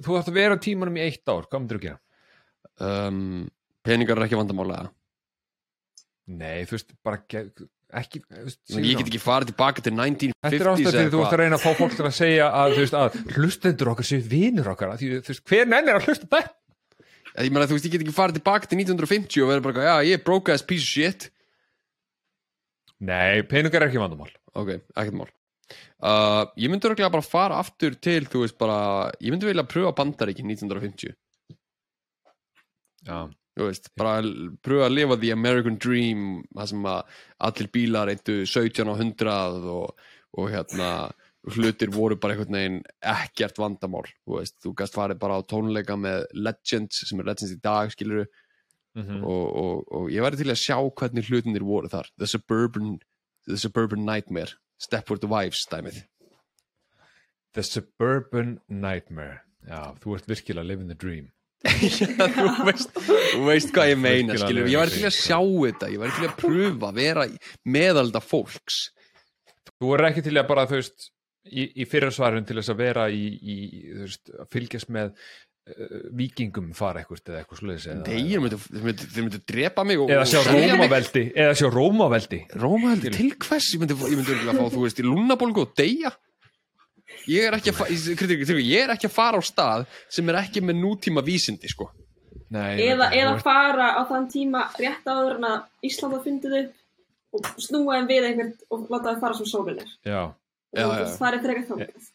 þú 0.03 0.19
ætti 0.19 0.33
að 0.33 0.37
vera 0.37 0.57
á 0.57 0.63
tímanum 0.63 0.99
í 0.99 1.05
eitt 1.07 1.25
ár 1.29 1.47
hvað 1.47 1.63
myndir 1.63 1.79
þú 1.79 1.85
gera? 1.87 1.99
um, 2.83 3.47
peningar 3.87 4.19
er 4.19 4.27
ekki 4.27 4.39
vandamálega 4.39 4.91
nei, 6.27 6.65
þú 6.67 6.75
veist, 6.77 6.93
bara 7.07 7.21
ekki, 7.21 7.45
þú 7.55 8.43
veist, 8.43 8.61
ég 8.75 8.99
get 8.99 9.07
ekki 9.07 9.23
farið 9.23 9.53
tilbaka 9.53 9.83
til 9.85 9.95
1950s 9.95 10.35
Þetta 10.43 10.59
er 10.59 10.71
ástæð 10.73 10.97
fyrir 10.97 11.11
þú 11.13 11.21
ert 11.23 11.35
að 11.37 11.41
reyna 11.41 11.57
að 11.57 11.63
fá 11.63 11.71
fólk 11.79 11.95
til 11.95 12.05
að 12.05 12.15
segja 12.17 12.49
að, 12.51 12.75
þú 12.75 12.83
veist, 12.83 12.97
að 12.99 13.37
hlustendur 13.37 13.91
okkar 13.93 14.07
séu 14.09 14.25
vinur 14.27 14.71
okkar 14.73 14.91
að 14.91 15.03
því, 15.03 15.11
þú 15.23 15.33
veist, 15.33 15.45
hver 15.47 15.69
nenn 15.71 15.87
er 15.87 15.99
að 16.01 16.09
hlusta 16.09 16.27
þetta? 16.27 16.41
ég 17.45 17.53
meina 17.53 17.67
þú 17.69 17.77
veist 17.77 17.87
ég 17.87 17.93
get 17.93 18.03
ekki 18.03 18.15
farið 18.15 18.39
tilbaka 18.39 18.69
til 18.69 18.79
1950 18.81 19.43
og 19.45 19.51
verið 19.51 19.65
bara 19.67 19.87
já 19.87 19.95
ég 20.09 20.17
er 20.17 20.23
broke 20.25 20.53
ass 20.53 20.65
piece 20.65 20.83
of 20.83 20.89
shit 20.89 21.27
Nei, 23.05 23.43
peningar 23.45 23.83
er 23.83 23.91
ekki 23.91 24.01
vandamál. 24.01 24.31
Ok, 24.57 24.71
ekkert 24.95 25.17
mál. 25.19 25.33
Uh, 25.97 26.45
ég 26.55 26.71
myndi 26.71 26.87
örgulega 26.87 27.11
bara 27.11 27.25
fara 27.25 27.57
aftur 27.59 27.97
til 27.99 28.23
þú 28.29 28.45
veist 28.45 28.57
bara, 28.59 29.09
ég 29.19 29.33
myndi 29.33 29.49
vilja 29.49 29.65
pröfa 29.67 29.91
bandaríkin 29.97 30.47
1950 30.47 31.11
Já. 33.07 33.27
Þú 33.57 33.65
veist, 33.65 33.89
bara 33.97 34.21
pröfa 34.63 34.87
að 34.87 34.93
lifa 34.93 35.17
the 35.19 35.33
American 35.33 35.79
Dream 35.81 36.21
það 36.53 36.71
sem 36.71 36.87
að 36.93 37.17
allir 37.49 37.71
bílar 37.73 38.11
eittu 38.13 38.37
17 38.45 38.87
á 38.87 38.93
100 38.93 39.67
og, 39.73 40.05
og 40.37 40.51
hérna 40.53 40.91
hlutir 41.55 41.91
voru 41.93 42.17
bara 42.19 42.35
einhvern 42.35 42.57
veginn 42.59 42.79
ekkert 43.01 43.59
vandamál 43.59 44.05
þú 44.07 44.39
veist, 44.39 44.57
þú 44.63 44.73
gæst 44.77 44.95
farið 44.95 45.21
bara 45.21 45.39
á 45.39 45.47
tónleika 45.49 45.97
með 45.99 46.27
Legends 46.37 47.03
sem 47.09 47.19
er 47.19 47.31
Legends 47.31 47.55
í 47.55 47.59
dag 47.63 47.91
skilur 48.97 49.17
Mhm. 49.17 49.23
og, 49.23 49.55
og, 49.55 49.91
og 49.93 50.09
ég 50.09 50.21
væri 50.25 50.37
til 50.37 50.49
að 50.49 50.57
sjá 50.61 50.77
hvernig 50.97 51.27
hlutinir 51.29 51.63
voru 51.63 51.87
þar. 51.89 52.07
The 52.17 52.27
Suburban, 52.27 52.99
the 53.47 53.57
suburban 53.57 54.05
Nightmare. 54.05 54.55
Stepford 54.79 55.23
Wives 55.29 55.65
dæmið. 55.71 56.03
The 57.53 57.63
Suburban 57.63 58.59
Nightmare. 58.69 59.39
Já, 59.67 59.93
þú 59.99 60.15
ert 60.15 60.27
virkilega 60.29 60.65
living 60.67 60.87
the 60.87 60.95
dream. 60.95 61.31
Þú, 61.67 62.65
veist, 62.67 62.91
þú 63.33 63.41
veist 63.47 63.71
hvað 63.73 63.89
ég 63.91 63.97
meina 63.99 64.35
skilur, 64.37 64.67
ég 64.69 64.77
væri 64.79 64.93
til 64.93 65.07
að 65.09 65.15
sjá 65.17 65.39
þetta. 65.41 65.89
Ég 65.91 65.99
væri 66.03 66.13
til 66.19 66.27
að 66.29 66.35
pröfa 66.39 66.89
að 66.91 66.99
vera 67.01 67.25
meðalda 67.65 68.21
fólks. 68.23 68.77
Þú 69.81 69.93
er 69.97 70.05
ekki 70.11 70.23
til 70.27 70.37
að 70.37 70.47
bara, 70.47 70.67
þú 70.69 70.77
veist 70.79 71.09
í, 71.49 71.65
í 71.81 71.87
fyrirsvarun 71.89 72.45
til 72.47 72.59
þess 72.61 72.71
að 72.73 72.79
vera 72.85 73.07
í, 73.09 73.23
í 73.41 73.57
þú 73.89 74.05
veist, 74.05 74.31
að 74.37 74.47
fylgjast 74.53 74.93
með 74.93 75.11
vikingum 76.17 76.69
fara 76.77 77.01
eitthvað 77.01 77.21
eða 77.31 77.41
eitthvað 77.41 77.59
sluðis 77.61 77.87
eða, 77.91 78.03
Nei, 78.07 78.21
þeir 78.31 78.43
myndu, 78.43 78.59
þeir 78.67 78.85
myndu, 78.87 79.07
þeir 79.13 79.25
myndu 79.27 79.39
drepa 79.51 79.83
mig 79.87 79.99
og, 80.03 80.13
eða 80.15 80.25
sjá 80.31 80.39
rómaveldi 80.47 81.23
eða 81.35 81.57
sjá 81.59 81.67
rómaveldi. 81.73 82.39
Rómaveldi, 82.63 83.11
til 83.17 83.29
hvers? 83.35 83.67
Ég 83.75 83.81
myndi, 83.83 83.97
ég 83.99 84.15
myndi 84.21 84.33
örugglega 84.35 84.57
fá, 84.61 84.71
þú 84.77 84.83
veist, 84.85 85.01
í 85.03 85.05
lúnabólgu 85.07 85.65
og 85.65 85.73
deyja. 85.77 86.13
Ég 87.27 87.43
er 87.49 87.57
ekki 87.57 87.71
að, 87.73 87.77
fa- 87.81 87.89
ég- 87.91 88.15
kritik- 88.19 88.39
kritik- 88.45 88.63
ég 88.63 88.83
er 88.85 88.93
ekki 88.95 89.07
að 89.09 89.15
fara 89.17 89.39
á 89.39 89.43
stað 89.43 89.85
sem 90.09 90.29
er 90.31 90.39
ekki 90.41 90.61
með 90.63 90.79
nútíma 90.79 91.23
vísindi, 91.27 91.67
sko. 91.71 91.89
Nei, 92.49 92.77
Eða, 92.87 93.09
eða 93.11 93.33
fara 93.43 93.89
á 93.99 94.01
þann 94.07 94.29
tíma 94.31 94.69
rétt 94.79 95.03
áður 95.03 95.35
en 95.35 95.47
að 95.49 95.63
Ísland 95.83 96.13
var 96.15 96.21
fundið 96.23 96.53
upp 96.61 96.75
og 97.35 97.49
snúa 97.59 97.97
þeim 97.97 98.07
við 98.07 98.27
einhvern 98.29 98.53
og 98.71 98.85
láta 98.93 99.11
þeim 99.11 99.19
fara 99.25 99.35
sem 99.35 99.49
sólinir. 99.51 99.89
Það 100.07 101.33
er 101.33 101.41
frekar 101.43 101.65
þangað. 101.67 102.07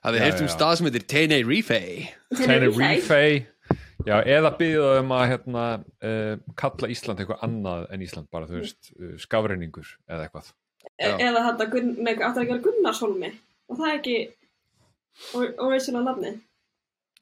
Það 0.00 0.14
við 0.14 0.20
Já, 0.20 0.24
heyrt 0.24 0.40
um 0.40 0.46
já. 0.48 0.52
stað 0.54 0.74
sem 0.78 0.86
heitir 0.88 1.06
Tenerife 1.12 1.80
Tenerife 2.40 3.46
Já, 4.08 4.16
eða 4.24 4.50
byggðu 4.56 4.84
um 5.02 5.10
að 5.12 5.26
hérna, 5.28 5.64
uh, 6.08 6.36
kalla 6.56 6.88
Ísland 6.88 7.20
eitthvað 7.20 7.42
annað 7.44 7.82
en 7.92 8.04
Ísland 8.06 8.30
bara, 8.32 8.46
þú 8.48 8.62
veist, 8.62 8.92
uh, 8.96 9.10
skafreiningur 9.20 9.90
eða 10.08 10.24
eitthvað 10.28 10.52
E 11.00 11.10
eða 11.20 11.42
þetta, 11.50 11.66
áttu 12.24 12.40
að 12.40 12.46
gera 12.48 12.62
Gunnarshólmi 12.64 13.30
og 13.68 13.76
það 13.76 13.90
er 13.90 13.98
ekki 13.98 14.16
or- 15.36 15.52
original 15.66 16.04
nafni. 16.06 16.32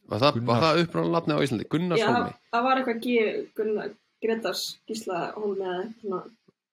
Var 0.09 0.23
það, 0.23 0.39
var 0.49 0.63
það 0.63 0.83
uppráðan 0.85 1.13
nafni 1.17 1.35
á 1.35 1.43
Íslandi? 1.45 1.67
Já, 1.67 1.73
Gunnarsholmi 1.75 2.23
það- 2.23 2.39
það 2.55 2.63
var 2.69 2.81
eitthvað 2.81 3.03
G, 3.03 3.17
Gunnar, 3.59 3.91
Gretars 4.23 4.63
Gísla 4.89 5.19
Hólmi 5.35 5.67
eða 5.67 5.83
eitthvað 5.83 6.07
svona. 6.07 6.23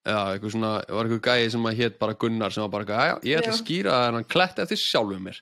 Já, 0.05 0.19
eitthvað 0.35 0.53
svona, 0.53 0.71
var 0.93 1.09
eitthvað 1.09 1.25
gæði 1.31 1.51
sem 1.55 1.65
að 1.65 1.77
hétt 1.81 1.97
bara 1.99 2.13
Gunnar 2.13 2.53
sem 2.53 2.61
var 2.61 2.69
bara, 2.77 2.85
eitthvað, 2.85 3.09
já, 3.09 3.15
ég 3.31 3.41
ætla 3.41 3.51
að 3.51 3.57
Já. 3.57 3.63
skýra 3.65 3.97
þennan 4.05 4.29
klett 4.29 4.59
eftir 4.61 4.77
sjálfum 4.85 5.25
mér 5.31 5.41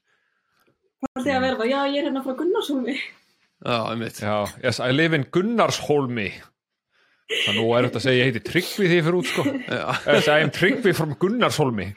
Það 1.13 1.27
er 1.29 1.35
að 1.37 1.43
vera 1.45 1.59
bara, 1.59 1.69
já, 1.69 1.79
ég 1.93 1.99
er 2.01 2.07
hérna 2.09 2.23
frá 2.25 2.33
Gunnarshólmi. 2.39 2.95
Já, 3.63 3.77
einmitt. 3.91 4.17
Já, 4.23 4.35
yes, 4.63 4.79
I 4.83 4.89
live 4.95 5.15
in 5.17 5.25
Gunnarshólmi. 5.35 6.27
Það 7.33 7.55
nú 7.57 7.67
er 7.77 7.85
þetta 7.87 7.99
að 8.01 8.05
segja 8.05 8.19
ég 8.23 8.27
heiti 8.31 8.41
Tryggvi 8.49 8.89
því 8.91 8.97
fyrir 9.05 9.17
út 9.19 9.29
sko. 9.29 9.45
Yes, 10.13 10.27
I 10.27 10.43
am 10.43 10.51
Tryggvi 10.53 10.93
from 10.97 11.13
Gunnarshólmi. 11.21 11.87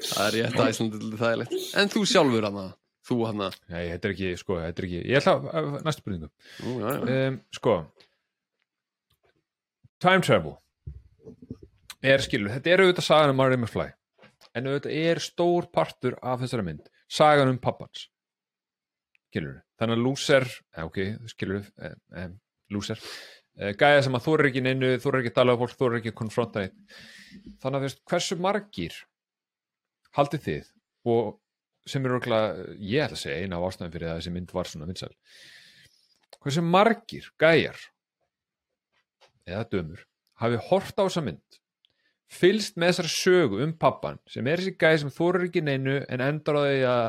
Það 0.00 0.26
er 0.26 0.36
rétt 0.36 0.58
að 0.60 0.70
Íslandi 0.74 1.00
er 1.00 1.16
þægilegt. 1.20 1.56
En 1.80 1.90
þú 1.92 2.02
sjálfur 2.08 2.46
hana, 2.48 2.66
þú 3.08 3.16
hana 3.28 3.48
Nei, 3.68 3.82
þetta 3.92 4.08
er 4.08 4.14
ekki, 4.14 4.30
sko, 4.40 4.56
þetta 4.62 4.80
er 4.80 4.86
ekki 4.88 5.00
Ég 5.10 5.18
ætla 5.20 5.34
að, 5.36 5.48
að- 5.60 5.82
næstu 5.88 6.04
spurningu. 6.04 6.30
Ú, 6.64 6.76
já, 6.80 6.86
já. 6.94 7.16
um, 7.28 7.40
Sko 7.56 7.74
Time 10.00 10.24
travel. 10.24 10.54
Er 12.00 12.22
skilur, 12.24 12.48
þetta 12.54 12.72
er 12.72 12.82
auðvitað 12.86 13.04
sagan 13.10 13.34
um 13.34 13.36
Marty 13.36 13.58
McFly. 13.60 13.90
En 14.56 14.70
auðvitað 14.70 14.94
er 15.02 15.20
stór 15.20 15.68
partur 15.74 16.16
af 16.24 16.40
þessari 16.40 16.64
mynd 16.70 16.88
sagan 17.10 17.50
um 17.52 17.58
pappans. 17.62 18.06
Skilur, 19.30 19.60
þannig 19.78 19.98
að 19.98 20.06
lúser 20.06 20.46
eh, 20.46 20.86
ok, 20.86 20.98
skilur 21.30 21.62
eh, 21.82 21.94
eh, 22.18 22.32
lúser, 22.74 23.02
eh, 23.58 23.74
gæða 23.78 24.02
sem 24.06 24.18
að 24.18 24.26
þú 24.26 24.34
er 24.36 24.48
ekki 24.50 24.64
neinu, 24.66 24.90
þú 25.02 25.12
er 25.12 25.20
ekki 25.20 25.32
að 25.32 25.38
tala 25.38 25.54
um 25.54 25.62
fólk, 25.62 25.76
þú 25.78 25.90
er 25.90 26.00
ekki 26.00 26.16
konfronta 26.18 26.66
þannig 27.62 27.76
að 27.76 27.78
þú 27.78 27.86
veist, 27.86 28.02
hversu 28.10 28.38
margir 28.42 28.98
haldið 30.18 30.44
þið 30.48 30.72
og 31.14 31.30
sem 31.88 32.04
eru 32.04 32.18
okkur, 32.18 32.34
ég 32.76 33.06
ætla 33.06 33.16
að 33.16 33.22
segja 33.22 33.40
eina 33.40 33.58
af 33.58 33.70
ástæðum 33.70 33.94
fyrir 33.94 34.10
að 34.10 34.20
þessi 34.20 34.34
mynd 34.34 34.52
var 34.54 34.68
svona 34.68 34.88
vinsæl. 34.90 35.12
Hversu 36.40 36.64
margir 36.64 37.30
gæjar 37.40 37.80
eða 39.48 39.64
dömur 39.72 40.04
hafi 40.40 40.60
hort 40.68 41.00
á 41.00 41.04
þessa 41.04 41.24
mynd 41.24 41.59
fylst 42.30 42.78
með 42.78 42.92
þessari 42.92 43.12
sögu 43.14 43.60
um 43.64 43.74
pappan 43.78 44.20
sem 44.30 44.46
er 44.46 44.62
þessi 44.62 44.76
gæði 44.78 45.02
sem 45.02 45.12
þorir 45.14 45.48
ekki 45.48 45.64
neinu 45.66 45.96
en 46.06 46.24
endar 46.24 46.60
á 46.60 46.62
því 46.62 46.80
að 46.90 47.06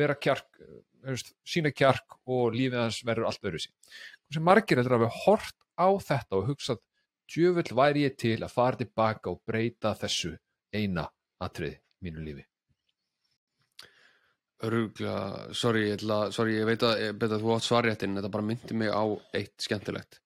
vera 0.00 0.18
kjark 0.26 0.60
veist, 1.06 1.32
sína 1.48 1.72
kjark 1.72 2.18
og 2.28 2.54
lífið 2.56 2.82
hans 2.82 3.00
verður 3.06 3.30
allt 3.30 3.42
verður 3.44 3.64
sín 3.64 3.74
hversu 3.80 4.44
margir 4.44 4.80
heldur 4.80 4.98
að 4.98 5.06
hafi 5.06 5.24
hort 5.24 5.58
á 5.80 5.88
þetta 6.10 6.38
og 6.38 6.46
hugsað 6.50 6.84
djöfull 7.30 7.76
væri 7.80 8.04
ég 8.04 8.20
til 8.20 8.36
að 8.42 8.52
fara 8.52 8.80
tilbaka 8.80 9.32
og 9.32 9.42
breyta 9.48 9.94
þessu 9.98 10.36
eina 10.76 11.08
atrið 11.40 11.80
mínu 12.04 12.24
lífi 12.28 12.46
Öruglega, 14.60 15.54
sorry, 15.56 15.86
ég, 15.88 15.94
ætla, 15.96 16.26
sorry, 16.36 16.58
ég 16.58 16.66
veit 16.68 16.82
að, 16.84 16.98
ég 17.00 17.22
að 17.24 17.38
þú 17.40 17.52
átt 17.54 17.64
svarréttin, 17.64 18.18
þetta 18.18 18.30
bara 18.34 18.44
myndi 18.44 18.74
mig 18.76 18.90
á 18.92 19.04
eitt 19.38 19.64
skemmtilegt 19.64 20.18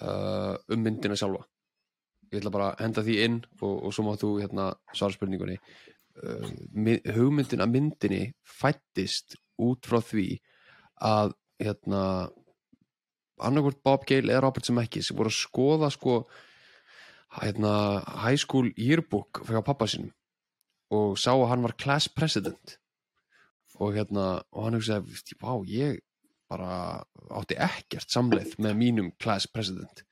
uh, 0.00 0.56
um 0.72 0.80
myndina 0.80 1.18
sjálfa. 1.20 1.44
Ég 2.32 2.40
ætla 2.40 2.52
bara 2.54 2.68
að 2.72 2.84
henda 2.86 3.04
því 3.04 3.16
inn 3.26 3.40
og, 3.60 3.74
og 3.86 3.92
svo 3.92 4.06
má 4.06 4.14
þú 4.20 4.30
hérna 4.40 4.70
svara 4.96 5.16
spurningunni. 5.16 5.58
Uh, 6.12 6.48
hugmyndin 7.16 7.64
að 7.64 7.72
myndinni 7.72 8.22
fættist 8.44 9.36
út 9.60 9.88
frá 9.88 10.00
því 10.04 10.26
að 11.02 11.34
hérna 11.62 12.02
annarkvort 13.42 13.82
Bob 13.84 14.06
Gale 14.08 14.32
eða 14.32 14.44
Robert 14.44 14.68
Zemeckis 14.68 15.10
voru 15.12 15.32
að 15.32 15.38
skoða 15.38 15.90
sko 15.92 16.22
hérna 17.40 17.74
high 18.22 18.38
school 18.40 18.68
yearbook 18.76 19.42
fyrir 19.46 19.64
pappa 19.66 19.88
sinum 19.88 20.12
og 20.92 21.16
sá 21.20 21.32
að 21.32 21.48
hann 21.48 21.64
var 21.64 21.76
class 21.80 22.08
president 22.12 22.76
og 23.80 23.96
hérna 23.96 24.42
og 24.52 24.66
hann 24.66 24.76
hugsaði, 24.76 25.08
"Veist, 25.08 25.32
vá, 25.40 25.52
ég 25.66 26.00
bara 26.48 27.02
átti 27.30 27.56
ekkert 27.56 28.10
samleið 28.12 28.58
með 28.58 28.76
mínum 28.76 29.12
class 29.18 29.46
president 29.46 30.04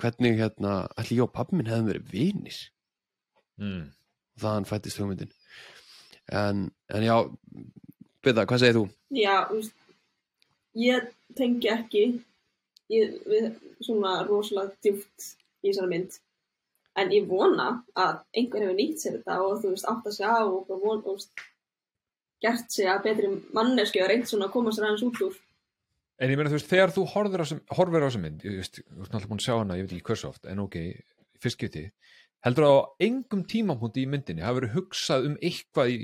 hvernig 0.00 0.38
hérna, 0.38 0.74
allir 0.96 1.20
ég 1.20 1.26
og 1.26 1.34
pappi 1.34 1.58
minn 1.58 1.70
hefðum 1.70 1.90
verið 1.90 2.12
vinir 2.12 2.60
mm. 3.60 3.84
og 4.36 4.42
það 4.42 4.56
hann 4.56 4.68
fættist 4.68 5.00
hugmyndin 5.00 5.34
en, 6.32 6.68
en 6.94 7.06
já 7.06 7.16
Byrða, 8.24 8.48
hvað 8.50 8.62
segir 8.62 8.76
þú? 8.76 8.80
Já, 9.14 9.34
veist, 9.52 9.74
ég 10.78 11.10
tengi 11.38 11.70
ekki 11.70 12.02
ég, 12.92 13.18
við 13.28 13.52
svona 13.84 14.16
rosalega 14.26 14.74
djúpt 14.82 15.28
í 15.62 15.70
þessari 15.70 15.92
mynd 15.92 16.18
en 16.98 17.12
ég 17.14 17.28
vona 17.30 17.68
að 17.94 18.18
einhver 18.34 18.64
hefur 18.64 18.78
nýtt 18.78 19.04
sér 19.04 19.18
þetta 19.20 19.38
og 19.44 19.60
þú 19.62 19.72
veist, 19.74 19.86
átt 19.86 20.10
að 20.10 20.16
segja 20.16 20.34
á 20.34 20.42
og 20.42 20.72
og 20.74 21.06
veist, 21.06 21.44
gert 22.42 22.74
sig 22.74 22.90
að 22.90 23.04
betri 23.06 23.30
manneski 23.54 24.02
og 24.02 24.10
reynt 24.10 24.30
svona 24.30 24.48
að 24.48 24.56
koma 24.56 24.74
sér 24.74 24.88
aðeins 24.88 25.06
út 25.06 25.22
úr 25.28 25.38
En 26.18 26.32
ég 26.32 26.38
meina, 26.38 26.50
þú 26.50 26.58
veist, 26.58 26.70
þegar 26.70 26.90
þú 26.94 27.02
horfir 27.14 27.42
á 28.02 28.06
þessa 28.08 28.20
mynd, 28.22 28.42
ég 28.42 28.58
veist, 28.58 28.80
þú 28.82 29.04
ert 29.04 29.12
náttúrulega 29.12 29.30
búin 29.30 29.38
að 29.38 29.44
sjá 29.44 29.54
hana, 29.54 29.76
ég 29.78 29.84
veit 29.86 29.92
ekki 29.94 30.06
hversu 30.08 30.26
oft, 30.26 30.46
en 30.50 30.62
ok, 30.64 30.76
fyrst 31.38 31.60
geti, 31.60 31.82
heldur 32.46 32.64
að 32.66 32.74
á 32.74 32.80
engum 33.06 33.42
tímapunkti 33.46 34.02
í 34.02 34.08
myndinni 34.10 34.42
hafi 34.42 34.58
verið 34.58 34.74
hugsað 34.74 35.28
um 35.28 35.36
eitthvað 35.38 35.92
í, 35.92 35.96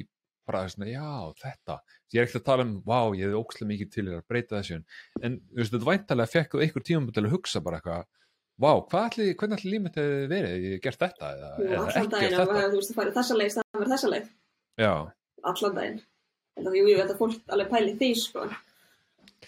bara 0.47 0.61
svona, 0.71 0.87
já, 0.93 1.09
þetta, 1.41 1.75
ég 2.15 2.21
er 2.21 2.29
ekkert 2.29 2.43
að 2.43 2.47
tala 2.47 2.67
um, 2.69 2.75
vá, 2.87 3.01
ég 3.11 3.25
hefði 3.27 3.41
ókslega 3.41 3.71
mikið 3.73 3.89
til 3.97 4.05
að 4.07 4.27
breyta 4.31 4.61
þessu, 4.61 4.79
en, 5.19 5.39
þú 5.51 5.59
veist, 5.59 5.73
þetta 5.75 5.89
væntalega 5.91 6.33
fekk 6.37 6.55
þú 6.55 6.63
einhver 6.63 6.85
tímapunkt 6.87 7.19
til 7.19 7.25
að 7.25 7.35
hugsa 7.35 7.65
bara 7.65 7.81
eitthvað, 7.81 8.05
vá, 8.63 8.71
hvað 8.93 9.09
ætli, 9.09 9.27
hvernig 9.41 9.59
ætli 9.59 9.73
límit 9.73 9.99
hefði 9.99 10.29
verið, 10.31 10.55
ég 10.55 10.77
hef 10.77 10.85
gert 10.85 11.03
þetta, 11.03 11.33
eða, 11.35 11.51
Jú, 11.59 11.65
eða 11.73 11.91
ekki 11.91 12.23
gert 12.23 12.39
að 12.39 12.53
þetta, 12.53 12.71
þú 12.71 12.79
veist, 12.79 12.93
það 12.93 12.99
farið 13.01 13.19
þessa 13.19 13.35
leið 13.41 13.51
það 13.57 13.67
farið 13.81 13.95
þessa 13.97 14.13
leið, 14.15 14.31
já, 14.79 14.93
allan 15.51 15.75
daginn. 15.81 15.99
En 16.55 16.63
það, 16.69 16.79
jú, 16.79 16.85
jú, 16.93 17.03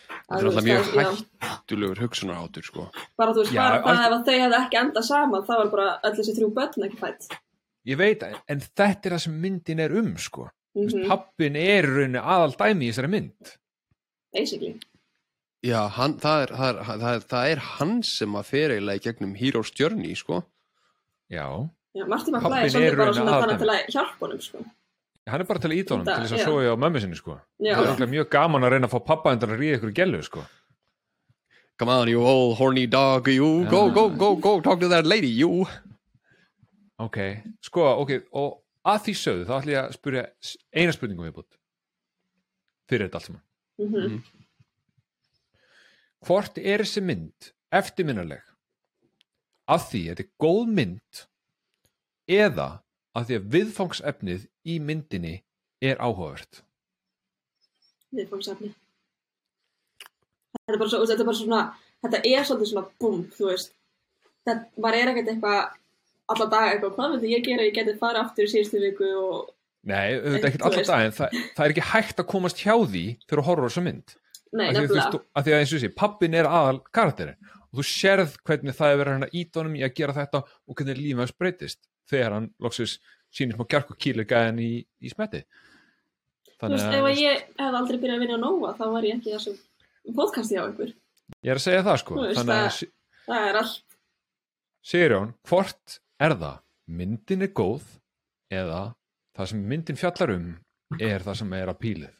þetta 0.06 0.26
Það 0.26 0.36
Að, 0.36 0.40
er 0.40 0.46
alltaf 0.50 0.64
mjög 0.66 0.86
það- 0.92 1.24
hættulegur 1.46 2.00
hugsunarháttur 2.02 2.64
sko. 2.64 2.86
bara 3.18 3.32
þú 3.32 3.42
veist, 3.42 3.52
Já, 3.52 3.62
bara, 3.62 3.82
allt- 3.82 4.06
ef 4.06 4.12
að 4.16 4.24
þau 4.26 4.38
hefði 4.42 4.58
ekki 4.64 4.80
endað 4.82 5.04
saman 5.10 5.42
þá 5.46 5.52
var 5.56 5.70
bara 5.70 6.00
öll 6.04 6.16
þessi 6.16 6.34
þrjú 6.38 6.48
börn 6.54 6.86
ekki 6.88 6.98
fætt 6.98 7.28
ég 7.86 7.96
veit, 8.00 8.22
en 8.48 8.60
þetta 8.60 9.06
er 9.06 9.12
það 9.16 9.20
sem 9.26 9.40
myndin 9.42 9.80
er 9.80 9.92
um, 9.96 10.16
sko, 10.16 10.48
veist, 10.74 10.96
Mhm. 10.96 11.08
pappin 11.08 11.56
er 11.56 11.84
í 11.84 11.94
rauninni 11.94 12.18
aðal 12.22 12.56
dæmi 12.56 12.88
í 12.88 12.90
þessari 12.92 13.10
mynd, 13.10 13.56
basically. 14.32 14.80
Já, 15.62 15.88
hann, 15.88 16.14
það, 16.18 16.42
er, 16.42 16.50
það, 16.56 16.68
er, 16.68 16.82
það, 16.84 17.14
er, 17.14 17.20
það 17.30 17.50
er 17.52 17.56
hann 17.58 18.02
sem 18.02 18.32
að 18.38 18.44
fer 18.44 18.70
eiginlega 18.70 19.00
í 19.00 19.04
gegnum 19.06 19.34
Hero's 19.36 19.70
Journey 19.74 20.14
sko. 20.14 20.44
já, 21.30 21.46
Já, 21.96 22.04
Martin 22.06 22.34
McFly 22.34 22.58
er 22.60 22.64
er 22.66 22.68
svolítið 22.70 22.96
bara 23.00 23.12
svona 23.14 23.40
þannig 23.40 23.58
til 23.58 23.68
að 23.72 23.86
hjálpa 23.94 24.18
honum, 24.20 24.40
sko 24.44 24.58
hann 25.26 25.40
er 25.42 25.48
bara 25.48 25.58
til 25.62 25.70
að 25.72 25.78
íta 25.80 25.94
honum, 25.96 26.06
til 26.06 26.22
þess 26.26 26.36
að 26.36 26.44
soja 26.46 26.74
á 26.74 26.76
mömmu 26.78 27.00
sinni, 27.02 27.16
sko, 27.18 27.38
Já. 27.60 27.74
það 27.80 28.04
er 28.06 28.12
mjög 28.12 28.28
gaman 28.30 28.62
að 28.66 28.70
reyna 28.76 28.86
að 28.90 28.94
fá 28.94 29.00
pappa 29.08 29.32
undan 29.34 29.50
að 29.56 29.60
ríða 29.62 29.78
ykkur 29.80 29.92
í 29.92 29.96
gælu, 30.00 30.22
sko, 30.26 30.44
Come 31.78 31.92
on 31.92 32.08
you 32.08 32.22
old 32.24 32.56
horny 32.56 32.86
dog 32.86 33.26
You. 33.28 33.66
Go, 33.68 33.90
go, 33.92 34.08
go, 34.08 34.34
go 34.40 34.60
Talk 34.64 34.80
to 34.80 34.88
that 34.88 35.04
lady 35.04 35.28
You. 35.28 35.66
Ok, 36.98 37.18
sko, 37.60 37.82
ok, 38.00 38.12
og 38.32 38.62
að 38.86 39.02
því 39.04 39.14
sögðu, 39.20 39.44
þá 39.44 39.52
ætlum 39.58 39.74
ég 39.74 39.82
að 39.82 39.92
spyrja 39.98 40.22
eina 40.72 40.94
spurningum 40.96 41.26
viðbútt, 41.28 41.58
fyrir 42.88 43.08
þetta 43.10 43.18
allt 43.20 43.26
saman, 43.26 43.42
Mhm. 43.76 44.22
hvort 46.26 46.56
er 46.58 46.78
þessi 46.84 47.02
mynd 47.04 47.50
eftirminnaleg 47.76 48.40
af 49.68 49.90
því 49.90 50.00
að 50.06 50.14
þetta 50.14 50.24
er 50.24 50.32
góð 50.40 50.72
mynd 50.78 51.22
eða 52.30 52.68
af 53.16 53.28
því 53.28 53.38
að 53.38 53.50
viðfangsefnið 53.54 54.48
í 54.68 54.80
myndinni 54.84 55.36
er 55.84 56.00
áhugavert. 56.02 56.62
Viðfangsefni 58.16 58.74
þetta 60.66 60.74
er 60.74 60.82
bara, 60.82 60.90
svo, 60.90 61.02
þetta 61.06 61.22
er 61.22 61.28
bara 61.28 61.38
svona 61.40 61.62
þetta 62.04 62.20
er 62.26 62.46
svolítið 62.46 62.70
svona 62.72 62.86
búm 63.02 63.18
þú 63.34 63.50
veist. 63.50 63.74
Þetta, 64.46 64.62
maður 64.82 64.98
er 64.98 65.10
ekkert 65.12 65.32
eitthvað 65.32 65.58
alla 66.34 66.46
daga 66.50 66.70
eitthvað, 66.72 66.94
hvað 66.96 67.12
myndi 67.12 67.32
ég 67.32 67.44
gera? 67.46 67.66
Ég 67.66 67.74
geti 67.76 67.96
farið 68.00 68.22
aftur 68.22 68.46
í 68.46 68.52
síðustu 68.52 68.82
viku 68.82 69.10
og 69.20 69.52
Nei, 69.86 70.16
auðvitað 70.18 70.40
Þú 70.40 70.48
ekkert 70.48 70.64
alltaf 70.66 70.88
daginn, 70.88 71.12
það, 71.14 71.34
það 71.54 71.64
er 71.64 71.72
ekki 71.72 71.90
hægt 71.92 72.20
að 72.22 72.30
komast 72.32 72.62
hjá 72.62 72.72
því 72.74 73.02
þegar 73.22 73.40
þú 73.40 73.44
horfur 73.46 73.66
á 73.66 73.68
þessa 73.68 73.82
mynd. 73.86 74.14
Nei, 74.56 74.64
nefnilega. 74.74 75.20
því 75.36 75.52
að 75.52 75.60
eins 75.60 75.70
og 75.70 75.76
þessi, 75.76 75.90
pappin 76.00 76.34
er 76.34 76.48
aðal 76.50 76.80
karakterin 76.94 77.52
og 77.54 77.78
þú 77.78 77.84
sérð 77.86 78.34
hvernig 78.46 78.74
það 78.74 78.92
er 78.92 79.00
verið 79.02 79.36
íta 79.38 79.60
honum 79.60 79.76
í 79.78 79.84
að 79.86 79.94
gera 80.00 80.16
þetta 80.16 80.40
og 80.42 80.78
hvernig 80.78 80.98
lífið 80.98 81.22
hans 81.22 81.36
breytist 81.38 81.80
þegar 82.10 82.36
hann 82.36 82.50
loksis 82.62 82.98
sýnir 83.34 83.58
smá 83.58 83.66
kjark 83.68 83.92
og 83.92 83.98
kýlir 84.00 84.28
gæðan 84.28 84.60
í, 84.62 84.70
í 85.02 85.12
smetti. 85.12 85.42
Þú 86.56 86.70
veist, 86.72 86.86
ef 86.88 87.08
að 87.10 87.18
ég 87.20 87.42
hef 87.60 87.74
aldrei 87.80 87.98
byrjað 88.00 88.16
að 88.16 88.22
vinna 88.24 88.38
á 88.40 88.44
Nova 88.46 88.70
þá 88.78 88.84
var 88.94 89.06
ég 89.06 89.18
ekki 89.18 89.32
í 89.32 89.36
þessu 89.36 90.14
podcasti 90.16 90.56
á 90.56 90.64
ykkur. 90.64 90.94
Ég 91.44 91.52
er 91.52 91.60
að 91.60 91.64
segja 91.66 91.82
það 91.84 91.98
sko. 92.02 92.18
Veist, 92.22 92.38
þannig 92.38 92.56
að 92.56 92.68
það, 92.68 92.92
það 93.26 93.48
er 93.50 93.58
allt. 93.60 93.98
Sigurjón, 94.86 95.34
hvort 95.50 95.98
er 96.22 96.36
það 96.40 96.60
myndin 96.96 97.44
er 97.44 97.52
góð 97.58 97.88
eða 98.54 98.82
það 99.36 99.50
sem 99.52 99.66
myndin 99.72 99.98
fjallar 100.00 100.32
um 100.36 100.46
er 101.02 101.24
það 101.26 101.40
sem 101.42 101.56
er 101.58 101.72
að 101.72 101.80
pílið? 101.82 102.14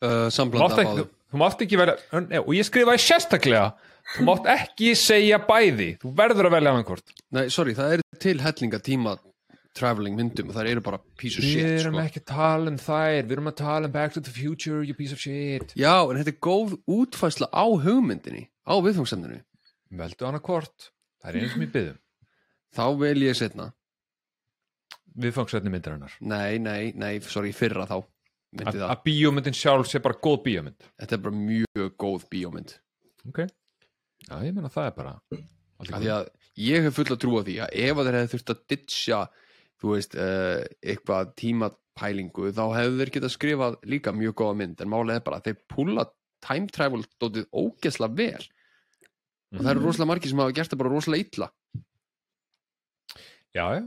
Uh, 0.00 0.26
Samblanda 0.32 0.80
ekki, 0.82 1.04
þú 1.30 1.42
mátt 1.42 1.62
ekki 1.66 1.78
vera 1.80 1.96
og 2.42 2.52
ég 2.56 2.66
skrifaði 2.68 3.02
sérstaklega. 3.04 3.68
Þú 4.14 4.26
mátt 4.28 4.50
ekki 4.52 4.92
segja 4.98 5.40
bæði. 5.42 5.96
Þú 6.02 6.12
verður 6.18 6.48
að 6.48 6.54
velja 6.54 6.74
annað 6.74 6.90
hvort 6.92 7.16
Nei, 7.34 7.46
sorry, 7.50 7.74
það 7.74 7.96
er 7.96 8.04
til 8.22 8.36
hellinga 8.44 8.78
tíma 8.86 9.16
traveling 9.76 10.16
myndum 10.16 10.52
og 10.52 10.56
það 10.56 10.70
eru 10.70 10.82
bara 10.86 11.00
piece 11.20 11.40
of 11.40 11.44
við 11.44 11.56
shit 11.56 11.80
erum 11.82 11.98
sko. 11.98 12.04
ekki 12.06 12.22
að 12.22 12.28
tala 12.30 12.70
um 12.70 12.78
þær. 12.80 13.18
Við 13.26 13.34
erum 13.36 13.50
að 13.50 13.56
tala 13.60 13.90
um 13.90 13.94
Back 13.96 14.14
to 14.14 14.22
the 14.24 14.32
Future 14.32 14.80
you 14.86 14.94
piece 14.96 15.12
of 15.12 15.20
shit. 15.20 15.74
Já, 15.76 15.98
en 16.06 16.20
þetta 16.20 16.32
er 16.32 16.40
góð 16.46 16.78
útfæsla 16.86 17.50
á 17.50 17.66
hugmyndinni 17.66 18.46
á 18.64 18.74
viðfangsefninu. 18.86 19.42
Veldu 20.00 20.28
annað 20.30 20.46
hvort, 20.48 20.90
það 21.22 21.30
er 21.32 21.40
eins 21.42 21.52
sem 21.54 21.66
ég 21.66 21.74
byggðum 21.74 22.00
Þá 22.76 22.86
vel 23.00 23.18
ég 23.24 23.36
setna 23.38 23.70
viðfangsvætni 25.16 25.72
myndarinnar. 25.72 26.16
Nei, 26.20 26.58
nei, 26.60 26.92
nei, 26.98 27.14
sorry, 27.24 27.52
fyrra 27.56 27.86
þá 27.88 28.02
myndi 28.58 28.72
að, 28.72 28.80
það. 28.82 28.90
að 28.94 29.02
bíómyndin 29.06 29.56
sjálf 29.58 29.88
sé 29.90 30.00
bara 30.04 30.18
góð 30.26 30.38
bíómynd. 30.46 30.88
Þetta 31.00 31.16
er 31.18 31.22
bara 31.26 31.36
mjög 31.40 31.90
góð 32.02 32.26
bíómynd. 32.32 32.74
Ok, 33.28 33.38
já 34.28 34.34
ég 34.46 34.54
meina 34.56 34.70
það 34.72 34.86
er 34.90 34.94
bara 34.96 35.14
því 35.86 36.10
að 36.16 36.28
ég 36.56 36.82
hef 36.86 36.94
full 36.96 37.10
að 37.12 37.20
trúa 37.20 37.42
því 37.44 37.56
að 37.66 37.74
ef 37.86 37.96
að 38.00 38.06
þeir 38.08 38.18
hefði 38.20 38.32
þurft 38.34 38.52
að 38.54 38.60
ditcha 38.72 39.18
þú 39.82 39.90
veist, 39.92 40.14
uh, 40.16 40.62
eitthvað 40.80 41.32
tímapælingu 41.36 42.52
þá 42.56 42.62
hefðu 42.78 43.00
þeir 43.02 43.10
getað 43.18 43.34
skrifað 43.34 43.74
líka 43.84 44.12
mjög 44.16 44.34
góða 44.40 44.56
mynd. 44.62 44.80
En 44.80 44.88
málið 44.88 45.18
er 45.18 45.24
bara 45.26 45.36
að 45.42 45.50
þeir 45.50 45.58
púla 45.74 46.06
time 46.46 46.70
travel 46.72 47.02
dótið 47.20 47.46
ógesla 47.52 48.08
vel. 48.08 48.46
Og 49.52 49.60
það 49.60 49.70
eru 49.70 49.80
Mhm. 49.80 49.86
rosalega 49.86 50.08
margir 50.10 50.28
sem 50.32 50.38
hafa 50.38 50.52
gert 50.56 50.70
það 50.72 50.78
bara 50.80 50.90
rosalega 50.94 51.24
illa. 51.28 51.50
Já, 53.56 53.66
já. 53.76 53.84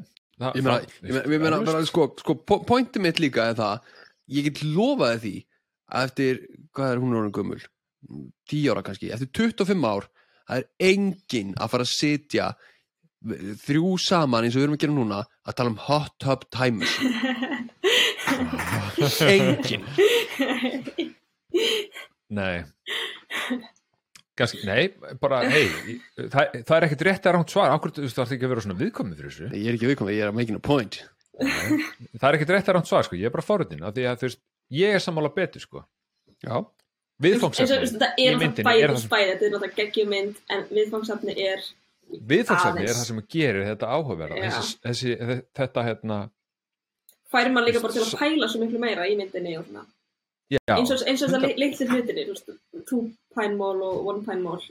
Ég 0.55 0.63
meina, 0.63 1.83
sko, 1.85 2.05
sko, 2.21 2.35
po- 2.47 2.61
pointið 2.63 3.01
mitt 3.03 3.19
líka 3.19 3.49
er 3.51 3.55
það 3.59 3.81
ég 4.29 4.47
get 4.49 4.63
lofaði 4.63 5.19
því 5.23 5.35
að 5.89 6.07
eftir, 6.09 6.41
hvað 6.75 6.93
er 6.93 7.03
hún 7.03 7.17
orðin 7.17 7.35
gömul? 7.35 7.61
10 8.49 8.71
ára 8.71 8.83
kannski, 8.85 9.09
eftir 9.11 9.29
25 9.35 9.87
ár 9.89 10.07
það 10.49 10.61
er 10.61 10.67
enginn 10.89 11.55
að 11.59 11.71
fara 11.73 11.85
að 11.85 11.91
sitja 11.93 12.45
þrjú 13.65 13.97
saman 13.99 14.45
eins 14.47 14.55
og 14.55 14.61
við 14.61 14.67
erum 14.69 14.77
að 14.77 14.83
gera 14.85 14.95
núna 14.95 15.19
að 15.43 15.57
tala 15.59 15.73
um 15.73 15.81
hot 15.89 16.13
tub 16.23 16.45
time 16.55 16.79
machine 16.79 17.11
enginn. 19.35 19.83
Nei. 22.29 22.63
Ganski, 24.39 24.63
Nei, 24.63 24.93
bara, 25.19 25.41
hei 25.51 25.65
það, 26.15 26.61
það 26.63 26.75
er 26.77 26.85
ekkert 26.87 27.05
rétt 27.09 27.25
að 27.27 27.35
ránt 27.35 27.51
svar. 27.51 27.73
Akkur 27.75 27.91
þú 27.97 28.05
er 28.07 28.35
ekki 28.37 28.47
að 28.47 28.53
vera 28.53 28.63
svona 28.63 28.79
viðkomið 28.79 29.19
fyrir 29.19 29.33
þessu? 29.33 29.49
Ég 29.51 29.67
er 29.67 29.75
ekki 29.75 29.89
viðkomið, 29.91 30.15
ég 30.15 30.29
er 30.29 30.37
making 30.37 30.59
a 30.59 30.63
point 30.63 31.01
Það 31.39 32.27
er 32.29 32.37
ekkert 32.37 32.53
rétt 32.55 32.69
að 32.71 32.75
ránt 32.77 32.89
svar, 32.89 33.05
sko, 33.07 33.15
ég 33.19 33.29
er 33.29 33.33
bara 33.35 33.45
fárutin 33.45 33.83
af 33.87 33.93
því 33.95 34.05
að 34.11 34.17
þú 34.21 34.27
veist, 34.29 34.41
ég 34.79 34.95
er 34.97 35.03
sammála 35.03 35.31
betur, 35.35 35.63
sko. 35.63 35.83
Já. 36.43 36.55
Viðfangsefni. 37.19 37.77
Þetta 37.91 38.07
er 38.15 38.19
í 38.19 38.25
náttúrulega 38.25 38.39
myndinni 38.39 38.65
bæði 38.69 38.83
er 38.83 38.89
og 38.89 38.95
það 38.95 39.01
sem 39.01 39.09
spæði 39.09 39.29
þetta 39.29 39.45
er 39.47 39.53
náttúrulega 39.53 39.77
geggjumynd 39.79 40.35
en 40.55 40.61
viðfangsefni 40.71 41.35
er 41.49 41.63
Viðfangsefni 42.29 42.83
er 42.87 42.93
það 42.95 43.07
sem 43.09 43.19
gerir 43.35 43.65
þetta 43.67 43.89
áhugaverða 43.95 44.37
þessi, 44.45 44.77
þessi, 44.87 45.41
þetta 45.59 45.83
hérna 45.89 46.19
færi 47.29 47.51
mann 47.53 47.67
líka 47.67 47.81
bara 47.83 47.93
til 47.97 48.05
að 48.05 48.15
pæla 48.23 48.47
svo 48.49 48.61
miklu 48.63 48.79
meira 48.81 49.03
í 49.11 49.17
myndinni 49.19 49.57
og 49.59 49.67
svona. 49.67 49.83
Já, 50.49 50.61
eins 50.79 50.89
og, 50.95 51.03
eins 51.05 51.21
og 51.21 51.29
hundra- 51.29 51.51
þetta 51.51 51.61
litlir 51.61 51.91
hlutinni 51.93 52.23
þú 52.25 52.33
veist, 52.33 52.55
two 52.89 53.01
pine 53.35 53.59
mall 53.59 53.83
og 53.85 54.07
one 54.13 54.23
pine 54.25 54.41
mall 54.41 54.63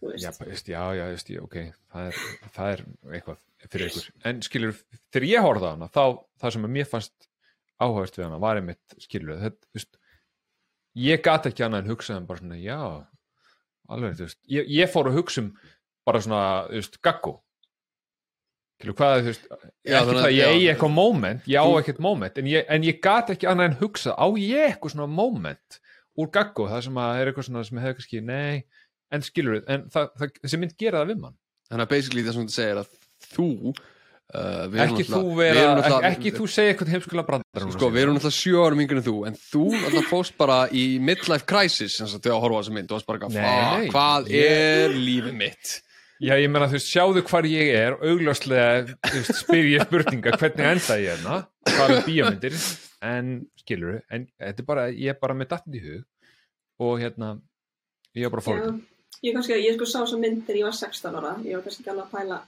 Já, 0.00 0.30
veist, 0.40 0.68
já, 0.68 0.80
já, 0.96 1.04
veist, 1.12 1.30
ok, 1.44 1.56
það 1.92 2.06
er, 2.08 2.20
það 2.54 2.70
er 2.72 2.82
eitthvað 3.12 3.40
fyrir 3.68 3.90
ykkur. 3.90 4.06
En 4.30 4.38
skilur, 4.44 4.78
þegar 5.12 5.26
ég 5.28 5.44
horfði 5.44 5.68
á 5.68 5.72
hana, 5.74 5.88
þá, 5.92 6.04
það 6.40 6.54
sem 6.54 6.64
mér 6.76 6.88
fannst 6.88 7.28
áhugast 7.80 8.16
við 8.16 8.26
hana 8.26 8.38
var 8.40 8.60
einmitt, 8.60 8.96
skilur, 9.00 9.36
þetta, 9.42 9.68
þú 9.68 9.80
veist, 9.80 10.00
ég 11.04 11.22
gat 11.26 11.50
ekki 11.50 11.66
annað 11.66 11.84
en 11.84 11.92
hugsa 11.92 12.16
um 12.16 12.30
bara 12.30 12.40
svona, 12.40 12.58
já, 12.60 12.80
alveg, 13.92 14.16
þú 14.16 14.26
veist, 14.30 14.40
ég, 14.56 14.72
ég 14.80 14.92
fór 14.94 15.12
að 15.12 15.20
hugsa 15.20 15.44
um 15.44 15.52
bara 16.08 16.24
svona, 16.24 16.42
þú 16.70 16.80
veist, 16.80 17.00
gaggo. 17.04 17.36
Skilu, 18.80 18.96
hvað, 18.96 19.14
þú 19.20 19.32
veist, 19.34 19.46
Já, 19.84 19.98
ekki 20.00 20.16
það, 20.16 20.32
ég 20.32 20.54
eigi 20.54 20.68
eitthvað 20.72 20.96
moment, 20.96 21.48
ég 21.52 21.60
á 21.60 21.68
ekkert 21.76 22.04
moment, 22.08 22.40
en 22.40 22.48
ég, 22.48 22.64
en 22.72 22.88
ég 22.88 23.00
gat 23.04 23.32
ekki 23.34 23.48
annað 23.52 23.74
en 23.74 23.80
hugsa, 23.82 24.16
á 24.16 24.26
ég 24.40 24.70
eitthvað 24.70 24.96
svona 24.96 25.12
moment 25.12 25.80
úr 26.16 26.30
gaggo, 26.32 26.64
það 26.72 26.86
sem 26.88 27.00
að 27.04 27.18
er 27.18 27.30
eitthvað 27.30 27.50
svona 27.50 27.66
sem 27.68 27.80
hefur 27.84 27.98
kannski, 28.00 28.22
nei, 28.24 28.62
en 29.10 29.24
skilur 29.26 29.60
en 29.66 29.86
það, 29.92 30.10
það, 30.20 30.34
þessi 30.44 30.60
mynd 30.62 30.76
gera 30.80 31.02
það 31.02 31.12
við 31.14 31.22
mann. 31.24 31.38
Þannig 31.70 31.86
að 31.86 31.94
basically 31.94 32.26
það 32.26 32.36
sem 32.36 32.46
þú 32.50 32.54
segir 32.56 32.80
að 32.80 32.94
þú 33.30 33.48
uh, 33.70 34.64
við 34.70 34.80
erum 34.84 34.96
Ekki 34.96 35.06
þú 35.10 35.20
vera, 35.38 35.58
við 35.58 35.62
erum 35.64 35.82
ekki, 35.84 36.00
ekki 36.10 36.32
þú 36.38 36.48
segja 36.54 36.72
eitthvað 36.74 36.94
heimskulega 36.94 37.28
brandar. 37.28 37.68
Sko, 37.74 37.90
við 37.90 38.02
erum 38.04 38.16
náttúrulega 38.18 38.38
sjö 38.38 38.64
árum 38.64 38.82
yngri 38.86 38.98
en 39.00 39.06
þú 39.06 39.14
en 39.30 39.38
þú 39.44 39.66
náttúrulega 39.76 40.10
fóst 40.10 40.38
bara 40.40 40.58
í 40.70 40.86
midlife 41.02 41.46
crisis 41.50 41.98
sem 42.00 42.10
sagt, 42.10 42.24
þegar 42.26 42.38
að 42.38 42.44
horfa 42.46 42.58
á 42.58 42.60
þessa 42.62 42.74
mynd, 42.78 42.90
þú 42.90 42.98
varst 42.98 43.10
bara 43.10 43.20
Nei, 43.20 43.28
eitthvað, 43.28 43.54
nei, 43.60 43.86
"Fuck, 43.86 43.94
hvað 43.94 44.34
er 44.40 44.98
lífið 44.98 45.38
mitt 45.44 45.78
Já, 46.20 46.34
ég 46.36 46.50
meina, 46.52 46.66
þú 46.68 46.76
veist, 46.76 46.90
sjáðu 46.92 47.22
hvar 47.24 47.46
ég 47.48 47.70
er, 47.72 47.94
augljóslega, 47.96 48.96
þú 49.06 49.12
veist, 49.14 49.38
spyr 49.38 49.68
ég 49.70 49.86
spurninga, 49.86 50.34
hvernig 50.36 50.66
enda 50.68 50.96
ég 51.00 51.14
hérna, 51.14 51.36
hvað 51.64 51.92
er 51.94 52.02
bíómyndir, 52.04 52.56
en, 53.08 53.30
skilur 53.62 54.02
en 54.12 54.26
þetta 54.36 54.60
er 54.60 54.66
bara, 54.68 54.84
ég 54.92 55.14
er 55.14 55.16
bara 55.22 55.36
með 55.38 55.48
dattinn 55.54 55.78
í 55.78 55.80
hug 55.86 56.02
og 56.84 57.00
hérna, 57.00 57.30
ég 58.12 58.28
er 58.28 58.34
bara 58.34 58.44
fórhundin. 58.44 58.82
Ég, 59.24 59.34
kannski, 59.36 59.58
ég 59.60 59.76
sko 59.76 59.88
sá 59.88 60.00
þessa 60.00 60.18
mynd 60.20 60.42
þegar 60.46 60.60
ég 60.60 60.68
var 60.68 60.76
16 60.78 61.20
ára. 61.20 61.32
Ég 61.44 61.56
var 61.56 61.64
kannski 61.66 61.84
ekki 61.84 61.92
alveg 61.92 62.06
að 62.06 62.14
pæla 62.16 62.40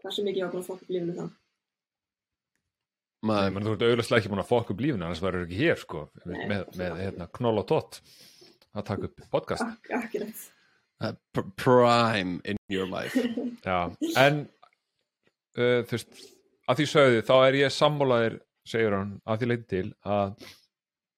hversu 0.00 0.24
mikið 0.24 0.40
ég 0.40 0.46
var 0.46 0.52
búin 0.54 0.64
að 0.64 0.70
fokka 0.70 0.86
upp 0.86 0.94
lífinu 0.94 1.16
þá. 1.16 1.24
Nei, 3.30 3.50
menn 3.52 3.66
þú 3.66 3.74
ert 3.74 3.84
augljóslega 3.84 4.22
ekki 4.22 4.32
búin 4.32 4.42
að 4.42 4.48
fokka 4.48 4.74
upp 4.74 4.84
lífinu, 4.84 5.04
annars 5.04 5.22
verður 5.24 5.46
ekki 5.46 5.58
hér, 5.60 5.80
sko, 5.80 6.06
Nei, 6.24 6.38
með, 6.48 6.62
með, 6.80 6.94
hérna, 7.04 7.26
knoll 7.36 7.60
og 7.60 7.66
tott 7.68 8.00
að 8.70 8.86
taka 8.88 9.10
upp 9.10 9.26
podcast. 9.34 9.66
Ak 9.66 9.90
akkurat. 9.98 10.46
Uh, 11.00 11.12
pr- 11.34 11.50
prime 11.56 12.38
in 12.44 12.60
your 12.72 12.88
life. 12.88 13.16
Já, 13.66 13.90
en 14.20 14.46
uh, 15.58 15.82
þú 15.88 15.96
veist, 15.96 16.22
að 16.68 16.80
því 16.80 16.88
sögðu 16.94 17.26
þá 17.28 17.34
er 17.40 17.58
ég 17.60 17.76
sammálaðir, 17.76 18.38
segir 18.68 18.96
hann 18.96 19.12
að 19.24 19.42
því 19.42 19.50
leiti 19.50 19.68
til 19.74 19.86
að 20.06 20.48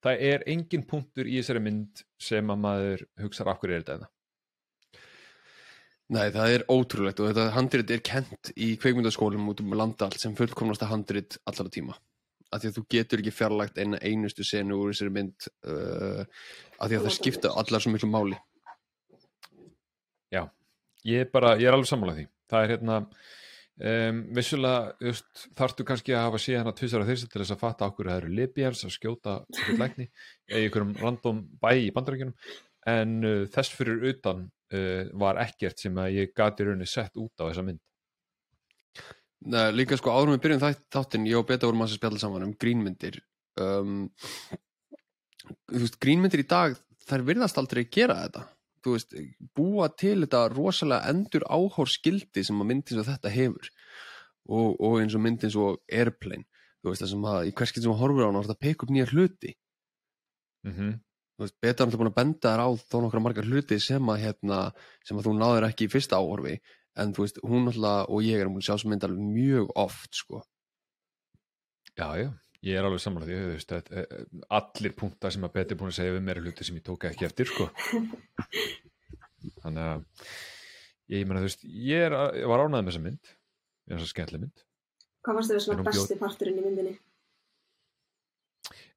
það 0.03 0.25
er 0.33 0.45
engin 0.51 0.85
punktur 0.89 1.29
í 1.29 1.39
þessari 1.39 1.63
mynd 1.63 2.03
sem 2.23 2.51
að 2.51 2.63
maður 2.63 3.07
hugsa 3.23 3.47
af 3.47 3.61
hverju 3.61 3.77
er 3.77 3.85
þetta? 3.85 3.99
eða 4.01 4.22
Nei, 6.11 6.27
það 6.35 6.55
er 6.55 6.65
ótrúlegt 6.73 7.21
og 7.23 7.29
þetta 7.31 7.53
handrit 7.55 7.91
er 7.95 8.01
kent 8.05 8.51
í 8.59 8.73
kveikmyndaskólum 8.81 9.47
út 9.53 9.63
um 9.63 9.77
landa 9.79 10.09
allt 10.09 10.21
sem 10.21 10.35
fullkomnasta 10.37 10.89
handrit 10.91 11.39
allara 11.49 11.73
tíma. 11.73 11.95
Af 12.53 12.61
því 12.61 12.69
að 12.69 12.79
þú 12.79 12.83
getur 12.93 13.23
ekki 13.23 13.33
fjarlægt 13.33 13.79
eina 13.81 14.01
einustu 14.05 14.45
senu 14.45 14.81
úr 14.83 14.91
þessari 14.93 15.15
mynd 15.15 15.47
uh, 15.65 16.25
af 16.77 16.91
því 16.91 16.99
að 16.99 17.07
það 17.07 17.15
skipta 17.17 17.53
allar 17.63 17.85
svo 17.85 17.95
miklu 17.95 18.11
máli. 18.13 18.41
Já, 20.33 20.43
ég 21.09 21.25
er 21.25 21.31
bara, 21.33 21.55
ég 21.61 21.71
er 21.71 21.77
alveg 21.79 21.89
sammálað 21.89 22.21
því. 22.21 22.27
Það 22.53 22.67
er 22.67 22.75
hérna 22.75 22.99
um, 22.99 24.21
vissulega, 24.37 25.15
þarftu 25.63 25.87
kannski 25.89 26.17
að 26.17 26.27
hafa 26.27 26.43
síðan 26.45 26.73
að 26.75 26.79
tvisara 26.83 27.09
þessi 27.09 27.31
til 27.31 27.41
þess 27.41 27.55
að 27.57 27.63
fatta 27.63 27.89
okkur 27.89 28.11
að 28.11 28.19
það 28.19 28.23
eru 28.23 28.37
libyans 28.43 28.85
að 28.85 28.97
skjóta 28.99 29.39
okkur 29.47 29.81
lækni 29.81 30.11
eða 30.51 30.61
einhverjum 30.67 30.97
random 31.01 31.45
bæ 31.63 31.71
í 31.79 31.93
bandarækjunum 31.97 32.37
en 32.93 33.17
uh, 33.25 33.47
þess 33.55 33.79
fyrir 33.79 34.05
utan 34.13 34.51
uh, 34.73 35.09
var 35.19 35.41
ekkert 35.43 35.83
sem 35.83 35.99
að 36.01 36.19
ég 36.19 36.33
gati 36.37 36.67
rauninni 36.67 36.89
sett 36.89 37.19
út 37.21 37.33
á 37.41 37.49
þessa 37.49 37.65
mynd. 37.67 37.83
Nei, 39.53 39.73
líka 39.75 39.99
sko 39.99 40.15
árum 40.15 40.37
við 40.37 40.45
byrjum 40.45 40.63
þáttinn 40.95 41.27
ég 41.27 41.41
og 41.41 41.49
Beta 41.49 41.67
vorum 41.67 41.83
að 41.83 41.97
spjalla 41.97 42.21
saman 42.23 42.47
um 42.47 42.55
grínmyndir. 42.55 43.19
Um, 43.59 44.05
þú 45.43 45.83
veist, 45.83 45.99
grínmyndir 46.03 46.45
í 46.45 46.49
dag 46.49 46.77
þær 47.09 47.27
virðast 47.27 47.59
aldrei 47.59 47.83
gera 47.91 48.21
þetta. 48.23 48.45
Þú 48.83 48.95
veist, 48.95 49.17
búa 49.59 49.89
til 49.99 50.21
þetta 50.23 50.45
rosalega 50.53 51.11
endur 51.11 51.45
áhórskildi 51.51 52.47
sem 52.47 52.63
að 52.63 52.71
myndin 52.71 52.99
sem 52.99 53.09
þetta 53.11 53.35
hefur. 53.35 53.69
Og, 54.47 54.79
og 54.79 55.01
eins 55.03 55.15
og 55.15 55.23
myndin 55.23 55.53
svo 55.55 55.77
Airplane 55.91 56.47
þú 56.83 56.91
veist, 56.91 57.05
það 57.05 57.13
sem 57.13 57.27
að 57.31 57.49
í 57.49 57.55
hverskið 57.59 57.85
sem 57.87 57.95
að 57.95 58.01
horfur 58.03 58.27
á 58.27 58.29
hana 58.29 58.45
það 58.49 58.61
peka 58.67 58.87
upp 58.87 58.93
nýja 58.95 59.09
hluti. 59.13 59.57
Mm 60.67 60.73
þú 61.37 61.47
veist, 61.47 61.59
Beta 61.65 61.83
er 61.83 61.89
alltaf 61.89 62.01
búin 62.01 62.13
að 62.13 62.19
benda 62.21 62.53
þér 62.53 62.63
á 62.63 62.69
þó 62.83 62.97
nokkra 63.01 63.25
margar 63.25 63.49
hluti 63.49 63.79
sem 63.83 64.15
að 64.15 64.23
hérna, 64.27 64.63
sem 65.07 65.19
að 65.19 65.29
þú 65.29 65.35
náður 65.39 65.69
ekki 65.69 65.89
í 65.89 65.93
fyrsta 65.93 66.21
áhorfi 66.21 66.59
en 67.03 67.13
þú 67.17 67.27
veist, 67.27 67.43
hún 67.49 67.71
alltaf 67.73 68.13
og 68.13 68.25
ég 68.27 68.41
erum 68.43 68.57
búin 68.57 68.65
að 68.65 68.71
sjá 68.71 68.83
sem 68.83 68.93
mynd 68.93 69.07
alveg 69.09 69.29
mjög 69.33 69.71
oft 69.81 70.21
sko 70.21 70.43
Já, 71.93 72.07
já, 72.17 72.31
ég 72.65 72.79
er 72.79 72.87
alveg 72.89 73.03
sammála 73.05 73.29
því, 73.29 73.39
þú 73.43 73.49
veist, 73.53 73.73
að, 73.77 73.91
að, 74.01 74.23
allir 74.57 74.95
punktar 74.97 75.35
sem 75.35 75.45
að 75.45 75.53
Betty 75.59 75.75
er 75.75 75.81
búin 75.83 75.91
að 75.93 75.99
segja 75.99 76.15
við 76.15 76.23
mér 76.25 76.41
er 76.41 76.47
hluti 76.47 76.65
sem 76.65 76.79
ég 76.79 76.85
tók 76.87 77.05
ekki 77.11 77.27
eftir, 77.29 77.51
sko. 77.51 77.67
Þannig 79.63 79.83
að, 79.85 80.07
ég 81.13 81.27
meina, 81.29 81.43
þú 81.43 81.51
veist, 81.51 81.67
ég, 81.69 82.07
er, 82.07 82.17
ég 82.41 82.49
var 82.49 82.65
ánægð 82.65 82.79
með 82.79 82.89
þessa 82.89 83.05
mynd, 83.05 83.33
ég 83.35 83.93
er 83.93 84.01
þess 84.01 84.09
að 84.09 84.13
skemmtileg 84.15 84.45
mynd. 84.47 84.65
Hvað 85.23 85.39
fannst 85.39 85.53
þér 85.53 85.61
En 85.61 85.65
svona 85.67 85.87
besti 85.91 86.19
parturinn 86.23 86.63
í 86.63 86.65
myndinni? 86.65 86.97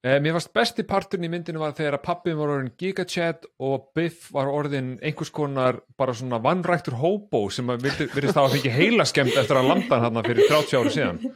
Eh, 0.06 0.20
mér 0.22 0.36
fannst 0.36 0.52
besti 0.54 0.84
parturinn 0.86 1.26
í 1.26 1.30
myndinu 1.34 1.58
var 1.58 1.72
þegar 1.74 1.96
að 1.98 2.04
pappin 2.06 2.36
var 2.38 2.52
orðin 2.54 2.68
gigachat 2.78 3.48
og 3.66 3.88
Biff 3.98 4.28
var 4.36 4.52
orðin 4.54 4.92
einhvers 5.02 5.32
konar 5.34 5.80
bara 5.98 6.14
svona 6.14 6.38
vannræktur 6.44 6.94
hóbó 7.00 7.48
sem 7.50 7.72
virðist 7.72 8.36
það 8.36 8.44
að 8.44 8.54
fengi 8.54 8.74
heila 8.76 9.08
skemmt 9.10 9.34
eftir 9.42 9.58
að 9.58 9.72
landa 9.72 9.98
hann 10.04 10.20
fyrir 10.28 10.46
30 10.52 10.78
ára 10.82 10.96
síðan. 10.98 11.22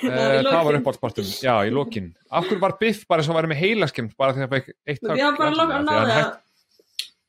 Eh, 0.00 0.38
það 0.46 0.62
var 0.64 0.76
uppáhaldsparturinn, 0.78 1.32
já, 1.44 1.52
í 1.68 1.72
lokin. 1.76 2.06
Hverju 2.32 2.56
var 2.62 2.72
Biff 2.80 3.02
bara 3.10 3.20
sem 3.20 3.36
var 3.36 3.44
með 3.50 3.58
heila 3.60 3.88
skemmt 3.90 4.14
bara 4.16 4.32
þegar 4.32 4.46
það 4.46 4.54
fekk 4.54 4.70
eitt 4.88 5.02
Því 5.02 5.24
hann 5.26 5.36
bara 5.36 5.50
loka 5.58 5.66
að 5.66 5.68
Því 5.68 5.76
að 5.76 5.84
náði 5.90 6.14
hann 6.14 6.22
að 6.22 6.30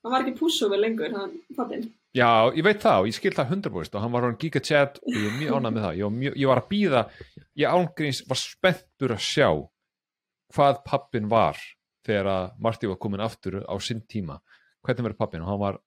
hann 0.05 0.13
var 0.13 0.23
ekki 0.23 0.33
pússover 0.37 0.79
lengur, 0.79 1.11
hann 1.17 1.33
pappin. 1.57 1.83
Já, 2.15 2.29
ég 2.55 2.63
veit 2.63 2.79
það 2.79 3.03
og 3.03 3.09
ég 3.11 3.17
skil 3.17 3.33
það 3.35 3.51
100% 3.57 3.97
og 3.97 4.05
hann 4.05 4.15
var 4.15 4.29
hann 4.29 4.39
gigachat 4.39 5.01
og 5.03 5.17
ég 5.17 5.27
er 5.27 5.35
mjög 5.41 5.57
ánægð 5.57 5.75
með 5.75 5.85
það 5.85 5.99
ég 5.99 6.05
var, 6.07 6.15
mjög, 6.21 6.39
ég 6.39 6.53
var 6.53 6.61
að 6.61 6.71
býða, 6.71 7.03
ég 7.59 7.75
ángríns 7.81 8.23
var 8.31 8.39
spenntur 8.39 9.15
að 9.17 9.21
sjá 9.27 9.49
hvað 10.55 10.81
pappin 10.87 11.29
var 11.31 11.59
þegar 12.05 12.29
að 12.31 12.45
Marti 12.65 12.89
var 12.89 12.99
komin 13.01 13.23
aftur 13.23 13.61
á 13.61 13.75
sinn 13.83 14.01
tíma. 14.09 14.39
Hvernig 14.81 15.07
verður 15.07 15.21
pappin 15.21 15.45
og 15.45 15.51
hann 15.51 15.61
var 15.61 15.79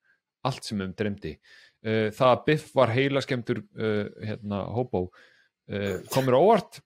allt 0.47 0.67
sem 0.67 0.81
um 0.85 0.93
dremdi 0.95 1.35
uh, 1.35 2.09
það 2.15 2.31
að 2.31 2.43
Biff 2.49 2.73
var 2.77 2.93
heila 2.95 3.23
skemmtur 3.25 3.63
uh, 3.65 4.07
hérna, 4.25 4.65
hobo 4.75 5.07
uh, 5.09 6.01
kom 6.13 6.27
mér 6.29 6.39
á 6.39 6.41
óvart. 6.41 6.81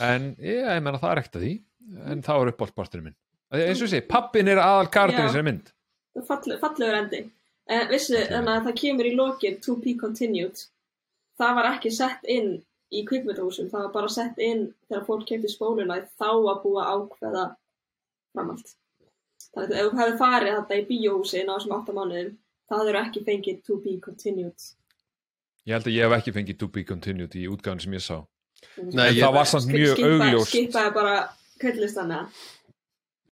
En 0.00 0.32
ég, 0.40 0.62
ég 0.64 0.82
menna 0.82 1.00
það 1.00 1.12
er 1.12 1.22
ekkert 1.22 1.38
að 1.38 1.46
því. 1.46 1.52
En 2.08 2.22
það 2.24 2.38
var 2.40 2.50
uppáhaldsparturinn 2.52 3.06
minn. 3.10 3.18
Eins 3.52 3.82
og 3.84 3.90
segi, 3.92 4.06
pappin 4.08 4.48
er 4.48 4.60
aðal 4.62 4.88
Já. 4.88 5.26
þessari 5.26 5.44
mynd. 5.44 5.72
Falleg, 6.28 6.60
fallegur 6.60 6.96
endi. 6.96 7.22
Eh, 7.68 7.82
vissu, 7.90 8.16
þannig 8.16 8.52
að 8.54 8.68
það 8.68 8.78
kemur 8.80 9.08
í 9.08 9.12
lokin 9.16 9.58
to 9.64 9.76
be 9.82 9.92
continued. 10.00 10.62
Það 11.40 11.58
var 11.58 11.68
ekki 11.74 11.92
sett 11.94 12.24
inn 12.32 12.54
í 12.92 13.02
kvikmyndahúsum, 13.08 13.70
það 13.72 13.86
var 13.86 13.92
bara 13.96 14.10
sett 14.12 14.38
inn 14.42 14.66
þegar 14.88 15.06
fólk 15.08 15.26
kemdi 15.28 15.48
spóluna 15.52 15.96
þá 16.20 16.28
að 16.30 16.60
búa 16.66 16.84
ákveða 16.92 17.44
framhald. 18.36 18.72
Þannig 19.52 19.72
að 19.72 19.80
ef 19.82 19.90
þú 19.92 19.98
hefði 20.02 20.18
farið 20.20 20.54
þetta 20.58 20.78
í 20.80 20.84
bíóhúsin 20.90 21.50
á 21.50 21.54
þessum 21.56 21.74
8 21.78 21.96
mánuðum, 21.98 22.30
það 22.72 22.90
eru 22.92 23.00
ekki 23.02 23.24
fengið 23.26 23.58
to 23.68 23.78
be 23.84 23.96
continued. 24.04 24.68
Ég 25.68 25.76
held 25.76 25.86
að 25.90 25.96
ég 25.96 26.06
hef 26.08 26.16
ekki 26.18 26.34
fengið 26.38 26.58
to 26.62 26.68
be 26.74 26.84
continued 26.88 27.36
í 27.38 27.44
útgáðan 27.52 27.82
sem 27.84 27.96
ég 27.98 28.04
sá. 28.04 28.16
Nei, 28.78 29.08
en 29.08 29.14
ég- 29.16 29.22
það 29.22 29.34
var 29.36 29.48
samt 29.50 29.68
mjög 29.72 30.00
augljóst. 30.06 30.50
Skipaði 30.52 30.94
bara 30.96 31.14
kvöldlistan 31.60 32.14
eða? 32.16 32.26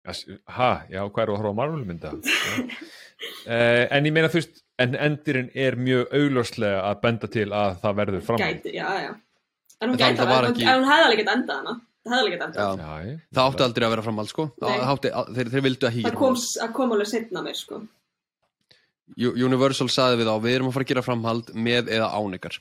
Ha, 0.07 0.71
já, 0.87 1.01
hvað 1.11 1.23
er 1.25 1.31
að 1.33 1.37
horfa 1.41 1.51
á 1.51 1.59
Marvel-mynda? 1.59 2.13
uh, 2.15 3.85
en 3.97 4.07
ég 4.07 4.15
meina 4.15 4.29
þú 4.31 4.39
veist, 4.39 4.61
en 4.79 4.95
endirinn 4.95 5.49
er 5.55 5.75
mjög 5.81 6.13
augljóslega 6.15 6.83
að 6.91 7.01
benda 7.03 7.31
til 7.33 7.47
að 7.51 7.79
það 7.83 7.97
verður 8.01 8.27
fram. 8.29 8.39
Gæti, 8.43 8.75
já, 8.77 8.87
já. 9.03 9.13
En 9.81 9.91
hún 9.91 10.01
En 10.01 10.01
það- 10.01 10.17
það 10.17 10.27
var 10.31 10.45
alveg, 10.45 10.57
ekki- 10.57 10.67
en 10.73 10.81
hún 10.83 10.89
hefði 10.91 11.05
alveg 11.07 11.19
getað 11.21 11.37
endað 11.41 11.57
hana. 11.61 11.75
Það 12.07 12.13
hefði 12.13 12.23
alveg 12.23 12.33
getað 12.37 12.47
endað. 12.47 12.79
Já, 12.79 13.19
það 13.37 13.51
átti 13.51 13.65
aldrei 13.67 13.85
að 13.87 13.91
vera 13.97 14.03
framhald 14.07 14.29
sko 14.31 14.45
það 14.63 14.85
átti, 14.93 15.11
þeir, 15.37 15.49
þeir 15.53 15.65
vildu 15.67 15.87
ekki 15.91 16.03
Það 16.03 16.11
gera 16.11 16.21
kom, 16.23 16.35
það 16.35 16.73
kom 16.79 16.93
alveg 16.97 17.07
setna 17.11 17.43
mér, 17.43 17.57
sko. 17.57 17.81
Universal 19.47 19.89
saði 19.93 20.19
við 20.23 20.29
á, 20.31 20.37
við 20.43 20.57
erum 20.57 20.69
að 20.71 20.75
fara 20.77 20.85
að 20.87 20.91
gera 20.91 21.03
framhald 21.07 21.51
með 21.55 21.91
eða 21.95 22.09
án 22.11 22.35
ykkar 22.39 22.57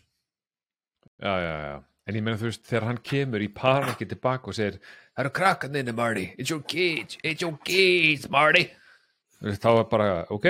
Já, 1.15 1.33
já, 1.41 1.53
já. 1.65 1.75
En 2.05 2.13
ég 2.19 2.21
meina 2.25 2.37
þú 2.37 2.49
veist, 2.51 2.65
þegar 2.67 2.83
hann 2.85 2.97
kemur 3.01 3.41
í 3.41 3.47
parvekki 3.55 4.05
tilbaka 4.11 4.51
og 4.51 4.53
segir, 4.57 4.75
það 5.15 5.23
eru 5.23 5.31
krakkarnir, 5.39 5.93
Marty, 5.95 6.25
it's 6.37 6.51
your 6.51 6.59
kids, 6.61 7.17
it's 7.23 7.41
your 7.41 7.55
kids, 7.65 8.27
Marty. 8.29 8.67
Þá 9.41 9.69
er 9.79 9.87
bara, 9.89 10.09
ok, 10.29 10.45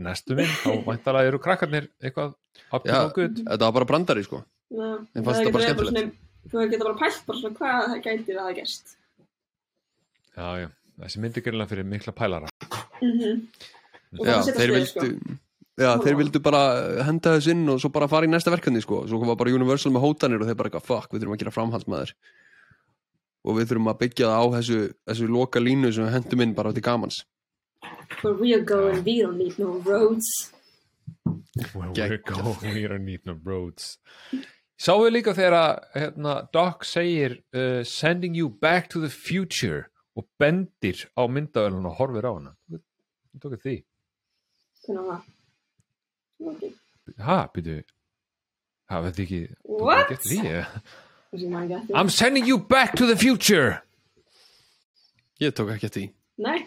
næstu 0.00 0.36
minn, 0.38 0.48
þá 0.62 0.78
væntalega 0.86 1.28
eru 1.32 1.38
krakkarnir 1.42 1.90
eitthvað 2.00 2.32
Já, 2.86 3.10
þetta 3.12 3.58
var 3.66 3.72
bara 3.72 3.84
brandari 3.90 4.24
sko 4.24 4.44
Já, 4.72 4.88
Þeim 5.12 5.24
fannst 5.26 5.40
þetta 5.42 5.54
bara 5.58 5.68
getur 5.68 5.90
skemmtilegt. 5.90 6.18
Þú 6.52 6.64
getað 6.72 6.86
bara 6.88 6.98
pælt 7.02 7.22
bara 7.28 7.38
svona 7.38 7.58
hvað 7.60 7.86
það 7.92 8.02
gæti 8.06 8.32
það 8.36 8.46
að 8.48 8.56
gerst. 8.58 8.96
Já, 10.32 10.46
já, 10.62 10.68
þessi 11.04 11.22
myndi 11.22 11.44
gerðilega 11.44 11.72
fyrir 11.74 11.88
mikla 11.92 12.14
pælara. 12.16 12.52
Mhm. 13.02 13.46
Og 14.20 14.26
Já, 14.28 14.36
þeir 14.48 14.72
vildu 14.76 15.38
Já, 15.80 15.96
þeir 16.04 16.16
vildu 16.18 16.40
bara 16.44 16.58
henda 17.06 17.30
þess 17.38 17.48
inn 17.48 17.62
og 17.72 17.78
svo 17.80 17.88
bara 17.92 18.04
fara 18.08 18.26
í 18.26 18.30
næsta 18.30 18.52
verkefni 18.52 18.82
sko 18.84 19.06
svo 19.08 19.16
var 19.24 19.38
bara 19.40 19.54
Universal 19.56 19.88
með 19.94 20.02
hótanir 20.04 20.42
og 20.42 20.48
þeir 20.50 20.58
bara 20.58 20.68
eitthvað 20.68 20.84
fuck, 20.84 21.08
við 21.14 21.22
þurfum 21.22 21.36
að 21.36 21.40
gera 21.40 21.54
framhald 21.54 21.86
með 21.88 22.02
þér 22.02 22.12
og 23.48 23.56
við 23.56 23.70
þurfum 23.70 23.88
að 23.88 23.96
byggja 24.02 24.28
það 24.28 24.36
á 24.36 24.44
þessu, 24.58 24.80
þessu 25.08 25.28
loka 25.32 25.62
línu 25.64 25.92
sem 25.96 26.04
við 26.04 26.12
hendum 26.18 26.44
inn 26.44 26.52
bara 26.58 26.74
til 26.76 26.84
gamans 26.84 27.22
Where 28.20 28.34
we 28.36 28.52
are 28.54 28.60
going, 28.62 29.02
we 29.02 29.22
don't 29.22 29.38
need 29.38 29.58
no 29.58 29.80
roads. 29.88 30.52
Where 31.72 31.88
we're 31.88 31.94
Geggjað. 31.96 32.36
going, 32.60 32.74
we 32.76 32.82
don't 32.86 33.04
need 33.08 33.24
no 33.24 33.38
roads 33.42 33.96
Sáðu 34.82 35.10
líka 35.12 35.34
þegar 35.36 35.54
að, 35.58 35.72
hérna, 35.94 36.32
Doc 36.54 36.86
segir 36.88 37.36
uh, 37.54 37.82
sending 37.86 38.34
you 38.34 38.48
back 38.50 38.88
to 38.90 39.00
the 39.02 39.10
future 39.12 39.84
og 40.18 40.26
bendir 40.42 41.04
á 41.14 41.22
myndavelun 41.30 41.86
og 41.88 41.94
horfir 42.00 42.26
á 42.26 42.32
hana? 42.34 42.52
Þú 42.72 43.42
tók 43.44 43.54
því. 43.62 43.76
Hvernig 44.82 45.04
var 45.06 45.20
það? 45.22 45.22
Þið 49.12 49.22
ekki. 49.24 49.40
What? 49.70 50.10
því. 50.26 50.66
I'm 51.96 52.10
sending 52.12 52.44
you 52.48 52.58
back 52.58 52.96
to 52.98 53.06
the 53.08 53.16
future. 53.16 53.78
Ég 55.40 55.54
tók 55.56 55.70
ekki 55.76 55.88
eftir 55.88 56.02
því. 56.02 56.08
Nei, 56.42 56.58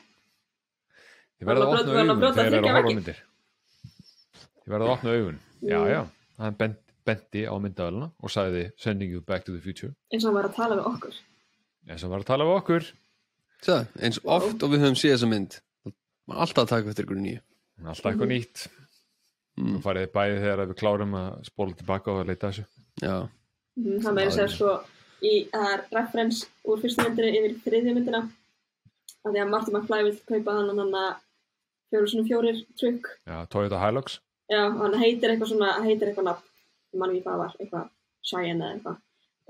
Ég 1.41 1.47
verði 1.49 1.61
að 1.61 1.67
að 1.67 1.73
opna 1.75 1.83
brjóta- 1.83 1.91
var 1.91 1.99
hann 1.99 2.09
að 2.09 2.15
augun 2.15 2.21
brjóta 2.23 2.35
þegar 2.39 2.53
er 2.55 2.63
að 2.63 2.75
horfa 2.75 2.95
myndir. 2.95 3.19
Ég 4.65 4.71
verði 4.73 4.85
að 4.87 4.93
opna 4.95 5.09
augun. 5.19 5.39
Já, 5.61 5.77
Mm. 5.79 5.87
já, 5.91 6.01
hann 6.39 6.55
bent, 6.59 6.79
benti 7.06 7.45
á 7.45 7.53
myndaveluna 7.61 8.11
og 8.23 8.30
sagði 8.34 8.72
sending 8.82 9.11
you 9.11 9.22
back 9.22 9.45
to 9.45 9.52
the 9.56 9.61
future. 9.61 9.94
Eins 10.14 10.26
og 10.26 10.32
hann 10.34 10.40
var 10.41 10.49
að 10.49 10.56
tala 10.56 10.76
við 10.80 10.88
okkur. 10.91 11.19
eins 11.90 12.02
og 12.03 12.07
hann 12.07 12.15
var 12.15 12.23
að 12.26 12.30
tala 12.32 12.48
við 12.49 12.57
okkur. 12.61 12.88
Sjá, 13.65 13.77
eins 14.02 14.19
oft 14.23 14.64
og 14.65 14.72
við 14.73 14.84
höfum 14.86 14.98
séð 14.99 15.15
þessa 15.15 15.30
mynd 15.32 15.60
maður 16.26 16.41
alltaf 16.45 16.64
að 16.65 16.72
taka 16.73 16.90
eftir 16.91 17.06
ykkur 17.07 17.22
nýju. 17.22 17.41
Alltaf 17.86 18.11
eitthvað 18.11 18.32
nýtt. 18.34 18.65
Mm. 19.56 19.77
og 19.77 19.84
farið 19.86 20.10
bæði 20.11 20.40
þegar 20.44 20.68
við 20.68 20.76
klárum 20.82 21.14
að 21.15 21.36
spóla 21.48 21.76
tilbaka 21.80 22.11
og 22.11 22.18
að 22.26 22.27
leita 22.34 22.49
þessu. 22.52 22.65
Já, 23.02 23.30
Mhm, 23.76 23.99
Það 24.03 24.14
meira 24.15 24.32
sér 24.32 24.49
sko 24.52 24.69
í 25.23 25.32
það 25.52 25.65
er 25.73 25.82
referens 25.95 26.38
úr 26.64 26.77
fyrstu 26.80 27.03
myndinni 27.03 27.40
yfir 27.40 27.56
þriðju 27.65 27.94
myndina 27.95 28.19
að 29.26 29.32
því 29.36 29.40
að 29.41 29.49
Marty 29.52 29.72
McFly 29.73 30.03
vil 30.06 30.14
kaupa 30.30 30.53
hann 30.56 30.69
hann 30.80 30.94
að 30.95 31.15
fjóru 31.91 32.07
svona 32.11 32.27
fjórir 32.30 32.60
Já, 33.27 33.45
Toyota 33.52 33.80
Hilux. 33.80 34.19
Já, 34.52 34.61
og 34.68 34.77
hann 34.84 34.94
heitir 35.02 35.30
eitthvað 35.34 35.52
svona 35.52 35.72
heitir 35.84 36.07
eitthvað 36.11 36.27
nafn, 36.30 36.44
ég 36.95 37.01
man 37.03 37.11
ekki 37.13 37.26
hvað 37.27 37.41
var 37.43 37.57
eitthvað 37.59 37.89
Cheyenne 38.26 38.63
eða 38.65 38.77
eitthvað. 38.77 39.01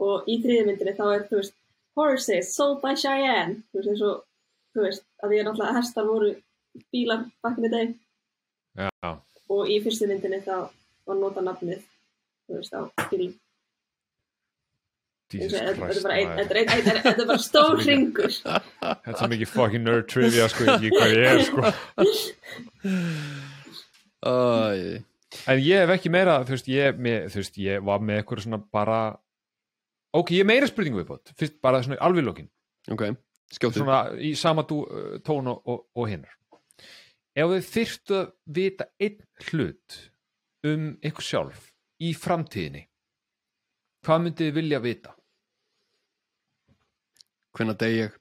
Og 0.05 0.26
í 0.27 0.39
þriðju 0.43 0.65
myndinni 0.67 0.95
þá 0.97 1.05
er, 1.13 1.27
þú 1.30 1.39
veist 1.39 1.55
horses 1.95 2.49
sold 2.57 2.81
by 2.84 2.95
Cheyenne. 2.99 3.61
Þú 3.72 3.80
veist, 3.80 3.91
eins 3.93 4.03
og, 4.09 4.26
þú 4.76 4.84
veist, 4.89 5.05
að 5.23 5.31
því 5.31 5.39
að 5.39 5.47
náttúrulega 5.47 5.77
hestar 5.80 6.09
voru 6.09 6.34
bílar 6.91 7.23
back 7.45 7.61
in 7.61 7.63
the 7.69 7.72
day. 7.72 7.93
Já, 8.76 8.89
og 9.55 9.69
í 9.72 9.80
fyrstu 9.85 10.09
myndinni 10.11 10.41
þá 10.43 10.55
var 11.07 11.19
nota 11.22 11.39
nafnið 11.45 11.80
þú 12.49 12.57
veist, 12.59 12.73
á 12.76 12.81
bílum 13.13 13.34
Þetta 15.35 15.57
er 15.57 15.76
bara 15.80 16.15
er 16.43 16.59
er- 16.61 17.31
er 17.34 17.41
stór 17.41 17.80
hringur. 17.81 18.31
Þetta 18.35 19.15
er 19.26 19.31
mikið 19.31 19.49
fucking 19.51 19.84
nerd 19.88 20.05
trivia 20.11 20.45
sko, 20.51 20.67
ég 20.67 20.76
ekki 20.76 20.91
hvað 20.93 21.15
ég 21.15 21.23
er 21.31 21.41
sko 21.47 21.61
En 25.52 25.62
ég 25.62 25.84
hef 25.84 25.94
ekki 25.95 26.12
meira, 26.14 26.40
þú 26.48 26.56
veist, 26.56 26.72
ég, 26.72 26.98
með, 27.02 27.28
þú 27.34 27.41
veist, 27.41 27.62
ég 27.66 27.86
var 27.86 28.03
með 28.03 28.22
eitthvað 28.22 28.44
svona 28.45 28.62
bara 28.78 28.99
Ok, 30.16 30.32
ég 30.38 30.48
meira 30.48 30.70
spurningu 30.70 31.02
viðbót 31.02 31.34
Fyrst 31.40 31.60
bara 31.64 31.84
svona 31.84 31.99
alveg 32.06 32.24
í 32.24 32.28
lokin 32.30 32.49
ok, 32.91 33.06
skjóttu 33.52 33.82
Svona 33.82 34.02
í 34.16 34.34
sama 34.40 34.66
dú, 34.70 34.82
tón 35.28 35.52
og, 35.52 35.62
og, 35.68 35.86
og 35.95 36.12
hinnar 36.12 36.36
Ef 37.36 37.52
þið 37.52 37.72
þyrftu 37.74 38.20
að 38.22 38.28
vita 38.56 38.86
einn 39.03 39.24
hlut 39.49 40.02
um 40.66 40.91
ykkur 41.03 41.26
sjálf 41.26 41.72
í 42.02 42.14
framtíðinni 42.16 42.86
hvað 44.06 44.22
myndið 44.22 44.48
þið 44.49 44.57
vilja 44.60 44.82
vita? 44.84 45.16
Hvenær 47.56 47.78
deg 47.82 47.95
ég? 47.95 48.20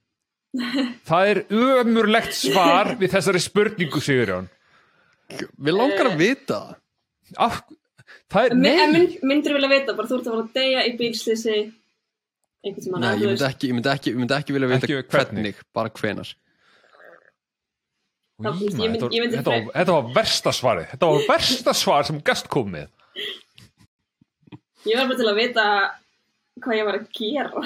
Það 1.09 1.31
er 1.32 1.41
ömurlegt 1.59 2.36
svar 2.39 2.95
við 3.01 3.16
þessari 3.16 3.43
spurningu, 3.43 4.01
Sigurjón. 4.03 4.49
Við 5.35 5.74
langar 5.74 6.12
að 6.12 6.20
vita 6.20 6.61
það 6.61 6.81
Af, 7.40 7.62
Það 8.30 8.44
er, 8.46 8.52
En 8.52 8.60
nei 8.60 8.86
mynd, 8.92 9.14
myndir 9.24 9.55
vilja 9.56 9.68
vita, 9.72 9.94
bara 9.96 10.09
þú 10.10 10.18
ert 10.18 10.26
að 10.28 10.32
fara 10.34 10.42
að 10.44 10.52
deyja 10.59 10.80
í 10.84 10.90
bílslýsi 10.98 11.55
einhvern 12.64 12.84
tímann 12.84 13.01
Nei, 13.05 13.12
ég 13.22 13.30
myndi 13.30 13.46
ekki, 13.48 13.68
ég 13.70 13.76
myndi 13.78 13.90
ekki, 13.94 14.10
ég 14.12 14.18
myndi 14.20 14.36
ekki 14.36 14.56
vilja 14.56 14.68
vita 14.74 14.88
Ekki 14.88 14.98
hvernig. 15.14 15.62
bara 15.74 15.92
hvenar 15.98 16.34
Í, 18.34 18.42
Það- 18.44 18.60
ég 18.60 18.74
mynd- 18.76 18.96
þetta, 18.98 19.09
ég 19.14 19.22
myndi 19.24 19.36
var, 19.36 19.44
þetta, 19.44 19.51
var, 19.55 19.72
þetta 19.78 19.94
var 19.96 20.12
versta 20.18 20.52
svarið 20.59 20.86
Þetta 20.92 21.10
var 21.12 21.26
versta 21.28 21.74
svar 21.80 22.05
sem 22.09 22.20
gast 22.20 22.48
kom 22.51 22.70
með 22.74 22.88
Ég 24.84 24.98
var 24.98 25.06
bara 25.09 25.16
til 25.22 25.28
að 25.30 25.38
vita 25.40 25.66
hvað 26.60 26.76
ég 26.78 26.84
var 26.86 26.96
að 26.98 27.06
gera. 27.16 27.62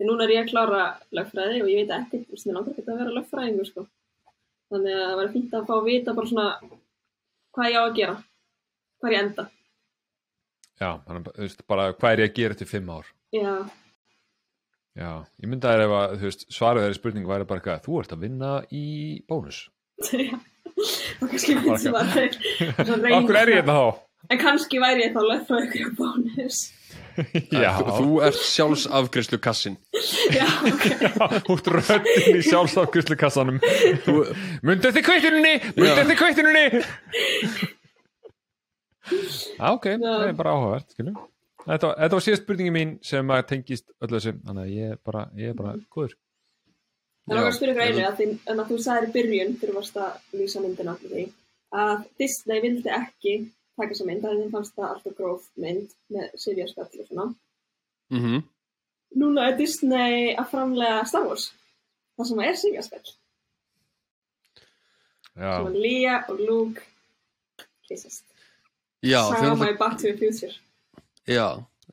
Því 0.00 0.06
núna 0.08 0.24
er 0.24 0.30
ég 0.32 0.40
að 0.46 0.50
klára 0.50 0.84
lögfræði 1.14 1.58
og 1.62 1.68
ég 1.70 1.82
veit 1.82 2.08
þú 2.10 2.20
veist, 2.32 2.46
mér 2.48 2.54
langar 2.56 2.72
ekki 2.72 2.84
að 2.88 2.98
vera 3.02 3.12
lögfræðingur, 3.18 3.66
sko. 3.68 3.84
Þannig 4.72 4.94
að 4.96 5.02
það 5.04 5.18
var 5.20 5.28
fínt 5.34 5.52
að 5.58 5.66
fá 5.68 5.74
að 5.76 5.84
vita 5.90 6.14
bara 6.16 6.30
svona 6.30 6.46
hvað 7.52 7.68
ég 7.68 7.76
á 7.76 7.82
að 7.84 7.96
gera, 8.00 8.16
hvað 9.02 9.14
ég 9.16 9.22
enda. 9.26 9.44
Já, 10.80 10.88
þannig, 11.06 11.26
að, 11.28 11.34
þú 11.36 11.44
veist, 11.46 11.64
bara 11.70 11.88
hvað 11.94 12.12
er 12.16 12.22
ég 12.24 12.30
að 12.32 12.38
gera 12.40 12.58
til 12.58 12.66
fimm 12.70 12.88
ár 12.90 13.10
Já, 13.36 13.52
Já, 14.98 15.10
ég 15.40 15.48
myndi 15.48 15.68
að 15.68 15.82
ef 15.86 15.92
að, 15.96 16.14
þú 16.20 16.26
veist, 16.28 16.42
svarið 16.52 16.82
þeirri 16.86 16.98
spurning 16.98 17.28
væri 17.28 17.46
bara 17.48 17.60
eitthvað, 17.62 17.82
þú 17.86 18.00
ert 18.02 18.14
að 18.16 18.24
vinna 18.26 18.52
í 18.76 18.86
bónus 19.30 19.60
já. 20.08 20.34
Og 21.22 21.28
kannski 21.30 21.54
mynd 21.60 21.78
sem 21.82 21.94
að 21.96 22.14
þeir 22.16 22.38
svo 22.40 22.96
reyna 22.98 23.16
Akkur 23.20 23.38
er 23.42 23.52
ég 23.52 23.60
hérna 23.60 23.76
þá? 23.78 24.00
En 24.32 24.38
kannski 24.40 24.80
væri 24.82 25.04
ég 25.06 25.14
þá 25.14 25.20
lögfræðingur 25.28 25.92
á 25.92 25.92
bónus. 25.98 26.58
Já, 27.62 27.70
Þú, 27.76 27.92
þú 27.98 28.12
ert 28.24 28.38
sjálfsafgriðslu 28.40 29.38
kassin 29.44 29.74
Já, 30.32 30.46
ok. 30.70 30.86
út 31.52 31.68
röddin 31.74 32.38
í 32.38 32.44
sjálfsafgjörslu 32.46 33.18
kassanum 33.20 33.58
Myndið 34.64 34.96
þið 34.96 35.04
kvittuninni 35.10 35.52
Myndið 35.76 36.08
þið 36.08 36.18
kvittuninni 36.22 36.64
Já, 36.72 37.81
ok, 39.72 39.86
það 39.98 40.26
er 40.28 40.34
bara 40.38 40.54
áhugavert. 40.56 40.96
Þetta, 40.96 41.86
var- 41.86 41.96
þetta 42.00 42.16
var 42.18 42.24
síðast 42.26 42.42
spurningi 42.42 42.74
mín 42.74 42.92
sem 43.06 43.28
að 43.30 43.46
tengist 43.52 43.90
öllu 44.02 44.18
þessu 44.18 44.32
þannig 44.42 44.62
að 44.66 44.74
ég 44.76 44.92
er 44.96 45.00
bara, 45.06 45.24
ég 45.38 45.52
er 45.52 45.58
bara 45.58 45.74
góður 45.94 46.16
Það 47.22 47.38
er 47.38 47.46
að 47.46 47.54
spyrja 47.54 47.74
ykkur 47.74 47.84
einu 47.86 48.06
að, 48.08 48.62
að 48.62 48.70
þú 48.70 48.78
sagðir 48.82 49.08
í 49.08 49.12
byrjun 49.14 49.52
þegar 49.60 49.70
þú 49.70 49.76
varst 49.76 49.98
að 50.02 50.38
lýsa 50.40 50.62
myndina 50.64 50.94
að 51.72 52.00
Disney 52.18 52.62
vildi 52.64 52.90
ekki 52.90 53.34
taka 53.78 53.92
þessa 53.92 54.06
mynd, 54.08 54.24
það 54.24 54.40
þeim 54.40 54.50
fannst 54.56 54.74
það 54.76 54.88
alltaf 54.88 55.14
gróf 55.20 55.46
mynd 55.62 55.94
með 56.12 56.34
Sivja 56.42 56.66
spjall 56.68 56.88
og 56.98 57.06
svona. 57.06 57.26
mm 58.10 58.20
-hmm. 58.24 58.42
Núna 59.22 59.46
er 59.48 59.56
Disney 59.56 60.34
að 60.34 60.50
framlega 60.50 61.04
Star 61.06 61.26
Wars, 61.28 61.52
það 62.18 62.26
sem 62.26 62.40
er. 62.40 62.54
Já, 65.32 65.56
Sem 65.56 65.66
að 65.66 65.78
Leia 65.80 66.24
og 66.28 66.40
Luke 66.40 66.82
kissast. 67.88 68.31
Já, 69.02 69.20
þau 69.32 69.40
Sama 69.42 69.70
í 69.72 69.78
Back 69.78 69.96
to 69.98 70.12
the 70.12 70.16
Future. 70.18 70.52
já, 71.26 71.46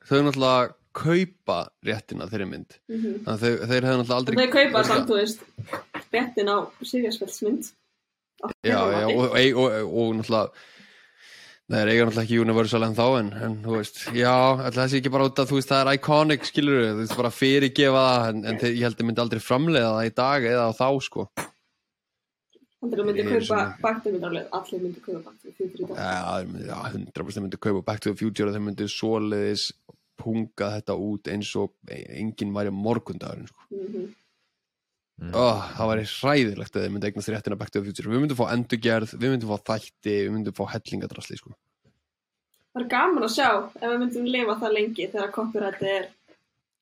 þau 0.06 0.20
náttúrulega 0.26 0.74
kaupa 0.94 1.58
réttina 1.86 2.26
þeirri 2.30 2.48
mynd 2.50 2.76
Mhm. 2.90 3.20
Þannig 3.24 3.36
að 3.36 3.44
þau, 3.44 3.68
þeir 3.70 3.86
hefðu 3.86 4.00
náttúrulega 4.00 4.18
aldrei 4.20 4.36
Þau 4.40 4.52
kaupa 4.56 4.84
samt, 4.88 5.06
þú 5.10 5.20
veist, 5.20 5.40
réttin 6.12 6.50
á 6.50 6.56
Sivja 6.82 7.12
spjallsmynd. 7.14 7.70
Já, 8.64 8.80
já, 8.80 9.06
og, 9.06 9.24
og, 9.30 9.36
og, 9.36 9.94
og, 9.94 10.14
náttúrulega 10.20 10.50
Það 11.70 11.78
er 11.84 11.88
eiga 11.92 12.04
náttúrulega 12.08 12.26
ekki 12.26 12.38
Universal 12.42 12.82
en 12.82 12.94
þá 12.98 13.04
en, 13.20 13.28
en 13.46 13.52
þú 13.62 13.74
veist, 13.76 13.98
já, 14.16 14.32
alltaf 14.58 14.80
þessi 14.88 14.98
ekki 14.98 15.12
bara 15.14 15.26
út 15.28 15.38
að 15.38 15.50
þú 15.52 15.58
veist, 15.60 15.68
það 15.70 15.82
er 15.84 15.90
iconic, 16.00 16.46
skilur 16.48 16.80
þú 16.82 16.96
veist, 17.04 17.14
bara 17.20 17.30
fyrirgefa 17.30 18.00
það, 18.10 18.24
en, 18.32 18.40
en 18.50 18.58
þeir, 18.58 18.72
ég 18.74 18.82
held 18.88 18.98
að 18.98 19.06
myndi 19.06 19.22
aldrei 19.22 19.42
framleiða 19.44 19.92
það 19.94 20.08
í 20.08 20.14
dag 20.18 20.48
eða 20.50 20.64
á 20.66 20.72
þá, 20.74 20.86
sko 21.06 21.28
Þannig 22.80 22.94
að 22.94 23.00
þú 23.00 23.04
myndi 23.10 23.24
kaupa 23.28 23.56
Back 23.82 24.02
to 24.02 24.10
the 24.10 24.18
Future, 24.18 24.44
allir 24.56 24.80
myndi 24.84 25.00
kaupa 25.04 25.22
Back 25.26 25.40
to 25.42 25.48
the 25.50 25.54
Future 25.58 25.84
í 25.84 25.88
dag. 25.88 25.96
Já, 26.00 26.20
þeir 26.30 26.46
myndi- 26.52 26.68
já, 26.70 26.78
100% 26.94 27.44
myndi 27.44 27.58
kaupa 27.66 27.84
Back 27.84 28.00
to 28.00 28.10
the 28.12 28.16
Future 28.16 28.48
og 28.48 28.54
þeir 28.54 28.64
myndi 28.68 28.86
svoleiðis 28.88 29.66
punga 30.20 30.66
þetta 30.78 30.96
út 31.00 31.28
eins 31.32 31.50
og 31.56 31.72
enginn 31.90 32.52
væri 32.56 32.70
morgundagurinn, 32.72 33.48
sko 33.48 33.62
Mhm. 35.20 35.34
oh, 35.34 35.60
það 35.76 35.88
væri 35.90 36.04
hræðilegt 36.08 36.72
að 36.76 36.82
þeir 36.84 36.92
myndi 36.94 37.08
eignast 37.10 37.28
réttina 37.28 37.58
Back 37.58 37.70
to 37.70 37.80
the 37.80 37.86
Future 37.86 38.08
við 38.08 38.20
myndum 38.24 38.36
fá 38.40 38.46
endurgerð, 38.54 39.12
við 39.20 39.30
myndum 39.34 39.50
fá 39.52 39.58
þætti 39.76 40.14
við 40.24 40.30
myndum 40.32 40.56
fá 40.56 40.64
hellingadrasli, 40.72 41.36
sko 41.36 41.52
Það 42.72 42.82
er 42.84 42.88
gaman 42.88 43.24
að 43.26 43.34
sjá 43.34 43.48
ef 43.76 43.82
við 43.90 43.98
myndum 44.00 44.26
lifa 44.30 44.54
það 44.60 44.72
lengi 44.76 45.06
þegar 45.12 45.32
copyright 45.34 45.82
er 45.82 46.08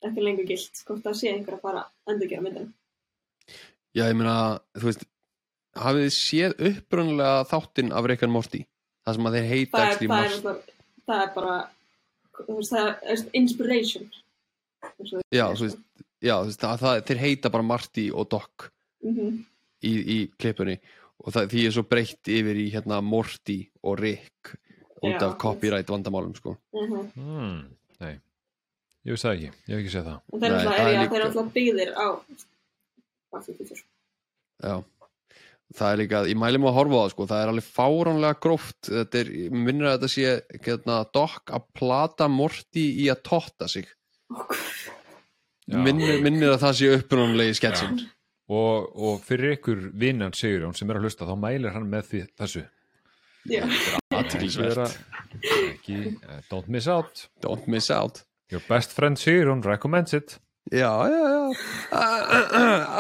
ekki 0.05 0.23
lengur 0.23 0.47
gilt, 0.47 0.83
hvort 0.87 1.03
það 1.03 1.15
sé 1.19 1.31
einhver 1.33 1.55
að 1.57 1.63
fara 1.63 1.85
að 2.07 2.13
endurgera 2.15 2.43
myndin. 2.45 2.73
Já, 3.97 4.05
ég 4.05 4.15
meina, 4.17 4.61
þú 4.77 4.85
veist 4.91 5.05
hafið 5.77 6.05
þið 6.07 6.15
séð 6.17 6.55
upprunnulega 6.71 7.45
þáttinn 7.51 7.93
af 7.93 8.07
Rick 8.09 8.23
and 8.23 8.33
Morty 8.33 8.65
það 9.07 9.15
sem 9.19 9.27
að 9.29 9.37
þeir 9.39 9.49
heita 9.53 9.79
Það 9.79 9.89
er, 9.89 10.09
það 10.09 10.25
er, 10.25 10.31
það 10.39 10.63
það 11.09 11.23
er 11.23 11.35
bara, 11.35 11.57
þú 12.39 12.57
veist, 12.59 12.73
það 12.73 12.89
er 13.13 13.23
inspiration. 13.33 14.11
já, 15.33 15.45
þú 15.55 15.65
veist, 15.67 15.79
já, 16.23 16.35
þeir 17.07 17.19
heita 17.23 17.51
bara 17.51 17.63
Marty 17.63 18.11
og 18.13 18.29
Doc 18.31 18.71
Mhm. 19.05 19.45
í, 19.85 19.93
í 19.95 20.19
klippunni 20.39 20.79
og 21.25 21.33
það, 21.33 21.45
því 21.53 21.67
er 21.67 21.71
svo 21.77 21.83
breytt 21.87 22.27
yfir 22.27 22.57
í 22.59 22.65
hérna 22.73 22.99
Morty 23.03 23.69
og 23.85 24.01
Rick 24.01 24.57
út 25.03 25.15
Já. 25.15 25.23
af 25.29 25.37
copyright 25.39 25.87
vandamálum 25.87 26.35
sko. 26.35 26.57
Mhm. 26.75 27.13
hmm, 27.15 27.61
Nei, 28.01 28.19
ég 29.07 29.15
veist 29.15 29.25
það 29.25 29.37
ekki, 29.37 29.51
ég 29.69 29.75
hef 29.75 29.79
ekki 29.79 29.95
séð 29.95 30.05
það 30.09 30.21
En 30.33 30.41
þeir 30.41 30.41
Nei, 30.41 30.49
eru 30.49 30.59
það 30.59 30.99
alltaf, 30.99 31.17
er 31.19 31.27
alltaf 31.29 31.53
byggðir 31.55 31.95
á 31.95 32.07
to 33.31 33.41
the 33.47 33.53
Future. 33.55 33.83
já 34.63 34.85
það 35.77 35.93
er 35.93 36.01
líka, 36.03 36.21
ég 36.29 36.39
mæli 36.41 36.61
mig 36.61 36.71
að 36.71 36.79
horfa 36.79 36.99
á 36.99 37.03
það 37.03 37.11
sko, 37.13 37.27
það 37.31 37.43
er 37.43 37.53
alveg 37.53 37.67
fáránlega 37.77 38.41
gróft. 38.45 38.79
Þetta 38.89 39.21
er, 39.21 39.33
minnir 39.53 39.89
að 39.89 39.97
þetta 39.97 40.11
sé 40.13 40.63
hérna, 40.65 41.01
Doc 41.15 41.55
að 41.59 41.67
plata 41.77 42.29
Morty 42.33 42.87
í 43.05 43.09
að 43.13 43.23
totta 43.29 43.69
sig. 43.71 43.91
Minnir, 45.69 46.23
minnir 46.25 46.55
að 46.55 46.63
það 46.65 46.79
sé 46.79 46.91
upprunalegi 46.97 47.59
sketsin 47.59 47.99
og, 48.49 48.87
og 48.97 49.19
fyrir 49.25 49.59
ykkur 49.59 49.91
vinnan 50.01 50.33
Sigurjón 50.37 50.77
sem 50.77 50.89
er 50.89 50.97
að 50.97 51.09
hlusta 51.09 51.29
þá 51.29 51.35
mælir 51.41 51.75
hann 51.75 51.89
með 51.91 52.07
því, 52.13 52.21
þessu. 52.41 52.65
Ekki, 55.69 55.99
uh, 56.25 56.41
don't 56.49 56.73
miss 56.73 56.89
out. 56.89 57.27
Don't 57.45 57.69
miss 57.69 57.93
out. 57.93 58.23
Your 58.49 58.65
best 58.69 58.97
friend 58.97 59.21
Sigurjón 59.21 59.61
recommends 59.67 60.17
it 60.17 60.39
Já, 60.69 60.93
já, 61.09 61.21
já. 61.33 61.43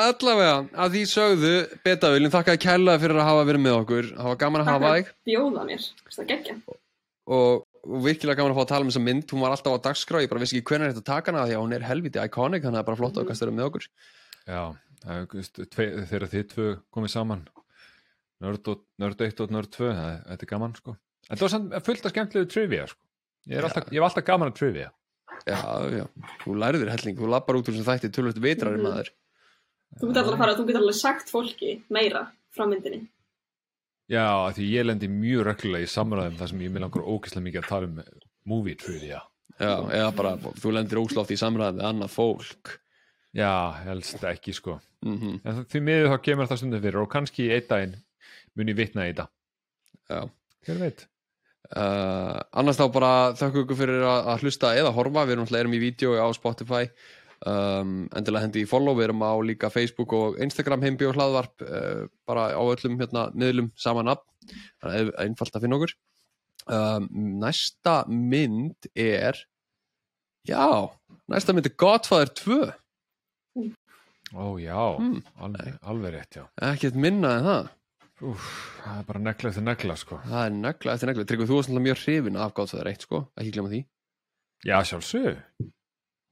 Allavega, 0.08 0.52
að 0.72 0.94
því 0.94 1.02
sögðu, 1.10 1.54
Beta 1.84 2.12
viljum 2.14 2.32
þakka 2.32 2.56
kærlega 2.62 3.02
fyrir 3.02 3.20
að 3.20 3.28
hafa 3.28 3.46
verið 3.48 3.64
með 3.64 3.78
okkur. 3.82 4.10
Það 4.16 4.30
var 4.30 4.38
gaman 4.42 4.64
að 4.64 4.70
hafa 4.72 4.92
þig 4.94 5.10
Bjóða 5.28 5.64
mér, 5.68 5.88
það 6.14 6.30
geggja. 6.32 6.56
og, 7.28 7.66
og 7.84 8.06
virkilega 8.06 8.40
gaman 8.40 8.54
að 8.54 8.60
fá 8.60 8.64
að 8.64 8.70
tala 8.72 8.86
um 8.86 8.92
þessa 8.92 9.04
mynd. 9.04 9.26
Hún 9.34 9.44
var 9.44 9.56
alltaf 9.56 9.76
á 9.76 9.84
dagskrá, 9.88 10.22
ég 10.24 10.32
bara 10.32 10.44
vissi 10.44 10.60
ekki 10.60 10.72
hvernig 10.72 10.94
þetta 10.94 11.08
taka 11.12 11.34
hana 11.34 11.44
því 11.50 11.58
að 11.58 11.64
hún 11.66 11.76
er 11.76 11.88
helviti 11.90 12.22
iconic, 12.24 12.64
þannig 12.64 12.78
að 12.78 12.80
það 12.80 12.84
er 12.86 12.88
bara 12.88 13.00
flott 13.02 13.20
að 13.20 13.28
kannski 13.28 13.46
vera 13.46 13.56
með 13.58 13.68
okkur. 13.68 13.88
Já, 14.48 14.62
er, 15.04 15.26
þegar 16.08 16.28
þið 16.32 16.48
tvö 16.54 16.68
komið 16.94 17.14
saman 17.14 17.44
Nörd, 18.38 18.68
og, 18.70 18.84
nörd 19.02 19.22
1 19.26 19.40
og 19.42 19.52
Nörd 19.54 19.70
2 19.74 19.88
það, 19.90 20.10
þetta 20.30 20.46
er 20.46 20.50
gaman 20.52 20.74
sko 20.78 20.94
en 21.28 21.36
það 21.36 21.44
var 21.44 21.52
samt 21.54 21.72
fullt 21.88 22.06
af 22.06 22.12
skemmtilegu 22.14 22.50
trivia 22.52 22.86
sko. 22.88 23.00
ég, 23.48 23.58
er 23.58 23.66
alltaf, 23.66 23.88
ég 23.90 24.02
var 24.02 24.10
alltaf 24.12 24.26
gaman 24.28 24.52
að 24.52 24.58
trivia 24.60 24.92
Já, 25.48 25.60
já, 25.94 26.06
þú 26.44 26.54
lærir 26.60 26.80
þér 26.82 26.90
helling, 26.96 27.16
þú 27.18 27.28
lappar 27.32 27.56
út 27.56 27.68
úr 27.70 27.76
sem 27.78 27.84
þætti 27.86 28.10
tölvöld 28.12 28.40
vitrari 28.42 28.76
Mhm. 28.78 28.84
maður. 28.88 29.08
Þú 30.00 30.08
getur 30.08 30.22
alveg 30.22 30.34
að 30.34 30.38
fara, 30.42 30.54
þú 30.58 30.66
getur 30.68 30.80
alveg 30.82 30.94
sagt 30.98 31.30
fólki 31.32 31.82
meira 31.90 32.26
frá 32.56 32.66
myndinni. 32.68 33.08
Já, 34.10 34.24
af 34.48 34.56
því 34.56 34.66
ég 34.72 34.84
lendi 34.86 35.08
mjög 35.08 35.44
reglulega 35.44 35.84
í 35.84 35.92
samræðum 35.92 36.36
þar 36.38 36.48
sem 36.48 36.60
ég 36.60 36.70
með 36.72 36.80
langar 36.80 37.04
ógeðslega 37.04 37.44
mikið 37.46 37.62
að 37.62 37.68
tala 37.68 37.86
um 37.86 38.02
movie 38.46 38.74
trivia 38.74 39.22
Já, 39.60 39.74
eða 39.90 40.14
bara, 40.16 40.36
þú 40.36 40.72
lendir 40.72 40.98
óslátt 41.02 41.30
í 41.34 41.36
samræðum 41.36 41.80
við 41.80 41.88
annað 41.88 42.10
fólk. 42.14 42.78
Já, 43.34 43.72
helst 43.84 44.22
ekki 44.24 44.54
sko 44.54 44.80
Mhm. 45.04 45.40
en 45.44 45.64
því 45.64 45.80
miður 45.82 46.08
þá 46.12 46.22
kemur 46.22 46.46
það 46.48 46.56
stundum 46.58 46.82
fyrir 46.82 47.02
og 47.02 47.10
kannski 47.10 47.50
einn 47.52 47.66
daginn 47.68 47.96
mun 48.56 48.66
ég 48.68 48.76
vitna 48.76 49.02
í 49.08 49.12
þetta 49.12 49.28
Já. 50.10 50.30
Hver 50.64 50.78
veit? 50.78 51.06
Uh, 51.68 52.38
annars 52.56 52.78
þá 52.80 52.86
bara 52.94 53.12
þakku 53.36 53.64
ykkur 53.64 53.76
fyrir 53.76 54.04
að, 54.08 54.28
að 54.32 54.44
hlusta 54.46 54.70
eða 54.78 54.92
horfa, 54.96 55.26
við 55.28 55.34
erum 55.36 55.50
erum 55.58 55.74
í 55.76 55.80
vídeo 55.82 56.14
á 56.16 56.26
Spotify. 56.36 56.86
Um, 57.46 58.08
endilega 58.18 58.46
hendi 58.46 58.64
í 58.64 58.68
follow, 58.68 58.96
við 58.98 59.10
erum 59.10 59.20
á 59.22 59.32
líka 59.44 59.68
Facebook 59.70 60.14
og 60.16 60.40
Instagram 60.42 60.82
heimbi 60.86 61.06
og 61.06 61.14
hlaðvarp. 61.18 61.60
Uh, 61.62 62.06
bara 62.26 62.48
á 62.56 62.62
öllum 62.62 62.96
hérna 62.98 63.28
miðlum 63.36 63.68
saman 63.78 64.08
nafn, 64.08 64.24
þannig 64.80 65.12
að 65.12 65.12
einfalt 65.26 65.54
að 65.58 65.66
finna 65.66 65.78
okkur. 65.78 65.94
Um, 66.68 67.06
næsta 67.40 68.00
mynd 68.08 68.88
er 68.98 69.38
já, 70.48 70.66
næsta 71.30 71.54
mynd 71.56 71.68
er 71.70 71.76
Godfather 71.80 72.32
2 72.42 72.58
Ó 74.36 74.58
já, 74.60 74.76
Hmm. 74.98 75.22
alveg, 75.40 75.78
alveg 75.88 76.12
rétt 76.12 76.36
já. 76.36 76.42
Ekkert 76.60 76.98
minna 77.00 77.30
en 77.38 77.46
það 77.46 77.68
Úf, 78.18 78.46
það 78.82 78.96
er 78.98 79.04
bara 79.06 79.20
negla 79.22 79.50
eftir 79.52 79.66
negla 79.66 79.94
sko 79.98 80.20
það 80.24 80.40
er 80.44 80.54
negla 80.58 80.94
eftir 80.96 81.10
negla, 81.12 81.26
Tryggvi 81.28 81.46
þú 81.46 81.58
varst 81.58 81.70
alltaf 81.70 81.84
mjög 81.84 82.00
hrifin 82.02 82.38
af 82.42 82.54
Godfather 82.56 82.90
1 82.90 83.04
sko, 83.06 83.20
ekki 83.38 83.52
glemma 83.54 83.70
því 83.74 83.82
Já, 84.66 84.78
sjálfsög 84.90 85.36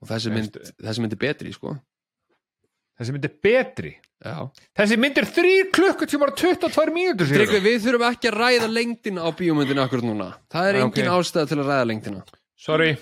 og 0.02 0.10
þessi 0.10 0.32
mynd, 0.34 0.58
þessi 0.82 1.04
mynd 1.04 1.14
er 1.14 1.22
betri 1.22 1.54
sko 1.54 1.76
Þessi 2.96 3.12
mynd 3.12 3.26
er 3.28 3.34
betri 3.44 3.90
Já. 4.24 4.36
Þessi 4.80 4.96
mynd 4.98 5.18
er 5.20 5.26
3 5.36 5.56
klukkutímar 5.76 6.30
og 6.32 6.38
22 6.40 6.92
mínútur. 6.94 7.28
Tryggvi, 7.28 7.58
við 7.60 7.82
þurfum 7.84 8.04
ekki 8.08 8.30
að 8.30 8.38
ræða 8.40 8.70
lengdina 8.72 9.26
á 9.28 9.30
bíómyndinu 9.36 9.82
akkur 9.82 10.00
núna. 10.00 10.30
Það 10.48 10.68
er 10.70 10.78
Nei, 10.78 10.80
engin 10.86 11.10
ok. 11.10 11.18
ástæða 11.20 11.50
til 11.50 11.58
að 11.60 11.68
ræða 11.68 11.88
lengdina. 11.90 12.22
Sorry, 12.56 12.94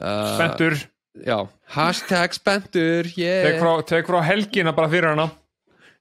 Uh, 0.00 0.34
spenntur 0.34 0.76
Já, 1.26 1.36
hashtag 1.74 2.32
spenntur, 2.32 3.08
yeah. 3.20 3.44
Tek 3.44 3.58
frá, 3.60 3.72
tek 3.84 4.06
frá 4.08 4.22
helgina 4.24 4.72
bara 4.72 4.88
fyrir 4.88 5.10
hana 5.12 5.26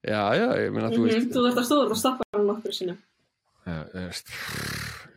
Já, 0.02 0.22
já, 0.34 0.48
ég 0.66 0.72
meina, 0.74 0.90
þú 0.90 1.04
Mhm, 1.04 1.10
veist. 1.12 1.32
Þú 1.36 1.42
þarft 1.46 1.60
að 1.62 1.68
stóða 1.70 1.92
og 1.94 1.98
stoppa 2.02 2.24
hann 2.34 2.48
nokkur 2.50 2.74
veist 4.08 4.32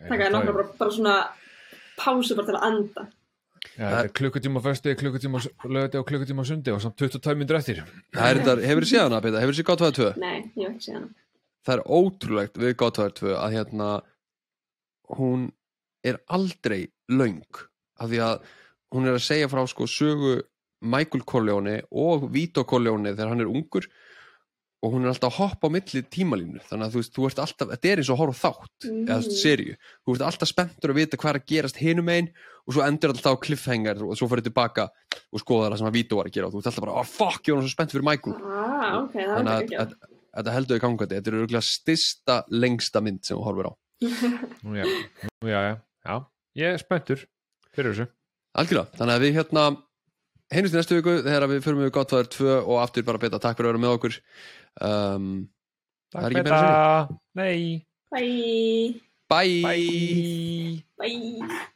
Taka 0.09 0.23
þér 0.27 0.33
nokkra 0.35 0.53
bara, 0.59 0.69
bara 0.79 0.91
svona 0.93 1.15
pásu 1.97 2.37
bara 2.37 2.47
til 2.51 2.55
að 2.59 2.67
anda. 2.69 3.07
Já, 3.79 3.87
það 3.89 4.01
er 4.05 4.09
klukkutíma 4.19 4.61
á 4.61 4.67
föstu, 4.67 4.93
klukkutíma 5.01 5.41
á 5.41 5.65
lögati 5.73 5.97
og 5.99 6.07
klukkutíma 6.07 6.45
sundi 6.45 6.71
og 6.75 6.83
samt 6.85 6.97
22 7.01 7.35
myndur 7.41 7.57
eftir 7.57 7.81
Það 8.13 8.29
er 8.29 8.41
þetta, 8.43 8.67
hefur 8.69 8.85
þið 8.85 8.91
séð 8.93 9.03
hana, 9.07 9.21
Peter? 9.25 9.41
Hefur 9.41 9.55
þið 9.55 9.61
séð 9.63 9.69
Godfather 9.71 9.97
2? 10.13 10.21
Nei, 10.21 10.37
ég 10.61 10.67
hef 10.69 10.75
ekki 10.75 10.85
séð 10.91 10.99
hana. 10.99 11.09
Það 11.65 11.75
er 11.79 11.83
ótrúlegt 11.97 12.61
við 12.61 12.77
Godfather 12.77 13.15
2 13.23 13.33
að 13.41 13.55
hérna, 13.57 13.89
hún 15.17 15.47
er 16.05 16.19
aldrei 16.29 16.83
löng. 17.09 17.41
Af 17.99 18.11
því 18.11 18.21
að 18.21 18.41
hún 18.93 19.09
er 19.09 19.17
að 19.17 19.25
segja 19.25 19.49
frá 19.49 19.65
sko 19.71 19.89
sögu 19.89 20.43
Michael 20.85 21.25
Corleone 21.25 21.79
og 21.91 22.29
Vito 22.35 22.65
Corleone 22.69 23.15
þegar 23.17 23.33
hann 23.33 23.41
er 23.41 23.49
ungur 23.49 23.87
og 24.85 24.93
hún 24.93 25.07
er 25.07 25.11
alltaf 25.15 25.31
að 25.33 25.39
hoppa 25.41 25.69
á 25.71 25.75
milli 25.75 26.03
tímalínu 26.13 26.61
þannig 26.69 26.85
að 26.85 26.93
þú 26.95 27.01
veist, 27.01 27.13
þú 27.17 27.27
ert 27.31 27.39
alltaf, 27.41 27.71
þetta 27.73 27.89
er 27.95 28.03
eins 28.03 28.11
og 28.13 28.21
á 28.21 28.27
þátt 28.37 28.85
Mhm. 28.85 29.05
eða 29.09 29.17
veist, 29.23 29.37
serju, 29.41 29.77
þú 30.05 30.15
ert 30.19 30.25
alltaf 30.29 30.51
spenntur 30.51 30.93
að 30.93 30.99
vita 31.01 31.17
hvað 31.17 31.31
er 31.33 31.39
að 31.41 31.47
gerast 31.55 31.79
hinum 31.81 32.09
einn 32.13 32.29
og 32.69 32.75
svo 32.77 32.83
endur 32.85 33.15
alltaf 33.15 33.33
á 33.33 33.43
cliffhanger 33.47 34.03
og 34.05 34.13
svo 34.19 34.29
fyrir 34.29 34.45
tilbaka 34.45 34.89
og 35.33 35.41
skoða 35.41 35.71
það 35.73 35.79
sem 35.81 35.89
að 35.89 35.97
Vito 35.97 36.17
var 36.21 36.29
að 36.29 36.35
gera 36.37 36.47
og 36.49 36.53
þú 36.53 36.59
ert 36.61 36.69
alltaf 36.69 36.85
bara, 36.85 36.99
oh 37.01 37.09
fuck, 37.09 37.41
ég 37.49 37.55
var 37.57 37.63
svo 37.65 37.73
spennt 37.73 37.95
fyrir 37.95 38.05
Michael. 38.05 38.35
Ah, 38.45 38.99
ok, 39.01 39.15
það 39.15 39.33
þannig 39.39 39.75
að, 39.81 39.95
þetta 40.35 40.55
heldur 40.59 40.77
í 40.77 40.83
gangandi 40.85 41.17
þetta 41.19 41.33
er 41.33 41.39
örgulega 41.41 41.65
stista, 41.65 42.37
lengsta 42.51 43.01
mynd 43.05 43.25
sem 43.25 43.37
þú 43.39 43.45
horfir 43.49 43.71
á. 43.71 43.73
Nú 44.65 44.77
já, 44.77 44.85
nú 45.41 45.49
já, 45.49 45.61
já, 45.65 45.75
já. 46.05 46.17
Ég 46.61 46.75
er 46.77 46.79
spenntur 46.85 47.25
fyrir 47.75 47.93
þessu. 47.95 48.09
Algjörlega, 48.55 48.91
þannig 48.99 49.15
að 49.17 49.25
við 49.25 49.35
hérna 49.39 49.63
heimist 50.55 50.75
í 50.75 50.79
næstu 50.79 50.99
viku 50.99 51.15
þegar 51.25 51.49
við 51.51 51.63
förum 51.65 51.81
við 51.83 51.91
Godfather 51.97 52.29
2 52.31 52.51
og 52.63 52.77
aftur 52.83 53.03
bara 53.07 53.19
beta. 53.19 53.41
Takk 53.43 53.57
fyrir 53.59 53.71
að 53.71 53.75
vera 53.75 53.83
með 53.83 53.95
okkur 53.99 54.19
um, 54.81 55.29
það 56.13 56.25
er 56.25 56.31
ekki 56.31 56.43
meira 56.43 56.57
að 56.57 56.65
segja. 56.65 57.19
Nei. 57.41 57.87
Bye. 58.15 59.01
Bye. 59.29 59.63
Bye. 59.67 60.85
Bye. 60.99 61.71